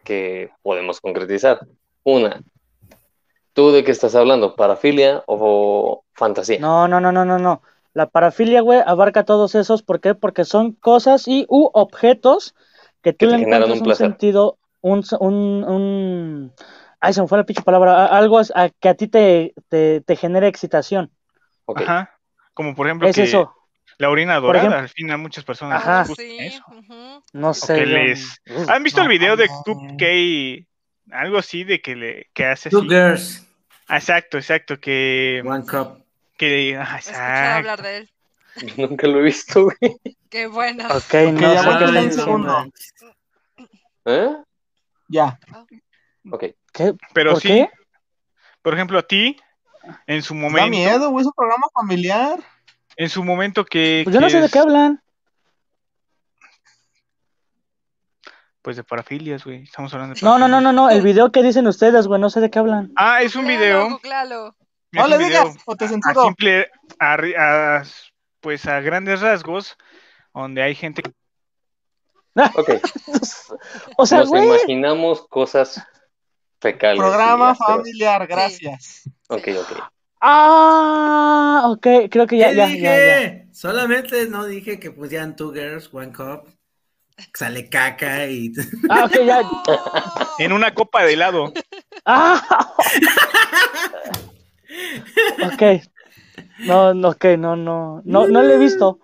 que 0.04 0.50
podemos 0.62 1.00
concretizar. 1.00 1.60
Una, 2.04 2.42
¿tú 3.52 3.72
de 3.72 3.84
qué 3.84 3.90
estás 3.90 4.14
hablando? 4.14 4.54
¿Parafilia 4.54 5.24
o 5.26 6.04
fantasía? 6.12 6.58
No, 6.60 6.88
no, 6.88 7.00
no, 7.00 7.12
no, 7.12 7.24
no, 7.24 7.38
no. 7.38 7.62
La 7.92 8.06
parafilia, 8.06 8.60
güey, 8.60 8.80
abarca 8.84 9.24
todos 9.24 9.54
esos. 9.54 9.82
¿Por 9.82 10.00
qué? 10.00 10.14
Porque 10.14 10.44
son 10.44 10.72
cosas 10.72 11.26
y 11.26 11.46
u 11.48 11.70
objetos 11.72 12.54
que 13.02 13.12
tú 13.12 13.26
Que 13.26 13.26
te 13.26 13.32
le 13.32 13.38
generan 13.38 13.62
encuentras 13.64 14.00
un 14.00 14.06
sentido, 14.06 14.58
un, 14.82 15.02
un, 15.18 15.64
un... 15.64 16.52
Ay, 17.06 17.12
se 17.12 17.22
me 17.22 17.28
fue 17.28 17.38
la 17.38 17.44
pinche 17.44 17.62
palabra. 17.62 18.06
Algo 18.06 18.38
a- 18.40 18.70
que 18.80 18.88
a 18.88 18.94
ti 18.94 19.06
te, 19.08 19.54
te, 19.68 20.00
te 20.00 20.16
genere 20.16 20.48
excitación. 20.48 21.10
Ajá. 21.68 22.18
Como 22.52 22.74
por 22.74 22.86
ejemplo 22.86 23.06
Es 23.08 23.14
que 23.16 23.22
eso. 23.24 23.54
la 23.98 24.10
orina 24.10 24.36
dorada, 24.40 24.64
ejemplo- 24.66 24.78
al 24.80 24.88
fin 24.88 25.10
a 25.12 25.16
muchas 25.16 25.44
personas 25.44 25.82
Ajá. 25.82 26.00
les 26.00 26.08
gusta 26.08 26.22
sí. 26.24 26.36
eso. 26.40 26.64
No 27.32 27.54
sé. 27.54 27.78
yo- 27.78 27.84
les... 27.86 28.40
¿Han 28.68 28.82
visto 28.82 29.00
el 29.02 29.06
No, 29.06 29.10
video 29.12 29.36
de 29.36 29.46
no. 29.46 29.62
Tube 29.64 29.96
K? 29.96 31.16
Algo 31.16 31.38
así 31.38 31.62
de 31.64 31.80
que 31.80 31.94
le 31.94 32.26
que 32.34 32.44
hace 32.46 32.70
Two 32.70 32.80
así. 32.80 32.88
girls, 32.88 33.42
Ah, 33.88 33.98
Exacto, 33.98 34.36
exacto, 34.38 34.80
que, 34.80 35.42
one 35.46 35.64
cup. 35.64 36.02
que 36.36 36.76
ah, 36.76 36.96
exacto. 36.96 37.58
hablar 37.58 37.82
de 37.82 37.96
él. 37.98 38.10
Nunca 38.76 39.06
lo 39.06 39.20
he 39.20 39.22
visto, 39.22 39.62
güey. 39.64 39.76
Qué 40.28 40.48
bueno. 40.48 40.86
Ok, 40.88 40.96
Ok, 40.96 41.14
no 41.34 41.54
ya 41.54 41.62
voy 41.62 41.98
a 41.98 42.10
segundo. 42.10 42.64
¿Eh? 44.06 44.36
Ya. 45.08 45.38
Ok. 46.30 46.44
¿Qué? 46.76 46.92
Pero 47.14 47.32
¿Por 47.32 47.40
sí, 47.40 47.48
qué? 47.48 47.70
por 48.62 48.74
ejemplo, 48.74 48.98
a 48.98 49.02
ti, 49.02 49.36
en 50.06 50.22
su 50.22 50.34
Da 50.34 50.40
momento, 50.40 50.68
miedo, 50.70 51.10
güey, 51.10 51.22
es 51.22 51.26
un 51.26 51.32
programa 51.32 51.66
familiar. 51.74 52.38
en 52.96 53.08
su 53.08 53.24
momento 53.24 53.64
que, 53.64 54.02
Pues 54.04 54.12
yo 54.14 54.20
no 54.20 54.28
sé 54.28 54.40
de 54.40 54.48
qué 54.50 54.58
hablan. 54.58 55.02
pues 58.62 58.76
de 58.76 58.82
parafilias, 58.84 59.44
güey, 59.44 59.62
estamos 59.62 59.94
hablando 59.94 60.14
de 60.16 60.20
No, 60.22 60.38
no, 60.38 60.48
no, 60.48 60.60
no, 60.60 60.72
no. 60.72 60.90
El 60.90 61.00
video 61.02 61.30
que 61.30 61.42
dicen 61.42 61.68
ustedes, 61.68 62.08
güey, 62.08 62.20
no 62.20 62.30
sé 62.30 62.40
de 62.40 62.50
qué 62.50 62.58
hablan. 62.58 62.90
Ah, 62.96 63.22
es 63.22 63.36
un 63.36 63.46
video, 63.46 63.86
es 64.02 64.02
No 64.92 65.06
le 65.06 65.18
digas, 65.18 65.56
o 65.66 65.76
te 65.76 65.84
a 65.84 65.88
censuro. 65.88 66.22
simple, 66.24 66.68
a 66.98 67.14
a- 67.38 67.82
pues 68.40 68.66
a 68.66 68.80
grandes 68.80 69.20
rasgos, 69.20 69.76
donde 70.34 70.62
hay 70.62 70.74
gente 70.74 71.02
que 71.02 71.12
Ok. 72.56 72.70
O 73.96 74.04
sea, 74.04 74.18
Nos 74.18 74.28
güey. 74.30 74.44
imaginamos 74.44 75.26
cosas 75.28 75.80
fecales. 76.60 77.00
Programa 77.00 77.54
familiar, 77.54 78.26
gracias. 78.26 79.02
Ok, 79.28 79.48
ok. 79.60 79.82
Ah, 80.20 81.64
ok, 81.66 81.86
creo 82.10 82.26
que 82.26 82.38
ya, 82.38 82.50
¿Qué 82.50 82.56
ya, 82.56 82.66
dije? 82.66 82.82
ya, 82.82 83.22
ya. 83.22 83.46
Solamente 83.52 84.26
no 84.28 84.44
dije 84.44 84.80
que 84.80 84.90
pusieran 84.90 85.36
two 85.36 85.52
girls, 85.52 85.88
one 85.92 86.12
cup. 86.12 86.48
Sale 87.32 87.68
caca 87.68 88.26
y. 88.26 88.52
Ah, 88.90 89.04
ok, 89.04 89.16
ya. 89.24 89.42
En 90.38 90.52
una 90.52 90.74
copa 90.74 91.04
de 91.04 91.14
helado. 91.14 91.52
Ah. 92.04 92.74
Ok. 95.42 95.82
No, 96.58 96.92
no, 96.94 97.10
ok, 97.10 97.24
no, 97.38 97.56
no, 97.56 98.02
no, 98.04 98.26
no 98.26 98.42
lo 98.42 98.50
he 98.50 98.58
visto. 98.58 99.00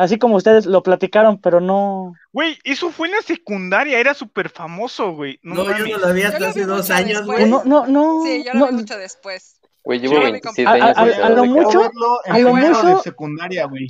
Así 0.00 0.18
como 0.18 0.36
ustedes 0.36 0.64
lo 0.64 0.82
platicaron, 0.82 1.38
pero 1.42 1.60
no. 1.60 2.14
Güey, 2.32 2.58
eso 2.64 2.90
fue 2.90 3.08
en 3.08 3.14
la 3.16 3.20
secundaria, 3.20 3.98
era 4.00 4.14
súper 4.14 4.48
famoso, 4.48 5.12
güey. 5.12 5.38
No, 5.42 5.56
No, 5.56 5.76
yo 5.76 5.98
no 5.98 6.06
lo 6.08 6.14
vi 6.14 6.22
hasta 6.22 6.48
hace 6.48 6.64
dos 6.64 6.90
años, 6.90 7.18
después. 7.18 7.38
güey. 7.38 7.50
No, 7.50 7.62
no, 7.64 7.86
no. 7.86 8.22
Sí, 8.24 8.42
yo 8.46 8.54
lo 8.54 8.60
no, 8.60 8.66
vi 8.68 8.72
mucho 8.76 8.96
después. 8.96 9.60
Güey, 9.84 10.00
llevo 10.00 10.14
Sí. 10.16 10.22
27 10.22 10.66
A- 10.66 10.70
a- 10.72 11.02
años. 11.02 11.16
a- 11.22 11.28
lo 11.28 11.44
mucho- 11.44 11.82
a 12.24 12.38
lo 12.38 12.54
mucho- 12.54 12.96
de 12.96 13.02
secundaria, 13.02 13.66
güey. 13.66 13.88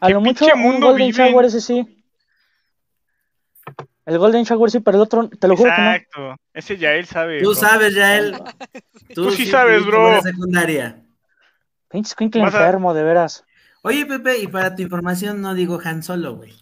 A 0.00 0.10
lo 0.10 0.18
¿Qué 0.22 0.24
mucho 0.28 0.38
pinche 0.44 0.54
un 0.54 0.60
mundo 0.60 0.86
Golden 0.88 1.06
viven? 1.08 1.28
Shower 1.32 1.44
ese 1.46 1.60
sí. 1.62 2.04
El 4.04 4.18
Golden 4.18 4.44
Shower 4.44 4.70
sí, 4.70 4.80
pero 4.80 4.98
el 4.98 5.02
otro, 5.02 5.30
te 5.30 5.48
lo 5.48 5.56
juro 5.56 5.70
que 5.74 5.80
no. 5.82 5.90
Exacto. 5.92 6.36
Ese 6.52 6.76
ya 6.76 6.92
él 6.92 7.06
sabe. 7.06 7.38
Tú 7.40 7.52
bro. 7.52 7.54
sabes, 7.54 7.94
Yael. 7.94 8.36
Tú 9.14 9.30
sí 9.30 9.46
sabes, 9.46 9.84
bro. 9.86 10.02
buena 10.02 10.20
secundaria. 10.20 11.02
Pinche 11.88 12.08
escuincle 12.08 12.42
enfermo, 12.42 12.92
de 12.92 13.02
veras. 13.02 13.44
Oye, 13.86 14.04
Pepe, 14.06 14.38
y 14.38 14.46
para 14.48 14.74
tu 14.74 14.82
información 14.82 15.40
no 15.40 15.54
digo 15.54 15.78
Han 15.84 16.02
Solo, 16.02 16.36
güey. 16.36 16.52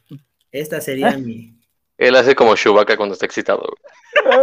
Esta 0.53 0.81
sería 0.81 1.17
mi. 1.17 1.55
Él 1.97 2.17
hace 2.17 2.35
como 2.35 2.55
Chewbacca 2.57 2.97
cuando 2.97 3.15
está 3.15 3.27
excitado. 3.27 3.63
güey. 3.63 4.35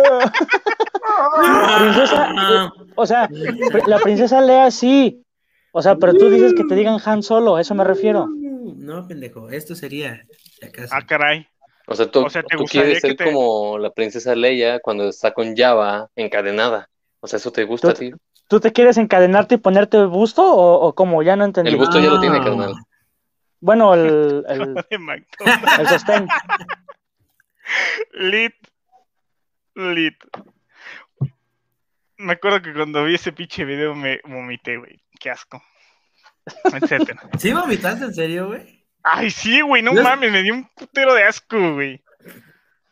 Princesa, 1.80 2.30
eh, 2.32 2.70
o 2.96 3.06
sea, 3.06 3.30
la 3.88 4.00
princesa 4.00 4.42
Lea 4.42 4.72
sí. 4.72 5.24
O 5.74 5.82
sea, 5.82 5.96
pero 5.96 6.14
tú 6.14 6.30
dices 6.30 6.54
que 6.54 6.64
te 6.66 6.76
digan 6.76 6.98
Han 7.06 7.24
Solo, 7.24 7.56
a 7.56 7.62
eso 7.62 7.74
me 7.76 7.84
refiero. 7.84 8.28
No, 8.76 9.08
pendejo, 9.08 9.50
esto 9.50 9.76
sería, 9.76 10.26
acaso. 10.62 10.94
Ah, 10.96 11.06
caray. 11.06 11.46
O 11.88 11.96
sea, 11.96 12.10
tú, 12.10 12.26
O 12.26 12.30
sea, 12.30 12.44
¿te 12.44 12.56
tú 12.56 12.64
gustaría 12.64 12.86
quieres 12.86 13.02
ser 13.02 13.16
te- 13.16 13.26
como 13.32 13.78
la 13.78 13.92
princesa 13.92 14.36
Leia 14.36 14.80
cuando 14.80 15.08
está 15.10 15.34
con 15.34 15.56
Java 15.56 16.10
encadenada. 16.16 16.90
O 17.20 17.28
sea, 17.28 17.38
¿eso 17.38 17.52
te 17.52 17.64
gusta 17.64 17.94
ti? 17.94 18.12
¿Tú 18.52 18.60
te 18.60 18.74
quieres 18.74 18.98
encadenarte 18.98 19.56
y 19.56 19.60
ponerte 19.60 19.96
el 19.96 20.08
busto 20.08 20.44
o, 20.44 20.86
o 20.86 20.94
cómo? 20.94 21.24
Ya 21.24 21.38
no 21.38 21.46
entendí. 21.46 21.72
El 21.72 21.78
gusto 21.78 22.02
ya 22.02 22.10
lo 22.10 22.20
tiene, 22.20 22.40
Ah. 22.40 22.44
carnal. 22.44 22.74
Bueno, 23.62 23.94
el, 23.94 24.44
el, 24.50 24.76
el 25.80 25.88
sostén. 25.88 26.28
Lit. 28.12 28.54
Lit. 29.76 30.16
Me 32.18 32.34
acuerdo 32.34 32.62
que 32.62 32.74
cuando 32.74 33.06
vi 33.06 33.16
ese 33.16 33.32
pinche 33.32 33.64
video 33.64 33.96
me 33.96 34.20
vomité, 34.26 34.76
güey. 34.76 35.02
Qué 35.18 35.32
asco. 35.32 35.64
Etcétera. 36.74 37.22
¿Sí 37.40 37.54
vomitaste 37.54 38.04
en 38.04 38.14
serio, 38.14 38.48
güey? 38.48 38.84
Ay, 39.02 39.32
sí, 39.32 39.62
güey, 39.62 39.82
no 39.82 39.94
mames, 39.94 40.30
me 40.30 40.44
dio 40.44 40.56
un 40.56 40.66
putero 40.76 41.14
de 41.14 41.24
asco, 41.24 41.74
güey. 41.76 42.04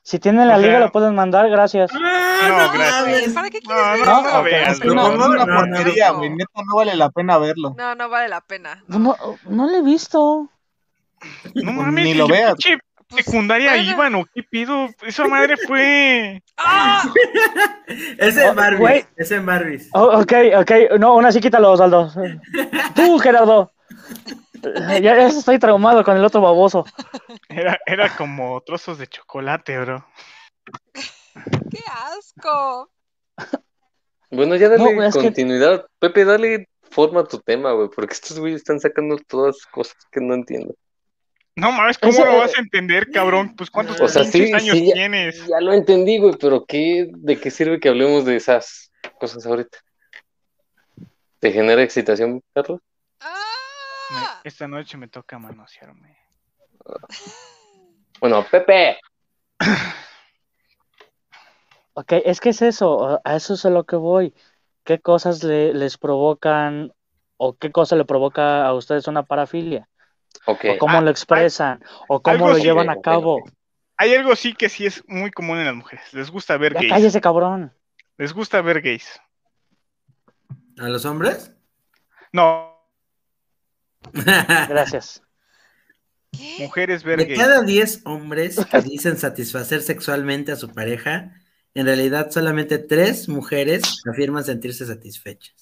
Si 0.09 0.17
tienen 0.17 0.47
la 0.47 0.55
O 0.55 0.57
sea- 0.59 0.65
liga, 0.67 0.79
lo 0.79 0.91
pueden 0.91 1.13
mandar, 1.13 1.47
gracias. 1.51 1.91
No, 1.93 1.99
gracias. 2.73 3.31
¿Para 3.33 3.49
qué 3.51 3.59
No, 3.61 3.67
quieres 3.75 3.99
ver 3.99 4.07
no, 4.07 4.21
no 4.23 4.43
veas. 4.43 4.79
No, 4.83 4.93
no 4.95 5.07
es 5.07 5.29
una 5.29 5.45
no, 5.45 5.65
no, 5.67 5.75
porquería, 5.77 6.07
no. 6.11 6.17
güey. 6.17 6.29
Neta, 6.31 6.61
no 6.65 6.75
vale 6.75 6.95
la 6.95 7.09
pena 7.11 7.37
verlo. 7.37 7.75
No, 7.77 7.93
no 7.93 8.09
vale 8.09 8.27
la 8.27 8.41
pena. 8.41 8.83
No, 8.87 8.97
no, 8.97 9.67
lo 9.67 9.77
he 9.77 9.83
visto. 9.83 10.49
No 11.53 11.71
mames, 11.73 12.05
Ni 12.05 12.13
lo 12.15 12.25
¿qué 12.25 12.31
veas. 12.33 12.55
pinche 12.55 12.79
Pues, 13.07 13.23
secundaria 13.25 13.69
bueno. 13.73 13.91
iban 13.91 14.15
o 14.15 14.25
qué 14.33 14.41
pido? 14.41 14.87
Esa 15.03 15.27
madre 15.27 15.57
fue. 15.67 16.41
¡Ah! 16.57 17.03
Es 18.17 18.35
en 18.35 18.49
Oh, 18.49 18.53
Barbies, 18.55 18.79
güey. 18.79 19.05
es 19.15 19.29
en 19.31 19.45
Barbies. 19.45 19.89
Oh, 19.93 20.21
ok, 20.21 20.33
ok. 20.61 20.71
No, 20.99 21.13
una 21.17 21.31
sí 21.31 21.39
quítalo, 21.39 21.71
Osvaldo. 21.73 22.11
Tú, 22.95 23.19
Gerardo. 23.19 23.71
Ya, 25.01 25.15
ya 25.15 25.27
estoy 25.27 25.59
traumado 25.59 26.03
con 26.03 26.17
el 26.17 26.23
otro 26.25 26.41
baboso. 26.41 26.85
Era, 27.47 27.79
era 27.85 28.15
como 28.15 28.61
trozos 28.61 28.97
de 28.97 29.07
chocolate, 29.07 29.77
bro. 29.79 30.05
¡Qué 31.71 31.79
asco! 32.17 32.91
Bueno, 34.31 34.55
ya 34.55 34.69
dale 34.69 34.95
No, 34.95 35.03
es 35.03 35.15
que- 35.15 35.21
continuidad. 35.21 35.85
Pepe, 35.99 36.25
dale 36.25 36.67
forma 36.91 37.21
a 37.21 37.25
tu 37.25 37.39
tema, 37.39 37.71
güey, 37.73 37.89
porque 37.93 38.13
estos 38.13 38.39
güeyes 38.39 38.57
están 38.57 38.79
sacando 38.79 39.17
todas 39.27 39.65
cosas 39.67 39.95
que 40.11 40.19
no 40.21 40.33
entiendo. 40.33 40.75
No 41.55 41.71
mames, 41.71 41.97
¿cómo 41.97 42.23
lo 42.23 42.37
vas 42.37 42.57
a 42.57 42.61
entender, 42.61 43.09
cabrón? 43.11 43.55
Pues 43.55 43.69
cuántos 43.69 43.99
O 43.99 44.07
sea, 44.07 44.21
pinches 44.23 44.47
sí, 44.49 44.53
años 44.53 44.77
sí, 44.77 44.87
ya- 44.87 44.93
tienes. 44.93 45.45
Ya 45.47 45.59
lo 45.59 45.73
entendí, 45.73 46.17
güey, 46.19 46.35
pero 46.39 46.65
¿qué, 46.65 47.09
¿de 47.11 47.39
qué 47.39 47.51
sirve 47.51 47.79
que 47.79 47.89
hablemos 47.89 48.23
de 48.25 48.35
esas 48.37 48.91
cosas 49.19 49.45
ahorita? 49.45 49.77
¿Te 51.39 51.51
genera 51.51 51.81
excitación, 51.83 52.41
Carlos? 52.53 52.79
Me- 54.09 54.17
¡Ah! 54.21 54.41
esta 54.43 54.67
noche 54.67 54.97
me 54.97 55.07
toca 55.07 55.37
manosearme. 55.39 56.17
Bueno, 58.19 58.45
Pepe. 58.49 58.99
Ok, 61.93 62.13
es 62.25 62.39
que 62.39 62.49
es 62.49 62.61
eso, 62.61 63.19
a 63.23 63.35
eso 63.35 63.53
es 63.55 63.65
a 63.65 63.69
lo 63.69 63.85
que 63.85 63.95
voy. 63.95 64.33
¿Qué 64.83 64.99
cosas 64.99 65.43
le- 65.43 65.73
les 65.73 65.97
provocan 65.97 66.93
o 67.37 67.57
qué 67.57 67.71
cosa 67.71 67.95
le 67.95 68.05
provoca 68.05 68.65
a 68.65 68.73
ustedes 68.73 69.07
una 69.07 69.23
parafilia? 69.23 69.87
Ok. 70.45 70.65
¿O 70.69 70.77
cómo 70.79 70.99
Ah, 70.99 71.01
lo 71.01 71.09
expresan? 71.09 71.83
¿O 72.07 72.21
cómo 72.21 72.47
lo 72.47 72.55
sí, 72.55 72.63
llevan 72.63 72.89
a 72.89 73.01
cabo? 73.01 73.43
Hay 73.97 74.15
algo 74.15 74.35
sí 74.35 74.53
que 74.53 74.69
sí 74.69 74.85
es 74.85 75.03
muy 75.07 75.29
común 75.31 75.57
en 75.57 75.65
las 75.65 75.75
mujeres. 75.75 76.13
Les 76.13 76.31
gusta 76.31 76.57
ver 76.57 76.73
Ya 76.73 76.79
gays. 76.81 76.93
cállese, 76.93 77.19
cabrón. 77.21 77.73
Les 78.17 78.33
gusta 78.33 78.61
ver 78.61 78.81
gays. 78.81 79.19
¿A 80.79 80.87
los 80.87 81.03
hombres? 81.05 81.53
No, 82.31 82.78
Gracias. 84.13 85.21
mujeres 86.59 87.03
ver 87.03 87.19
De 87.19 87.35
cada 87.35 87.61
10 87.61 88.01
hombres 88.05 88.63
que 88.65 88.81
dicen 88.81 89.17
satisfacer 89.17 89.81
sexualmente 89.81 90.51
a 90.51 90.55
su 90.55 90.69
pareja, 90.69 91.33
en 91.73 91.85
realidad 91.85 92.31
solamente 92.31 92.77
tres 92.77 93.27
mujeres 93.29 94.01
afirman 94.11 94.43
sentirse 94.43 94.85
satisfechas. 94.85 95.55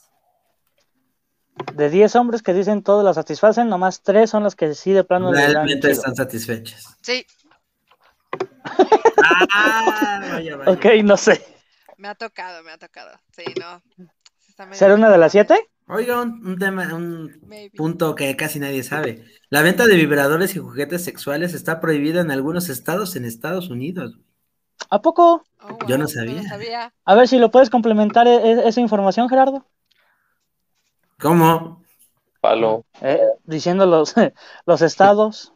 De 1.73 1.89
10 1.89 2.15
hombres 2.15 2.43
que 2.43 2.53
dicen 2.53 2.83
todos 2.83 3.03
la 3.03 3.13
satisfacen, 3.13 3.67
nomás 3.67 4.03
3 4.03 4.29
son 4.29 4.43
las 4.43 4.55
que 4.55 4.75
sí 4.75 4.93
de 4.93 5.03
plano 5.03 5.31
Realmente 5.31 5.89
están 5.89 6.15
satisfechas. 6.15 6.97
Sí, 7.01 7.25
Ah, 9.51 10.19
vaya, 10.31 10.57
vaya. 10.57 10.71
Ok, 10.71 10.85
no 11.03 11.17
sé. 11.17 11.43
me 11.97 12.07
ha 12.07 12.15
tocado, 12.15 12.63
me 12.63 12.71
ha 12.71 12.77
tocado. 12.77 13.17
Sí, 13.31 13.43
no. 13.59 13.81
¿Será 14.73 14.95
una 14.95 15.09
de 15.09 15.17
las 15.17 15.31
complicado. 15.31 15.59
7? 15.59 15.76
Oiga, 15.89 16.21
un, 16.21 16.45
un 16.45 16.57
tema, 16.57 16.93
un 16.93 17.39
Maybe. 17.47 17.75
punto 17.77 18.13
que 18.15 18.35
casi 18.35 18.59
nadie 18.59 18.83
sabe. 18.83 19.23
La 19.49 19.61
venta 19.61 19.85
de 19.88 19.95
vibradores 19.95 20.55
y 20.55 20.59
juguetes 20.59 21.03
sexuales 21.03 21.53
está 21.53 21.79
prohibida 21.79 22.19
en 22.21 22.29
algunos 22.31 22.67
estados 22.69 23.15
en 23.15 23.23
Estados 23.23 23.69
Unidos. 23.69 24.19
¿A 24.89 25.01
poco? 25.01 25.43
Oh, 25.61 25.77
Yo 25.88 25.97
no 25.97 26.07
sabía. 26.07 26.93
A 27.05 27.15
ver 27.15 27.27
si 27.27 27.39
lo 27.39 27.51
puedes 27.51 27.69
complementar 27.69 28.27
e- 28.27 28.35
e- 28.35 28.67
esa 28.67 28.81
información, 28.81 29.29
Gerardo. 29.29 29.65
¿Cómo? 31.19 31.83
Palo. 32.41 32.85
Eh, 33.01 33.19
diciendo 33.45 33.85
los, 33.85 34.13
los 34.65 34.81
estados 34.81 35.53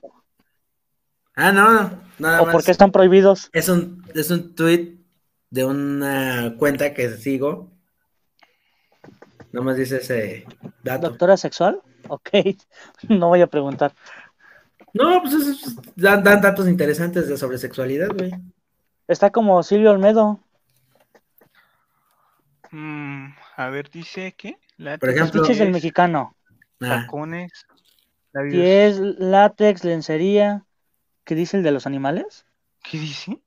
Ah, 1.36 1.52
no, 1.52 2.02
nada 2.20 2.42
o 2.42 2.46
más. 2.46 2.54
por 2.54 2.64
qué 2.64 2.72
están 2.72 2.92
prohibidos. 2.92 3.50
Es 3.54 3.70
un, 3.70 4.04
es 4.14 4.30
un 4.32 4.54
tweet 4.56 4.98
de 5.50 5.66
una 5.66 6.56
cuenta 6.58 6.94
que 6.94 7.10
sigo. 7.18 7.71
Nomás 9.52 9.76
dice 9.78 9.98
ese 9.98 10.46
dato. 10.84 11.10
¿Doctora 11.10 11.36
sexual? 11.38 11.82
Ok, 12.08 12.30
no 13.10 13.28
voy 13.28 13.42
a 13.42 13.48
preguntar. 13.48 13.94
No, 14.94 15.22
pues 15.22 15.34
es- 15.34 15.48
es- 15.68 15.76
dan, 15.96 16.24
dan 16.24 16.42
datos 16.42 16.68
interesantes 16.68 17.28
de 17.28 17.38
sobre 17.38 17.58
sexualidad, 17.58 18.10
güey. 18.14 18.32
Está 19.08 19.30
como 19.30 19.62
Silvio 19.64 19.92
Olmedo. 19.92 20.40
Mm, 22.72 23.28
a 23.58 23.70
ver, 23.70 23.90
dice 23.90 24.34
que. 24.38 24.58
Por 25.00 25.10
ejemplo- 25.10 25.42
Fetiches 25.42 25.60
del 25.60 25.72
mexicano. 25.72 26.36
Ah, 26.82 27.04
Tacones. 27.06 27.52
Pies, 28.50 28.98
látex, 29.00 29.84
lencería. 29.84 30.66
¿Qué 31.26 31.36
dice 31.36 31.58
el 31.58 31.64
de 31.64 31.72
los 31.72 31.86
animales? 31.86 32.46
¿Qué 32.84 32.98
dice? 32.98 33.40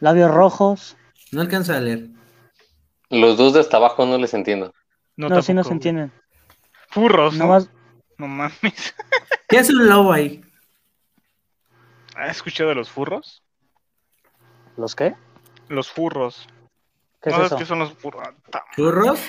Labios 0.00 0.30
rojos. 0.32 0.96
no 1.32 1.40
alcanzo 1.40 1.72
a 1.74 1.80
leer. 1.80 2.08
Los 3.10 3.36
dos 3.36 3.54
de 3.54 3.60
hasta 3.60 3.76
abajo 3.78 4.04
no 4.06 4.18
les 4.18 4.34
entiendo. 4.34 4.72
No, 5.16 5.28
sí 5.42 5.54
no 5.54 5.62
se 5.62 5.68
güey. 5.70 5.76
entienden. 5.76 6.12
Furros, 6.90 7.34
¿no? 7.34 7.44
Nomás, 7.46 7.70
No 8.18 8.26
mames. 8.28 8.94
¿Qué 9.48 9.58
hace 9.58 9.72
un 9.72 9.88
lobo 9.88 10.12
ahí? 10.12 10.42
¿Has 12.16 12.36
escuchado 12.36 12.68
de 12.70 12.74
los 12.74 12.90
furros? 12.90 13.42
¿los 14.76 14.94
qué? 14.94 15.14
Los 15.68 15.90
furros. 15.90 16.46
¿Qué 17.20 17.30
¿No 17.30 17.36
es 17.36 17.36
sabes 17.36 17.52
eso? 17.52 17.58
qué 17.58 17.64
son 17.64 17.78
los 17.80 17.92
furros? 17.94 18.22
Ah, 18.52 18.64
¿Churros? 18.76 19.20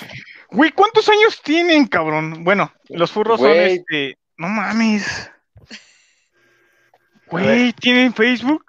Güey, 0.52 0.72
¿cuántos 0.72 1.10
años 1.10 1.42
tienen, 1.42 1.88
cabrón? 1.88 2.44
Bueno, 2.44 2.72
los 2.90 3.12
furros 3.12 3.40
son 3.40 3.52
este. 3.52 4.18
No 4.38 4.48
mames. 4.48 5.32
Güey, 7.28 7.74
¿tienen 7.74 8.14
Facebook? 8.14 8.66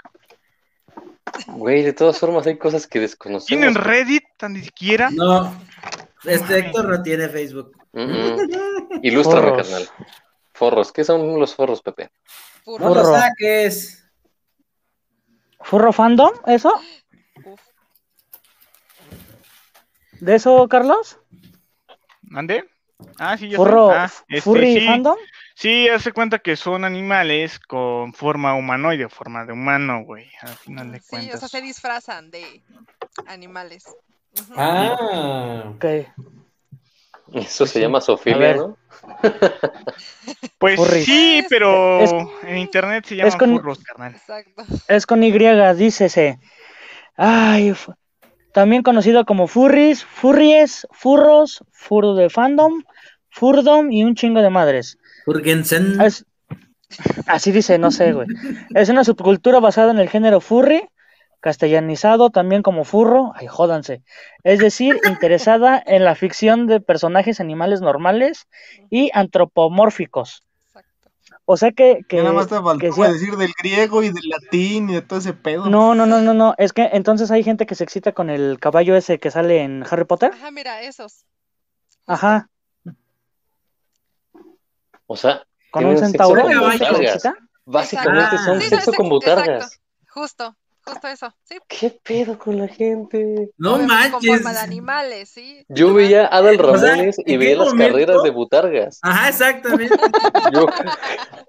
Güey, 1.47 1.83
de 1.83 1.93
todas 1.93 2.19
formas 2.19 2.47
hay 2.47 2.59
cosas 2.59 2.87
que 2.87 3.01
desconocemos. 3.01 3.47
¿Tienen 3.47 3.75
Reddit? 3.75 4.25
Tan 4.37 4.53
ni 4.55 4.63
siquiera. 4.63 5.11
No. 5.11 5.55
Este. 6.25 6.59
Héctor 6.59 6.89
no 6.89 7.03
tiene 7.03 7.29
Facebook. 7.29 7.77
Mm, 7.93 8.01
mm. 8.03 8.37
Ilústrame, 9.03 9.49
Forros. 9.51 9.69
carnal. 9.69 9.89
Forros. 10.53 10.93
¿Qué 10.93 11.05
son 11.05 11.39
los 11.39 11.55
forros, 11.55 11.83
Pepe? 11.83 12.11
Furro. 12.65 12.89
No 12.89 12.95
lo 12.95 13.05
saques. 13.05 14.05
¿Furro 15.63 15.93
fandom? 15.93 16.31
¿Eso? 16.47 16.73
Uf. 17.45 17.61
¿De 20.21 20.35
eso, 20.35 20.69
Carlos? 20.69 21.19
¿Mande? 22.23 22.69
Ah, 23.19 23.37
sí, 23.39 23.51
sé. 23.51 23.57
¿Furro, 23.57 23.91
Ah, 23.91 24.05
este, 24.29 24.41
furry 24.43 24.81
sí, 24.81 24.87
fandom? 24.87 25.17
Sí, 25.61 25.91
hace 25.91 26.13
cuenta 26.13 26.39
que 26.39 26.57
son 26.57 26.87
animales 26.87 27.59
con 27.59 28.15
forma 28.15 28.55
humanoide, 28.55 29.11
forma 29.11 29.45
de 29.45 29.53
humano, 29.53 30.05
güey. 30.05 30.27
Al 30.41 30.57
final 30.57 30.91
de 30.91 31.01
Sí, 31.01 31.05
o 31.05 31.11
cuentas. 31.11 31.41
sea, 31.41 31.49
se 31.51 31.61
disfrazan 31.61 32.31
de 32.31 32.63
animales. 33.27 33.85
Ah. 34.57 35.65
Ok. 35.75 35.85
Eso 37.35 37.67
se 37.67 37.79
llama 37.79 38.01
Sofía. 38.01 38.55
¿no? 38.57 38.79
Pues 40.57 40.81
sí, 41.05 41.45
pero 41.51 42.01
Es- 42.01 42.13
en 42.45 42.57
internet 42.57 43.05
se 43.05 43.17
llaman 43.17 43.39
con- 43.39 43.51
furros, 43.57 43.81
carnal. 43.81 44.15
Exacto. 44.15 44.65
Es 44.89 45.05
con 45.05 45.23
Y, 45.23 45.31
dícese. 45.77 46.39
Ay, 47.17 47.75
también 48.55 48.83
conocido 48.83 49.27
como 49.27 49.47
furries, 49.47 50.07
furries, 50.07 50.87
furros, 50.91 51.63
furro 51.71 52.15
de 52.15 52.31
fandom, 52.31 52.83
furdom 53.29 53.93
y 53.93 54.05
un 54.05 54.15
chingo 54.15 54.41
de 54.41 54.49
madres. 54.49 54.97
Jurgensen. 55.25 56.01
Es- 56.01 56.25
así 57.27 57.53
dice, 57.53 57.79
no 57.79 57.91
sé, 57.91 58.13
güey. 58.13 58.29
Es 58.75 58.89
una 58.89 59.05
subcultura 59.05 59.61
basada 59.61 59.91
en 59.91 59.99
el 59.99 60.09
género 60.09 60.41
furry, 60.41 60.89
castellanizado 61.41 62.31
también 62.31 62.63
como 62.63 62.85
furro, 62.85 63.33
ay, 63.35 63.47
jódanse. 63.47 64.03
Es 64.45 64.59
decir, 64.59 64.99
interesada 65.05 65.83
en 65.85 66.05
la 66.05 66.15
ficción 66.15 66.67
de 66.67 66.81
personajes 66.81 67.41
animales 67.41 67.81
normales 67.81 68.47
y 68.91 69.11
antropomórficos. 69.15 70.43
Exacto. 70.67 71.11
O 71.47 71.57
sea 71.57 71.73
que, 71.73 72.01
que, 72.09 72.19
nada 72.19 72.33
más 72.33 72.49
te 72.49 72.61
faltó 72.61 72.79
que 72.79 72.91
güey, 72.91 73.13
decir 73.13 73.37
del 73.37 73.53
griego 73.59 74.03
y 74.03 74.11
del 74.11 74.29
latín 74.29 74.91
y 74.91 74.95
de 74.95 75.03
todo 75.03 75.19
ese 75.19 75.33
pedo. 75.33 75.67
No, 75.69 75.95
no, 75.95 76.07
no, 76.07 76.21
no, 76.21 76.35
no. 76.35 76.55
Es 76.59 76.73
que 76.73 76.91
entonces 76.93 77.31
hay 77.31 77.43
gente 77.43 77.67
que 77.67 77.75
se 77.75 77.85
excita 77.85 78.13
con 78.13 78.31
el 78.31 78.59
caballo 78.61 78.95
ese 78.95 79.19
que 79.19 79.31
sale 79.31 79.63
en 79.63 79.85
Harry 79.91 80.05
Potter. 80.05 80.33
Ajá, 80.35 80.51
mira, 80.51 80.83
esos. 80.83 81.25
Ajá. 82.07 82.49
O 85.13 85.17
sea, 85.17 85.43
Con 85.73 85.87
un 85.87 85.99
centauro. 85.99 86.43
con 86.43 86.53
¿hay 86.53 86.79
gente 86.79 86.79
que 86.79 86.85
se 86.85 86.93
botargas. 86.93 87.15
excita? 87.17 87.35
Básicamente 87.65 88.37
Ah. 88.39 88.45
son 88.45 88.61
Sí, 88.61 88.69
sexo 88.69 88.91
sí, 88.93 88.97
con 88.97 89.07
exacto. 89.17 89.67
Justo, 90.09 90.57
justo 90.85 91.09
eso. 91.09 91.35
Sí. 91.43 91.57
¿Qué 91.67 91.99
pedo 92.05 92.39
con 92.39 92.59
la 92.59 92.69
gente? 92.69 93.51
No 93.59 93.75
obviamente 93.75 94.11
Con 94.13 94.21
forma 94.23 94.37
de 94.37 94.43
manches. 94.45 94.63
animales, 94.63 95.29
sí. 95.31 95.65
Yo 95.69 95.93
veía 95.95 96.27
a 96.27 96.37
Adal 96.37 96.61
O 96.65 96.79
sea, 96.79 96.91
Ramones 96.93 97.17
y 97.27 97.35
¿en 97.35 97.41
veía 97.41 97.57
las 97.57 97.69
momento? 97.71 97.93
carreras 97.93 98.23
de 98.23 98.31
botargas. 98.31 98.99
Ajá, 99.03 99.29
exactamente. 99.31 99.97
Yo, 100.53 100.67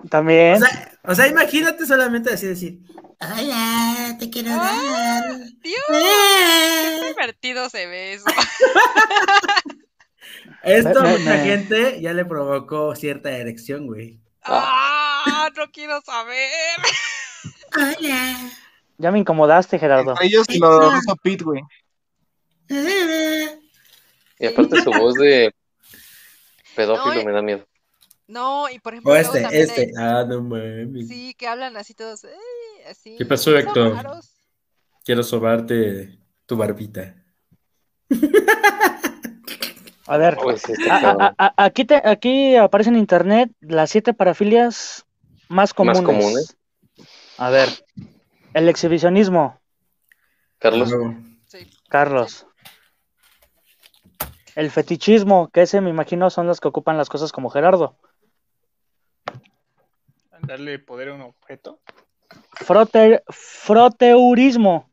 También. 0.09 0.55
O 0.55 0.65
sea, 0.65 0.91
o 1.03 1.15
sea, 1.15 1.27
imagínate 1.27 1.85
solamente 1.85 2.33
así 2.33 2.47
decir. 2.47 2.79
Hola, 3.19 4.15
te 4.19 4.27
quiero 4.31 4.49
Ah, 4.53 5.21
dar. 5.23 5.37
Dios, 5.61 5.83
qué 5.87 7.07
divertido 7.09 7.69
se 7.69 7.85
ve 7.85 8.13
eso. 8.13 8.25
Esto 10.63 10.99
a 10.99 11.03
mucha 11.03 11.37
gente 11.39 11.99
ya 12.01 12.13
le 12.13 12.23
provocó 12.25 12.95
cierta 12.95 13.31
erección, 13.31 13.87
güey. 13.87 14.19
Ah, 14.43 15.49
no 15.55 15.71
quiero 15.71 16.01
saber. 16.01 16.49
Hola. 17.75 18.35
Ya 18.97 19.11
me 19.11 19.19
incomodaste, 19.19 19.79
Gerardo. 19.79 20.11
Entre 20.11 20.27
ellos 20.27 20.45
lo 20.59 20.97
hizo 20.97 21.15
Pete, 21.15 21.43
güey. 21.43 21.61
y 24.39 24.45
aparte 24.47 24.81
su 24.81 24.91
voz 24.91 25.15
de 25.15 25.53
pedófilo 26.75 27.15
No, 27.15 27.23
me 27.25 27.31
da 27.31 27.41
miedo. 27.41 27.67
No, 28.27 28.69
y 28.69 28.79
por 28.79 28.93
ejemplo, 28.93 29.11
O 29.11 29.15
este, 29.15 29.39
este. 29.61 29.81
hay- 29.81 29.91
Ah, 29.97 30.23
no 30.27 30.41
mames. 30.41 31.07
sí, 31.07 31.33
que 31.37 31.47
hablan 31.47 31.75
así 31.75 31.93
todos, 31.93 32.23
"Ey", 32.23 32.31
así. 32.89 33.15
¿Qué 33.17 33.25
pasó, 33.25 33.55
Héctor? 33.57 33.97
Quiero 35.03 35.23
sobarte 35.23 36.17
tu 36.45 36.55
barbita. 36.55 37.15
A 40.07 40.17
ver. 40.17 40.37
Uy, 40.43 40.57
sí, 40.57 40.73
está 40.73 40.93
a- 40.93 40.97
a- 40.97 41.01
cabrón. 41.01 41.21
a- 41.21 41.35
a- 41.45 41.63
aquí, 41.65 41.85
te, 41.85 41.95
aquí 42.07 42.55
aparece 42.55 42.89
en 42.89 42.95
internet 42.97 43.51
las 43.61 43.89
siete 43.91 44.13
parafilias 44.13 45.05
más 45.47 45.73
comunes. 45.73 46.01
comunes. 46.01 46.57
A 47.37 47.49
ver. 47.49 47.69
El 48.53 48.67
exhibicionismo, 48.69 49.59
Carlos, 50.59 50.91
Sí. 51.45 51.69
Carlos. 51.89 52.45
El 54.55 54.69
fetichismo, 54.69 55.49
que 55.49 55.61
ese 55.61 55.79
me 55.81 55.89
imagino 55.89 56.29
son 56.29 56.45
los 56.47 56.59
que 56.59 56.67
ocupan 56.67 56.97
las 56.97 57.07
cosas 57.09 57.31
como 57.31 57.49
Gerardo. 57.49 57.95
Darle 60.41 60.79
poder 60.79 61.09
a 61.09 61.13
un 61.13 61.21
objeto. 61.21 61.79
Frote- 62.59 63.23
froteurismo, 63.29 64.89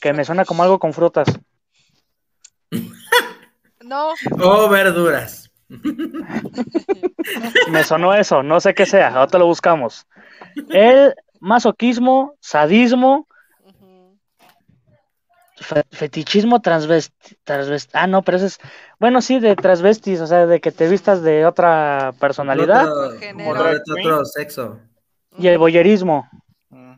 que 0.00 0.12
me 0.12 0.24
suena 0.24 0.44
como 0.44 0.62
algo 0.62 0.78
con 0.78 0.92
frutas. 0.92 1.28
No, 3.88 4.12
Oh, 4.42 4.68
verduras. 4.68 5.50
Me 7.70 7.84
sonó 7.84 8.14
eso, 8.14 8.42
no 8.42 8.60
sé 8.60 8.74
qué 8.74 8.86
sea, 8.86 9.08
ahorita 9.14 9.38
lo 9.38 9.46
buscamos. 9.46 10.06
El 10.70 11.14
masoquismo, 11.40 12.34
sadismo, 12.40 13.26
fetichismo 15.90 16.60
transvesti, 16.60 17.36
transvesti- 17.44 17.90
ah 17.92 18.06
no, 18.06 18.22
pero 18.22 18.36
ese 18.36 18.46
es, 18.46 18.58
bueno 19.00 19.20
sí, 19.20 19.40
de 19.40 19.56
transvestis, 19.56 20.20
o 20.20 20.26
sea, 20.26 20.46
de 20.46 20.60
que 20.60 20.70
te 20.70 20.88
vistas 20.88 21.22
de 21.22 21.44
otra 21.46 22.12
personalidad 22.20 22.90
Otro, 22.90 23.18
Género. 23.18 23.50
otro- 23.50 23.82
otro 24.00 24.24
sexo. 24.24 24.78
y 25.36 25.48
el 25.48 25.58
boyerismo. 25.58 26.28
Mm. 26.70 26.94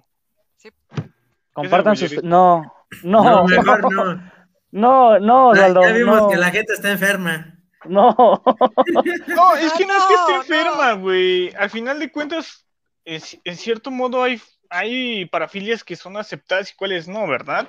Compartan 1.53 1.97
sus, 1.97 2.23
no, 2.23 2.73
No, 3.03 3.25
No, 3.25 3.45
mejor 3.45 3.93
no. 3.93 4.31
no, 4.73 5.19
no, 5.19 5.55
Ya, 5.55 5.67
Osvaldo, 5.67 5.83
ya 5.83 5.93
vimos 5.93 6.17
no, 6.23 6.29
que 6.29 6.37
la 6.37 6.51
gente 6.51 6.73
está 6.73 6.91
enferma. 6.91 7.59
no. 7.87 8.15
No, 9.27 9.57
es 9.57 9.73
que 9.73 9.87
no 9.87 9.97
es 9.97 10.05
que 10.05 10.15
esté 10.15 10.33
no, 10.33 10.37
enferma, 10.43 10.93
güey. 10.95 11.53
Al 11.55 11.71
final 11.71 11.99
de 11.99 12.11
cuentas, 12.11 12.67
es- 13.05 13.39
en 13.45 13.57
cierto 13.57 13.91
modo 13.91 14.23
hay, 14.23 14.41
hay 14.69 15.25
parafilias 15.27 15.83
que 15.85 15.97
son 15.97 16.17
aceptadas 16.17 16.71
y 16.71 16.77
cuáles 16.77 17.09
no, 17.09 17.27
¿verdad? 17.27 17.69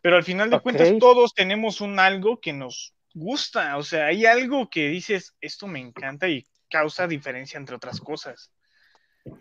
Pero 0.00 0.16
al 0.16 0.24
final 0.24 0.50
de 0.50 0.60
cuentas 0.60 0.92
todos 1.00 1.34
tenemos 1.34 1.80
un 1.80 1.98
algo 1.98 2.40
que 2.40 2.52
nos 2.52 2.94
gusta. 3.14 3.76
O 3.78 3.82
sea, 3.82 4.06
hay 4.06 4.26
algo 4.26 4.70
que 4.70 4.88
dices, 4.88 5.34
esto 5.40 5.66
me 5.66 5.80
encanta 5.80 6.28
y 6.28 6.46
causa 6.70 7.06
diferencia 7.08 7.58
entre 7.58 7.74
otras 7.76 8.00
cosas. 8.00 8.52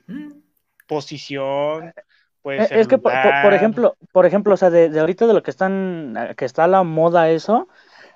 Mm. 0.07 0.31
Posición, 0.87 1.93
puede 2.47 2.63
Eh, 2.63 2.67
ser 2.67 2.77
Es 2.79 2.87
que, 2.87 2.97
por, 2.97 3.11
por- 3.11 3.21
por 3.21 3.31
lugar. 3.33 3.53
ejemplo, 3.55 3.97
por 4.13 4.25
ejemplo, 4.25 4.53
o 4.53 4.57
sea, 4.57 4.69
de, 4.69 4.87
de 4.89 5.01
ahorita 5.01 5.27
de 5.27 5.33
lo 5.33 5.43
que 5.43 5.51
están, 5.51 6.33
que 6.37 6.45
está 6.45 6.63
a 6.63 6.67
la 6.67 6.83
moda 6.83 7.29
eso, 7.29 7.67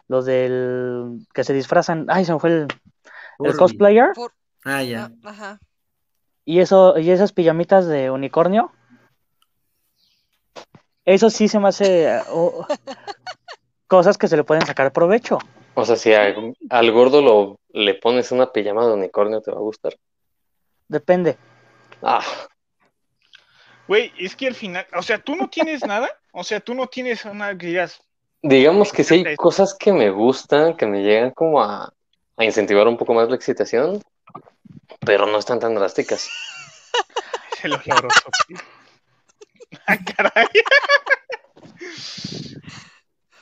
lo 0.08 0.22
del 0.22 1.20
que 1.34 1.44
se 1.44 1.52
disfrazan, 1.54 2.06
ay, 2.08 2.24
se 2.24 2.32
me 2.32 2.40
fue 2.40 2.50
el, 2.52 2.68
el 3.44 3.58
cosplayer, 3.58 4.08
Ah, 4.64 4.84
ya. 4.84 5.12
ah, 5.24 5.30
Ajá. 5.30 5.60
y 6.46 6.62
eso, 6.62 6.98
y 6.98 7.12
esas 7.12 7.34
pijamitas 7.34 7.88
de 7.88 8.10
unicornio, 8.10 8.72
eso 11.04 11.30
sí 11.30 11.50
se 11.50 11.60
me 11.60 11.68
hace 11.68 12.06
eh, 12.06 12.22
oh, 12.30 12.66
cosas 13.88 14.18
que 14.18 14.30
se 14.30 14.38
le 14.38 14.46
pueden 14.46 14.66
sacar 14.66 14.94
provecho. 14.94 15.40
O 15.76 15.84
sea, 15.84 15.98
si 15.98 16.14
a- 16.14 16.34
al 16.70 16.92
gordo 16.94 17.22
lo, 17.22 17.60
le 17.74 17.96
pones 17.96 18.32
una 18.32 18.50
pijama 18.54 18.88
de 18.88 18.94
unicornio, 18.94 19.42
¿te 19.42 19.52
va 19.52 19.58
a 19.58 19.62
gustar? 19.62 19.98
Depende. 20.88 21.36
Ah, 22.02 22.24
Güey, 23.88 24.14
es 24.18 24.36
que 24.36 24.48
al 24.48 24.56
final, 24.56 24.86
o 24.96 25.02
sea, 25.02 25.20
tú 25.20 25.36
no 25.36 25.50
tienes 25.50 25.86
nada, 25.86 26.10
o 26.32 26.44
sea, 26.44 26.60
tú 26.60 26.74
no 26.74 26.88
tienes 26.88 27.26
una 27.26 27.58
que 27.58 27.68
digas, 27.68 28.02
digamos 28.42 28.92
que 28.92 29.04
sí 29.04 29.24
hay 29.26 29.36
cosas 29.36 29.76
que 29.78 29.92
me 29.92 30.10
gustan, 30.10 30.76
que 30.76 30.86
me 30.86 31.02
llegan 31.04 31.32
como 31.32 31.62
a, 31.62 31.94
a 32.38 32.46
incentivar 32.46 32.88
un 32.88 32.98
poco 32.98 33.14
más 33.14 33.30
la 33.30 33.36
excitación, 33.36 34.02
pero 35.02 35.26
no 35.26 35.38
están 35.38 35.60
tan 35.60 35.76
drásticas. 35.76 36.30
es 37.54 37.66
el 37.66 37.74
oloroso. 37.74 38.30
Ah, 39.88 39.98
caray. 39.98 40.48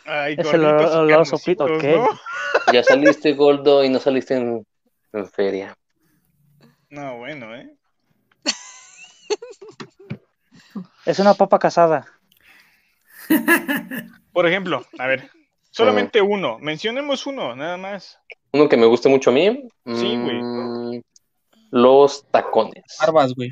Ay, 0.05 0.35
Es 0.37 0.53
el 0.53 0.61
gorditos 0.61 0.93
y 0.93 0.97
oloroso 0.97 1.37
pito, 1.43 1.65
carnositos, 1.65 2.09
ok. 2.09 2.73
Ya 2.73 2.83
saliste, 2.83 3.33
Goldo, 3.33 3.83
y 3.83 3.89
no 3.89 3.99
saliste 3.99 4.35
en, 4.35 4.65
en 5.13 5.29
feria. 5.29 5.75
No, 6.89 7.17
bueno, 7.17 7.55
¿eh? 7.55 7.75
Es 11.05 11.19
una 11.19 11.33
papa 11.33 11.59
casada. 11.59 12.05
Por 14.33 14.47
ejemplo, 14.47 14.85
a 14.97 15.07
ver, 15.07 15.29
solamente 15.71 16.21
uno, 16.21 16.57
mencionemos 16.59 17.25
uno, 17.25 17.55
nada 17.55 17.77
más. 17.77 18.19
Uno 18.53 18.67
que 18.69 18.77
me 18.77 18.85
guste 18.85 19.09
mucho 19.09 19.29
a 19.29 19.33
mí. 19.33 19.67
Sí, 19.85 20.17
güey. 20.17 20.41
mm, 20.41 21.01
Los 21.71 22.25
tacones. 22.31 22.83
Barbas, 22.99 23.33
güey. 23.35 23.51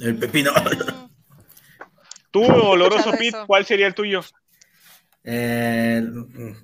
El 0.00 0.18
pepino. 0.18 0.52
Mm, 0.52 1.06
Tú, 2.30 2.44
oloroso 2.44 3.12
Pit. 3.12 3.34
¿cuál 3.46 3.64
sería 3.64 3.86
el 3.86 3.94
tuyo? 3.94 4.20
Eh, 5.24 6.02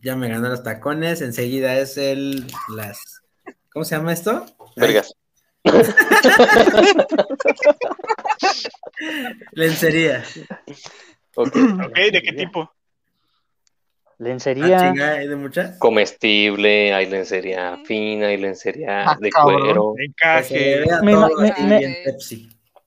ya 0.02 0.16
me 0.16 0.28
ganó 0.28 0.48
los 0.48 0.62
tacones. 0.62 1.22
Enseguida 1.22 1.76
es 1.78 1.96
el. 1.96 2.46
Las. 2.68 3.22
¿Cómo 3.72 3.84
se 3.84 3.96
llama 3.96 4.12
esto? 4.12 4.44
Vergas. 4.76 5.14
Lencería. 9.52 10.24
Ok. 11.36 11.56
Ok, 11.86 11.96
¿de 12.12 12.22
qué 12.22 12.32
tipo? 12.32 12.62
Ah, 12.62 12.72
Lencería. 14.18 14.90
chinga, 14.92 15.12
¿hay 15.14 15.26
de 15.28 15.36
muchas? 15.36 15.78
Comestible, 15.78 16.92
hay 16.94 17.10
lencería 17.10 17.78
fina, 17.84 18.28
hay 18.28 18.36
lencería 18.36 19.10
Ah, 19.10 19.16
de 19.20 19.30
cabrón. 19.30 19.60
cuero. 19.62 19.94
Encaje. 19.98 20.84
Me 21.02 21.16
me- 21.16 21.26
me-. 21.66 21.96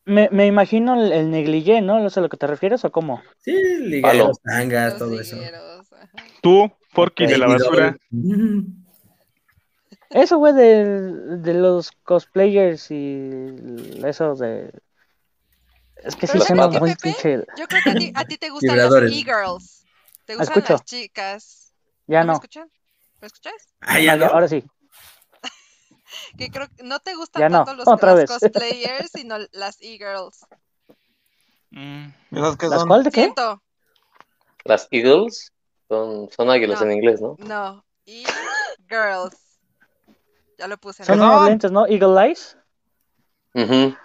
Me, 0.08 0.30
me 0.32 0.46
imagino 0.46 0.94
el, 1.04 1.12
el 1.12 1.32
negligé, 1.32 1.82
¿no? 1.82 2.00
¿No 2.00 2.12
sé 2.12 2.20
a 2.20 2.24
lo 2.24 2.30
que 2.30 2.38
te 2.38 2.46
refieres 2.46 2.86
o 2.86 2.92
cómo? 2.92 3.24
Sí, 3.40 3.54
ligueros, 3.80 4.40
tangas, 4.40 5.00
todo 5.00 5.20
eso. 5.20 5.36
Tú, 6.44 6.72
Porky 6.94 7.26
de 7.26 7.40
la 7.40 7.48
basura. 7.48 7.98
Eso, 10.10 10.38
güey, 10.38 10.54
de, 10.54 10.86
de 11.38 11.54
los 11.54 11.92
cosplayers 12.04 12.90
y 12.92 13.52
eso 14.06 14.36
de... 14.36 14.72
Es 15.98 16.16
que 16.16 16.28
sí 16.28 16.34
Pero 16.34 16.46
suena 16.46 16.64
¿sabes 16.64 16.76
qué, 16.76 16.80
muy 16.80 16.96
pinche... 16.96 17.46
Yo 17.58 17.68
creo 17.68 17.82
que 17.82 17.90
a 17.90 17.96
ti, 17.96 18.12
a 18.14 18.26
ti 18.26 18.38
te 18.38 18.50
gustan 18.50 18.76
Vibradores. 18.76 19.12
las 19.12 19.20
e-girls. 19.20 19.86
Te 20.26 20.34
Ah, 20.34 20.36
gustan 20.38 20.58
escucho. 20.58 20.74
las 20.74 20.86
chicas. 20.86 21.74
Ya 22.08 22.22
me 22.22 22.28
no. 22.28 22.34
escuchan? 22.34 22.70
¿Me 23.22 23.28
escuchas? 23.28 23.54
Ah, 23.82 24.00
ya 24.00 24.16
no. 24.16 24.26
ahora 24.28 24.48
sí. 24.48 24.64
Que 26.38 26.50
creo 26.50 26.68
que 26.76 26.84
no 26.84 27.00
te 27.00 27.16
gustan 27.16 27.42
Ya 27.42 27.50
no, 27.50 27.66
tanto 27.66 27.74
los, 27.74 27.88
otra 27.88 28.12
los 28.14 28.20
vez. 28.22 28.30
cosplayers, 28.30 29.12
sino 29.12 29.38
las 29.52 29.82
e-girls. 29.82 30.46
Mm, 31.72 32.08
¿Esas 32.32 32.58
que 32.58 32.68
¿Las 32.68 32.86
cuál 32.86 33.04
de 33.04 33.12
qué? 33.12 33.22
Siento, 33.22 33.62
Las 34.64 34.88
Eagles 34.92 35.52
son, 35.90 36.30
son 36.32 36.50
águilas 36.50 36.80
No. 36.80 36.86
en 36.86 36.92
inglés, 36.94 37.22
¿no? 37.22 37.36
no. 37.40 37.86
E-girls. 38.06 39.45
Ya 40.58 40.68
lo 40.68 40.78
puse. 40.78 41.04
en 41.04 41.08
Son 41.08 41.20
la- 41.20 41.26
unos 41.26 41.38
son? 41.40 41.50
lentes, 41.50 41.72
¿no? 41.72 41.88
Eagle 41.88 42.22
Eyes. 42.28 42.58
Ujú. 43.54 43.96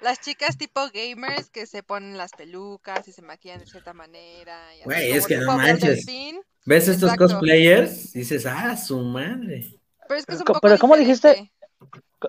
Las 0.00 0.20
chicas 0.20 0.56
tipo 0.56 0.80
gamers 0.92 1.50
que 1.50 1.66
se 1.66 1.82
ponen 1.82 2.16
las 2.18 2.32
pelucas 2.32 3.06
y 3.08 3.12
se 3.12 3.22
maquillan 3.22 3.60
de 3.60 3.66
cierta 3.66 3.92
manera. 3.92 4.74
y 4.76 4.84
Güey, 4.84 5.12
es 5.12 5.26
que 5.26 5.38
no 5.38 5.56
manches. 5.56 6.06
¿Ves 6.64 6.88
estos 6.88 7.12
Exacto. 7.12 7.34
cosplayers? 7.34 8.12
Dices, 8.12 8.44
ah, 8.46 8.76
su 8.76 8.98
madre. 9.00 9.78
Pero 10.08 10.20
es 10.20 10.26
que 10.26 10.34
es 10.34 10.38
un 10.40 10.44
Co- 10.44 10.52
poco 10.54 10.60
pero 10.62 10.78
¿cómo 10.78 10.96
dijiste? 10.96 11.28
diferente. 11.28 11.52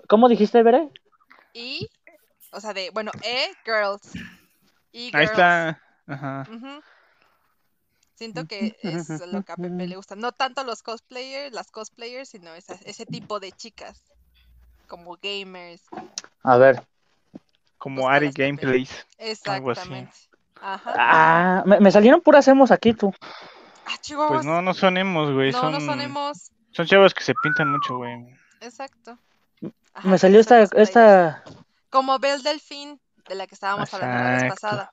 ¿Cómo 0.08 0.28
dijiste, 0.28 0.62
Bere? 0.62 0.90
Y, 1.52 1.88
o 2.52 2.60
sea, 2.60 2.72
de, 2.74 2.90
bueno, 2.90 3.10
e-girls. 3.22 4.14
E-girls. 4.92 5.14
ahí 5.14 5.24
está. 5.24 5.80
Ajá. 6.06 6.46
Ujú. 6.50 6.80
Siento 8.18 8.46
que 8.46 8.76
es 8.82 9.08
lo 9.28 9.42
que 9.44 9.52
a 9.52 9.56
Pepe 9.56 9.86
le 9.86 9.94
gusta. 9.94 10.16
No 10.16 10.32
tanto 10.32 10.64
los 10.64 10.82
cosplayers, 10.82 11.54
las 11.54 11.70
cosplayers, 11.70 12.28
sino 12.28 12.52
esa- 12.54 12.78
ese 12.84 13.06
tipo 13.06 13.38
de 13.38 13.52
chicas. 13.52 14.02
Como 14.88 15.16
gamers. 15.22 15.82
A 16.42 16.56
ver. 16.56 16.84
Como 17.78 18.02
Búscalas, 18.02 18.16
Ari. 18.16 18.30
Gameplays. 18.34 18.90
Algo 19.46 19.70
así. 19.70 19.80
Exactamente. 19.80 20.12
Ajá. 20.60 20.94
Ah, 20.98 21.62
me, 21.64 21.78
me 21.78 21.92
salieron 21.92 22.20
puras 22.20 22.48
emos 22.48 22.72
aquí, 22.72 22.92
tú. 22.92 23.14
Ah, 23.86 23.96
chihuahuas. 24.00 24.32
Pues 24.38 24.46
no, 24.46 24.62
no 24.62 24.74
son 24.74 24.96
emos, 24.96 25.32
güey. 25.32 25.52
no, 25.52 25.60
son, 25.60 25.72
no 25.74 25.80
son 25.80 26.00
emos. 26.00 26.50
son 26.72 26.86
chavas 26.86 27.14
que 27.14 27.22
se 27.22 27.34
pintan 27.40 27.70
mucho, 27.70 27.98
güey. 27.98 28.36
Exacto. 28.60 29.16
Ajá, 29.94 30.08
Me 30.08 30.18
salió 30.18 30.40
esta, 30.40 30.60
esta... 30.62 31.44
Como 31.90 32.18
Belle 32.18 32.42
Delfín, 32.42 33.00
de 33.28 33.34
la 33.36 33.46
que 33.46 33.54
estábamos 33.54 33.94
hablando 33.94 34.16
la 34.24 34.30
vez 34.30 34.42
Exacto. 34.42 34.60
pasada. 34.60 34.92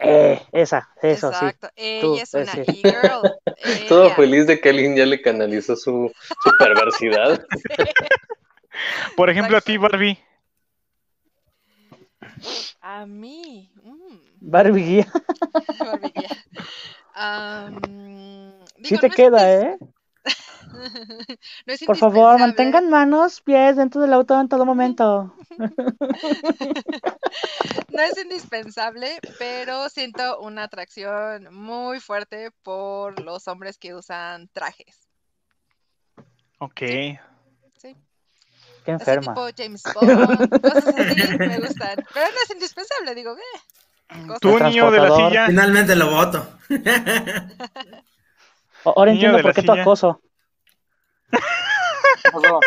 Eh, 0.00 0.40
esa, 0.52 0.88
eso, 1.02 1.32
sí. 1.32 1.46
Exacto. 1.46 1.68
Ella 1.76 2.00
Tú, 2.00 2.16
es 2.18 2.34
una 2.34 2.52
ese. 2.52 2.62
e-girl. 2.62 3.34
Todo 3.88 4.06
Ella. 4.06 4.14
feliz 4.14 4.46
de 4.46 4.60
que 4.60 4.68
alguien 4.70 4.96
ya 4.96 5.06
le 5.06 5.20
canalizó 5.22 5.76
su, 5.76 6.12
su 6.42 6.50
perversidad. 6.58 7.44
Por 9.16 9.30
ejemplo, 9.30 9.56
a 9.56 9.60
ti, 9.60 9.76
Barbie. 9.76 10.18
A 12.80 13.06
mí. 13.06 13.70
mm, 13.82 14.18
Barbie 14.40 14.84
guía. 14.84 15.06
Barbie 15.78 16.12
guía. 16.14 16.38
Sí 18.82 18.98
te 18.98 19.08
no 19.08 19.14
queda, 19.14 19.52
¿eh? 19.52 19.78
No 21.66 21.72
es 21.72 21.84
Por 21.84 21.96
favor, 21.96 22.38
mantengan 22.38 22.88
manos, 22.90 23.40
pies 23.40 23.76
dentro 23.76 24.00
del 24.00 24.12
auto 24.12 24.40
en 24.40 24.48
todo 24.48 24.64
momento. 24.64 25.34
No 27.90 28.02
es 28.04 28.16
indispensable, 28.22 29.18
pero 29.38 29.88
siento 29.88 30.38
una 30.40 30.64
atracción 30.64 31.48
muy 31.52 31.98
fuerte 32.00 32.50
por 32.62 33.20
los 33.20 33.48
hombres 33.48 33.76
que 33.76 33.94
usan 33.94 34.48
trajes. 34.52 35.08
Ok. 36.58 36.80
Sí. 36.80 37.18
Qué 38.84 38.92
Así 38.92 38.94
enferma. 39.10 39.34
tipo 39.34 39.48
James 39.56 39.82
Bond, 39.94 40.60
cosas 40.60 40.86
así 40.86 41.38
me 41.38 41.58
gustan. 41.58 41.96
Pero 42.14 42.26
no 42.26 42.42
es 42.44 42.50
indispensable, 42.52 43.14
digo, 43.14 43.34
eh. 43.36 43.60
cosas. 44.26 44.40
Tú, 44.40 44.58
niño 44.60 44.90
de 44.90 44.98
la 44.98 45.06
transportador. 45.06 45.30
silla. 45.30 45.46
Finalmente 45.46 45.96
lo 45.96 46.10
voto. 46.10 46.46
Ahora 48.84 49.12
entiendo 49.12 49.38
por 49.40 49.54
qué 49.54 49.62
tu 49.62 49.72
silla. 49.72 49.84
Acoso. 51.32 52.42
Pasó. 52.42 52.60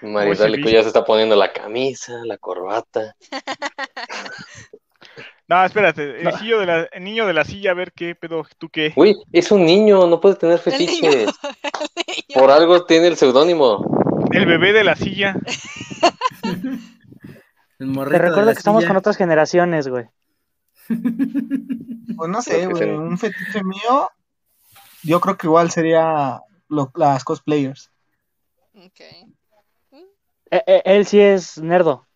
Marisalico 0.00 0.68
ya 0.68 0.82
se 0.82 0.88
está 0.88 1.04
poniendo 1.04 1.34
la 1.34 1.52
camisa, 1.52 2.20
la 2.24 2.38
corbata. 2.38 3.16
No, 5.48 5.64
espérate. 5.64 6.20
El, 6.20 6.30
sillo 6.34 6.60
de 6.60 6.66
la- 6.66 6.88
el 6.92 7.02
niño 7.02 7.26
de 7.26 7.32
la 7.32 7.42
silla, 7.42 7.70
a 7.70 7.74
ver 7.74 7.92
qué 7.92 8.14
pedo. 8.14 8.44
¿Tú 8.58 8.68
qué? 8.68 8.92
Uy, 8.96 9.16
es 9.32 9.50
un 9.50 9.64
niño, 9.64 10.06
no 10.06 10.20
puede 10.20 10.36
tener 10.36 10.60
El 10.62 10.78
niño, 10.78 10.90
fetiches. 10.90 11.38
el 12.06 12.06
niño. 12.06 12.34
Por 12.34 12.50
algo 12.50 12.84
tiene 12.84 13.06
el 13.06 13.16
seudónimo. 13.16 14.28
El 14.30 14.44
bebé 14.44 14.74
de 14.74 14.84
la 14.84 14.94
silla. 14.94 15.34
Te 17.78 18.18
recuerdo 18.18 18.52
que 18.52 18.58
estamos 18.58 18.82
silla. 18.82 18.88
con 18.88 18.96
otras 18.98 19.16
generaciones, 19.16 19.88
güey. 19.88 20.04
Pues 20.88 22.28
no 22.30 22.42
sé, 22.42 22.66
güey, 22.66 22.90
un 22.90 23.16
fetiche 23.16 23.64
mío, 23.64 24.10
yo 25.02 25.18
creo 25.20 25.38
que 25.38 25.46
igual 25.46 25.70
sería 25.70 26.42
lo- 26.68 26.90
las 26.94 27.24
cosplayers. 27.24 27.90
Ok. 28.74 29.00
Eh, 30.50 30.62
eh, 30.66 30.82
él 30.84 31.06
sí 31.06 31.20
es 31.20 31.58
nerdo. 31.58 32.06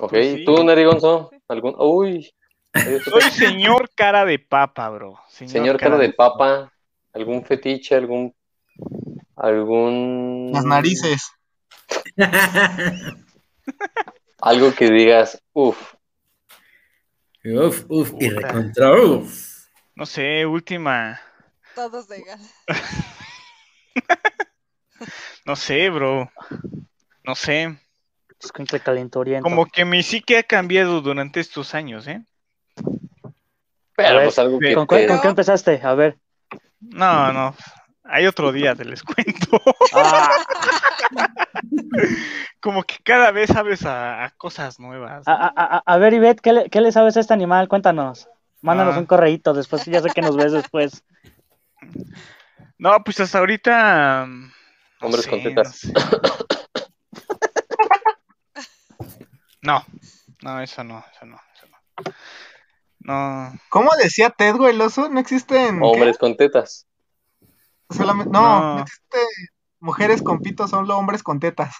Ok, 0.00 0.10
Pues 0.10 0.34
sí. 0.34 0.44
tú, 0.44 0.62
Nerigonzo, 0.64 1.30
algún. 1.48 1.74
Uy. 1.78 2.32
Soy 3.04 3.22
señor 3.22 3.90
cara 3.94 4.24
de 4.24 4.38
papa, 4.38 4.88
bro. 4.90 5.18
Señor, 5.28 5.50
Señor 5.52 5.76
cara 5.78 5.98
de 5.98 6.12
papa, 6.12 6.72
algún 7.12 7.44
fetiche, 7.44 7.96
algún. 7.96 8.34
algún. 9.34 10.50
Las 10.52 10.64
narices. 10.64 11.32
Algo 14.40 14.72
que 14.72 14.88
digas, 14.90 15.42
uff, 15.52 15.94
uf, 17.44 17.84
uf, 17.88 18.12
y 18.20 18.28
recontra 18.30 18.92
uf. 18.92 19.57
No 19.98 20.06
sé, 20.06 20.46
última. 20.46 21.20
Todos 21.74 22.06
de 22.06 22.22
gas. 22.22 22.40
No 25.44 25.56
sé, 25.56 25.90
bro. 25.90 26.30
No 27.24 27.34
sé. 27.34 27.76
Es 28.40 28.52
que. 28.52 29.42
Como 29.42 29.66
que 29.66 29.84
mi 29.84 30.02
psique 30.04 30.38
ha 30.38 30.42
cambiado 30.44 31.00
durante 31.00 31.40
estos 31.40 31.74
años, 31.74 32.06
¿eh? 32.06 32.22
pero 33.96 34.16
ver, 34.16 34.24
pues 34.24 34.38
algo 34.38 34.60
que 34.60 34.74
¿Con, 34.74 34.86
cuál- 34.86 35.00
te- 35.00 35.06
con 35.08 35.20
qué 35.20 35.28
empezaste? 35.28 35.80
A 35.82 35.94
ver. 35.94 36.18
No, 36.80 37.32
no. 37.32 37.56
Hay 38.04 38.26
otro 38.26 38.52
día, 38.52 38.74
te 38.76 38.84
les 38.84 39.02
cuento. 39.02 39.60
Ah, 39.94 40.36
Como 42.60 42.82
que 42.84 42.96
cada 43.02 43.30
vez 43.32 43.50
sabes 43.50 43.84
a, 43.86 44.24
a 44.24 44.30
cosas 44.30 44.78
nuevas. 44.78 45.26
a, 45.26 45.32
a- 45.32 45.52
a- 45.56 45.82
a 45.84 45.98
ver, 45.98 46.12
Ivette, 46.14 46.40
¿qué 46.40 46.52
le, 46.52 46.70
qué 46.70 46.80
le 46.82 46.92
sabes 46.92 47.16
a 47.16 47.20
este 47.20 47.34
animal? 47.34 47.68
Cuéntanos. 47.68 48.28
Mándanos 48.62 48.96
Ah. 48.96 48.98
un 48.98 49.06
correíto 49.06 49.52
después, 49.54 49.84
ya 49.86 50.00
sé 50.02 50.08
que 50.14 50.20
nos 50.22 50.36
ves 50.36 50.52
después. 50.52 51.04
No, 52.80 52.92
pues 53.04 53.18
hasta 53.18 53.40
ahorita. 53.40 54.24
mm, 54.26 54.42
no 55.00 55.06
Hombres 55.06 55.24
sé, 55.24 55.30
con 55.30 55.42
tetas. 55.42 55.84
No, 55.84 55.90
sé. 55.90 55.92
no, 59.62 59.84
no, 60.42 60.60
eso 60.62 60.84
no, 60.84 61.04
eso 61.12 61.26
no, 61.26 61.40
eso 61.56 61.66
no. 61.66 61.76
No, 63.00 63.52
¿Cómo 63.68 63.90
decía 64.00 64.30
Ted, 64.30 64.54
güey, 64.54 64.74
el 64.74 64.80
oso? 64.80 65.08
No 65.08 65.18
existen. 65.18 65.80
¿qué? 65.80 65.84
Hombres 65.84 66.18
con 66.18 66.36
tetas. 66.36 66.86
Solamente- 67.90 68.30
no, 68.30 68.42
no, 68.60 68.74
No. 68.76 68.82
existe 68.82 69.18
mujeres 69.80 70.22
con 70.22 70.38
pitos, 70.40 70.70
solo 70.70 70.96
hombres 70.96 71.24
con 71.24 71.40
tetas. 71.40 71.74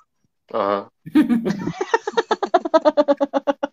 Ajá. 0.52 0.90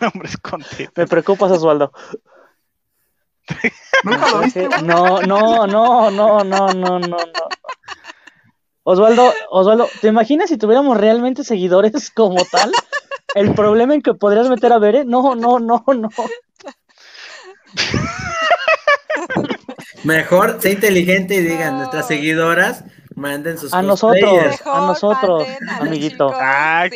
con 0.42 0.62
tetas. 0.62 0.92
Me 0.96 1.06
preocupas, 1.06 1.50
Osvaldo. 1.52 1.92
¿Nunca 4.04 4.30
lo 4.30 4.40
viste? 4.40 4.66
güey? 4.66 4.82
No, 4.84 5.20
no, 5.22 5.66
no, 5.66 6.10
no, 6.10 6.44
no, 6.44 6.44
no, 6.44 6.98
no, 6.98 6.98
no. 6.98 7.16
Osvaldo, 8.84 9.34
Osvaldo, 9.50 9.88
¿te 10.00 10.08
imaginas 10.08 10.48
si 10.48 10.56
tuviéramos 10.56 10.96
realmente 10.96 11.44
seguidores 11.44 12.10
como 12.10 12.42
tal? 12.50 12.72
El 13.34 13.54
problema 13.54 13.94
en 13.94 14.00
que 14.00 14.14
podrías 14.14 14.48
meter 14.48 14.72
a 14.72 14.78
Bere, 14.78 15.04
no, 15.04 15.34
no, 15.34 15.58
no, 15.58 15.84
no. 15.86 16.08
Mejor, 20.04 20.62
sé 20.62 20.72
inteligente 20.72 21.34
y 21.34 21.40
digan, 21.42 21.76
nuestras 21.76 22.06
seguidoras 22.08 22.84
manden 23.18 23.58
sus 23.58 23.72
A 23.74 23.82
nosotros. 23.82 24.60
a 24.64 24.78
nosotros, 24.86 25.46
manden 25.46 25.68
a 25.68 25.78
los 25.78 25.88
amiguito. 25.88 26.28
sí. 26.28 26.34
no. 26.34 26.38
Ah, 26.40 26.86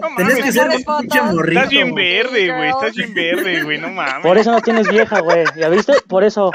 No 0.00 0.16
tenés 0.16 0.34
mames, 0.38 0.44
que 0.44 0.52
ser 0.52 0.68
pinche 0.70 1.22
morrito. 1.22 1.58
Estás 1.60 1.70
bien 1.70 1.94
verde, 1.94 2.56
güey, 2.56 2.68
estás 2.70 2.94
bien 2.94 3.14
verde, 3.14 3.62
güey, 3.62 3.78
no 3.80 3.88
mames. 3.90 4.22
Por 4.22 4.38
eso 4.38 4.50
no 4.52 4.60
tienes 4.60 4.88
vieja, 4.88 5.20
güey. 5.20 5.44
¿Ya 5.56 5.68
viste? 5.68 5.94
Por 6.08 6.24
eso. 6.24 6.50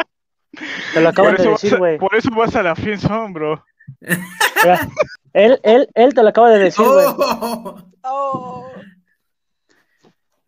Te 0.94 1.00
lo 1.02 1.10
acaban 1.10 1.36
de 1.38 1.48
decir, 1.48 1.78
güey. 1.78 1.98
por 1.98 2.14
eso 2.16 2.30
vas 2.36 2.56
a 2.56 2.64
la 2.64 2.76
friendzone, 2.76 3.32
bro. 3.34 3.64
Mira, 4.00 4.88
Él, 5.34 5.60
él, 5.64 5.88
él 5.94 6.14
te 6.14 6.24
lo 6.24 6.30
acaba 6.30 6.50
de 6.50 6.60
decir, 6.60 6.86
güey. 6.86 7.06
Oh. 7.08 7.82
Oh. 8.04 8.68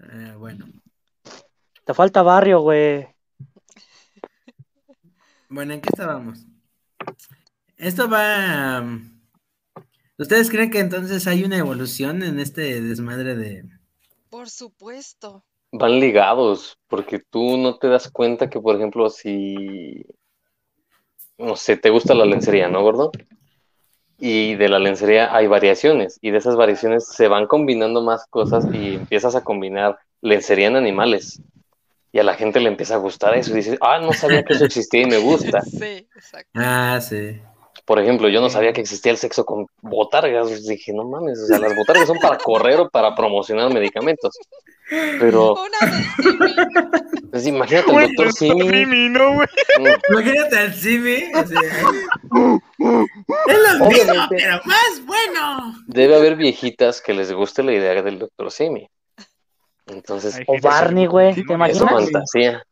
Ah, 0.01 0.33
bueno. 0.37 0.65
Te 1.85 1.93
falta 1.93 2.21
barrio, 2.21 2.59
güey. 2.61 3.07
Bueno, 5.49 5.73
¿en 5.75 5.81
qué 5.81 5.89
estábamos? 5.91 6.47
Esto 7.83 8.09
va. 8.09 8.79
um, 8.79 9.19
¿Ustedes 10.17 10.49
creen 10.49 10.71
que 10.71 10.79
entonces 10.79 11.27
hay 11.27 11.43
una 11.43 11.57
evolución 11.57 12.23
en 12.23 12.39
este 12.39 12.81
desmadre 12.81 13.35
de. 13.35 13.65
Por 14.29 14.49
supuesto. 14.49 15.43
Van 15.73 15.99
ligados, 15.99 16.79
porque 16.87 17.19
tú 17.19 17.57
no 17.57 17.77
te 17.77 17.89
das 17.89 18.09
cuenta 18.09 18.49
que, 18.49 18.61
por 18.61 18.77
ejemplo, 18.77 19.09
si, 19.09 20.05
no 21.37 21.57
sé, 21.57 21.75
te 21.75 21.89
gusta 21.89 22.13
la 22.13 22.25
lencería, 22.25 22.69
¿no, 22.69 22.81
gordo? 22.83 23.11
Y 24.17 24.55
de 24.55 24.69
la 24.69 24.79
lencería 24.79 25.35
hay 25.35 25.47
variaciones, 25.47 26.19
y 26.21 26.31
de 26.31 26.37
esas 26.37 26.55
variaciones 26.55 27.05
se 27.07 27.27
van 27.27 27.47
combinando 27.47 28.01
más 28.01 28.25
cosas 28.27 28.65
y 28.71 28.95
empiezas 28.95 29.35
a 29.35 29.43
combinar 29.43 29.99
lencería 30.21 30.67
en 30.67 30.77
animales. 30.77 31.41
Y 32.13 32.19
a 32.19 32.23
la 32.23 32.35
gente 32.35 32.61
le 32.61 32.69
empieza 32.69 32.95
a 32.95 32.99
gustar 32.99 33.35
eso, 33.35 33.51
y 33.51 33.55
dices, 33.55 33.77
ah, 33.81 33.99
no 33.99 34.13
sabía 34.13 34.43
que 34.43 34.53
eso 34.53 34.63
existía 34.63 35.01
y 35.01 35.07
me 35.07 35.17
gusta. 35.17 35.59
Sí, 35.65 36.07
exacto. 36.15 36.51
Ah, 36.53 37.01
sí. 37.01 37.41
Por 37.85 37.99
ejemplo, 37.99 38.29
yo 38.29 38.39
no 38.39 38.49
sabía 38.49 38.71
que 38.71 38.79
existía 38.81 39.11
el 39.11 39.17
sexo 39.17 39.43
con 39.45 39.67
botargas. 39.81 40.65
Dije, 40.65 40.93
no 40.93 41.03
mames, 41.03 41.39
o 41.41 41.45
sea, 41.47 41.59
las 41.59 41.75
botargas 41.77 42.07
son 42.07 42.17
para 42.19 42.37
correr 42.37 42.79
o 42.79 42.89
para 42.89 43.13
promocionar 43.13 43.73
medicamentos. 43.73 44.33
Pero, 45.19 45.55
pues, 47.31 47.45
imagínate 47.47 47.91
al 47.95 48.07
doctor 48.07 48.31
Simi. 48.33 48.69
Simi, 48.69 49.09
¿no, 49.09 49.33
güey? 49.35 49.47
mm, 49.79 50.11
Imagínate 50.13 50.57
al 50.57 50.73
Simi. 50.73 51.23
así, 51.33 51.55
es 51.55 51.71
lo 52.31 53.85
mismo, 53.85 53.85
Obviamente. 53.85 54.35
pero 54.37 54.59
más 54.65 55.05
bueno. 55.05 55.73
Debe 55.87 56.15
haber 56.15 56.35
viejitas 56.35 57.01
que 57.01 57.13
les 57.13 57.31
guste 57.33 57.63
la 57.63 57.73
idea 57.73 58.01
del 58.01 58.19
doctor 58.19 58.51
Simi. 58.51 58.87
Entonces, 59.87 60.39
O 60.47 60.55
Barney, 60.61 61.05
güey. 61.07 61.33
¿Te 61.33 61.41
es 61.41 61.49
imaginas? 61.49 61.89
fantasía. 61.91 62.63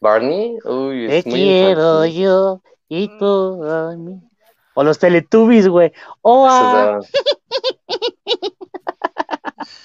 Barney, 0.00 0.56
uy, 0.64 1.06
Te 1.08 1.18
es 1.18 1.26
muy 1.26 1.34
quiero 1.34 2.04
infantil. 2.04 2.22
yo 2.22 2.60
y 2.88 3.18
tú 3.18 3.64
a 3.64 3.96
mí. 3.96 4.20
O 4.78 4.84
los 4.84 4.98
Teletubbies, 4.98 5.66
güey. 5.68 5.92
O 6.22 6.46
a... 6.46 7.00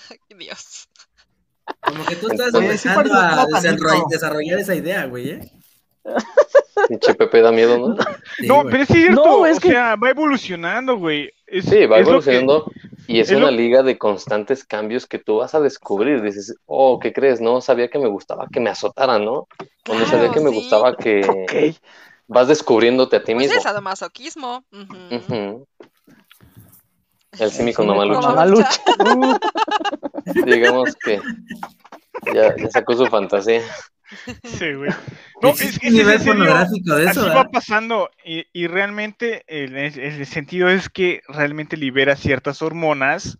Ay, 0.09 0.18
Dios. 0.38 0.88
Como 1.81 2.05
que 2.05 2.15
tú 2.18 2.27
estás 2.30 2.51
Sí, 2.51 2.57
empezando 2.57 3.09
parece 3.11 3.18
a 3.18 3.45
desarroll- 3.47 4.07
desarrollar 4.09 4.59
esa 4.59 4.76
idea, 4.76 5.05
güey, 5.05 5.30
¿eh? 5.31 5.51
Pinche 6.89 7.13
Pepe 7.13 7.41
da 7.41 7.51
miedo, 7.51 7.77
¿no? 7.77 7.95
Sí, 8.38 8.47
No, 8.47 8.61
güey. 8.63 8.72
pero 8.72 8.84
es 8.84 8.89
cierto, 8.89 9.23
No, 9.26 9.45
es 9.45 9.57
o 9.57 9.61
que- 9.61 9.69
sea, 9.69 9.95
va 9.95 10.09
evolucionando, 10.09 10.97
güey. 10.97 11.31
Es- 11.47 11.65
Sí, 11.65 11.85
va 11.85 11.99
es 11.99 12.07
lo 12.07 12.19
que- 12.22 12.31
evolucionando 12.38 12.72
y 13.07 13.19
es 13.19 13.27
es 13.30 13.34
lo- 13.39 13.47
una 13.47 13.51
liga 13.51 13.84
de 13.84 13.97
constantes 13.97 14.65
cambios 14.65 15.05
que 15.07 15.19
tú 15.19 15.38
vas 15.38 15.53
a 15.55 15.59
descubrir. 15.59 16.22
Dices, 16.22 16.55
oh, 16.65 16.99
¿qué 16.99 17.13
crees? 17.13 17.39
No 17.39 17.61
sabía 17.61 17.89
que 17.89 17.99
me 17.99 18.07
gustaba 18.09 18.47
que 18.51 18.59
me 18.59 18.69
azotaran, 18.69 19.23
¿no? 19.26 19.47
O 19.89 19.93
no 19.93 20.05
sabía 20.05 20.31
que 20.31 20.39
me 20.41 20.49
sí. 20.49 20.55
gustaba 20.55 20.95
que 20.97 21.22
Ok. 21.22 21.76
Vas 22.33 22.47
descubriéndote 22.47 23.17
a 23.17 23.23
ti 23.23 23.33
Pues 23.33 23.47
mismo. 23.47 23.57
es 23.57 23.63
sadomasoquismo. 23.63 24.65
Ujú. 24.71 25.15
Ujú. 25.15 25.67
El 27.39 27.51
Simi 27.51 27.73
con 27.73 27.85
Simi 27.85 27.97
mamá 27.97 28.01
con 28.01 28.09
lucha. 28.09 28.27
mamá 28.29 28.45
lucha. 28.45 28.69
Digamos 30.45 30.95
que 31.03 31.19
ya, 32.33 32.55
ya 32.55 32.69
sacó 32.69 32.95
su 32.95 33.05
fantasía. 33.07 33.61
Sí, 34.43 34.73
güey. 34.73 34.91
No, 35.41 35.49
es, 35.49 35.61
es 35.61 35.83
en 35.83 35.93
nivel 35.93 36.21
pornográfico 36.23 36.93
de 36.93 37.01
eso, 37.05 37.09
así 37.09 37.19
va 37.21 37.35
¿verdad? 37.37 37.49
pasando 37.51 38.11
y, 38.23 38.45
y 38.53 38.67
realmente 38.67 39.43
el, 39.47 39.75
el 39.75 40.25
sentido 40.27 40.69
es 40.69 40.87
que 40.87 41.21
realmente 41.27 41.77
libera 41.77 42.15
ciertas 42.15 42.61
hormonas 42.61 43.39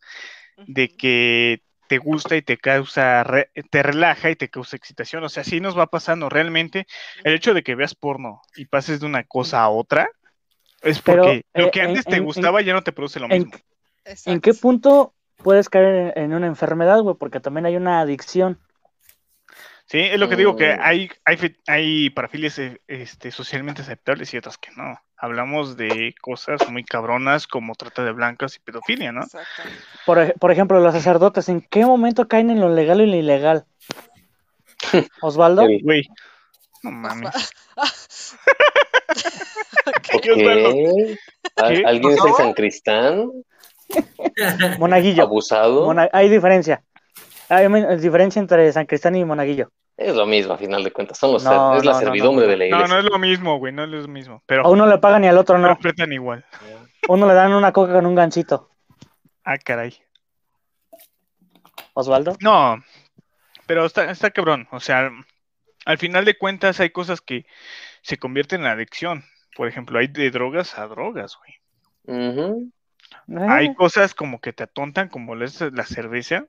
de 0.65 0.88
que 0.89 1.61
te 1.91 1.97
gusta 1.97 2.38
y 2.38 2.41
te 2.41 2.55
causa, 2.55 3.22
re- 3.26 3.51
te 3.69 3.84
relaja 3.84 4.30
y 4.30 4.38
te 4.38 4.47
causa 4.47 4.77
excitación. 4.77 5.26
O 5.26 5.27
sea, 5.27 5.41
así 5.41 5.59
nos 5.59 5.77
va 5.77 5.88
pasando. 5.88 6.30
Realmente, 6.30 6.88
el 7.26 7.34
hecho 7.34 7.53
de 7.53 7.63
que 7.63 7.76
veas 7.76 7.95
porno 7.95 8.41
y 8.55 8.63
pases 8.63 9.01
de 9.01 9.07
una 9.07 9.26
cosa 9.26 9.61
a 9.61 9.68
otra 9.68 10.09
es 10.81 11.01
Pero, 11.01 11.23
porque 11.23 11.43
lo 11.53 11.68
eh, 11.68 11.72
que 11.72 11.81
en- 11.81 11.89
antes 11.89 12.05
te 12.05 12.15
en- 12.15 12.23
gustaba 12.23 12.61
ya 12.61 12.72
no 12.72 12.81
te 12.81 12.93
produce 12.93 13.19
lo 13.19 13.26
¿En, 13.26 13.43
mismo. 13.43 13.51
en 14.26 14.39
qué 14.39 14.53
punto 14.53 15.13
puedes 15.35 15.68
caer 15.68 16.13
en, 16.15 16.23
en 16.23 16.34
una 16.34 16.47
enfermedad, 16.47 17.01
güey? 17.01 17.18
Porque 17.19 17.41
también 17.41 17.65
hay 17.65 17.76
una 17.76 17.99
adicción. 17.99 18.57
Sí, 19.85 19.99
es 19.99 20.18
lo 20.18 20.30
que 20.30 20.38
digo, 20.38 20.55
que 20.55 20.73
Mm. 20.77 20.80
hay, 20.81 21.11
hay, 21.26 21.55
hay 21.68 22.09
parafilias 22.11 22.57
eh, 22.59 22.80
este, 22.88 23.31
socialmente 23.31 23.81
aceptables 23.81 24.34
y 24.34 24.38
otras 24.38 24.57
que 24.57 24.72
no. 24.77 24.97
Hablamos 25.23 25.77
de 25.77 26.15
cosas 26.19 26.68
muy 26.72 26.84
cabronas 26.84 27.45
como 27.45 27.76
trata 27.76 28.03
de 28.03 28.11
blancas 28.11 28.56
y 28.56 28.60
pedofilia, 28.60 29.11
¿no? 29.11 29.22
Exacto. 29.22 29.61
Por, 30.06 30.34
por 30.39 30.52
ejemplo, 30.52 30.80
los 30.80 30.93
sacerdotes, 30.95 31.48
¿en 31.48 31.61
qué 31.61 31.85
momento 31.85 32.27
caen 32.27 32.49
en 32.49 32.60
lo 32.60 32.69
legal 32.73 33.02
y 33.02 33.06
lo 33.06 33.15
ilegal? 33.15 33.65
Osvaldo. 35.22 35.61
Güey, 35.84 36.07
no 36.84 36.91
mames. 36.91 37.30
Ok. 39.85 40.22
¿Qué, 40.22 40.31
Osvaldo? 40.31 40.69
Ok. 40.69 41.18
¿Al- 41.57 41.73
¿Qué? 41.76 41.84
¿Alguien 41.85 42.11
es 42.14 42.18
el 42.18 42.23
¿Pasó? 42.23 42.38
San 42.38 42.53
Cristán? 42.53 43.31
Monaguillo. 44.80 45.23
Abusado. 45.23 45.85
Mona- 45.85 46.10
hay 46.14 46.30
diferencia. 46.30 46.84
Hay 47.49 47.68
diferencia 47.98 48.39
entre 48.39 48.72
San 48.72 48.85
Cristán 48.85 49.15
y 49.15 49.26
Monaguillo. 49.26 49.72
Es 49.97 50.15
lo 50.15 50.26
mismo, 50.26 50.53
a 50.53 50.57
final 50.57 50.84
de 50.84 50.91
cuentas. 50.91 51.18
Son 51.18 51.31
los 51.34 51.43
No, 51.43 51.49
ser- 51.73 51.77
es 51.80 51.85
la 51.85 51.91
no, 51.91 51.97
no, 51.99 52.05
servidumbre 52.05 52.45
no, 52.45 52.51
de 52.51 52.57
la 52.57 52.65
No, 52.65 52.76
iglesia. 52.77 52.88
no 52.95 52.99
es 52.99 53.05
lo 53.11 53.19
mismo, 53.19 53.57
güey, 53.59 53.72
no 53.73 53.84
es 53.84 53.89
lo 53.89 54.07
mismo. 54.07 54.41
Pero 54.47 54.65
A 54.65 54.69
uno 54.69 54.88
le 54.88 54.97
pagan 54.97 55.23
y 55.23 55.27
al 55.27 55.38
otro 55.38 55.57
no 55.57 55.68
no. 55.68 55.73
apretan 55.73 56.11
igual. 56.11 56.43
Uno 57.07 57.27
le 57.27 57.34
dan 57.34 57.53
una 57.53 57.72
coca 57.72 57.93
con 57.93 58.05
un 58.05 58.15
gancito. 58.15 58.69
Ah, 59.43 59.57
caray. 59.57 59.95
Osvaldo. 61.93 62.35
No, 62.41 62.81
pero 63.68 63.85
está, 63.85 64.09
está 64.11 64.31
cabrón. 64.31 64.68
O 64.72 64.80
sea, 64.80 65.11
al 65.85 65.97
final 65.97 66.26
de 66.26 66.38
cuentas 66.38 66.80
hay 66.80 66.89
cosas 66.91 67.22
que 67.22 67.45
se 68.01 68.18
convierten 68.18 68.61
en 68.61 68.68
adicción. 68.68 69.23
Por 69.55 69.68
ejemplo, 69.68 69.99
hay 69.99 70.07
de 70.07 70.31
drogas 70.31 70.77
a 70.77 70.88
drogas, 70.88 71.38
güey. 71.38 72.30
Ujú. 72.30 72.72
Hay 73.49 73.68
Eh, 73.68 73.76
cosas 73.76 74.13
como 74.13 74.39
que 74.39 74.53
te 74.53 74.63
atontan, 74.63 75.09
como 75.09 75.35
lo 75.35 75.43
es 75.45 75.59
la 75.61 75.84
cerveza, 75.85 76.45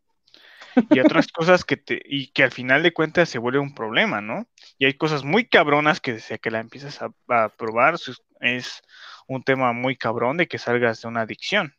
y 0.90 1.00
otras 1.00 1.28
cosas 1.28 1.64
que 1.64 1.76
te, 1.76 2.00
y 2.04 2.28
que 2.28 2.42
al 2.44 2.52
final 2.52 2.82
de 2.82 2.92
cuentas 2.92 3.28
se 3.28 3.38
vuelve 3.38 3.58
un 3.58 3.74
problema, 3.74 4.20
¿no? 4.20 4.46
Y 4.78 4.86
hay 4.86 4.94
cosas 4.94 5.24
muy 5.24 5.46
cabronas 5.46 6.00
que 6.00 6.14
desde 6.14 6.38
que 6.38 6.50
la 6.50 6.60
empiezas 6.60 7.02
a, 7.02 7.12
a 7.28 7.48
probar 7.48 7.96
es 8.40 8.82
un 9.26 9.42
tema 9.42 9.72
muy 9.72 9.96
cabrón 9.96 10.36
de 10.36 10.48
que 10.48 10.58
salgas 10.58 11.02
de 11.02 11.08
una 11.08 11.22
adicción. 11.22 11.74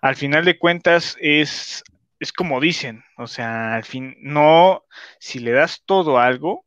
Al 0.00 0.16
final 0.16 0.44
de 0.44 0.58
cuentas 0.58 1.16
es, 1.20 1.82
es 2.20 2.32
como 2.32 2.60
dicen, 2.60 3.04
o 3.16 3.26
sea, 3.26 3.74
al 3.74 3.84
fin, 3.84 4.16
no, 4.20 4.84
si 5.18 5.40
le 5.40 5.52
das 5.52 5.82
todo 5.84 6.18
a 6.18 6.26
algo, 6.26 6.64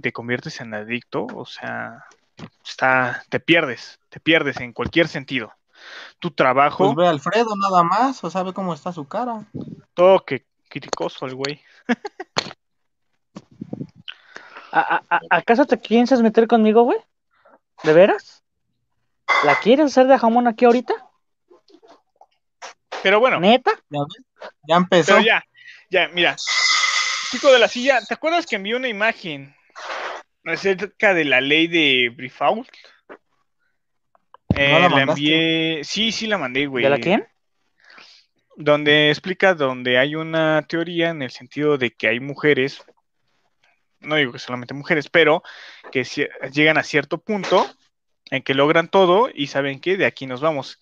te 0.00 0.12
conviertes 0.12 0.60
en 0.60 0.74
adicto, 0.74 1.26
o 1.26 1.46
sea, 1.46 2.04
está, 2.64 3.24
te 3.28 3.40
pierdes, 3.40 4.00
te 4.08 4.20
pierdes 4.20 4.60
en 4.60 4.72
cualquier 4.72 5.08
sentido. 5.08 5.52
Tu 6.18 6.30
trabajo, 6.30 6.84
Pues 6.84 6.96
ve 6.96 7.06
a 7.06 7.10
Alfredo 7.10 7.54
nada 7.56 7.82
más, 7.82 8.22
o 8.24 8.30
sabe 8.30 8.52
cómo 8.52 8.72
está 8.74 8.92
su 8.92 9.06
cara. 9.06 9.44
todo 9.94 10.24
que 10.24 10.44
criticoso 10.68 11.26
el 11.26 11.34
güey. 11.34 11.60
¿a- 14.72 14.80
a- 14.96 15.04
a- 15.08 15.20
¿Acaso 15.30 15.64
te 15.66 15.76
piensas 15.76 16.20
meter 16.20 16.46
conmigo, 16.48 16.82
güey? 16.82 16.98
¿De 17.82 17.92
veras? 17.92 18.42
¿La 19.44 19.56
quieres 19.60 19.86
hacer 19.86 20.06
de 20.06 20.18
jamón 20.18 20.48
aquí 20.48 20.64
ahorita? 20.64 20.94
Pero 23.02 23.20
bueno, 23.20 23.38
¿Neta? 23.38 23.72
Ya 23.90 24.00
ves, 24.00 24.50
ya 24.66 24.76
empezó. 24.76 25.12
pero 25.12 25.24
ya, 25.26 25.44
ya, 25.90 26.08
mira. 26.08 26.36
Chico 27.30 27.52
de 27.52 27.58
la 27.58 27.68
silla, 27.68 28.00
¿te 28.06 28.14
acuerdas 28.14 28.46
que 28.46 28.56
envió 28.56 28.76
una 28.76 28.88
imagen 28.88 29.54
acerca 30.44 31.14
de 31.14 31.24
la 31.24 31.40
ley 31.40 31.66
de 31.66 32.10
Brifault? 32.16 32.68
Eh, 34.56 34.72
¿No 34.72 34.88
la 34.88 35.02
envié, 35.02 35.82
sí, 35.82 36.12
sí 36.12 36.26
la 36.26 36.38
mandé, 36.38 36.66
güey. 36.66 36.84
¿De 36.84 36.90
la 36.90 36.98
quién? 36.98 37.26
Donde 38.56 39.10
explica 39.10 39.54
donde 39.54 39.98
hay 39.98 40.14
una 40.14 40.64
teoría 40.68 41.10
en 41.10 41.22
el 41.22 41.30
sentido 41.30 41.76
de 41.76 41.90
que 41.90 42.08
hay 42.08 42.20
mujeres, 42.20 42.84
no 44.00 44.14
digo 44.14 44.32
que 44.32 44.38
solamente 44.38 44.74
mujeres, 44.74 45.08
pero 45.08 45.42
que 45.90 46.04
llegan 46.52 46.78
a 46.78 46.84
cierto 46.84 47.18
punto 47.18 47.66
en 48.30 48.42
que 48.42 48.54
logran 48.54 48.88
todo 48.88 49.28
y 49.32 49.48
saben 49.48 49.80
que 49.80 49.96
de 49.96 50.06
aquí 50.06 50.26
nos 50.26 50.40
vamos. 50.40 50.78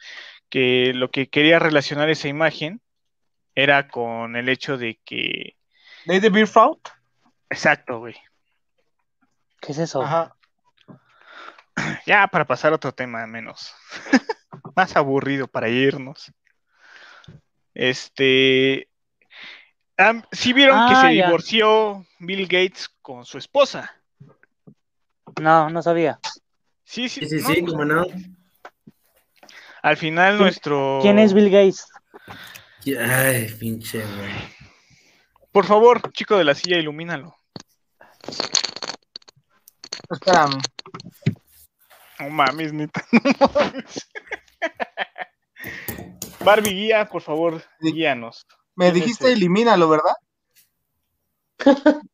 Que 0.51 0.93
lo 0.95 1.11
que 1.11 1.31
quería 1.31 1.59
relacionar 1.59 2.11
esa 2.11 2.29
imagen 2.29 2.83
era 3.55 3.89
con 3.89 4.37
el 4.37 4.51
hecho 4.51 4.77
de 4.77 5.01
que, 5.05 5.57
Lady 6.05 6.29
Beer 6.29 6.47
Fraud. 6.47 6.79
exacto, 7.49 8.01
güey. 8.01 8.15
¿Qué 9.61 9.73
es 9.73 9.79
eso? 9.79 10.03
Ajá. 10.03 10.37
Ya 12.07 12.27
para 12.29 12.47
pasar 12.47 12.73
a 12.73 12.77
otro 12.77 12.93
tema 12.93 13.27
menos, 13.27 13.73
más 14.77 14.97
aburrido 14.97 15.47
para 15.47 15.69
irnos. 15.69 16.33
Este, 17.75 18.89
si 20.33 20.53
vieron 20.53 20.89
que 20.89 20.95
Ah, 20.95 21.01
se 21.09 21.17
ya. 21.17 21.27
divorció 21.27 22.05
Bill 22.19 22.43
Gates 22.47 22.89
con 23.01 23.25
su 23.25 23.39
esposa. 23.39 23.95
No, 25.41 25.71
no 25.71 25.81
sabía. 25.83 26.19
Sí, 26.85 27.09
sí, 27.09 27.21
Sí, 27.27 27.39
sí, 27.41 27.43
no, 27.49 27.55
sí, 27.55 27.65
cómo 27.65 27.85
no. 27.85 28.05
Al 29.83 29.97
final 29.97 30.33
¿Quién- 30.35 30.43
nuestro. 30.43 30.99
¿Quién 31.01 31.19
es 31.19 31.33
Bill 31.33 31.51
Gates? 31.51 31.87
Ay, 32.99 33.49
pinche, 33.59 33.99
güey. 34.05 34.33
Por 35.53 35.65
favor, 35.67 36.13
chico 36.13 36.37
de 36.37 36.45
la 36.45 36.55
silla, 36.55 36.79
ilumínalo. 36.79 37.37
Espérame. 40.11 40.61
No 42.23 42.31
mames, 42.31 42.73
neta, 42.73 43.05
no 43.41 43.49
mames. 43.55 44.09
Barbie 46.45 46.71
guía, 46.75 47.09
por 47.09 47.23
favor, 47.23 47.63
Sí. 47.81 47.93
guíanos. 47.93 48.47
Me 48.77 48.87
¿Quién 48.87 48.97
es 48.97 49.03
dijiste 49.03 49.33
elimínalo, 49.33 49.89
¿verdad? 49.89 50.15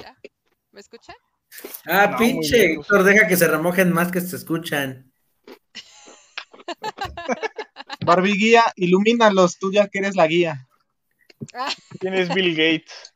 ¿Ya? 0.00 0.16
¿Me 0.72 0.80
escucha? 0.80 1.14
Ah, 1.86 2.08
No, 2.12 2.16
pinche. 2.18 2.72
Héctor, 2.74 3.02
deja 3.04 3.26
que 3.26 3.36
se 3.36 3.48
remojen 3.48 3.92
más 3.92 4.10
que 4.10 4.20
se 4.20 4.36
escuchan. 4.36 5.12
Barbie 8.04 8.34
guía, 8.36 8.64
ilumínalos, 8.76 9.58
tú 9.58 9.70
ya 9.72 9.88
que 9.88 9.98
eres 9.98 10.16
la 10.16 10.26
guía. 10.26 10.66
Ah, 11.54 11.72
¿Quién 12.00 12.14
es 12.14 12.32
Bill 12.34 12.50
Gates? 12.54 13.11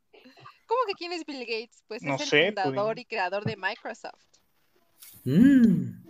¿Cómo 0.67 0.81
que 0.87 0.95
quién 0.95 1.13
es 1.13 1.25
Bill 1.25 1.41
Gates? 1.41 1.83
Pues 1.89 2.03
No 2.03 2.17
es 2.17 2.23
el 2.23 2.29
sé, 2.29 2.47
fundador 2.47 2.99
y 2.99 3.05
creador 3.05 3.45
de 3.45 3.57
Microsoft. 3.57 4.21
Mm. 5.25 6.03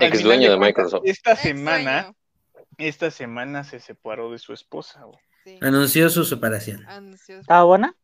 Ex 0.00 0.22
dueño 0.22 0.50
de 0.50 0.58
Microsoft. 0.58 1.02
Esta 1.04 1.36
semana, 1.36 2.14
esta 2.78 3.10
semana 3.10 3.64
se 3.64 3.80
separó 3.80 4.30
de 4.30 4.38
su 4.38 4.52
esposa, 4.52 5.02
güey. 5.04 5.18
sí. 5.44 5.58
Anunció 5.60 6.08
su 6.10 6.24
separación. 6.24 6.84
Anunció- 6.86 7.40
¿Estaba 7.40 7.64
buena? 7.64 7.94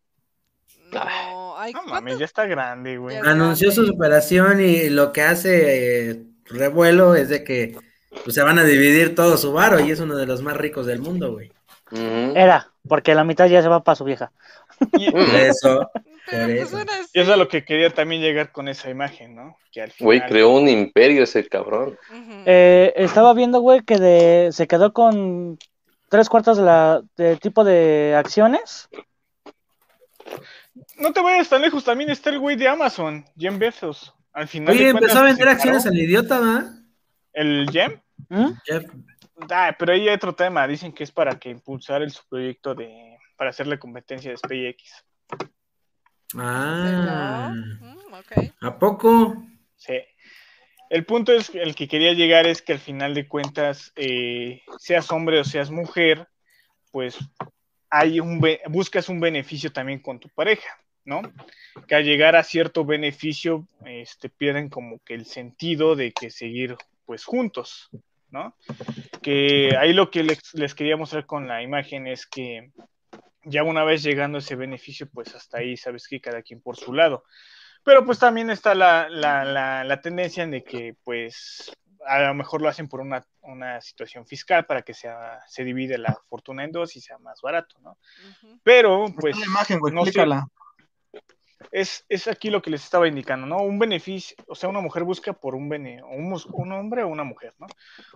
No, 0.93 1.57
ay, 1.59 1.73
No 1.75 1.83
mames, 1.85 2.19
ya 2.19 2.25
está 2.25 2.47
grande, 2.47 2.97
güey. 2.97 3.17
Ya- 3.17 3.31
Anunció 3.31 3.71
su 3.71 3.87
separación 3.87 4.61
y 4.61 4.89
lo 4.89 5.13
que 5.13 5.23
hace 5.23 6.11
eh, 6.11 6.23
revuelo 6.47 7.15
es 7.15 7.29
de 7.29 7.45
que 7.45 7.77
pues, 8.25 8.35
se 8.35 8.43
van 8.43 8.59
a 8.59 8.65
dividir 8.65 9.15
todo 9.15 9.37
su 9.37 9.53
varo 9.53 9.81
y 9.81 9.91
es 9.91 10.01
uno 10.01 10.17
de 10.17 10.27
los 10.27 10.41
más 10.43 10.57
ricos 10.57 10.87
del 10.87 11.01
mundo, 11.01 11.33
güey. 11.33 11.53
Era, 11.91 12.71
porque 12.87 13.15
la 13.15 13.25
mitad 13.25 13.47
ya 13.47 13.63
se 13.63 13.69
va 13.69 13.83
para 13.83 13.97
su 13.97 14.05
vieja. 14.05 14.33
Y, 14.99 15.11
Por 15.11 15.21
eso. 15.21 15.91
Por 15.93 16.03
pues 16.31 16.73
eso. 16.73 16.79
y 17.15 17.21
es 17.21 17.29
a 17.29 17.37
lo 17.37 17.49
que 17.49 17.65
quería 17.65 17.91
también 17.91 18.21
llegar 18.21 18.53
con 18.53 18.69
esa 18.69 18.91
imagen, 18.91 19.35
¿no? 19.35 19.57
Que 19.73 19.81
al 19.83 19.93
Güey, 19.99 20.19
final- 20.19 20.31
creó 20.31 20.51
un 20.51 20.69
imperio 20.69 21.23
ese 21.23 21.49
cabrón. 21.49 21.99
Eh, 22.45 22.93
estaba 22.97 23.33
viendo, 23.35 23.61
güey, 23.61 23.81
que 23.83 23.97
de, 23.99 24.51
se 24.53 24.67
quedó 24.67 24.93
con 24.93 25.59
tres 26.11 26.29
cuartos 26.29 26.59
de 26.59 26.65
la 26.65 27.03
de 27.17 27.37
tipo 27.37 27.65
de 27.65 28.15
acciones. 28.17 28.89
No 30.99 31.13
te 31.13 31.23
vayas 31.23 31.49
tan 31.49 31.63
lejos, 31.63 31.85
también 31.85 32.11
está 32.11 32.31
el 32.31 32.39
güey 32.39 32.57
de 32.57 32.69
Amazon, 32.69 33.25
Jem 33.37 33.59
Bezos. 33.59 34.15
Al 34.33 34.49
final 34.49 34.75
Oye, 34.75 34.91
empezó 34.91 35.19
a 35.21 35.23
vender 35.23 35.49
acciones 35.49 35.87
al 35.87 35.99
idiota, 35.99 36.39
¿va? 36.39 36.65
¿El 37.33 37.69
Jem? 37.71 38.01
¿Mm? 38.29 38.51
Jeff. 38.65 38.85
Ah, 39.51 39.75
pero 39.79 39.93
ahí 39.93 40.09
hay 40.09 40.15
otro 40.15 40.35
tema. 40.35 40.67
Dicen 40.67 40.93
que 40.93 41.05
es 41.05 41.13
para 41.13 41.39
que 41.39 41.51
impulsar 41.51 42.03
el 42.03 42.11
su 42.11 42.23
proyecto 42.29 42.75
de 42.75 43.08
para 43.39 43.51
hacerle 43.51 43.79
competencia 43.79 44.31
de 44.31 44.37
SpaceX. 44.37 45.05
Ah, 46.37 47.51
Mm, 47.55 48.13
ok. 48.13 48.55
¿a 48.61 48.79
poco? 48.79 49.47
Sí. 49.77 49.95
El 50.91 51.05
punto 51.05 51.33
es 51.33 51.55
el 51.55 51.75
que 51.75 51.87
quería 51.89 52.13
llegar 52.13 52.47
es 52.47 52.61
que 52.61 52.73
al 52.73 52.79
final 52.81 53.15
de 53.15 53.29
cuentas, 53.29 53.93
eh, 53.97 54.63
seas 54.79 55.11
hombre 55.13 55.39
o 55.39 55.45
seas 55.45 55.71
mujer, 55.71 56.27
pues 56.91 57.17
hay 57.91 58.21
un 58.21 58.43
buscas 58.69 59.09
un 59.09 59.21
beneficio 59.21 59.73
también 59.73 60.01
con 60.01 60.19
tu 60.19 60.29
pareja, 60.31 60.69
¿no? 61.05 61.23
Que 61.87 61.95
al 61.95 62.05
llegar 62.05 62.37
a 62.37 62.43
cierto 62.43 62.85
beneficio, 62.85 63.67
este, 63.85 64.29
pierden 64.29 64.69
como 64.69 64.99
que 65.05 65.15
el 65.15 65.27
sentido 65.27 65.95
de 65.95 66.13
que 66.13 66.31
seguir 66.31 66.77
pues 67.05 67.25
juntos, 67.25 67.89
¿no? 68.31 68.55
Que 69.23 69.77
ahí 69.79 69.93
lo 69.93 70.11
que 70.11 70.23
les, 70.25 70.55
les 70.55 70.75
quería 70.75 70.97
mostrar 70.97 71.25
con 71.27 71.47
la 71.47 71.63
imagen 71.63 72.07
es 72.07 72.27
que 72.27 72.73
ya 73.45 73.63
una 73.63 73.85
vez 73.85 74.03
llegando 74.03 74.39
a 74.39 74.41
ese 74.41 74.57
beneficio, 74.57 75.09
pues 75.13 75.35
hasta 75.35 75.59
ahí 75.59 75.77
sabes 75.77 76.07
que 76.09 76.21
cada 76.21 76.43
quien 76.43 76.61
por 76.61 76.77
su 76.77 76.93
lado. 76.93 77.25
Pero 77.85 78.05
pues 78.05 78.19
también 78.19 78.51
está 78.51 78.75
la, 78.75 79.09
la, 79.09 79.45
la, 79.45 79.85
la 79.85 80.01
tendencia 80.01 80.43
en 80.43 80.51
de 80.51 80.65
que 80.65 80.97
pues 81.05 81.71
a 82.07 82.21
lo 82.21 82.35
mejor 82.35 82.63
lo 82.63 82.69
hacen 82.69 82.89
por 82.89 83.01
una, 83.01 83.25
una 83.43 83.81
situación 83.81 84.27
fiscal 84.27 84.67
para 84.67 84.83
que 84.83 84.95
sea, 84.95 85.41
se 85.47 85.65
divide 85.65 85.99
la 85.99 86.17
fortuna 86.29 86.65
en 86.65 86.73
dos 86.73 86.97
y 86.97 87.01
sea 87.01 87.19
más 87.19 87.41
barato, 87.41 87.79
¿no? 87.81 87.99
Pero 88.63 89.07
Pues, 89.07 89.35
pues 89.35 89.39
la 89.39 89.47
imagen, 89.47 89.79
güey, 89.79 89.93
no 89.93 90.03
sé, 90.03 90.11
explícala. 90.11 90.49
Es, 91.71 92.05
es 92.09 92.29
aquí 92.29 92.51
lo 92.51 92.63
que 92.63 92.71
les 92.71 92.85
estaba 92.85 93.09
indicando, 93.09 93.47
¿no? 93.47 93.63
Un 93.63 93.79
beneficio, 93.79 94.37
o 94.47 94.55
sea, 94.55 94.69
una 94.69 94.81
mujer 94.81 95.05
busca 95.05 95.33
por 95.33 95.55
un 95.55 95.69
bene, 95.69 96.03
un, 96.03 96.41
un 96.53 96.73
hombre 96.73 97.03
o 97.03 97.09
una 97.09 97.25
mujer, 97.25 97.55
¿no? 97.59 97.67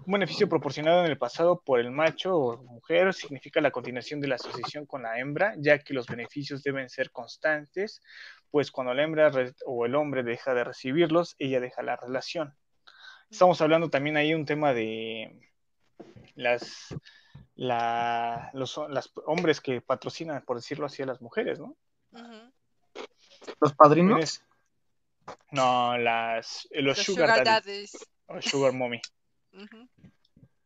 Un 0.06 0.12
beneficio 0.12 0.48
proporcionado 0.48 1.05
en 1.05 1.10
el 1.10 1.19
pasado 1.19 1.60
por 1.60 1.81
el 1.81 1.90
macho 1.90 2.36
o 2.36 2.62
mujer 2.62 3.12
significa 3.12 3.60
la 3.60 3.70
continuación 3.70 4.20
de 4.20 4.28
la 4.28 4.36
asociación 4.36 4.86
con 4.86 5.02
la 5.02 5.19
hembra, 5.19 5.55
ya 5.59 5.78
que 5.78 5.94
los 5.94 6.06
beneficios 6.06 6.62
deben 6.62 6.89
ser 6.89 7.10
constantes, 7.10 8.01
pues 8.51 8.70
cuando 8.70 8.94
la 8.94 9.02
hembra 9.02 9.31
o 9.66 9.86
el 9.86 9.94
hombre 9.94 10.23
deja 10.23 10.55
de 10.55 10.64
recibirlos, 10.64 11.35
ella 11.39 11.60
deja 11.60 11.82
la 11.82 11.97
relación. 11.97 12.55
Estamos 13.31 13.60
hablando 13.60 13.89
también 13.89 14.16
ahí 14.16 14.35
un 14.35 14.44
tema 14.44 14.74
de 14.74 15.40
las, 16.35 16.94
la, 17.55 18.51
los 18.52 18.78
hombres 19.27 19.60
que 19.60 19.81
patrocinan, 19.81 20.44
por 20.44 20.56
decirlo 20.56 20.86
así, 20.86 21.02
a 21.02 21.06
las 21.06 21.23
mujeres, 21.23 21.59
¿no? 21.59 21.77
Ujú. 22.12 22.51
Los 23.60 23.73
padrinos. 23.74 24.16
Tienes- 24.19 24.43
No, 25.51 25.97
las, 25.98 26.69
los, 26.73 26.85
Los 26.85 26.98
sugar, 26.98 27.28
sugar 27.36 27.44
daddies, 27.44 27.93
daddies. 27.93 28.09
o 28.27 28.40
sugar 28.43 28.73
mommy. 28.73 29.01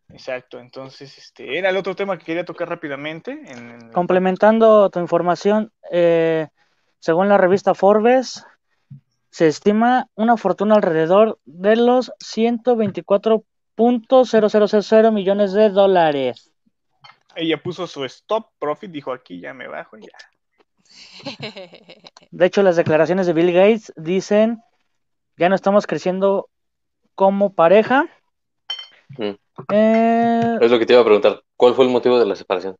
Exacto, 0.09 0.61
entonces 0.61 1.19
este 1.19 1.59
era 1.59 1.71
el 1.71 1.77
otro 1.77 1.97
tema 1.97 2.17
que 2.17 2.25
quería 2.25 2.45
tocar 2.45 2.69
rápidamente. 2.69 3.33
En, 3.33 3.71
en- 3.71 3.93
Complementando 3.93 4.89
tu 4.91 5.01
información, 5.01 5.73
eh, 5.91 6.47
según 7.01 7.29
la 7.29 7.39
revista 7.39 7.75
Forbes, 7.75 8.45
se 9.31 9.49
estima 9.49 10.09
una 10.15 10.37
fortuna 10.37 10.77
alrededor 10.77 11.41
de 11.45 11.75
los 11.77 12.13
124.0000 12.21 15.13
millones 15.13 15.53
de 15.53 15.71
dólares. 15.71 16.53
Ella 17.35 17.61
puso 17.63 17.87
su 17.87 18.05
stop 18.05 18.51
profit, 18.59 18.91
dijo 18.91 19.13
aquí 19.13 19.41
ya 19.41 19.53
me 19.53 19.69
bajo 19.69 19.99
y 19.99 20.03
ya. 20.03 20.17
De 22.31 22.47
hecho, 22.47 22.63
las 22.63 22.77
declaraciones 22.77 23.27
de 23.27 23.33
Bill 23.33 23.53
Gates 23.53 23.93
dicen, 23.97 24.61
ya 25.37 25.49
no 25.49 25.55
estamos 25.55 25.87
creciendo 25.87 26.49
como 27.15 27.53
pareja. 27.53 28.07
Mm. 29.19 29.31
Eh, 29.73 30.59
Es 30.61 30.71
lo 30.71 30.79
que 30.79 30.87
te 30.87 30.93
iba 30.93 31.03
a 31.03 31.05
preguntar. 31.05 31.43
¿Cuál 31.57 31.75
fue 31.75 31.85
el 31.87 31.91
motivo 31.91 32.19
de 32.19 32.27
la 32.27 32.37
separación? 32.37 32.77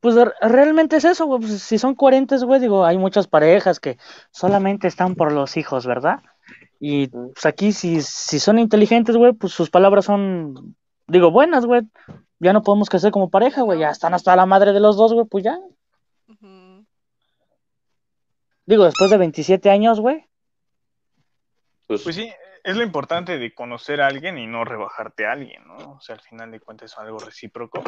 Pues 0.00 0.14
re- 0.14 0.32
realmente 0.40 0.96
es 0.96 1.04
eso, 1.04 1.26
güey. 1.26 1.40
Pues, 1.40 1.60
si 1.62 1.76
son 1.78 1.94
coherentes, 1.94 2.44
güey, 2.44 2.60
digo, 2.60 2.84
hay 2.84 2.96
muchas 2.96 3.26
parejas 3.26 3.80
que 3.80 3.98
solamente 4.30 4.86
están 4.86 5.14
por 5.16 5.32
los 5.32 5.56
hijos, 5.56 5.86
¿verdad? 5.86 6.20
Y 6.80 7.08
pues 7.08 7.44
aquí, 7.44 7.72
si, 7.72 8.00
si 8.00 8.38
son 8.38 8.58
inteligentes, 8.60 9.16
güey, 9.16 9.32
pues 9.32 9.52
sus 9.52 9.68
palabras 9.70 10.04
son, 10.04 10.76
digo, 11.08 11.30
buenas, 11.32 11.66
güey. 11.66 11.82
Ya 12.38 12.52
no 12.52 12.62
podemos 12.62 12.88
crecer 12.88 13.10
como 13.10 13.28
pareja, 13.30 13.62
güey. 13.62 13.80
Ya 13.80 13.90
están 13.90 14.14
hasta 14.14 14.36
la 14.36 14.46
madre 14.46 14.72
de 14.72 14.78
los 14.80 14.96
dos, 14.96 15.12
güey, 15.12 15.26
pues 15.26 15.42
ya. 15.44 15.58
Digo, 18.68 18.84
después 18.84 19.10
de 19.10 19.16
27 19.16 19.70
años, 19.70 19.98
güey. 19.98 20.28
Pues, 21.86 22.02
Pues 22.02 22.16
sí, 22.16 22.30
es 22.62 22.76
lo 22.76 22.82
importante 22.82 23.38
de 23.38 23.54
conocer 23.54 24.02
a 24.02 24.08
alguien 24.08 24.36
y 24.36 24.46
no 24.46 24.62
rebajarte 24.62 25.24
a 25.26 25.32
alguien, 25.32 25.66
¿no? 25.66 25.76
O 25.92 26.00
sea, 26.02 26.16
al 26.16 26.20
final 26.20 26.50
de 26.50 26.60
cuentas 26.60 26.92
es 26.92 26.98
algo 26.98 27.18
recíproco 27.18 27.82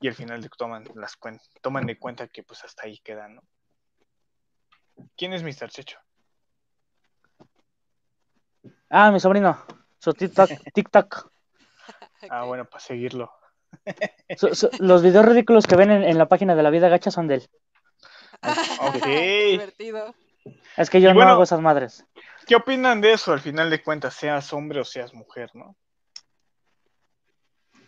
y 0.00 0.08
al 0.08 0.14
final 0.14 0.40
de 0.40 0.48
toman 0.48 0.84
las 0.94 1.20
cuen- 1.20 1.42
toman 1.60 1.84
de 1.84 1.98
cuenta 1.98 2.26
que 2.28 2.42
pues 2.42 2.64
hasta 2.64 2.86
ahí 2.86 2.98
queda, 3.04 3.28
¿no? 3.28 3.42
¿Quién 5.14 5.34
es 5.34 5.42
Mr. 5.42 5.68
Checho? 5.68 5.98
Ah, 8.88 9.12
mi 9.12 9.20
sobrino. 9.20 9.62
Su 9.98 10.14
TikTok. 10.14 10.48
TikTok. 10.72 11.30
Ah, 12.30 12.44
bueno, 12.44 12.64
para 12.64 12.80
seguirlo. 12.80 13.30
Los 14.80 15.02
videos 15.02 15.26
ridículos 15.26 15.66
que 15.66 15.76
ven 15.76 15.90
en, 15.90 16.02
en 16.04 16.16
la 16.16 16.28
página 16.28 16.54
de 16.54 16.62
la 16.62 16.70
vida 16.70 16.88
gacha 16.88 17.10
son 17.10 17.28
de 17.28 17.34
él. 17.34 17.48
Ok. 18.42 19.06
Divertido. 19.06 20.14
Es 20.76 20.90
que 20.90 21.00
yo 21.00 21.10
Y 21.10 21.12
no 21.12 21.16
bueno- 21.16 21.30
hago 21.32 21.42
esas 21.42 21.60
madres. 21.60 22.04
¿Qué 22.46 22.56
opinan 22.56 23.00
de 23.00 23.12
eso 23.12 23.32
al 23.32 23.40
final 23.40 23.68
de 23.68 23.82
cuentas, 23.82 24.14
seas 24.14 24.52
hombre 24.54 24.80
o 24.80 24.84
seas 24.84 25.12
mujer, 25.12 25.50
¿no? 25.54 25.76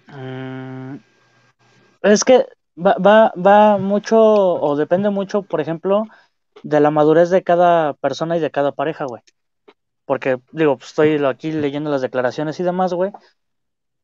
Mm, 0.09 0.97
Es 2.03 2.25
que 2.25 2.47
va, 2.77 2.95
va, 2.95 3.33
va 3.37 3.79
mucho 3.79 4.19
o 4.21 4.77
depende 4.77 5.11
mucho, 5.11 5.43
por 5.43 5.61
ejemplo, 5.61 6.05
de 6.63 6.81
la 6.81 6.91
madurez 6.91 7.31
de 7.31 7.43
cada 7.43 7.95
persona 7.95 8.37
y 8.37 8.41
de 8.41 8.51
cada 8.51 8.73
pareja, 8.73 9.05
güey. 9.07 9.23
Porque, 10.05 10.39
digo, 10.53 10.77
pues, 10.77 10.91
estoy 10.91 11.25
aquí 11.25 11.53
leyendo 11.53 11.91
las 11.91 12.03
declaraciones 12.03 12.59
y 12.61 12.63
demás, 12.65 12.93
güey. 12.93 13.13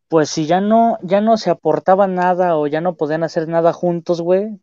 Pues 0.08 0.30
si 0.30 0.46
ya 0.46 0.60
no, 0.60 0.98
ya 1.02 1.20
no 1.20 1.36
se 1.36 1.50
aportaba 1.50 2.06
nada 2.06 2.56
o 2.56 2.66
ya 2.68 2.80
no 2.80 2.94
podían 2.94 3.24
hacer 3.24 3.48
nada 3.48 3.72
juntos, 3.72 4.20
güey. 4.20 4.60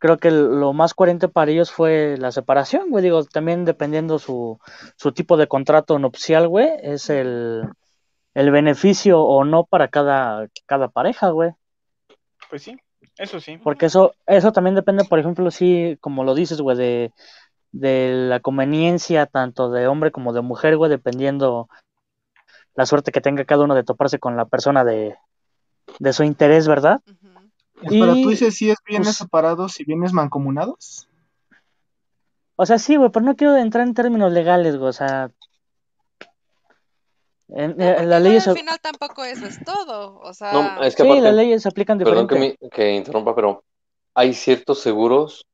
Creo 0.00 0.16
que 0.16 0.30
lo 0.30 0.72
más 0.72 0.94
coherente 0.94 1.28
para 1.28 1.50
ellos 1.50 1.70
fue 1.70 2.16
la 2.18 2.32
separación, 2.32 2.88
güey. 2.88 3.04
Digo, 3.04 3.22
también 3.24 3.66
dependiendo 3.66 4.18
su, 4.18 4.58
su 4.96 5.12
tipo 5.12 5.36
de 5.36 5.46
contrato 5.46 5.98
nupcial, 5.98 6.48
güey, 6.48 6.70
es 6.82 7.10
el, 7.10 7.68
el 8.32 8.50
beneficio 8.50 9.20
o 9.20 9.44
no 9.44 9.64
para 9.64 9.88
cada, 9.88 10.48
cada 10.64 10.88
pareja, 10.88 11.28
güey. 11.28 11.50
Pues 12.48 12.62
sí, 12.62 12.78
eso 13.18 13.40
sí. 13.40 13.58
Porque 13.58 13.86
eso, 13.86 14.14
eso 14.26 14.52
también 14.52 14.74
depende, 14.74 15.04
por 15.04 15.18
ejemplo, 15.18 15.50
sí, 15.50 15.98
como 16.00 16.24
lo 16.24 16.34
dices, 16.34 16.62
güey, 16.62 16.78
de, 16.78 17.12
de 17.72 18.12
la 18.28 18.40
conveniencia 18.40 19.26
tanto 19.26 19.70
de 19.70 19.86
hombre 19.86 20.10
como 20.12 20.32
de 20.32 20.40
mujer, 20.40 20.78
güey, 20.78 20.90
dependiendo 20.90 21.68
la 22.74 22.86
suerte 22.86 23.12
que 23.12 23.20
tenga 23.20 23.44
cada 23.44 23.64
uno 23.64 23.74
de 23.74 23.84
toparse 23.84 24.18
con 24.18 24.38
la 24.38 24.46
persona 24.46 24.82
de, 24.82 25.14
de 25.98 26.12
su 26.14 26.24
interés, 26.24 26.66
¿verdad? 26.66 27.02
Ujú. 27.06 27.19
Pero 27.88 28.14
Y, 28.14 28.22
tú 28.22 28.28
dices 28.30 28.54
si 28.54 28.70
es 28.70 28.78
bienes 28.86 29.08
pues- 29.08 29.16
separados 29.16 29.80
y 29.80 29.84
bienes 29.84 30.12
mancomunados. 30.12 31.08
O 32.56 32.66
sea, 32.66 32.78
sí, 32.78 32.96
güey, 32.96 33.10
pero 33.10 33.24
no 33.24 33.36
quiero 33.36 33.56
entrar 33.56 33.86
en 33.86 33.94
términos 33.94 34.30
legales, 34.32 34.76
güey, 34.76 34.90
o 34.90 34.92
sea, 34.92 35.30
en, 37.48 37.76
las 37.78 38.02
igual 38.02 38.22
leyes, 38.22 38.46
al 38.46 38.56
final 38.56 38.78
tampoco 38.80 39.24
eso 39.24 39.46
es 39.46 39.58
todo. 39.64 40.20
O 40.20 40.32
sea, 40.34 40.52
no, 40.52 40.82
es 40.84 40.94
que 40.94 41.02
sí, 41.02 41.08
aparte, 41.08 41.22
las 41.24 41.34
leyes 41.34 41.62
se 41.62 41.68
aplican 41.68 41.98
perdón 41.98 42.28
que, 42.28 42.34
diferente. 42.34 42.58
me- 42.62 42.68
que 42.70 42.92
interrumpa, 42.94 43.34
pero 43.34 43.64
hay 44.14 44.34
ciertos 44.34 44.80
seguros 44.80 45.46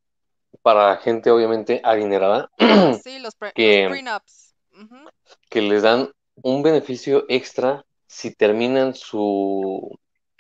para 0.63 0.97
gente 0.97 1.31
obviamente 1.31 1.81
adinerada 1.85 2.51
sí, 3.05 3.19
los, 3.21 3.35
pre- 3.37 3.53
que- 3.55 3.85
los 3.85 3.93
prenups. 3.93 4.55
Ujú. 4.79 4.97
que 5.49 5.63
les 5.63 5.83
dan 5.83 6.11
un 6.43 6.63
beneficio 6.63 7.25
extra 7.29 7.85
si 8.07 8.35
terminan 8.35 8.95
su, 8.95 9.97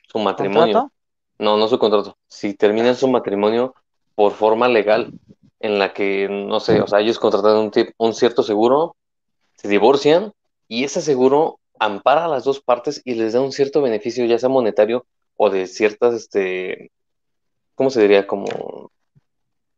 su 0.08 0.18
matrimonio. 0.18 0.74
¿Contrato? 0.74 0.92
No, 1.38 1.56
no 1.56 1.68
su 1.68 1.78
contrato. 1.78 2.16
Si 2.28 2.54
terminan 2.54 2.96
su 2.96 3.08
matrimonio 3.08 3.74
por 4.14 4.32
forma 4.32 4.68
legal, 4.68 5.12
en 5.60 5.78
la 5.78 5.92
que, 5.92 6.28
no 6.28 6.60
sé, 6.60 6.80
o 6.80 6.86
sea, 6.86 7.00
ellos 7.00 7.18
contratan 7.18 7.56
un, 7.56 7.70
tip- 7.70 7.92
un 7.98 8.14
cierto 8.14 8.42
seguro, 8.42 8.96
se 9.56 9.68
divorcian 9.68 10.32
y 10.68 10.84
ese 10.84 11.00
seguro 11.02 11.58
ampara 11.78 12.24
a 12.24 12.28
las 12.28 12.44
dos 12.44 12.60
partes 12.60 13.02
y 13.04 13.14
les 13.14 13.32
da 13.34 13.40
un 13.40 13.52
cierto 13.52 13.82
beneficio, 13.82 14.24
ya 14.24 14.38
sea 14.38 14.48
monetario 14.48 15.06
o 15.36 15.50
de 15.50 15.66
ciertas, 15.66 16.14
este, 16.14 16.90
¿cómo 17.74 17.90
se 17.90 18.00
diría? 18.02 18.26
Como 18.26 18.90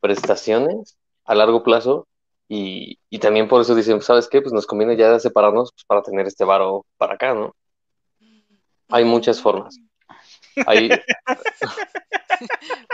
prestaciones 0.01 0.97
a 1.25 1.35
largo 1.35 1.63
plazo. 1.63 2.07
Y, 2.49 2.99
y 3.11 3.19
también 3.19 3.47
por 3.49 3.61
eso 3.61 3.75
dicen, 3.75 4.01
¿sabes 4.01 4.29
qué? 4.29 4.41
Pues 4.41 4.55
nos 4.55 4.67
conviene 4.67 4.97
ya 4.97 5.19
separarnos 5.19 5.73
pues, 5.73 5.85
para 5.85 6.03
tener 6.03 6.27
este 6.27 6.45
varo 6.45 6.87
para 6.97 7.15
acá, 7.15 7.35
¿no? 7.35 7.55
Hay 8.89 9.05
muchas 9.05 9.41
formas. 9.41 9.79
Hay, 10.67 10.89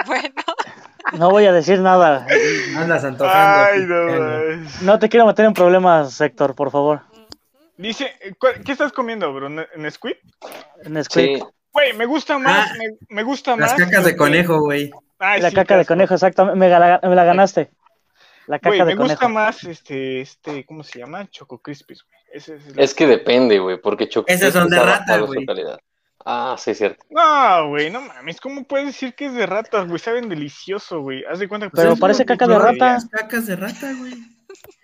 Bueno, 0.06 0.34
No 1.18 1.30
voy 1.30 1.46
a 1.46 1.52
decir 1.52 1.80
nada. 1.80 2.26
Andas 2.76 3.04
antojando. 3.04 3.94
Ay, 4.08 4.66
no, 4.82 4.98
te 4.98 5.08
quiero 5.08 5.26
meter 5.26 5.44
en 5.44 5.54
problemas, 5.54 6.20
Héctor, 6.20 6.54
por 6.54 6.70
favor. 6.70 7.02
Dice, 7.76 8.12
¿cuál- 8.38 8.62
¿qué 8.64 8.72
estás 8.72 8.92
comiendo, 8.92 9.32
bro? 9.34 9.48
¿Ne- 9.48 9.66
¿Nesquik? 9.76 10.18
En 10.84 11.02
Squid. 11.04 11.38
sí, 11.38 11.42
Güey, 11.72 11.92
me 11.94 12.06
gusta 12.06 12.38
más, 12.38 12.70
Ah, 12.70 12.74
me, 12.78 13.16
me 13.16 13.22
gusta 13.24 13.50
Las 13.56 13.72
más. 13.72 13.74
cacas 13.74 14.02
lo 14.02 14.06
de 14.08 14.16
conejo, 14.16 14.60
güey. 14.60 14.92
Ay, 15.18 15.40
La 15.42 15.50
sí, 15.50 15.56
caca 15.56 15.76
de 15.76 15.84
conejo, 15.84 16.14
exactamente. 16.14 16.56
Me, 16.58 16.68
la- 16.68 17.00
me 17.02 17.14
la 17.16 17.24
ganaste. 17.24 17.70
La 18.46 18.58
caca 18.60 18.76
Güey, 18.76 18.80
de 18.80 18.94
me 18.94 19.02
gusta 19.02 19.26
más 19.26 19.64
este, 19.64 20.20
este, 20.20 20.64
¿cómo 20.66 20.84
se 20.84 21.00
llama? 21.00 21.28
Choco 21.30 21.58
Crispies, 21.58 22.04
güey. 22.04 22.14
Es, 22.76 22.94
que 22.94 23.06
depende, 23.08 23.58
güey, 23.58 23.80
porque 23.80 24.08
Choco 24.08 24.26
Esas 24.28 24.52
son 24.52 24.68
de 24.68 24.78
rata, 24.80 25.18
güey. 25.18 25.44
Ah, 26.24 26.56
sí, 26.58 26.70
es 26.70 26.78
cierto. 26.78 27.04
No, 27.10 27.68
güey, 27.68 27.90
no 27.90 28.00
mames, 28.00 28.40
¿cómo 28.40 28.64
puedes 28.64 28.86
decir 28.86 29.14
que 29.14 29.26
es 29.26 29.34
de 29.34 29.44
ratas, 29.46 29.86
güey? 29.86 29.98
Saben 29.98 30.28
delicioso, 30.28 31.00
güey. 31.00 31.22
Haz 31.30 31.38
de 31.38 31.48
cuenta 31.48 31.68
que 31.68 31.76
Pero 31.76 31.96
parece 31.96 32.24
caca 32.24 32.46
de 32.46 32.58
rata. 32.58 32.98
Cacas 33.10 33.46
de 33.46 33.56
rata, 33.56 33.92
güey. 33.98 34.14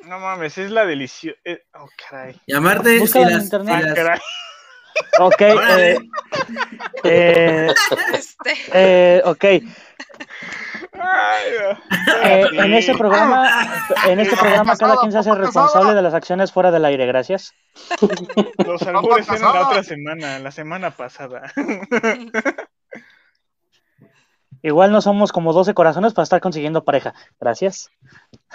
No 0.07 0.19
mames, 0.19 0.59
es 0.59 0.71
la 0.71 0.85
deliciosa. 0.85 1.39
Oh, 1.75 1.89
caray. 1.97 2.41
Si 2.47 2.99
Búscala 2.99 3.27
en 3.27 3.33
las, 3.35 3.45
internet. 3.45 3.85
Ah, 3.89 3.95
caray. 3.95 4.21
Ok, 5.19 5.41
eh, 5.41 5.99
eh, 7.05 7.69
este, 8.15 8.53
eh, 8.73 9.23
ok. 9.25 9.45
Eh, 9.45 9.65
en 12.53 12.75
ese 12.75 12.95
programa, 12.95 13.49
en 14.07 14.21
este 14.21 14.37
programa 14.37 14.77
cada 14.77 14.97
quien 14.97 15.13
se 15.13 15.19
hace 15.19 15.35
responsable 15.35 15.95
de 15.95 16.03
las 16.03 16.15
acciones 16.15 16.53
fuera 16.53 16.71
del 16.71 16.85
aire, 16.85 17.07
gracias. 17.07 17.55
Los 18.67 18.83
albures 18.83 19.29
eran 19.29 19.55
la 19.55 19.69
otra 19.69 19.83
semana, 19.83 20.39
la 20.39 20.51
semana 20.51 20.91
pasada. 20.91 21.53
Igual 24.63 24.93
no 24.93 25.01
somos 25.01 25.33
como 25.33 25.55
12 25.55 25.73
corazones 25.73 26.13
para 26.13 26.25
estar 26.25 26.41
consiguiendo 26.41 26.85
pareja. 26.85 27.15
Gracias. 27.41 27.91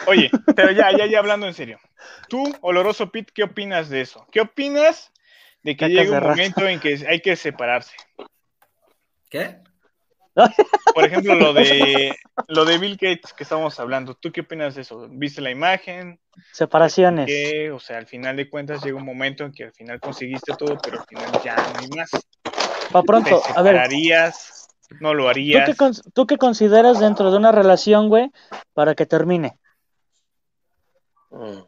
Oye, 0.05 0.29
pero 0.55 0.71
ya, 0.71 0.95
ya, 0.95 1.07
ya 1.07 1.17
hablando 1.17 1.47
en 1.47 1.55
serio. 1.55 1.79
Tú, 2.29 2.43
Oloroso 2.61 3.09
Pit, 3.09 3.29
¿qué 3.33 3.43
opinas 3.43 3.89
de 3.89 4.01
eso? 4.01 4.27
¿Qué 4.31 4.41
opinas 4.41 5.11
de 5.65 5.75
que 5.75 5.87
de 5.89 6.11
un 6.11 6.19
momento 6.23 6.67
en 6.67 6.79
que 6.79 7.03
hay 7.09 7.19
que 7.21 7.35
separarse? 7.35 7.95
¿Qué? 9.29 9.57
Por 10.93 11.03
ejemplo, 11.05 11.33
lo 11.33 11.53
de 11.53 12.13
lo 12.49 12.65
de 12.65 12.77
Bill 12.77 12.97
Gates 13.01 13.33
que 13.33 13.41
estamos 13.43 13.79
hablando. 13.79 14.13
¿Tú 14.13 14.31
qué 14.31 14.41
opinas 14.41 14.75
de 14.75 14.81
eso? 14.81 15.07
¿Viste 15.09 15.41
la 15.41 15.49
imagen? 15.49 16.19
Separaciones. 16.51 17.25
¿Qué? 17.25 17.71
O 17.71 17.79
sea, 17.79 17.97
al 17.97 18.05
final 18.05 18.35
de 18.35 18.47
cuentas 18.49 18.83
llega 18.83 18.97
un 18.97 19.05
momento 19.05 19.43
en 19.43 19.51
que 19.53 19.63
al 19.63 19.71
final 19.73 19.99
conseguiste 19.99 20.53
todo, 20.55 20.77
pero 20.83 20.99
al 20.99 21.07
final 21.07 21.41
ya 21.43 21.55
no 21.55 21.79
hay 21.79 21.87
más. 21.97 22.11
Pa' 22.91 23.01
pronto, 23.01 23.41
¿Te 23.41 23.53
a 23.59 23.61
ver? 23.63 23.81
¿No 24.99 25.15
lo 25.15 25.23
¿tú 25.23 25.29
harías? 25.29 25.65
qué, 25.65 25.75
cons- 25.75 26.03
¿tú 26.13 26.27
qué 26.27 26.37
consideras 26.37 26.99
dentro 26.99 27.31
de 27.31 27.37
una 27.37 27.51
relación, 27.51 28.07
güey, 28.09 28.29
para 28.73 28.93
que 28.93 29.07
termine? 29.07 29.57
Mm. 31.31 31.61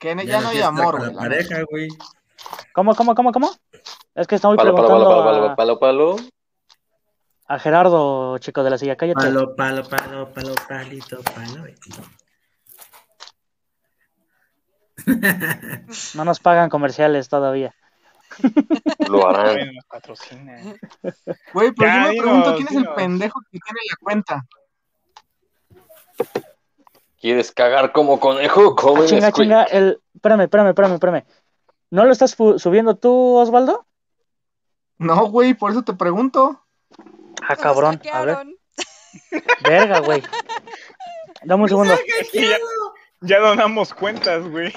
Que 0.00 0.14
ne- 0.16 0.26
ya 0.26 0.40
no 0.40 0.48
hay 0.48 0.60
amor, 0.62 0.98
con 0.98 1.12
güey. 1.12 1.28
pareja, 1.28 1.62
güey. 1.70 1.88
¿Cómo, 2.74 2.94
cómo, 2.94 3.14
cómo, 3.14 3.32
cómo? 3.32 3.50
Es 4.14 4.26
que 4.26 4.34
estamos 4.36 4.56
Palo, 4.56 4.74
palo, 4.74 4.86
preguntando 4.86 5.24
palo, 5.24 5.24
palo, 5.24 5.50
a, 5.52 5.56
palo, 5.56 5.78
palo, 5.78 6.16
palo. 6.16 6.28
a 7.48 7.58
Gerardo, 7.58 8.38
chico 8.38 8.62
de 8.62 8.70
la 8.70 8.78
silla. 8.78 8.96
Cállate. 8.96 9.20
Palo, 9.20 9.54
palo, 9.56 9.82
palo, 9.88 10.28
palo, 10.32 10.54
palito, 10.68 11.18
palo. 11.22 11.64
No 16.14 16.24
nos 16.24 16.40
pagan 16.40 16.68
comerciales 16.70 17.28
todavía. 17.28 17.74
Lo 19.08 19.26
harán. 19.28 19.56
Güey, 21.52 21.72
pero 21.72 21.88
Ya, 21.90 21.94
yo 21.96 22.02
me 22.02 22.10
dinos, 22.10 22.24
pregunto 22.24 22.54
quién 22.56 22.68
es 22.68 22.74
el 22.76 22.88
pendejo 22.94 23.40
que 23.50 23.58
tiene 23.58 23.80
la 23.88 23.96
cuenta. 24.00 24.44
¿Quieres 27.20 27.52
cagar 27.52 27.92
como 27.92 28.18
conejo? 28.20 28.74
Come 28.74 29.02
Ah, 29.02 29.06
chinga, 29.06 29.20
Nesquik. 29.26 29.34
chinga, 29.44 29.62
el... 29.64 30.00
Espérame, 30.14 30.42
espérame, 30.42 30.68
espérame, 30.68 30.94
espérame. 30.94 31.24
¿No 31.90 32.04
lo 32.04 32.12
estás 32.12 32.32
subiendo 32.32 32.96
tú, 32.96 33.36
Osvaldo? 33.36 33.86
No, 34.98 35.26
güey, 35.26 35.54
por 35.54 35.70
eso 35.70 35.82
te 35.82 35.92
pregunto. 35.92 36.64
Ah, 37.42 37.56
cabrón. 37.56 38.00
A 38.12 38.22
ver, 38.24 38.38
verga, 39.62 40.00
güey. 40.00 40.22
Dame 41.44 41.62
un 41.64 41.68
segundo. 41.68 41.98
Ya, 42.32 42.58
ya 43.20 43.38
donamos 43.40 43.92
cuentas, 43.94 44.48
güey. 44.48 44.72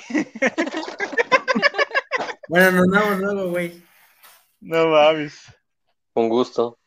Bueno, 2.48 2.72
nos 2.72 2.88
vamos 2.90 3.20
luego, 3.20 3.50
güey. 3.52 3.84
No 4.60 4.88
mames. 4.88 5.40
Con 6.14 6.30
gusto. 6.30 6.78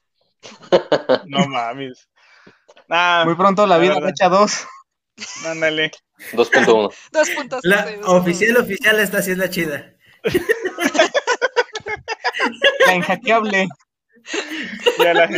No 1.27 1.47
mames. 1.47 2.09
Ah, 2.89 3.23
Muy 3.24 3.36
pronto 3.36 3.66
la 3.66 3.77
la 3.77 3.81
vida 3.81 4.09
hecha 4.09 4.28
dos. 4.28 4.66
ándale. 5.47 5.93
2.1. 6.32 6.93
Dos 7.11 7.31
puntos. 7.31 7.61
La 7.62 7.86
sí, 7.86 7.94
dos 7.97 8.09
oficial, 8.11 8.57
oficial 8.57 9.01
está 9.01 9.19
haciendo 9.19 9.47
chida. 9.49 9.94
La 12.86 12.94
inhackeable. 12.94 13.69
Ya 14.99 15.15
la 15.15 15.28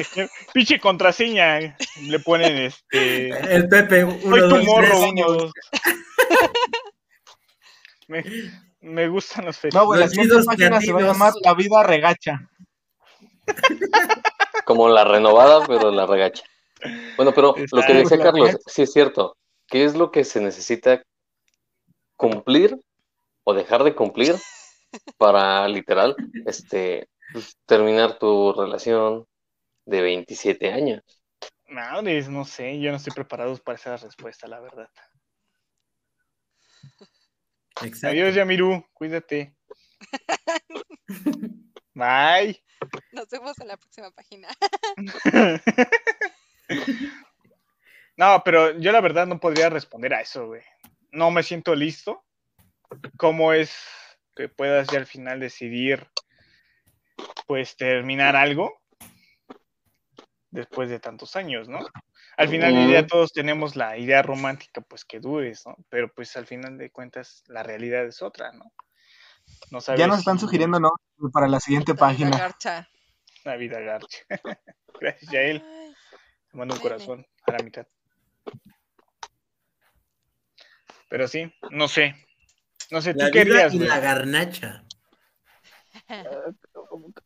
pinche 0.52 0.78
contraseña 0.78 1.76
le 2.02 2.18
ponen 2.20 2.56
este. 2.58 3.28
El 3.54 3.68
Pepe, 3.68 4.04
uno, 4.04 4.36
Soy 4.36 4.40
tu 4.40 4.48
dos, 4.48 4.64
morro, 4.64 4.88
tres. 4.88 5.12
uno, 5.12 5.32
dos. 5.32 5.52
Me, 8.08 8.22
me 8.80 9.08
gustan 9.08 9.46
los 9.46 9.56
fechos. 9.56 9.80
No, 9.80 9.86
güey, 9.86 10.00
la 10.00 10.04
Los 10.06 10.10
siguiente 10.12 10.34
chidos 10.34 10.46
página 10.46 10.80
se 10.80 10.92
va 10.92 11.00
a 11.00 11.02
llamar 11.04 11.32
La 11.42 11.54
Vida 11.54 11.82
Regacha. 11.82 12.50
Como 14.66 14.88
la 14.88 15.04
renovada, 15.04 15.66
pero 15.66 15.90
la 15.90 16.06
regacha. 16.06 16.44
Bueno, 17.16 17.32
pero 17.34 17.54
lo 17.72 17.82
que 17.82 17.94
decía 17.94 18.18
Carlos, 18.18 18.58
sí 18.66 18.82
es 18.82 18.92
cierto. 18.92 19.36
¿Qué 19.66 19.84
es 19.84 19.94
lo 19.94 20.10
que 20.10 20.24
se 20.24 20.40
necesita 20.40 21.02
cumplir 22.16 22.78
o 23.44 23.54
dejar 23.54 23.84
de 23.84 23.94
cumplir 23.94 24.36
para 25.16 25.66
literal 25.68 26.16
este 26.46 27.08
pues, 27.32 27.56
terminar 27.66 28.18
tu 28.18 28.52
relación 28.52 29.26
de 29.84 30.02
27 30.02 30.72
años? 30.72 31.02
Madres, 31.68 32.28
no 32.28 32.44
sé, 32.44 32.80
yo 32.80 32.90
no 32.90 32.96
estoy 32.96 33.12
preparado 33.12 33.56
para 33.58 33.76
esa 33.76 33.96
respuesta, 33.96 34.46
la 34.46 34.60
verdad. 34.60 34.88
Exacto. 37.82 38.08
Adiós, 38.08 38.34
Yamiru, 38.34 38.86
cuídate. 38.92 39.56
Bye. 41.94 42.62
Nos 43.12 43.28
vemos 43.28 43.58
en 43.60 43.68
la 43.68 43.76
próxima 43.76 44.10
página. 44.10 44.48
No, 48.16 48.42
pero 48.44 48.78
yo 48.78 48.92
la 48.92 49.00
verdad 49.00 49.26
no 49.26 49.40
podría 49.40 49.70
responder 49.70 50.14
a 50.14 50.20
eso, 50.20 50.46
güey. 50.46 50.62
No 51.10 51.30
me 51.30 51.42
siento 51.42 51.74
listo. 51.74 52.24
¿Cómo 53.16 53.52
es 53.52 53.74
que 54.34 54.48
puedas 54.48 54.88
ya 54.88 54.98
al 54.98 55.06
final 55.06 55.40
decidir, 55.40 56.08
pues, 57.46 57.76
terminar 57.76 58.36
algo 58.36 58.80
después 60.50 60.88
de 60.88 61.00
tantos 61.00 61.36
años, 61.36 61.68
¿no? 61.68 61.80
Al 62.36 62.48
final 62.48 62.74
del 62.74 62.86
día 62.88 63.06
todos 63.06 63.32
tenemos 63.32 63.76
la 63.76 63.96
idea 63.98 64.22
romántica, 64.22 64.80
pues, 64.80 65.04
que 65.04 65.20
dures, 65.20 65.64
¿no? 65.66 65.76
Pero, 65.88 66.12
pues, 66.12 66.36
al 66.36 66.46
final 66.46 66.78
de 66.78 66.90
cuentas, 66.90 67.42
la 67.46 67.62
realidad 67.62 68.04
es 68.06 68.22
otra, 68.22 68.52
¿no? 68.52 68.72
No 69.70 69.80
sabes 69.80 70.00
Ya 70.00 70.06
nos 70.06 70.18
están 70.18 70.38
si- 70.38 70.44
sugiriendo, 70.46 70.80
¿no? 70.80 70.90
Para 71.32 71.48
la 71.48 71.60
siguiente 71.60 71.92
La 71.92 71.94
vida 71.94 72.06
página. 72.06 72.38
garcha. 72.38 72.88
La 73.44 73.56
vida 73.56 73.80
garcha. 73.80 74.18
Gracias, 75.00 75.30
Yael. 75.30 75.62
Ay, 75.64 75.94
Te 76.50 76.56
mando 76.58 76.74
un 76.74 76.80
corazón 76.80 77.26
a 77.46 77.52
la 77.52 77.58
mitad. 77.58 77.86
Pero 81.08 81.28
sí, 81.28 81.52
no 81.70 81.88
sé. 81.88 82.14
No 82.90 83.00
sé, 83.00 83.12
¿tú 83.14 83.20
La 83.20 83.30
vida 83.30 83.40
harías, 83.42 83.74
y 83.74 83.78
la 83.80 83.98
garnacha. 84.00 84.84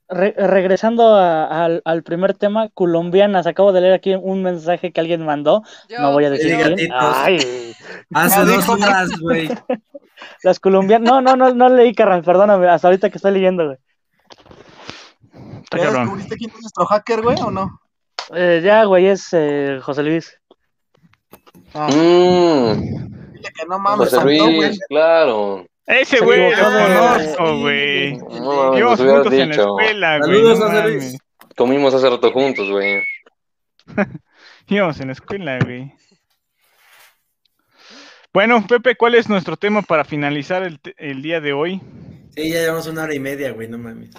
Re- 0.09 0.35
regresando 0.37 1.15
a- 1.15 1.65
al, 1.65 1.83
al 1.85 2.03
primer 2.03 2.35
tema, 2.35 2.69
colombianas. 2.71 3.47
Acabo 3.47 3.73
de 3.73 3.81
leer 3.81 3.93
aquí 3.95 4.15
un 4.15 4.43
mensaje 4.43 4.93
que 4.93 5.01
alguien 5.01 5.25
mandó. 5.25 5.63
yo- 5.89 6.01
No 6.01 6.13
voy 6.13 6.25
a 6.25 6.31
decir 6.31 6.51
Sí, 6.51 6.57
quién. 6.57 6.71
gatitos. 6.71 6.97
Ay, 7.17 7.75
Hace 8.15 8.41
dos 8.41 8.49
dijo. 8.59 8.73
horas, 8.73 9.11
güey. 9.21 9.49
las 10.43 10.61
colombianas. 10.61 11.09
No, 11.11 11.21
no, 11.21 11.37
no, 11.37 11.53
no 11.55 11.69
leí, 11.69 11.95
carnal. 11.95 12.23
Perdóname. 12.23 12.69
Hasta 12.69 12.89
ahorita 12.89 13.11
que 13.11 13.19
estoy 13.19 13.33
leyendo, 13.33 13.67
güey. 13.67 13.79
Está 15.65 15.77
¿Ya 15.79 15.85
cabrón. 15.85 16.03
descubriste 16.05 16.37
quién 16.37 16.51
es 16.51 16.61
nuestro 16.61 16.87
hacker, 16.87 17.23
güey, 17.23 17.37
o 17.43 17.51
no? 17.51 17.81
Eh, 18.35 18.61
ya, 18.65 18.85
güey, 18.85 19.07
es 19.07 19.29
eh, 19.33 19.81
José 19.83 20.03
Luis. 20.03 20.41
Ah, 21.75 21.89
Mmm, 21.93 23.18
dile 23.49 23.53
que 23.55 23.67
no 23.67 23.79
mames, 23.79 24.11
José 24.15 24.79
claro. 24.89 25.67
Ese 25.87 26.19
Se 26.19 26.25
güey 26.25 26.51
lo 26.55 26.65
conozco, 26.65 27.61
güey. 27.61 28.17
No 28.19 28.71
hubieras 28.71 29.01
juntos 29.01 29.33
en 29.33 29.39
la 29.39 29.47
dicho. 29.47 29.63
escuela, 29.63 30.19
güey. 30.19 30.31
Saludos, 30.31 30.59
no 30.59 30.67
José 30.67 30.83
Luis. 30.89 31.19
Comimos 31.57 31.95
hace 31.95 32.11
rato 32.11 32.31
juntos, 32.33 32.71
güey. 32.71 33.03
Íbamos 34.69 35.01
en 35.01 35.07
la 35.07 35.13
escuela, 35.15 35.59
güey. 35.65 35.93
Bueno, 38.33 38.65
Pepe, 38.67 38.97
¿cuál 38.97 39.15
es 39.15 39.29
nuestro 39.29 39.57
tema 39.57 39.83
para 39.83 40.05
finalizar 40.05 40.63
el, 40.63 40.79
el 40.99 41.23
día 41.23 41.41
de 41.41 41.53
hoy? 41.55 41.81
Sí, 42.37 42.51
ya 42.51 42.61
llevamos 42.61 42.87
una 42.87 43.03
hora 43.05 43.15
y 43.15 43.19
media, 43.21 43.53
güey, 43.53 43.69
no 43.69 43.79
mames. 43.79 44.11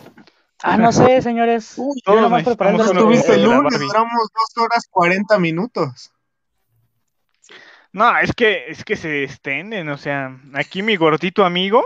Ah, 0.64 0.76
no 0.78 0.92
sé, 0.92 1.22
señores. 1.22 1.76
Uy, 1.78 2.02
Yo 2.06 2.14
todos 2.16 2.30
lo- 2.32 2.84
estuviste 2.84 3.36
el 3.36 3.44
lunes, 3.44 3.80
duramos 3.80 4.28
dos 4.34 4.64
horas 4.64 4.88
40 4.90 5.38
minutos. 5.40 6.12
No, 7.92 8.18
es 8.20 8.34
que, 8.34 8.70
es 8.70 8.84
que 8.84 8.96
se 8.96 9.24
extienden, 9.24 9.90
o 9.90 9.98
sea, 9.98 10.38
aquí 10.54 10.82
mi 10.82 10.96
gordito 10.96 11.44
amigo, 11.44 11.84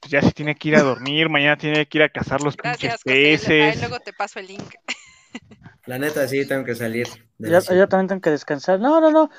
pues 0.00 0.10
ya 0.10 0.22
se 0.22 0.32
tiene 0.32 0.54
que 0.56 0.68
ir 0.68 0.76
a 0.76 0.82
dormir, 0.82 1.28
mañana 1.30 1.56
tiene 1.56 1.86
que 1.86 1.98
ir 1.98 2.04
a 2.04 2.08
cazar 2.08 2.42
los 2.42 2.56
Gracias, 2.56 3.02
pinches. 3.02 3.46
Ahí 3.46 3.46
peces. 3.46 3.80
luego 3.80 4.00
te 4.00 4.12
paso 4.12 4.40
el 4.40 4.48
link. 4.48 4.74
La 5.86 5.98
neta, 5.98 6.28
sí, 6.28 6.46
tengo 6.46 6.64
que 6.64 6.74
salir. 6.74 7.06
Yo, 7.38 7.88
también 7.88 8.08
tengo 8.08 8.20
que 8.20 8.30
descansar. 8.30 8.78
No, 8.78 9.00
no, 9.00 9.10
no. 9.10 9.30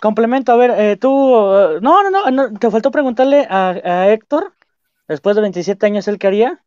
Complemento, 0.00 0.52
a 0.52 0.56
ver, 0.56 0.70
eh, 0.70 0.96
tú. 0.96 1.08
eh, 1.08 1.78
no, 1.80 2.02
no, 2.02 2.10
no, 2.10 2.30
no, 2.30 2.58
Te 2.58 2.70
faltó 2.70 2.92
preguntarle 2.92 3.44
a, 3.50 3.70
a 3.70 4.12
Héctor, 4.12 4.54
después 5.08 5.34
de 5.34 5.42
27 5.42 5.86
años, 5.86 6.06
¿él 6.06 6.18
qué 6.18 6.28
haría? 6.28 6.62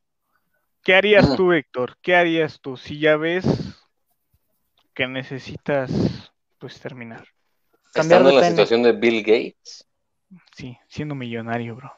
¿Qué 0.83 0.95
harías 0.95 1.35
tú, 1.37 1.53
Héctor? 1.53 1.97
¿Qué 2.01 2.15
harías 2.15 2.59
tú 2.59 2.75
si 2.75 2.99
ya 2.99 3.15
ves 3.15 3.45
que 4.93 5.07
necesitas, 5.07 5.91
pues, 6.57 6.79
terminar? 6.81 7.25
Cambiar 7.99 8.21
Estando 8.21 8.29
de 8.29 8.35
en 8.35 8.35
la 8.35 8.41
pene. 8.41 8.51
situación 8.51 8.83
de 8.83 8.91
Bill 8.93 9.23
Gates. 9.23 9.85
Sí, 10.55 10.77
siendo 10.87 11.15
millonario, 11.15 11.75
bro. 11.75 11.93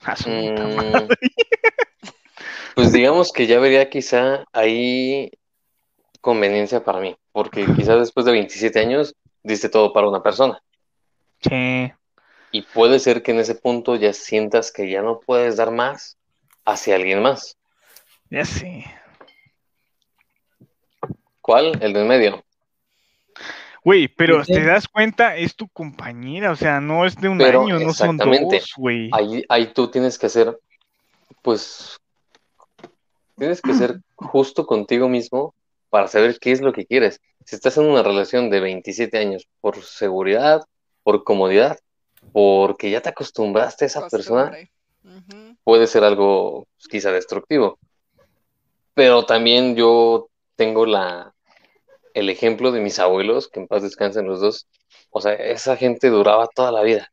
A 0.00 0.16
su 0.16 0.24
puta 0.24 0.66
mm, 0.66 0.76
madre. 0.76 1.08
pues 2.74 2.92
digamos 2.92 3.32
que 3.32 3.46
ya 3.46 3.58
vería 3.58 3.88
quizá 3.88 4.44
ahí 4.52 5.30
conveniencia 6.20 6.84
para 6.84 7.00
mí, 7.00 7.16
porque 7.32 7.66
quizá 7.76 7.96
después 7.96 8.26
de 8.26 8.32
27 8.32 8.78
años 8.78 9.14
diste 9.42 9.68
todo 9.68 9.92
para 9.92 10.08
una 10.08 10.22
persona. 10.22 10.60
Sí. 11.40 11.92
Y 12.50 12.62
puede 12.62 12.98
ser 12.98 13.22
que 13.22 13.32
en 13.32 13.40
ese 13.40 13.54
punto 13.54 13.96
ya 13.96 14.12
sientas 14.12 14.70
que 14.72 14.90
ya 14.90 15.02
no 15.02 15.20
puedes 15.20 15.56
dar 15.56 15.70
más 15.70 16.18
hacia 16.64 16.96
alguien 16.96 17.22
más. 17.22 17.56
Ya 18.30 18.44
sé. 18.44 18.84
¿Cuál? 21.40 21.82
El 21.82 21.92
del 21.92 22.06
medio. 22.06 22.43
Güey, 23.84 24.08
pero 24.08 24.42
Sí. 24.44 24.54
te 24.54 24.64
das 24.64 24.88
cuenta, 24.88 25.36
es 25.36 25.54
tu 25.54 25.68
compañera, 25.68 26.50
o 26.50 26.56
sea, 26.56 26.80
no 26.80 27.04
es 27.04 27.16
de 27.16 27.28
un 27.28 27.36
Pero, 27.36 27.64
año, 27.64 27.74
no 27.78 27.92
son 27.92 28.16
exactamente. 28.16 28.56
dos, 28.56 28.72
güey. 28.78 29.10
Ahí, 29.12 29.44
ahí 29.50 29.66
tú 29.74 29.88
tienes 29.88 30.18
que 30.18 30.30
ser, 30.30 30.58
pues, 31.42 32.00
tienes 33.36 33.60
que 33.60 33.74
ser 33.74 34.00
justo 34.16 34.66
contigo 34.66 35.08
mismo 35.10 35.54
para 35.90 36.08
saber 36.08 36.38
qué 36.40 36.52
es 36.52 36.62
lo 36.62 36.72
que 36.72 36.86
quieres. 36.86 37.20
Si 37.44 37.56
estás 37.56 37.76
en 37.76 37.84
una 37.84 38.02
relación 38.02 38.48
de 38.48 38.60
27 38.60 39.18
años 39.18 39.46
por 39.60 39.82
seguridad, 39.82 40.64
por 41.02 41.22
comodidad, 41.22 41.78
porque 42.32 42.90
ya 42.90 43.02
te 43.02 43.10
acostumbraste 43.10 43.84
a 43.84 43.88
esa 43.88 44.08
persona, 44.08 44.56
puede 45.62 45.86
ser 45.86 46.04
algo 46.04 46.66
pues, 46.78 46.88
quizá 46.88 47.12
destructivo. 47.12 47.78
Pero 48.94 49.26
también 49.26 49.76
yo 49.76 50.28
tengo 50.56 50.86
la, 50.86 51.33
el 52.14 52.30
ejemplo 52.30 52.72
de 52.72 52.80
mis 52.80 52.98
abuelos, 52.98 53.48
que 53.48 53.60
en 53.60 53.66
paz 53.66 53.82
descansen 53.82 54.26
los 54.26 54.40
dos. 54.40 54.68
O 55.10 55.20
sea, 55.20 55.32
esa 55.34 55.76
gente 55.76 56.08
duraba 56.08 56.48
toda 56.54 56.72
la 56.72 56.82
vida. 56.82 57.10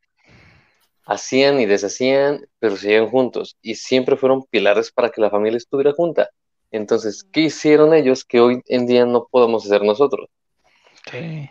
Hacían 1.06 1.60
y 1.60 1.66
deshacían, 1.66 2.46
pero 2.60 2.78
seguían 2.78 3.10
juntos. 3.10 3.58
Y 3.62 3.76
siempre 3.76 4.16
fueron 4.16 4.46
pilares 4.46 4.92
para 4.92 5.10
que 5.10 5.20
la 5.20 5.30
familia 5.30 5.58
estuviera 5.58 5.92
junta. 5.92 6.30
Entonces, 6.70 7.26
¿qué 7.34 7.42
hicieron 7.42 7.94
ellos 7.94 8.24
que 8.24 8.40
hoy 8.40 8.62
en 8.68 8.86
día 8.86 9.06
no 9.06 9.28
podemos 9.30 9.66
hacer 9.66 9.84
nosotros? 9.84 10.30
Sí. 11.12 11.50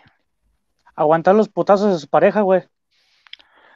Aguantar 0.95 1.35
los 1.35 1.49
putazos 1.49 1.93
de 1.93 1.99
su 1.99 2.09
pareja, 2.09 2.41
güey. 2.41 2.63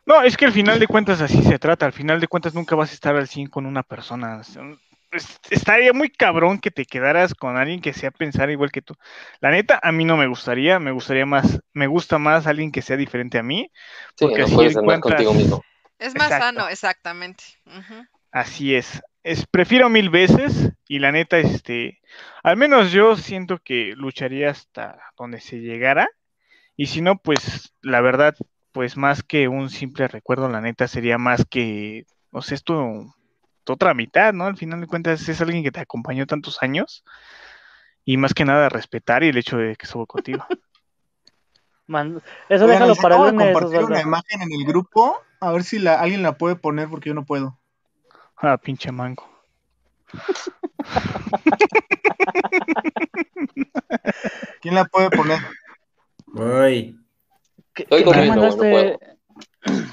No, 0.06 0.22
es 0.22 0.36
que 0.36 0.44
al 0.44 0.52
final 0.52 0.78
de 0.78 0.86
cuentas 0.86 1.20
así 1.20 1.42
se 1.42 1.58
trata. 1.58 1.86
Al 1.86 1.92
final 1.92 2.20
de 2.20 2.28
cuentas 2.28 2.54
nunca 2.54 2.76
vas 2.76 2.90
a 2.90 2.94
estar 2.94 3.16
al 3.16 3.28
100 3.28 3.48
con 3.48 3.66
una 3.66 3.82
persona. 3.82 4.42
Es- 5.14 5.38
Estaría 5.50 5.92
muy 5.92 6.10
cabrón 6.10 6.58
que 6.58 6.70
te 6.70 6.84
quedaras 6.84 7.34
con 7.34 7.56
alguien 7.56 7.80
que 7.80 7.92
sea 7.92 8.10
pensar 8.10 8.50
igual 8.50 8.70
que 8.72 8.82
tú. 8.82 8.94
La 9.40 9.50
neta, 9.50 9.78
a 9.82 9.92
mí 9.92 10.04
no 10.04 10.16
me 10.16 10.26
gustaría. 10.26 10.78
Me 10.80 10.90
gustaría 10.90 11.24
más, 11.26 11.60
me 11.72 11.86
gusta 11.86 12.18
más 12.18 12.46
alguien 12.46 12.72
que 12.72 12.82
sea 12.82 12.96
diferente 12.96 13.38
a 13.38 13.42
mí. 13.42 13.70
Sí, 14.16 14.24
Porque 14.26 14.40
no 14.40 14.44
así 14.46 14.54
puedes 14.54 14.76
andar 14.76 14.96
encuentras- 14.96 15.24
contigo 15.24 15.34
mismo. 15.34 15.64
Es 15.98 16.14
más 16.16 16.26
Exacto. 16.26 16.44
sano, 16.46 16.68
exactamente. 16.68 17.44
Así 18.32 18.74
es. 18.74 19.02
Es, 19.22 19.46
prefiero 19.46 19.88
mil 19.88 20.10
veces 20.10 20.70
y 20.88 20.98
la 20.98 21.12
neta, 21.12 21.38
este, 21.38 22.00
al 22.42 22.56
menos 22.56 22.92
yo 22.92 23.16
siento 23.16 23.58
que 23.58 23.94
lucharía 23.96 24.50
hasta 24.50 24.98
donde 25.16 25.40
se 25.40 25.60
llegara 25.60 26.08
y 26.76 26.86
si 26.86 27.00
no, 27.00 27.16
pues 27.16 27.72
la 27.80 28.00
verdad, 28.02 28.34
pues 28.72 28.96
más 28.96 29.22
que 29.22 29.48
un 29.48 29.70
simple 29.70 30.08
recuerdo, 30.08 30.48
la 30.50 30.60
neta 30.60 30.88
sería 30.88 31.16
más 31.16 31.46
que, 31.48 32.04
o 32.32 32.42
sea, 32.42 32.56
esto, 32.56 32.74
tu 32.74 33.14
otra 33.72 33.94
mitad, 33.94 34.32
¿no? 34.32 34.44
Al 34.46 34.56
final 34.56 34.80
de 34.80 34.86
cuentas 34.86 35.28
es 35.28 35.40
alguien 35.40 35.62
que 35.64 35.72
te 35.72 35.80
acompañó 35.80 36.26
tantos 36.26 36.62
años 36.62 37.04
y 38.04 38.16
más 38.16 38.34
que 38.34 38.44
nada 38.44 38.68
respetar 38.68 39.22
y 39.24 39.28
el 39.28 39.38
hecho 39.38 39.56
de 39.56 39.74
que 39.76 39.86
estuvo 39.86 40.06
contigo. 40.06 40.44
Man- 41.86 42.22
eso 42.48 42.64
Oigan, 42.64 42.78
déjalo 42.80 42.96
para 42.96 43.16
el 43.16 43.22
lunes, 43.34 43.52
compartir 43.52 43.84
una 43.84 44.00
imagen 44.00 44.40
en 44.42 44.52
el 44.52 44.64
grupo. 44.66 45.20
A 45.40 45.52
ver 45.52 45.64
si 45.64 45.78
la, 45.78 46.00
alguien 46.00 46.22
la 46.22 46.38
puede 46.38 46.56
poner 46.56 46.88
porque 46.88 47.10
yo 47.10 47.14
no 47.14 47.26
puedo. 47.26 47.58
Ah, 48.38 48.56
pinche 48.56 48.90
mango. 48.90 49.28
¿Quién 54.60 54.74
la 54.74 54.84
puede 54.86 55.10
poner? 55.10 55.38
Voy. 56.26 56.98
¿Qué- 57.74 57.84
Estoy 57.84 57.98
qué- 58.00 58.04
corriendo, 58.04 58.34
no 58.36 58.40
mandaste? 58.42 58.70
puedo. 58.70 58.98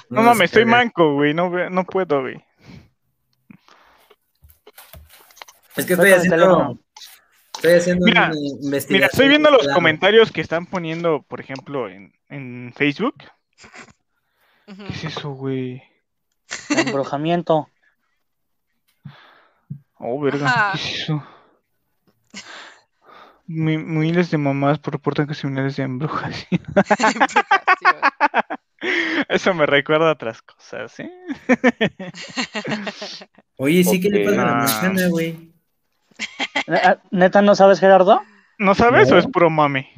No 0.09 0.23
mames, 0.23 0.45
estoy 0.45 0.63
espera. 0.63 0.77
manco, 0.77 1.13
güey, 1.13 1.33
no, 1.33 1.49
no 1.69 1.83
puedo, 1.85 2.21
güey. 2.21 2.43
Es 5.75 5.85
que 5.85 5.93
estoy 5.93 6.11
haciendo, 6.11 6.77
estoy 7.55 7.73
haciendo 7.73 8.05
Mira, 8.05 8.25
una 8.31 8.35
investigación. 8.39 8.97
Mira, 8.97 9.05
estoy 9.07 9.27
viendo 9.29 9.49
los 9.51 9.67
comentarios 9.69 10.31
que 10.31 10.41
están 10.41 10.65
poniendo, 10.65 11.21
por 11.23 11.39
ejemplo, 11.39 11.87
en, 11.89 12.13
en 12.29 12.73
Facebook. 12.75 13.15
¿Qué 14.65 14.87
es 14.93 15.03
eso, 15.05 15.31
güey? 15.31 15.81
Embrujamiento. 16.69 17.69
Oh, 19.97 20.19
verga, 20.19 20.47
Ajá. 20.47 20.71
¿qué 20.73 20.77
es 20.79 21.01
eso? 21.03 21.23
Mi- 23.47 23.77
Miles 23.77 24.31
de 24.31 24.37
mamás 24.37 24.79
reportan 24.83 25.27
que 25.27 25.33
similares 25.33 25.75
de 25.75 25.83
embrujas. 25.83 26.47
Eso 29.29 29.53
me 29.53 29.65
recuerda 29.65 30.09
a 30.09 30.13
otras 30.13 30.41
cosas, 30.41 30.99
¿eh? 30.99 31.11
Oye, 33.57 33.83
sí, 33.83 33.99
¿qué 34.01 34.09
le 34.09 34.21
Ok. 34.27 34.29
pasa 34.29 34.41
a 34.41 34.45
la 34.45 34.51
Ah. 34.51 34.55
manzana, 34.55 35.07
güey? 35.09 35.50
Ne- 36.67 36.97
¿Neta 37.11 37.41
no 37.41 37.55
sabes, 37.55 37.79
Gerardo? 37.79 38.21
¿No 38.57 38.75
sabes 38.75 39.09
No. 39.09 39.15
o 39.15 39.19
es 39.19 39.27
puro 39.27 39.49
mame? 39.49 39.89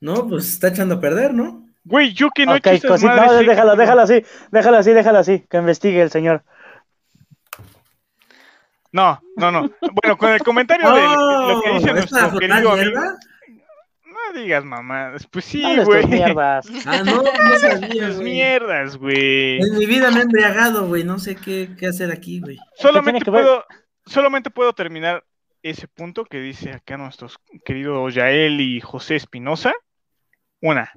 No, 0.00 0.26
pues 0.28 0.48
está 0.48 0.68
echando 0.68 0.96
a 0.96 1.00
perder, 1.00 1.32
¿no? 1.34 1.66
Güey, 1.84 2.14
que 2.34 2.46
no 2.46 2.54
he 2.54 2.58
ok, 2.58 2.66
hecho 2.68 2.86
esas 2.86 2.90
cosita, 2.92 3.14
madres, 3.16 3.32
no, 3.32 3.38
sí. 3.40 3.46
déjalo, 3.46 3.76
déjalo 3.76 4.02
así, 4.02 4.24
déjalo 4.50 4.76
así, 4.78 4.92
déjalo 4.92 5.18
así, 5.18 5.44
que 5.50 5.56
investigue 5.58 6.00
el 6.02 6.10
señor. 6.10 6.42
No, 8.92 9.20
no, 9.36 9.50
no. 9.50 9.70
Bueno, 10.02 10.16
con 10.16 10.30
el 10.30 10.40
comentario 10.42 10.88
de 10.92 11.00
lo, 11.02 11.48
lo 11.54 11.62
que 11.62 11.70
dice 11.70 11.90
¿es 11.90 12.06
para 12.10 12.22
nuestro 12.22 12.38
querido 12.38 12.70
amigo. 12.72 13.00
No 14.04 14.40
digas 14.40 14.64
mamadas. 14.64 15.26
Pues 15.26 15.44
sí, 15.44 15.62
güey. 15.84 16.06
mierdas. 16.06 16.66
Ah, 16.86 17.02
no, 17.04 17.22
no 17.22 17.58
sabía, 17.58 18.10
güey. 18.10 18.22
mierdas, 18.24 18.96
güey. 18.96 19.60
En 19.60 19.76
mi 19.76 19.86
vida 19.86 20.10
me 20.12 20.20
he 20.20 20.22
embriagado, 20.22 20.86
güey. 20.86 21.02
No 21.02 21.18
sé 21.18 21.34
qué, 21.34 21.70
qué 21.76 21.88
hacer 21.88 22.12
aquí, 22.12 22.40
güey. 22.40 22.56
Solamente 22.76 23.24
puedo, 23.24 23.64
solamente 24.06 24.50
puedo 24.50 24.72
terminar 24.72 25.24
ese 25.64 25.88
punto 25.88 26.24
que 26.26 26.40
dice 26.40 26.70
acá 26.72 26.96
nuestros 26.96 27.38
queridos 27.64 28.14
Yael 28.14 28.60
y 28.60 28.80
José 28.80 29.16
Espinosa. 29.16 29.72
Una. 30.60 30.92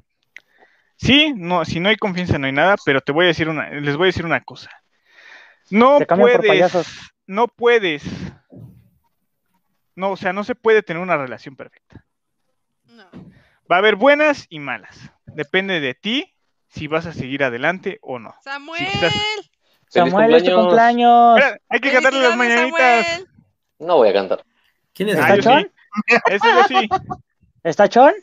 Sí, 0.98 1.34
no, 1.36 1.64
si 1.66 1.80
no 1.80 1.90
hay 1.90 1.96
confianza 1.98 2.38
no 2.38 2.48
hay 2.48 2.54
nada, 2.54 2.76
pero 2.86 3.02
te 3.02 3.12
voy 3.12 3.26
a 3.26 3.28
decir 3.30 3.50
una, 3.50 3.70
les 3.70 3.96
voy 3.96 4.06
a 4.06 4.08
decir 4.14 4.26
una 4.26 4.42
cosa. 4.42 4.70
No 5.70 6.00
puedes, 6.00 6.74
no 7.28 7.48
puedes. 7.48 8.04
No, 9.96 10.12
o 10.12 10.18
sea, 10.18 10.34
no 10.34 10.44
se 10.44 10.56
puede 10.56 10.84
tener 10.84 11.02
una 11.02 11.18
relación 11.18 11.56
perfecta. 11.56 12.06
No. 12.86 13.10
Va 13.72 13.78
a 13.78 13.80
haber 13.80 13.96
buenas 13.96 14.46
y 14.50 14.60
malas. 14.60 15.12
Depende 15.26 15.80
de 15.80 15.94
ti 15.94 16.34
si 16.68 16.88
vas 16.88 17.06
a 17.06 17.14
seguir 17.14 17.44
adelante 17.44 18.00
o 18.02 18.20
no. 18.20 18.36
Samuel. 18.44 18.84
estás- 18.84 19.14
¡Feliz 19.90 20.12
Samuel, 20.12 20.34
es 20.36 20.44
tu 20.44 20.52
cumpleaños! 20.54 21.38
Espera, 21.40 21.58
hay 21.70 21.80
que 21.80 21.92
cantarle 21.92 22.20
las 22.20 22.36
¡Felicidades, 22.36 22.72
mañanitas. 22.72 23.06
Samuel! 23.08 23.28
No 23.80 23.96
voy 23.96 24.10
a 24.10 24.14
cantar. 24.14 24.44
¿Quién 24.98 25.10
es? 25.10 25.18
Ah, 25.20 25.36
¿Está 25.36 25.60
sí. 25.60 25.68
Eso 26.26 26.46
yo 26.48 26.64
sí. 26.68 26.90
¿Está 27.64 27.88
Chon? 27.88 28.14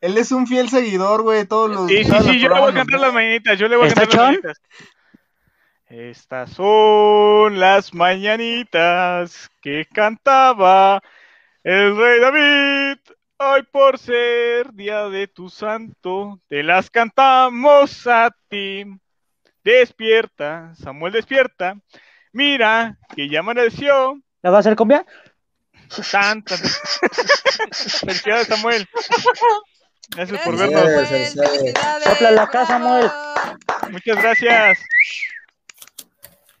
Él 0.00 0.18
es 0.18 0.32
un 0.32 0.46
fiel 0.48 0.68
seguidor, 0.68 1.22
güey. 1.22 1.44
Todos 1.46 1.70
los. 1.70 1.86
Sí, 1.86 2.02
sí, 2.02 2.12
sí, 2.24 2.40
yo 2.40 2.48
le 2.48 2.60
voy 2.60 2.70
a 2.72 2.74
cantar 2.74 2.98
las 3.00 3.14
mañanitas, 3.14 3.56
yo 3.56 3.68
le 3.68 3.76
voy 3.76 3.84
a 3.84 3.88
¿Está 3.88 4.00
cantar 4.02 4.18
las 4.18 4.26
Chon? 4.26 4.40
mañanitas. 4.42 4.62
Estas 5.86 6.50
son 6.50 7.58
las 7.60 7.94
mañanitas 7.94 9.48
que 9.60 9.86
cantaba 9.86 11.02
el 11.62 11.96
rey 11.96 12.20
David. 12.20 12.98
Hoy 13.38 13.62
por 13.70 13.98
ser 13.98 14.72
día 14.72 15.08
de 15.08 15.26
tu 15.28 15.48
santo, 15.48 16.40
te 16.48 16.62
las 16.62 16.90
cantamos 16.90 18.06
a 18.08 18.34
ti. 18.48 18.84
Despierta, 19.62 20.74
Samuel 20.74 21.12
despierta. 21.12 21.76
Mira 22.32 22.98
que 23.14 23.28
ya 23.28 23.40
amaneció. 23.40 24.20
¿La 24.42 24.50
va 24.50 24.58
a 24.58 24.60
hacer 24.60 24.76
cumbia? 24.76 25.06
Tan. 26.10 26.44
Felicidades, 27.72 28.46
Samuel. 28.48 28.88
Gracias 30.10 30.40
por 30.42 30.56
Gracias, 30.56 30.82
vernos. 30.82 30.82
Samuel. 30.82 31.06
Felicidades. 31.06 32.04
Sopla 32.04 32.30
la 32.30 32.46
casa. 32.48 32.66
Samuel. 32.66 33.10
Muchas 33.90 34.16
gracias. 34.22 34.78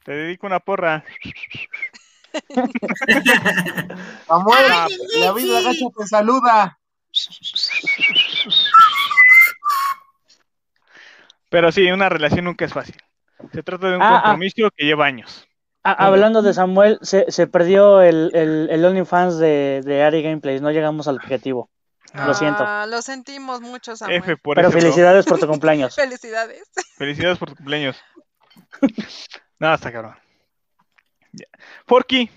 Te 0.04 0.12
dedico 0.12 0.46
una 0.46 0.60
porra. 0.60 1.04
Samuel, 4.26 4.64
Ah, 4.70 4.86
la 5.18 5.32
vida 5.32 5.60
gacha 5.62 5.86
te 5.96 6.06
saluda. 6.06 6.78
Pero 11.48 11.72
sí, 11.72 11.90
una 11.90 12.08
relación 12.08 12.44
nunca 12.44 12.64
es 12.64 12.72
fácil. 12.72 12.96
Se 13.52 13.62
trata 13.62 13.88
de 13.90 13.96
un 13.96 14.02
Ah, 14.02 14.18
ah. 14.18 14.22
compromiso 14.22 14.70
que 14.76 14.84
lleva 14.84 15.06
años. 15.06 15.46
Ah, 15.82 15.92
hablando 16.06 16.42
de 16.42 16.52
Samuel, 16.52 16.98
se, 17.00 17.30
se 17.30 17.46
perdió 17.46 18.02
el, 18.02 18.30
el, 18.34 18.68
el 18.70 18.84
OnlyFans 18.84 19.38
de, 19.38 19.80
de 19.84 20.02
Ari 20.02 20.22
Gameplays. 20.22 20.60
No 20.60 20.70
llegamos 20.70 21.08
al 21.08 21.16
objetivo. 21.16 21.70
Lo 22.12 22.34
siento. 22.34 22.64
Ah, 22.66 22.86
lo 22.88 23.00
sentimos 23.02 23.60
mucho, 23.60 23.96
Samuel. 23.96 24.18
F 24.18 24.36
por 24.36 24.56
Pero 24.56 24.70
felicidades 24.72 25.24
por 25.26 25.38
tu 25.38 25.46
cumpleaños. 25.46 25.94
Felicidades. 25.96 26.68
Felicidades 26.98 27.38
por 27.38 27.48
tu 27.50 27.56
cumpleaños. 27.56 28.02
Nada, 29.58 29.76
está 29.76 29.92
cabrón. 29.92 30.16
Forky, 31.86 32.28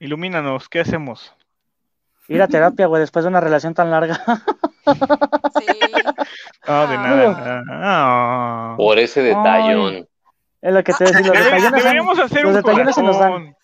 ilumínanos, 0.00 0.68
¿qué 0.68 0.80
hacemos? 0.80 1.34
Ir 2.28 2.40
a 2.42 2.48
terapia, 2.48 2.86
güey, 2.86 3.00
después 3.00 3.24
de 3.24 3.28
una 3.28 3.40
relación 3.40 3.74
tan 3.74 3.90
larga. 3.90 4.16
Sí. 4.16 5.66
No, 6.66 6.86
de 6.88 6.94
Ah. 6.96 6.96
nada. 6.96 7.62
Ah. 7.68 8.74
Por 8.76 8.98
ese 8.98 9.22
detallón. 9.22 10.07
Es 10.60 10.72
lo 10.72 10.82
que 10.84 10.92
te 10.92 11.04
decía. 11.04 11.20
Los 11.20 11.72
deberíamos 11.72 12.18
hacer 12.18 12.42
los 12.42 12.50
un 12.50 12.56
detallones 12.62 12.94
se 12.94 13.02
nos 13.02 13.18
dan. 13.18 13.30
corazón. 13.30 13.56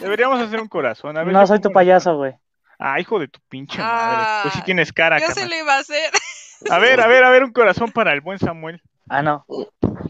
Deberíamos 0.00 0.40
hacer 0.40 0.60
un 0.60 0.68
corazón. 0.68 1.16
A 1.16 1.24
ver, 1.24 1.32
No 1.32 1.46
soy 1.46 1.60
tu 1.60 1.70
payaso, 1.72 2.16
güey. 2.16 2.34
Ah, 2.78 3.00
hijo 3.00 3.18
de 3.18 3.28
tu 3.28 3.40
pinche 3.48 3.78
Ah, 3.80 3.86
madre. 3.86 4.42
Pues 4.42 4.54
sí 4.54 4.62
tienes 4.62 4.92
cara, 4.92 5.18
Yo 5.18 5.26
carnal. 5.26 5.48
lo 5.50 5.56
iba 5.56 5.74
a 5.74 5.78
hacer. 5.80 6.10
A 6.70 6.78
ver, 6.78 7.00
a 7.00 7.06
ver, 7.06 7.24
a 7.24 7.30
ver, 7.30 7.44
un 7.44 7.52
corazón 7.52 7.90
para 7.92 8.12
el 8.12 8.20
buen 8.20 8.38
Samuel. 8.38 8.82
Ah, 9.08 9.22
no. 9.22 9.46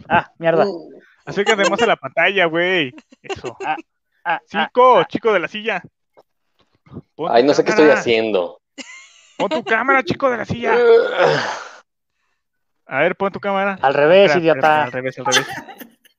Ah, 0.08 0.30
mierda. 0.38 0.66
Acércate 1.24 1.68
más 1.70 1.80
a 1.82 1.86
la 1.86 1.96
pantalla, 1.96 2.46
güey. 2.46 2.92
Eso. 3.22 3.56
Ah, 3.64 3.76
ah, 4.24 4.40
Cinco, 4.46 5.04
chico 5.04 5.32
de 5.32 5.38
la 5.40 5.48
silla. 5.48 5.82
Pon 7.14 7.30
Ay, 7.30 7.44
no 7.44 7.54
sé 7.54 7.64
qué 7.64 7.70
estoy 7.70 7.90
haciendo. 7.90 8.60
Pon 9.36 9.48
tu 9.50 9.62
cámara, 9.62 10.02
chico 10.02 10.30
de 10.30 10.38
la 10.38 10.44
silla. 10.44 10.74
A 12.86 13.00
ver, 13.00 13.14
pon 13.16 13.30
tu 13.30 13.40
cámara. 13.40 13.78
Al 13.82 13.94
revés, 13.94 14.30
Espera, 14.30 14.40
idiota. 14.40 14.82
Al 14.84 14.92
revés, 14.92 15.18
al 15.18 15.26
revés. 15.26 15.46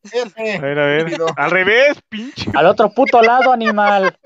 A 0.03 0.61
ver, 0.61 0.79
a 0.79 0.85
ver. 0.85 0.97
Estúpido. 1.07 1.27
Al 1.35 1.51
revés, 1.51 1.97
pinche. 2.07 2.49
Al 2.55 2.65
otro 2.67 2.89
puto 2.93 3.21
lado, 3.21 3.51
animal. 3.51 4.17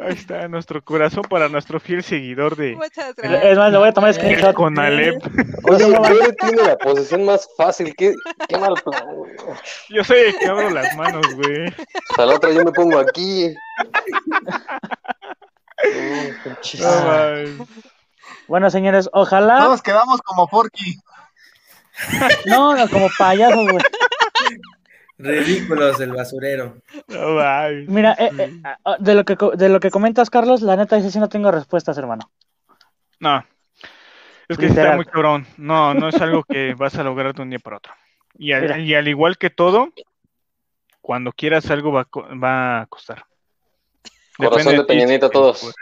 Ahí 0.00 0.14
está 0.14 0.48
nuestro 0.48 0.82
corazón 0.82 1.24
para 1.28 1.48
nuestro 1.48 1.80
fiel 1.80 2.02
seguidor 2.02 2.56
de 2.56 2.74
Muchas 2.76 3.14
Es 3.18 3.58
más, 3.58 3.72
le 3.72 3.78
voy 3.78 3.88
a 3.88 3.92
tomar 3.92 4.14
screenshot. 4.14 4.54
con 4.54 4.78
Alep. 4.78 5.22
Oye, 5.64 5.84
Fede 5.84 6.32
tiene 6.34 6.62
la 6.62 6.76
posición 6.78 7.24
más 7.24 7.48
fácil. 7.56 7.94
Qué, 7.96 8.14
qué 8.48 8.58
mal 8.58 8.74
plan. 8.84 9.04
Yo 9.88 10.02
el 10.02 10.38
que 10.38 10.46
abro 10.46 10.70
las 10.70 10.96
manos, 10.96 11.26
güey. 11.34 11.68
O 11.68 12.14
sea, 12.14 12.26
la 12.26 12.34
otra 12.34 12.50
yo 12.50 12.64
me 12.64 12.72
pongo 12.72 12.98
aquí. 12.98 13.54
No, 16.78 17.04
mames. 17.04 17.50
Bueno, 18.48 18.70
señores, 18.70 19.08
ojalá. 19.12 19.58
Todos 19.58 19.82
quedamos 19.82 20.20
como 20.22 20.48
Forky. 20.48 20.96
No, 22.46 22.74
no, 22.76 22.88
como 22.88 23.08
payasos, 23.18 23.66
güey. 23.70 23.84
Ridículos 25.18 26.00
el 26.00 26.12
basurero. 26.12 26.76
No. 27.08 27.36
Mira, 27.88 28.16
eh, 28.18 28.30
eh, 28.38 28.62
ah, 28.84 28.96
de, 28.98 29.14
lo 29.14 29.24
que, 29.24 29.36
de 29.54 29.68
lo 29.68 29.78
que 29.80 29.90
comentas, 29.90 30.30
Carlos, 30.30 30.62
la 30.62 30.76
neta, 30.76 30.96
ese 30.96 31.10
sí 31.10 31.18
no 31.18 31.28
tengo 31.28 31.50
respuestas, 31.50 31.98
hermano. 31.98 32.30
No. 33.18 33.44
Es 34.48 34.56
que 34.56 34.64
sí 34.66 34.70
está 34.70 34.80
Literal. 34.80 34.96
muy 34.96 35.04
cabrón. 35.04 35.46
No, 35.58 35.92
no 35.94 36.08
es 36.08 36.20
algo 36.20 36.42
que 36.44 36.74
vas 36.74 36.94
a 36.96 37.04
lograr 37.04 37.34
de 37.34 37.42
un 37.42 37.50
día 37.50 37.58
para 37.58 37.76
otro. 37.76 37.92
Y 38.38 38.52
al, 38.52 38.80
y 38.80 38.94
al 38.94 39.08
igual 39.08 39.36
que 39.36 39.50
todo, 39.50 39.90
cuando 41.02 41.32
quieras 41.32 41.70
algo 41.70 41.92
va 41.92 42.00
a, 42.10 42.34
va 42.34 42.80
a 42.80 42.86
costar. 42.86 43.24
Corazón 44.38 44.72
de 44.72 44.80
ti 44.80 44.86
Peña 44.86 45.02
si 45.02 45.06
Nieto 45.06 45.30
quieres 45.30 45.60
todos. 45.60 45.60
poder. 45.60 45.74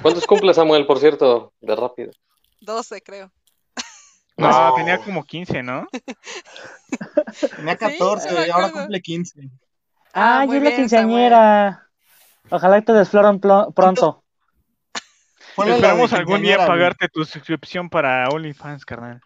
¿Cuántos 0.00 0.26
cumple 0.26 0.54
Samuel, 0.54 0.86
por 0.86 0.98
cierto? 0.98 1.52
De 1.60 1.76
rápido. 1.76 2.12
12, 2.60 3.02
creo. 3.02 3.30
No, 4.36 4.48
No. 4.50 4.74
tenía 4.74 4.98
como 4.98 5.24
15, 5.24 5.62
¿no? 5.62 5.86
Tenía 7.56 7.72
Sí, 7.74 7.78
14 7.78 8.30
no 8.30 8.40
me 8.40 8.46
y 8.46 8.50
ahora 8.50 8.70
cumple 8.70 9.00
15. 9.00 9.50
Ah, 10.12 10.40
Ah, 10.40 10.46
yo 10.46 10.54
es 10.54 10.62
la 10.62 10.74
quinceañera. 10.74 11.88
Ojalá 12.50 12.80
te 12.82 12.92
desfloran 12.92 13.40
pronto. 13.40 14.22
Esperamos 15.66 16.12
algún 16.12 16.42
día 16.42 16.66
pagarte 16.66 17.08
tu 17.08 17.24
suscripción 17.24 17.88
para 17.88 18.28
OnlyFans, 18.28 18.84
carnal. 18.84 19.20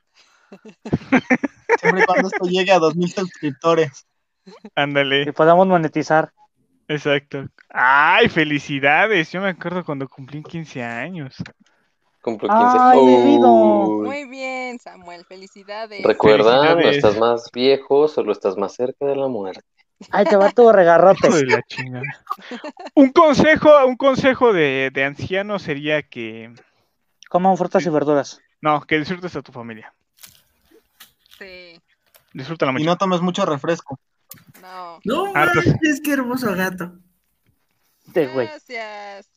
Siempre 1.80 2.02
y 2.02 2.04
cuando 2.04 2.28
esto 2.28 2.44
llegue 2.44 2.72
a 2.72 2.78
2000 2.78 3.10
suscriptores. 3.10 4.06
Que 4.44 4.52
Ándale, 4.74 5.32
podamos 5.32 5.66
monetizar. 5.66 6.32
exacto. 6.86 7.46
¡Ay, 7.68 8.28
felicidades! 8.28 9.30
Yo 9.30 9.40
me 9.42 9.50
acuerdo 9.50 9.84
cuando 9.84 10.08
cumplí 10.08 10.42
15 10.42 10.82
años. 10.82 11.36
Cumplo 12.22 12.48
15. 12.48 12.78
Ay, 12.80 12.98
bebido. 13.06 13.57
Samuel. 14.98 15.24
Felicidades. 15.24 16.02
Recuerda, 16.02 16.74
no 16.74 16.80
estás 16.88 17.16
más 17.18 17.50
viejo, 17.52 18.08
solo 18.08 18.32
estás 18.32 18.56
más 18.56 18.74
cerca 18.74 19.06
de 19.06 19.16
la 19.16 19.28
muerte. 19.28 19.62
Ahí 20.10 20.24
te 20.24 20.36
va 20.36 20.50
tu 20.50 20.70
regarrote. 20.70 21.28
La 21.46 21.62
chingada. 21.62 22.04
Un 22.94 23.10
consejo, 23.12 23.84
un 23.86 23.96
consejo 23.96 24.52
de, 24.52 24.90
de 24.92 25.04
anciano 25.04 25.58
sería 25.58 26.02
que 26.02 26.52
Coman 27.28 27.56
frutas 27.56 27.84
y 27.84 27.90
verduras. 27.90 28.40
no, 28.60 28.80
que 28.82 28.98
disfrutes 28.98 29.34
a 29.36 29.42
tu 29.42 29.52
familia. 29.52 29.92
Sí. 31.38 31.80
Disfrútala 32.32 32.70
Y 32.72 32.74
mucho. 32.74 32.84
no 32.86 32.96
tomes 32.96 33.20
mucho 33.20 33.44
refresco. 33.44 33.98
No. 34.60 34.98
No, 35.04 35.32
Hartos. 35.34 35.64
es 35.82 36.00
que 36.02 36.12
hermoso 36.12 36.54
gato. 36.54 36.92
Este, 38.06 38.26
güey. 38.28 38.46
Gracias. 38.46 39.28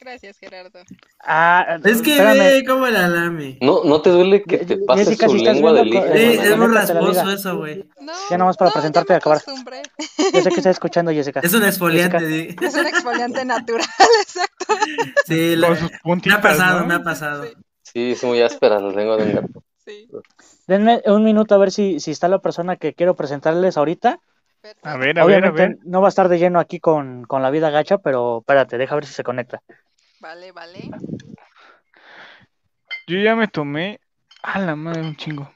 Gracias, 0.00 0.38
Gerardo. 0.38 0.80
Ah, 1.22 1.78
Es 1.84 2.00
que 2.00 2.12
espérame. 2.12 2.38
ve 2.38 2.64
cómo 2.66 2.86
la 2.86 3.06
lame. 3.06 3.58
¿No, 3.60 3.84
¿No 3.84 4.00
te 4.00 4.08
duele 4.10 4.42
que 4.42 4.58
te 4.58 4.78
pases 4.78 5.08
Jessica, 5.08 5.26
su 5.26 5.32
si 5.32 5.38
estás 5.38 5.54
lengua 5.56 5.72
del 5.74 5.90
co- 5.90 5.98
hijo? 5.98 6.06
eh, 6.06 6.34
es 6.42 6.56
muy 6.56 6.66
rasposo 6.68 7.30
eso, 7.30 7.56
güey. 7.58 7.84
No, 8.00 8.12
Ya 8.30 8.38
nomás 8.38 8.56
para 8.56 8.70
no, 8.70 8.74
presentarte 8.74 9.12
y 9.12 9.16
acabar. 9.16 9.42
Yo 10.32 10.40
sé 10.40 10.48
que 10.48 10.56
estás 10.56 10.76
escuchando, 10.76 11.10
Jessica. 11.12 11.40
Es 11.40 11.52
un 11.52 11.64
exfoliante, 11.64 12.26
sí. 12.26 12.56
Es 12.62 12.74
un 12.74 12.86
exfoliante 12.86 13.44
natural, 13.44 13.86
exacto. 14.22 14.74
Sí, 15.26 15.56
la- 15.56 15.76
sus 15.76 15.90
me 15.90 15.98
puntitas, 15.98 16.38
ha 16.38 16.42
pasado, 16.42 16.80
¿no? 16.80 16.86
me 16.86 16.94
ha 16.94 17.02
pasado. 17.02 17.44
Sí, 17.44 17.52
Sí, 17.82 18.12
es 18.12 18.22
muy 18.24 18.40
áspera 18.40 18.78
la 18.80 18.90
lengua 18.90 19.16
de 19.16 19.24
un 19.24 19.34
gato. 19.34 19.62
sí. 19.84 20.08
Denme 20.66 21.02
un 21.06 21.24
minuto 21.24 21.54
a 21.54 21.58
ver 21.58 21.72
si, 21.72 21.98
si 22.00 22.12
está 22.12 22.28
la 22.28 22.38
persona 22.38 22.76
que 22.76 22.94
quiero 22.94 23.16
presentarles 23.16 23.76
ahorita. 23.76 24.20
A 24.62 24.68
ver, 24.68 24.76
a 24.84 24.96
ver, 24.96 25.18
a 25.18 25.24
Obviamente 25.24 25.62
ver. 25.68 25.78
no 25.84 26.00
va 26.00 26.08
a 26.08 26.10
estar 26.10 26.28
de 26.28 26.38
lleno 26.38 26.60
aquí 26.60 26.78
con, 26.78 27.24
con 27.24 27.42
la 27.42 27.50
vida 27.50 27.70
gacha, 27.70 27.98
pero 27.98 28.38
espérate, 28.40 28.78
deja 28.78 28.94
ver 28.94 29.06
si 29.06 29.12
se 29.14 29.24
conecta. 29.24 29.62
Vale, 30.20 30.52
vale. 30.52 30.90
Yo 33.06 33.18
ya 33.18 33.34
me 33.34 33.48
tomé 33.48 34.00
a 34.42 34.58
la 34.60 34.76
madre 34.76 35.00
un 35.02 35.16
chingo. 35.16 35.50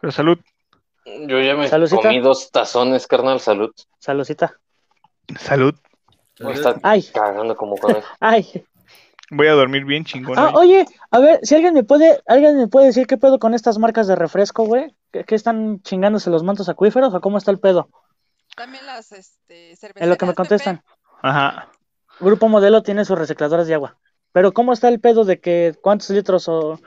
Pero 0.00 0.10
salud, 0.10 0.38
Yo 1.04 1.40
ya 1.40 1.54
me 1.54 1.68
Saludcita. 1.68 2.02
comí 2.02 2.20
dos 2.20 2.50
tazones, 2.50 3.06
carnal, 3.06 3.40
salud. 3.40 3.70
Saludcita. 3.98 4.54
salud. 5.38 5.74
Ay, 6.82 7.02
cagando 7.12 7.54
como 7.56 7.76
conejo. 7.76 8.06
ay. 8.20 8.64
Voy 9.32 9.46
a 9.46 9.52
dormir 9.52 9.84
bien 9.84 10.04
chingón. 10.04 10.36
Ah, 10.38 10.52
oye, 10.54 10.84
a 11.12 11.20
ver, 11.20 11.38
si 11.44 11.54
alguien 11.54 11.74
me 11.74 11.84
puede, 11.84 12.20
alguien 12.26 12.56
me 12.56 12.66
puede 12.66 12.86
decir 12.86 13.06
qué 13.06 13.16
pedo 13.16 13.38
con 13.38 13.54
estas 13.54 13.78
marcas 13.78 14.08
de 14.08 14.16
refresco, 14.16 14.64
güey. 14.64 14.96
¿Qué, 15.12 15.24
qué 15.24 15.34
están 15.36 15.80
chingándose 15.82 16.30
los 16.30 16.42
mantos 16.42 16.68
acuíferos 16.68 17.14
o 17.14 17.20
cómo 17.20 17.38
está 17.38 17.52
el 17.52 17.60
pedo? 17.60 17.88
También 18.56 18.84
las 18.86 19.12
este, 19.12 19.76
cerveceras. 19.76 20.02
En 20.02 20.08
lo 20.10 20.16
que 20.16 20.26
me 20.26 20.32
Pepe. 20.32 20.36
contestan. 20.36 20.82
Ajá. 21.22 21.70
Grupo 22.20 22.48
Modelo 22.48 22.82
tiene 22.82 23.04
sus 23.04 23.18
recicladoras 23.18 23.66
de 23.66 23.74
agua. 23.74 23.96
Pero 24.32 24.52
¿cómo 24.52 24.72
está 24.72 24.88
el 24.88 25.00
pedo 25.00 25.24
de 25.24 25.40
que 25.40 25.74
cuántos 25.82 26.10
litros 26.10 26.48
o 26.48 26.78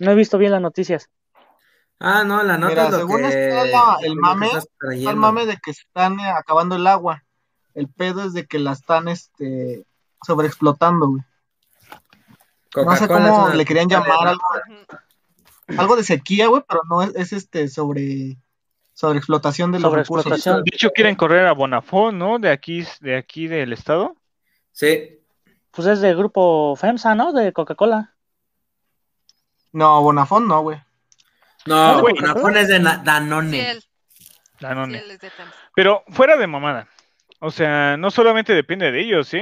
no 0.00 0.10
he 0.10 0.14
visto 0.14 0.38
bien 0.38 0.52
las 0.52 0.60
noticias? 0.62 1.08
Ah, 2.00 2.24
no, 2.24 2.42
la 2.42 2.58
nota 2.58 2.70
Mira, 2.70 2.84
es 2.86 2.90
lo 2.92 2.98
según 2.98 3.22
que, 3.22 3.48
está 3.48 3.64
la- 3.64 3.96
el 4.02 4.16
mame, 4.16 4.46
Está 4.46 5.10
el 5.10 5.16
mame 5.16 5.46
de 5.46 5.56
que 5.56 5.74
se 5.74 5.82
están 5.82 6.18
eh, 6.20 6.28
acabando 6.30 6.76
el 6.76 6.86
agua. 6.86 7.24
El 7.74 7.88
pedo 7.88 8.24
es 8.24 8.32
de 8.32 8.46
que 8.46 8.58
la 8.58 8.72
están 8.72 9.08
este 9.08 9.84
sobreexplotando, 10.26 11.08
güey. 11.08 11.22
No 12.76 12.96
sé 12.96 13.08
cómo 13.08 13.44
una 13.46 13.54
le 13.54 13.64
querían 13.64 13.88
llamar, 13.88 14.28
algo, 14.28 14.42
algo 15.76 15.96
de 15.96 16.04
sequía, 16.04 16.48
güey, 16.48 16.62
pero 16.68 16.82
no 16.88 17.02
es, 17.02 17.14
es 17.14 17.32
este 17.32 17.68
sobre 17.68 18.36
sobreexplotación 18.94 19.72
de 19.72 19.80
los 19.80 19.92
recursos. 19.92 20.24
Sobreexplotación. 20.24 20.64
De 20.64 20.70
hecho, 20.74 20.90
quieren 20.90 21.14
correr 21.16 21.46
a 21.46 21.52
Bonafón, 21.52 22.18
¿no? 22.18 22.38
De 22.38 22.50
aquí, 22.50 22.84
de 23.00 23.16
aquí 23.16 23.46
del 23.46 23.72
estado. 23.72 24.16
Sí. 24.78 25.20
Pues 25.72 25.88
es 25.88 26.00
del 26.00 26.16
grupo 26.16 26.76
FEMSA, 26.76 27.16
¿no? 27.16 27.32
De 27.32 27.52
Coca-Cola. 27.52 28.14
No, 29.72 30.00
Bonafón 30.02 30.46
no, 30.46 30.60
güey. 30.62 30.80
No, 31.66 31.94
No, 31.94 32.00
güey. 32.00 32.14
Bonafón 32.14 32.56
es 32.56 32.68
de 32.68 32.78
na- 32.78 32.98
Danone. 32.98 33.80
Danone. 34.60 34.98
Ciel 35.00 35.10
es 35.10 35.18
de 35.18 35.30
FEMSA. 35.30 35.54
Pero 35.74 36.04
fuera 36.10 36.36
de 36.36 36.46
mamada. 36.46 36.86
O 37.40 37.50
sea, 37.50 37.96
no 37.96 38.12
solamente 38.12 38.52
depende 38.54 38.92
de 38.92 39.00
ellos, 39.00 39.26
¿sí? 39.26 39.38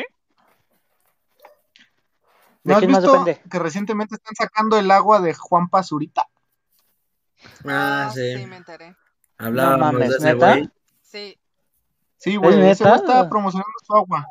¿De 2.65 2.73
¿No 2.73 2.77
has 2.79 2.87
visto 2.87 3.13
depende? 3.13 3.43
que 3.51 3.59
recientemente 3.59 4.15
están 4.15 4.35
sacando 4.35 4.79
el 4.79 4.91
agua 4.91 5.21
de 5.21 5.35
Juan 5.35 5.69
Pazurita? 5.69 6.27
Ah, 7.67 8.11
sí. 8.13 8.39
Sí, 8.39 8.47
me 8.47 8.57
enteré. 8.57 8.97
Hablábamos 9.37 9.79
No 9.81 9.93
mames, 9.93 10.09
de 10.11 10.17
ese 10.17 10.33
¿neta? 10.35 10.51
güey. 10.53 10.71
Sí. 11.03 11.39
Sí, 12.17 12.37
güey, 12.37 12.59
ese 12.71 12.85
güey 12.85 12.97
está 12.97 13.29
promocionando 13.29 13.73
su 13.87 13.95
agua. 13.95 14.27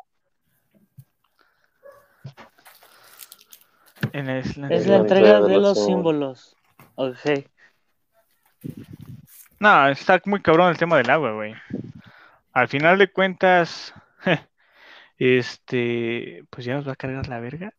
En. 4.12 4.28
Es 4.30 4.56
la 4.56 4.66
entrega 4.66 4.96
entrega 4.96 5.40
de 5.40 5.48
de 5.48 5.54
los 5.54 5.62
los 5.62 5.84
símbolos. 5.84 6.56
Ok. 6.94 7.18
No, 9.58 9.88
está 9.88 10.20
muy 10.26 10.42
cabrón 10.42 10.70
el 10.70 10.78
tema 10.78 10.98
del 10.98 11.10
agua, 11.10 11.32
güey. 11.32 11.54
Al 12.52 12.68
final 12.68 12.98
de 12.98 13.10
cuentas, 13.10 13.94
este, 15.18 16.44
pues 16.50 16.66
ya 16.66 16.74
nos 16.74 16.86
va 16.86 16.92
a 16.92 16.96
cargar 16.96 17.28
la 17.28 17.40
verga. 17.40 17.72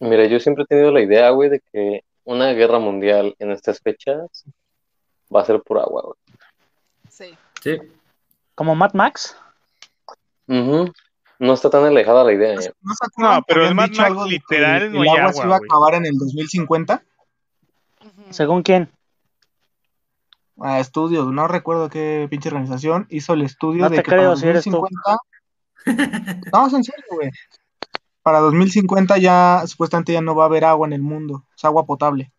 Mira, 0.00 0.26
yo 0.26 0.38
siempre 0.40 0.64
he 0.64 0.66
tenido 0.66 0.90
la 0.90 1.00
idea, 1.00 1.30
güey, 1.30 1.48
de 1.48 1.60
que 1.60 2.04
una 2.24 2.52
guerra 2.52 2.78
mundial 2.78 3.34
en 3.38 3.50
estas 3.52 3.80
fechas 3.80 4.44
va 5.34 5.42
a 5.42 5.44
ser 5.44 5.62
por 5.62 5.78
agua, 5.78 6.02
güey. 6.02 6.38
Sí. 7.08 7.34
Sí. 7.62 7.78
Como 8.54 8.74
Mad 8.74 8.92
Max. 8.92 9.36
Ujú. 10.46 10.92
No 11.38 11.52
está 11.54 11.68
tan 11.70 11.84
alejada 11.84 12.24
la 12.24 12.32
idea, 12.32 12.54
¿eh? 12.54 12.72
¿No, 12.80 12.94
No, 13.16 13.42
pero 13.46 13.66
en 13.66 13.76
Mad 13.76 13.90
Max 13.90 14.16
literal 14.26 14.92
no 14.92 15.02
el 15.02 15.08
hay 15.08 15.16
agua 15.18 15.32
se 15.32 15.40
agua, 15.40 15.44
iba 15.46 15.54
a 15.56 15.58
acabar 15.58 15.94
en 15.94 16.06
el 16.06 16.16
2050? 16.16 17.02
Ujú. 18.00 18.22
¿Según 18.30 18.62
quién? 18.62 18.90
a 20.60 20.78
estudio, 20.78 21.24
no 21.32 21.48
recuerdo 21.48 21.90
qué 21.90 22.28
pinche 22.30 22.48
organización, 22.48 23.06
hizo 23.10 23.32
el 23.32 23.42
estudio 23.42 23.82
No 23.82 23.90
de 23.90 23.96
te 23.96 24.02
que 24.04 24.10
para 24.10 24.22
creo 24.22 24.36
si 24.36 24.46
eres 24.46 24.64
tú. 24.64 24.70
2050... 24.70 25.18
No, 26.52 26.66
es 26.68 26.72
en 26.72 26.84
serio, 26.84 27.04
güey. 27.10 27.30
para 28.22 28.38
2050 28.38 29.18
ya 29.18 29.64
supuestamente 29.66 30.12
ya 30.12 30.20
no 30.20 30.36
va 30.36 30.44
a 30.44 30.46
haber 30.46 30.64
agua 30.64 30.86
en 30.86 30.92
el 30.92 31.02
mundo, 31.02 31.44
sea, 31.56 31.68
agua 31.68 31.84
potable. 31.84 32.30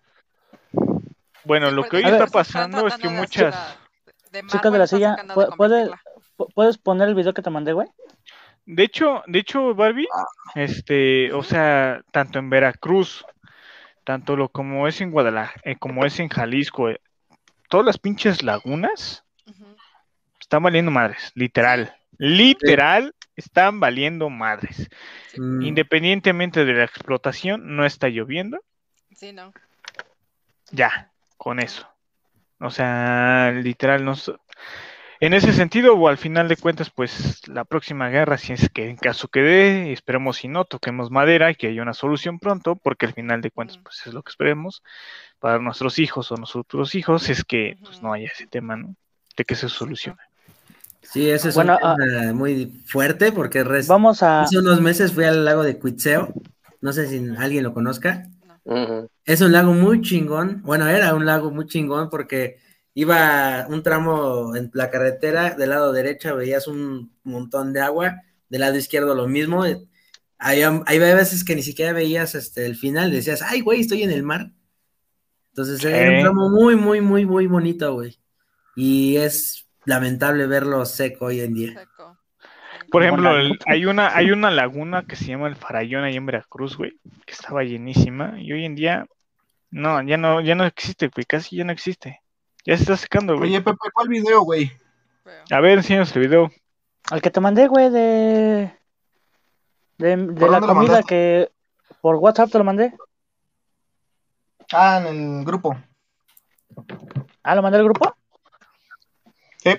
Bueno, 1.44 1.70
lo 1.72 1.84
que 1.84 1.98
hoy 1.98 2.06
está 2.06 2.28
pasando 2.28 2.88
es 2.88 2.96
que 2.96 3.10
muchas... 3.10 3.54
mar, 3.54 4.48
Chicas 4.48 4.72
de 4.72 4.80
la 4.80 4.88
silla, 4.88 5.16
tratando 5.16 5.42
de 5.42 5.48
¿pu- 5.48 5.58
¿puede, 5.58 5.90
convertirla. 5.90 6.02
pu- 6.38 6.48
¿puedes 6.56 6.78
poner 6.78 7.10
el 7.10 7.16
video 7.16 7.34
que 7.34 7.42
te 7.42 7.50
mandé, 7.50 7.74
güey? 7.74 7.88
De 8.66 8.84
hecho, 8.84 9.24
de 9.28 9.40
hecho, 9.40 9.76
Barbie, 9.76 10.08
este, 10.56 11.32
o 11.34 11.44
sea, 11.44 12.02
tanto 12.12 12.40
en 12.40 12.50
Veracruz, 12.50 13.24
tanto 14.04 14.36
lo 14.36 14.50
como 14.50 14.88
es 14.88 15.02
en 15.02 15.12
Guadalajara, 15.12 15.62
eh, 15.64 15.76
como 15.76 16.06
es 16.06 16.20
en 16.20 16.30
Jalisco, 16.30 16.90
eh, 16.90 17.00
todas 17.70 17.86
las 17.86 17.98
pinches 17.98 18.42
lagunas 18.44 19.24
están 20.40 20.64
valiendo 20.64 20.92
madres, 20.92 21.32
literal, 21.36 21.96
literal, 22.18 23.14
están 23.36 23.80
valiendo 23.80 24.30
madres. 24.30 24.90
Mm, 25.38 25.62
Independientemente 25.64 26.66
de 26.66 26.74
la 26.74 26.86
explotación, 26.86 27.76
no 27.76 27.86
está 27.86 28.10
lloviendo, 28.10 28.60
Sí, 29.16 29.32
no. 29.32 29.54
ya, 30.72 31.12
con 31.38 31.60
eso. 31.60 31.88
O 32.60 32.70
sea, 32.70 33.52
literal, 33.52 34.06
no. 34.06 34.14
En 35.22 35.34
ese 35.34 35.54
sentido, 35.54 35.96
o 35.96 36.08
al 36.08 36.18
final 36.18 36.48
de 36.48 36.58
cuentas, 36.58 36.90
pues 36.90 37.48
la 37.48 37.64
próxima 37.64 38.10
guerra, 38.10 38.38
si 38.38 38.54
es 38.54 38.70
que 38.70 38.90
en 38.90 38.98
caso 38.98 39.28
que 39.30 39.42
dé, 39.42 39.94
esperemos 39.94 40.38
si 40.38 40.48
no, 40.48 40.66
toquemos 40.66 41.10
madera 41.10 41.52
y 41.52 41.56
que 41.56 41.68
haya 41.68 41.82
una 41.82 41.94
solución 41.94 42.38
pronto, 42.40 42.76
porque 42.76 43.06
al 43.06 43.14
final 43.14 43.42
de 43.42 43.52
cuentas, 43.52 43.80
pues 43.82 44.06
es 44.06 44.14
lo 44.14 44.24
que 44.24 44.30
esperemos 44.32 44.84
para 45.40 45.60
nuestros 45.60 46.00
hijos 46.00 46.32
o 46.32 46.38
nosotros 46.38 46.96
hijos, 46.96 47.30
es 47.30 47.44
que 47.46 47.78
pues 47.84 48.02
no 48.02 48.12
haya 48.14 48.28
ese 48.28 48.48
tema, 48.48 48.76
¿no? 48.76 48.96
De 49.38 49.46
que 49.46 49.56
se 49.56 49.70
solucione. 49.70 50.20
Sí, 51.02 51.30
ese 51.30 51.50
es 51.50 51.56
Bueno, 51.56 51.78
un 51.82 52.02
ah- 52.02 52.34
muy 52.34 52.66
fuerte 52.88 53.32
porque 53.32 53.64
res- 53.64 53.88
Vamos 53.88 54.22
a... 54.24 54.42
hace 54.42 54.58
unos 54.58 54.82
meses 54.82 55.14
fui 55.14 55.24
al 55.24 55.46
lago 55.46 55.64
de 55.64 55.78
Cuitzeo. 55.78 56.34
No 56.82 56.92
sé 56.94 57.08
si 57.08 57.24
alguien 57.38 57.64
lo 57.64 57.74
conozca. 57.74 58.28
Es 59.24 59.42
un 59.42 59.52
lago 59.52 59.74
muy 59.74 60.02
chingón. 60.02 60.62
Bueno, 60.64 60.88
era 60.88 61.14
un 61.14 61.26
lago 61.26 61.52
muy 61.52 61.68
chingón 61.68 62.10
porque 62.10 62.58
iba 62.96 63.68
un 63.70 63.84
tramo 63.84 64.56
en 64.56 64.72
la 64.74 64.90
carretera, 64.90 65.52
del 65.52 65.70
lado 65.70 65.94
derecho 65.94 66.36
veías 66.36 66.68
un 66.68 67.12
montón 67.24 67.74
de 67.74 67.82
agua, 67.82 68.22
del 68.50 68.62
lado 68.62 68.78
izquierdo 68.78 69.14
lo 69.14 69.28
mismo. 69.28 69.64
Hay, 70.38 70.62
hay 70.64 71.00
veces 71.00 71.44
que 71.44 71.56
ni 71.56 71.62
siquiera 71.62 71.94
veías 71.94 72.34
este, 72.36 72.66
el 72.66 72.76
final, 72.76 73.12
decías, 73.12 73.42
ay, 73.44 73.62
güey, 73.62 73.82
estoy 73.82 74.04
en 74.04 74.12
el 74.12 74.24
mar. 74.24 74.50
Entonces 75.50 75.84
era 75.84 76.18
un 76.18 76.22
tramo 76.24 76.50
muy, 76.50 76.76
muy, 76.76 77.02
muy, 77.02 77.26
muy 77.26 77.48
bonito, 77.48 77.94
güey. 77.94 78.18
Y 78.76 79.18
es 79.18 79.68
lamentable 79.86 80.48
verlo 80.48 80.86
seco 80.86 81.26
hoy 81.26 81.42
en 81.42 81.54
día. 81.54 81.74
Seco. 81.80 82.18
Por 82.92 83.04
ejemplo, 83.04 83.38
el- 83.38 83.60
hay 83.66 83.86
una, 83.86 84.16
hay 84.16 84.32
una 84.32 84.52
laguna 84.52 85.06
que 85.06 85.16
se 85.16 85.26
llama 85.26 85.48
el 85.48 85.56
Farallón 85.56 86.04
ahí 86.04 86.16
en 86.16 86.26
Veracruz, 86.26 86.78
güey, 86.78 86.94
que 87.26 87.34
estaba 87.34 87.64
llenísima, 87.64 88.36
y 88.40 88.52
hoy 88.54 88.66
en 88.66 88.76
día, 88.76 89.06
no, 89.72 90.02
ya 90.04 90.18
no, 90.18 90.40
ya 90.42 90.56
no 90.56 90.66
existe, 90.66 91.08
güey, 91.08 91.26
casi 91.26 91.58
ya 91.58 91.64
no 91.64 91.72
existe. 91.72 92.22
Ya 92.66 92.76
se 92.76 92.84
está 92.84 92.98
secando, 92.98 93.38
güey. 93.38 93.52
Oye, 93.52 93.62
Pepe, 93.62 93.90
¿cuál 93.94 94.08
video, 94.08 94.42
güey? 94.42 94.72
A 95.52 95.60
ver, 95.60 95.78
enséñanos 95.78 96.16
el 96.16 96.22
video. 96.22 96.52
Al 97.12 97.22
que 97.22 97.30
te 97.30 97.40
mandé, 97.40 97.68
güey, 97.68 97.92
de... 97.92 98.76
De, 99.98 100.18
de 100.18 100.34
¿Por 100.34 100.50
la 100.50 100.62
comida 100.62 101.04
que... 101.04 101.52
Por 102.02 102.16
WhatsApp 102.16 102.50
te 102.52 102.58
lo 102.58 102.64
mandé. 102.64 102.94
Ah, 104.74 105.04
en 105.08 105.40
el 105.40 105.46
grupo. 105.46 105.78
Ah, 107.44 107.54
¿lo 107.54 107.62
mandé 107.62 107.78
al 107.78 107.84
grupo? 107.84 108.16
Sí. 109.58 109.76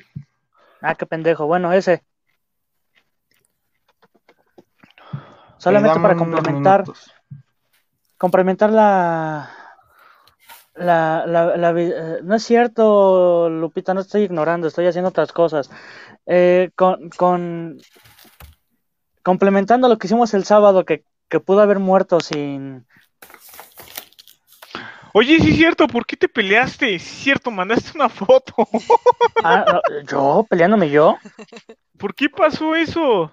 Ah, 0.80 0.94
qué 0.94 1.06
pendejo. 1.06 1.46
Bueno, 1.46 1.72
ese. 1.72 2.04
Solamente 5.58 5.98
para 5.98 6.14
complementar, 6.14 6.84
complementar 8.16 8.70
la, 8.70 9.65
la, 10.76 11.24
la, 11.26 11.56
la 11.56 11.72
vi- 11.72 11.92
eh, 11.94 12.18
no 12.22 12.34
es 12.34 12.42
cierto, 12.42 13.48
Lupita, 13.48 13.94
no 13.94 14.00
estoy 14.00 14.22
ignorando, 14.22 14.68
estoy 14.68 14.86
haciendo 14.86 15.10
otras 15.10 15.32
cosas. 15.32 15.70
Eh, 16.26 16.70
con, 16.74 17.10
con, 17.10 17.78
complementando 19.22 19.88
lo 19.88 19.98
que 19.98 20.06
hicimos 20.06 20.34
el 20.34 20.44
sábado, 20.44 20.84
que, 20.84 21.04
que 21.28 21.40
pudo 21.40 21.60
haber 21.60 21.78
muerto 21.78 22.20
sin, 22.20 22.86
Oye, 25.18 25.40
sí 25.40 25.48
es 25.48 25.56
cierto, 25.56 25.86
¿por 25.86 26.04
qué 26.04 26.14
te 26.14 26.28
peleaste? 26.28 26.86
Sí 26.88 26.94
es 26.96 27.02
cierto, 27.02 27.50
mandaste 27.50 27.92
una 27.94 28.10
foto. 28.10 28.52
ah, 29.42 29.80
yo, 30.06 30.46
peleándome 30.46 30.90
yo. 30.90 31.16
¿Por 31.96 32.14
qué 32.14 32.28
pasó 32.28 32.76
eso? 32.76 33.32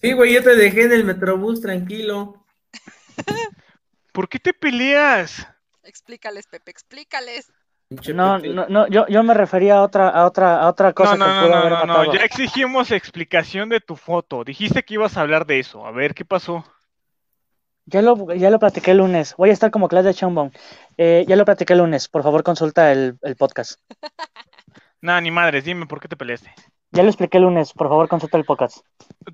Sí, 0.00 0.12
güey, 0.12 0.34
yo 0.34 0.42
te 0.42 0.56
dejé 0.56 0.86
en 0.86 0.92
el 0.92 1.04
metrobús, 1.04 1.60
tranquilo. 1.60 2.44
¿Por 4.12 4.28
qué 4.28 4.40
te 4.40 4.52
peleas? 4.52 5.46
Explícales, 5.82 6.46
Pepe, 6.46 6.70
explícales. 6.70 7.52
No, 8.14 8.38
no, 8.38 8.68
no, 8.68 8.86
yo, 8.86 9.06
yo 9.08 9.22
me 9.24 9.34
refería 9.34 9.78
a 9.78 9.82
otra, 9.82 10.10
a 10.10 10.24
otra, 10.24 10.60
a 10.60 10.68
otra 10.68 10.92
cosa 10.92 11.16
No, 11.16 11.26
no, 11.26 11.26
que 11.26 11.32
no, 11.32 11.40
pudo 11.40 11.50
no, 11.50 11.56
haber 11.56 11.72
no, 11.72 11.78
no, 11.80 11.86
matado. 11.86 12.12
ya 12.14 12.20
exigimos 12.20 12.92
explicación 12.92 13.68
de 13.68 13.80
tu 13.80 13.96
foto. 13.96 14.44
Dijiste 14.44 14.84
que 14.84 14.94
ibas 14.94 15.16
a 15.16 15.22
hablar 15.22 15.44
de 15.44 15.58
eso. 15.58 15.84
A 15.84 15.90
ver, 15.90 16.14
¿qué 16.14 16.24
pasó? 16.24 16.64
Ya 17.86 18.00
lo, 18.02 18.32
ya 18.34 18.50
lo 18.50 18.60
platiqué 18.60 18.92
el 18.92 18.98
lunes. 18.98 19.34
Voy 19.36 19.50
a 19.50 19.52
estar 19.52 19.72
como 19.72 19.88
Claudia 19.88 20.14
Chambon. 20.14 20.52
Eh, 20.98 21.24
ya 21.26 21.34
lo 21.34 21.44
platiqué 21.44 21.72
el 21.72 21.80
lunes. 21.80 22.06
Por 22.06 22.22
favor, 22.22 22.44
consulta 22.44 22.92
el, 22.92 23.18
el 23.22 23.34
podcast. 23.34 23.80
Nada, 25.00 25.20
ni 25.20 25.32
madres, 25.32 25.64
dime 25.64 25.86
por 25.86 25.98
qué 25.98 26.06
te 26.06 26.16
peleaste. 26.16 26.54
Ya 26.92 27.02
lo 27.02 27.08
expliqué 27.08 27.38
el 27.38 27.44
lunes. 27.44 27.72
Por 27.72 27.88
favor, 27.88 28.06
consulta 28.08 28.38
el 28.38 28.44
podcast. 28.44 28.78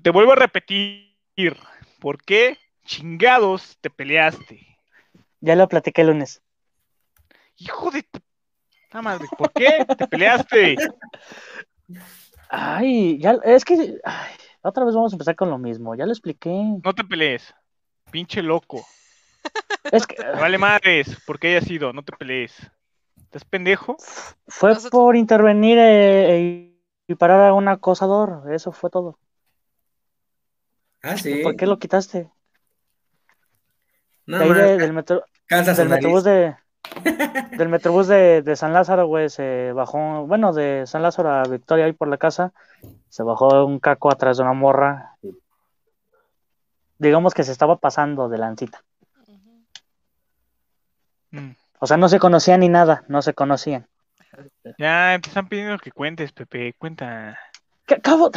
Te 0.01 0.09
vuelvo 0.09 0.31
a 0.31 0.35
repetir. 0.35 1.13
¿Por 1.99 2.23
qué 2.23 2.57
chingados 2.85 3.77
te 3.81 3.91
peleaste? 3.91 4.66
Ya 5.39 5.55
lo 5.55 5.67
platiqué 5.67 6.01
el 6.01 6.07
lunes. 6.07 6.41
Hijo 7.57 7.91
de. 7.91 8.05
Ah, 8.91 9.01
madre, 9.01 9.27
¿por 9.37 9.51
qué 9.53 9.85
te 9.97 10.07
peleaste? 10.07 10.75
Ay, 12.49 13.17
ya, 13.19 13.37
es 13.43 13.65
que 13.65 13.99
ay, 14.03 14.31
otra 14.61 14.85
vez 14.85 14.95
vamos 14.95 15.11
a 15.13 15.15
empezar 15.15 15.35
con 15.35 15.49
lo 15.49 15.57
mismo. 15.57 15.95
Ya 15.95 16.05
lo 16.05 16.11
expliqué. 16.11 16.49
No 16.83 16.93
te 16.93 17.03
pelees. 17.03 17.53
Pinche 18.11 18.41
loco. 18.41 18.85
Es 19.91 20.07
que 20.07 20.15
vale 20.23 20.57
madres, 20.57 21.17
porque 21.25 21.47
haya 21.55 21.61
sido, 21.65 21.93
no 21.93 22.03
te 22.03 22.13
pelees. 22.13 22.53
¿Estás 23.23 23.43
pendejo? 23.45 23.97
fue 24.47 24.69
Nosotros- 24.69 24.91
por 24.91 25.15
intervenir 25.15 25.77
eh, 25.79 26.73
y 27.07 27.15
parar 27.15 27.49
a 27.49 27.53
un 27.53 27.67
acosador. 27.67 28.51
Eso 28.53 28.71
fue 28.71 28.89
todo. 28.89 29.19
Ah, 31.03 31.17
sí. 31.17 31.41
¿Por 31.43 31.55
qué 31.55 31.65
lo 31.67 31.79
quitaste? 31.79 32.29
No, 34.27 34.37
De 34.39 34.53
de- 34.53 34.77
del 34.77 34.93
metro, 34.93 35.23
del 35.49 35.89
metrobús 35.89 36.23
de 36.23 36.55
del 37.57 37.69
metrobús 37.69 38.07
de, 38.07 38.41
de 38.43 38.55
San 38.55 38.71
Lázaro, 38.73 39.07
güey, 39.07 39.29
se 39.29 39.71
bajó, 39.73 40.25
bueno, 40.27 40.53
de 40.53 40.83
San 40.85 41.01
Lázaro 41.01 41.31
a 41.31 41.43
Victoria 41.43 41.85
ahí 41.85 41.93
por 41.93 42.07
la 42.07 42.17
casa, 42.17 42.53
se 43.09 43.23
bajó 43.23 43.65
un 43.65 43.79
caco 43.79 44.11
atrás 44.11 44.37
de 44.37 44.43
una 44.43 44.53
morra. 44.53 45.15
y 45.21 45.31
digamos 46.99 47.33
que 47.33 47.43
se 47.43 47.51
estaba 47.51 47.77
pasando 47.77 48.27
de 48.29 48.37
lancita. 48.37 48.83
Mm. 51.31 51.51
O 51.79 51.87
sea, 51.87 51.97
no 51.97 52.09
se 52.09 52.19
conocían 52.19 52.61
ni 52.61 52.69
nada, 52.69 53.03
no 53.07 53.21
se 53.21 53.33
conocían. 53.33 53.87
Ya 54.77 55.17
te 55.21 55.29
están 55.29 55.47
pidiendo 55.47 55.77
que 55.79 55.91
cuentes, 55.91 56.31
Pepe. 56.31 56.73
Cuenta. 56.77 57.37
¿Qué 57.85 57.95
acabo? 57.95 58.31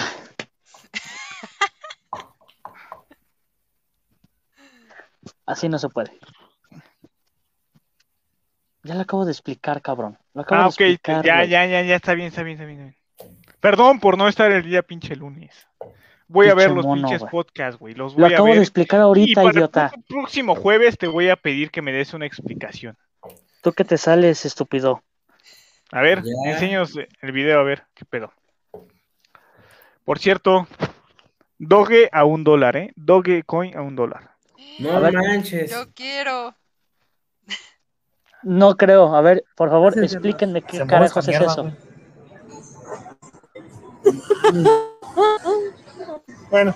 Así 5.50 5.68
no 5.68 5.80
se 5.80 5.88
puede. 5.88 6.12
Ya 8.84 8.94
lo 8.94 9.00
acabo 9.00 9.24
de 9.24 9.32
explicar, 9.32 9.82
cabrón. 9.82 10.16
Lo 10.32 10.42
acabo 10.42 10.60
Ah, 10.60 10.64
de 10.64 10.68
ok. 10.68 10.80
explicar, 10.80 11.24
Ya, 11.24 11.44
ya, 11.44 11.66
ya, 11.66 11.82
ya, 11.82 11.96
está 11.96 12.14
bien, 12.14 12.28
está 12.28 12.44
bien, 12.44 12.54
está 12.56 12.66
bien. 12.66 12.80
está 12.80 13.24
bien. 13.26 13.40
Perdón 13.58 13.98
por 13.98 14.16
no 14.16 14.28
estar 14.28 14.50
el 14.52 14.62
día 14.62 14.82
pinche 14.82 15.16
lunes. 15.16 15.66
Voy 16.28 16.48
a 16.48 16.54
ver 16.54 16.70
los 16.70 16.86
mono, 16.86 17.08
pinches 17.08 17.28
podcasts, 17.28 17.80
güey. 17.80 17.94
Los 17.94 18.12
Lo 18.14 18.20
voy 18.26 18.32
a 18.32 18.36
acabo 18.36 18.54
de 18.54 18.60
explicar 18.60 19.00
Y 19.00 19.02
ahorita, 19.02 19.42
para 19.42 19.52
idiota. 19.58 19.90
el 19.92 20.04
próximo 20.04 20.54
jueves 20.54 20.96
te 20.96 21.08
voy 21.08 21.28
a 21.30 21.34
pedir 21.36 21.72
que 21.72 21.82
me 21.82 21.92
des 21.92 22.14
una 22.14 22.26
explicación. 22.26 22.96
Tú 23.60 23.72
que 23.72 23.84
te 23.84 23.98
sales, 23.98 24.46
estúpido. 24.46 25.02
A 25.90 26.00
ver, 26.00 26.22
Ya. 26.22 26.52
enséñanos 26.52 26.96
el 27.20 27.32
video, 27.32 27.58
a 27.58 27.64
ver 27.64 27.84
qué 27.94 28.04
pedo. 28.04 28.32
Por 30.04 30.20
cierto, 30.20 30.68
Doge 31.58 32.08
a 32.12 32.24
un 32.24 32.44
dólar, 32.44 32.76
¿eh? 32.76 32.92
Dogecoin 32.94 33.76
a 33.76 33.82
un 33.82 33.96
dólar. 33.96 34.29
No 34.78 34.96
A 34.96 35.00
ver. 35.00 35.14
manches. 35.14 35.70
Yo 35.70 35.92
quiero. 35.94 36.54
No 38.42 38.76
creo. 38.76 39.14
A 39.14 39.20
ver, 39.20 39.44
por 39.54 39.68
favor, 39.70 39.98
explíquenme 39.98 40.62
qué 40.62 40.86
carajos 40.86 41.28
es 41.28 41.38
mierda, 41.38 41.52
eso. 41.52 41.72
Bueno. 46.50 46.74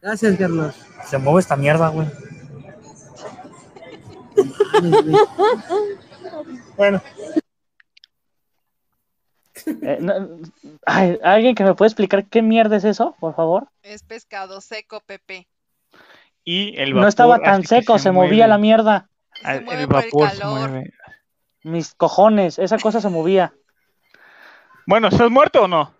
Gracias, 0.00 0.38
Carlos. 0.38 0.74
Se 1.06 1.18
mueve 1.18 1.40
esta 1.40 1.56
mierda, 1.56 1.88
güey. 1.88 2.08
Bueno. 6.76 7.02
Eh, 9.66 9.98
no- 10.00 10.38
ay, 10.86 11.18
¿Alguien 11.22 11.54
que 11.54 11.64
me 11.64 11.74
puede 11.74 11.88
explicar 11.88 12.26
qué 12.26 12.42
mierda 12.42 12.76
es 12.76 12.84
eso, 12.84 13.16
por 13.20 13.34
favor? 13.34 13.68
Es 13.82 14.02
pescado 14.02 14.60
seco, 14.60 15.00
Pepe. 15.00 15.48
Y 16.44 16.76
el 16.78 16.90
no 16.90 16.96
vapor 16.96 17.08
estaba 17.08 17.38
tan 17.38 17.64
seco, 17.64 17.98
se, 17.98 18.10
movía 18.12 18.46
la 18.46 18.58
mierda. 18.58 19.08
Ah, 19.42 19.54
Se 19.54 19.60
mueve 19.60 19.82
El 19.82 19.88
por 19.88 20.04
el 20.04 20.10
vapor 20.10 20.30
se 20.30 20.44
mueve. 20.44 20.92
Mis 21.62 21.94
cojones, 21.94 22.58
esa 22.58 22.78
cosa 22.78 23.00
se 23.00 23.08
movía. 23.08 23.52
Bueno, 24.86 25.08
¿estás 25.08 25.30
muerto 25.30 25.62
o 25.64 25.68
no? 25.68 25.94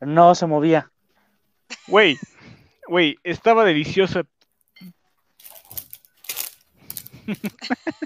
No 0.00 0.34
se 0.34 0.46
movía. 0.46 0.90
Güey, 1.88 2.18
güey, 2.86 3.16
estaba 3.24 3.64
delicioso. 3.64 4.22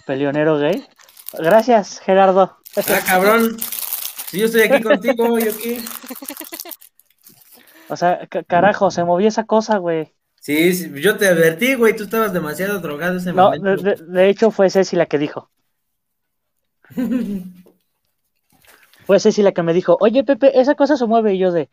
Peleonero 0.07 0.59
gay. 0.59 0.87
Gracias, 1.33 2.01
Gerardo. 2.01 2.57
Ah, 2.77 3.01
cabrón. 3.07 3.57
Si 4.29 4.39
yo 4.39 4.47
estoy 4.47 4.63
aquí 4.63 4.83
contigo, 4.83 5.39
yo 5.39 5.51
aquí. 5.51 5.79
O 7.89 7.97
sea, 7.97 8.27
ca- 8.29 8.43
carajo, 8.43 8.91
se 8.91 9.05
movía 9.05 9.29
esa 9.29 9.45
cosa, 9.45 9.79
güey. 9.79 10.13
Sí, 10.41 10.75
sí, 10.75 10.91
yo 11.01 11.17
te 11.17 11.29
advertí, 11.29 11.75
güey, 11.75 11.95
tú 11.97 12.05
estabas 12.05 12.33
demasiado 12.33 12.81
drogado 12.81 13.19
ese 13.19 13.33
No, 13.33 13.51
momento. 13.51 13.83
de, 13.83 13.95
de- 13.97 14.05
de 14.05 14.29
hecho 14.29 14.51
fue 14.51 14.71
Ceci 14.71 14.97
la 14.97 15.07
que 15.07 15.19
dijo. 15.19 15.51
Fue 19.07 19.21
Ceci 19.21 19.41
la 19.43 19.53
que 19.53 19.63
me 19.63 19.73
dijo, 19.73 19.97
oye 20.01 20.25
Pepe, 20.25 20.59
esa 20.61 20.75
cosa 20.75 20.97
se 20.97 21.07
mueve. 21.07 21.35
Y 21.35 21.39
yo 21.39 21.53
de, 21.53 21.69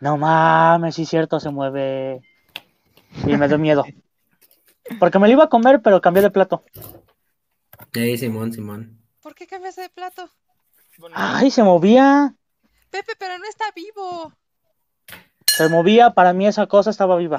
no 0.00 0.18
mames, 0.18 0.94
sí 0.96 1.02
es 1.04 1.08
cierto, 1.08 1.40
se 1.40 1.48
mueve. 1.48 2.20
Y 3.26 3.38
me 3.38 3.48
dio 3.48 3.58
miedo. 3.58 3.86
Porque 5.00 5.18
me 5.18 5.26
lo 5.28 5.32
iba 5.32 5.44
a 5.44 5.48
comer, 5.48 5.80
pero 5.80 6.02
cambié 6.02 6.22
de 6.22 6.30
plato. 6.30 6.62
Ey, 7.94 8.18
Simón, 8.18 8.52
Simón. 8.52 8.98
¿Por 9.22 9.34
qué 9.34 9.46
cambiaste 9.46 9.80
de 9.80 9.88
plato? 9.88 10.28
Ay, 11.14 11.50
se 11.50 11.62
movía. 11.62 12.34
Pepe, 12.90 13.12
pero 13.18 13.38
no 13.38 13.44
está 13.46 13.66
vivo. 13.74 14.32
Se 15.46 15.68
movía, 15.68 16.10
para 16.10 16.32
mí 16.32 16.46
esa 16.46 16.66
cosa 16.66 16.90
estaba 16.90 17.16
viva. 17.16 17.38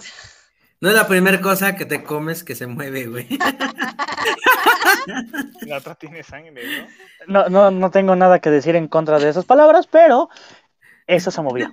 No 0.82 0.90
es 0.90 0.95
la 0.95 1.07
primera 1.07 1.40
cosa 1.41 1.76
que 1.76 1.86
te 1.86 2.03
comes 2.03 2.44
que 2.44 2.56
se 2.56 2.68
mueve, 2.68 3.07
güey. 3.07 3.27
La 5.61 5.77
otra 5.77 5.95
tiene 5.95 6.23
sangre, 6.23 6.88
¿no? 7.27 7.27
No, 7.27 7.49
no, 7.49 7.72
no 7.72 7.91
tengo 7.91 8.15
nada 8.15 8.40
que 8.40 8.49
decir 8.49 8.76
en 8.76 8.88
contra 8.88 9.19
de 9.19 9.30
esas 9.30 9.45
palabras, 9.45 9.88
pero 9.88 10.30
eso 11.07 11.32
se 11.32 11.41
movía. 11.41 11.72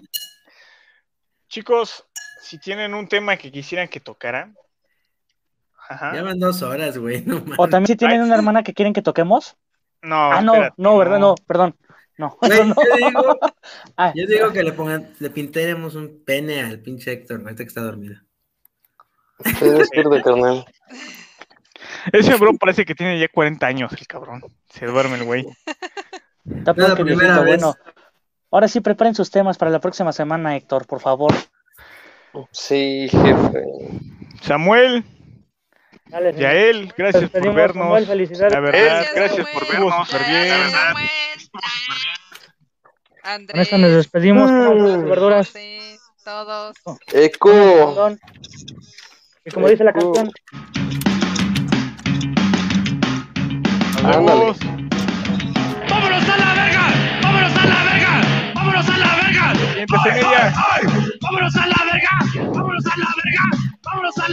Chicos, 1.48 2.06
si 2.40 2.58
tienen 2.58 2.94
un 2.94 3.08
tema 3.08 3.36
que 3.36 3.50
quisieran 3.50 3.88
que 3.88 4.00
tocara. 4.00 4.52
Ajá. 5.88 6.14
Ya 6.14 6.22
van 6.22 6.38
dos 6.38 6.62
horas, 6.62 6.96
güey. 6.96 7.22
No. 7.22 7.42
O 7.58 7.68
también 7.68 7.88
si 7.88 7.96
tienen 7.96 8.20
Ay. 8.20 8.26
una 8.26 8.36
hermana 8.36 8.62
que 8.62 8.72
quieren 8.72 8.94
que 8.94 9.02
toquemos. 9.02 9.56
No, 10.02 10.32
Ah, 10.32 10.40
no, 10.42 10.52
espérate, 10.54 10.74
no, 10.78 10.96
¿verdad? 10.98 11.18
No, 11.18 11.34
perdón. 11.46 11.76
No, 12.18 12.36
eso 12.42 12.64
no. 12.64 12.74
yo 12.74 13.06
digo, 13.08 13.38
Ay, 13.96 14.12
yo 14.16 14.26
digo 14.26 14.52
que 14.52 14.62
le 14.62 14.72
pongan, 14.72 15.08
le 15.18 15.30
pintáramos 15.30 15.94
un 15.94 16.22
pene 16.24 16.60
al 16.62 16.80
pinche 16.80 17.12
Héctor, 17.12 17.40
ahorita 17.40 17.62
que 17.64 17.68
está 17.68 17.80
dormido. 17.82 18.16
Despierta, 19.60 20.22
carnal. 20.22 20.64
Ese 22.12 22.34
bro 22.36 22.54
parece 22.58 22.84
que 22.84 22.94
tiene 22.94 23.18
ya 23.18 23.28
40 23.28 23.66
años, 23.66 23.92
el 23.92 24.06
cabrón. 24.06 24.42
Se 24.70 24.86
duerme 24.86 25.16
el 25.16 25.24
güey. 25.24 25.46
Está 26.44 26.72
No 26.74 26.94
que 26.96 27.04
primera 27.04 27.40
viejito, 27.40 27.44
vez. 27.44 27.60
bueno. 27.62 27.74
Ahora 28.50 28.68
sí, 28.68 28.80
preparen 28.80 29.14
sus 29.14 29.30
temas 29.30 29.56
para 29.56 29.70
la 29.70 29.80
próxima 29.80 30.12
semana, 30.12 30.56
Héctor, 30.56 30.86
por 30.86 31.00
favor. 31.00 31.32
Sí, 32.50 33.08
jefe. 33.08 33.64
Samuel, 34.42 35.04
Dale, 36.12 36.34
y 36.36 36.44
a 36.44 36.52
él, 36.52 36.92
gracias 36.94 37.30
por 37.30 37.54
vernos. 37.54 38.06
La 38.06 38.60
verdad, 38.60 39.06
gracias, 39.14 39.46
por 39.48 39.66
vernos. 39.66 40.06
Super 40.06 40.26
bien. 40.26 40.48
La 40.50 40.58
verdad. 43.38 43.78
Nos 43.78 43.92
despedimos. 43.92 44.50
Mm. 44.50 44.66
Con 44.66 45.08
verduras. 45.08 45.54
Todos. 46.22 46.76
Oh. 46.84 46.98
Eco. 47.14 48.14
Y 49.46 49.50
como 49.52 49.68
dice 49.68 49.84
la 49.84 49.94
canción. 49.94 50.30
Vámonos. 54.02 54.58
¡Vámonos 55.88 56.28
a 56.28 56.36
la 56.36 56.54
verga! 56.54 56.84
¡Vámonos 57.22 57.56
a 57.56 57.66
la 57.66 57.84
verga! 57.84 58.52
¡Vámonos 58.54 58.88
a 58.88 58.98
la 58.98 59.16
verga! 59.16 59.52
Pues, 59.54 59.88
¡Vámonos 59.88 60.12
a 60.14 60.26
la 60.26 60.44
verga! 60.44 60.90
¡Vámonos 61.22 61.56
a 61.56 61.66
la 61.66 61.84
verga! 61.86 62.14
¡Vámonos 62.52 62.86
a 62.86 62.96
la 62.98 63.06
verga! 63.16 63.72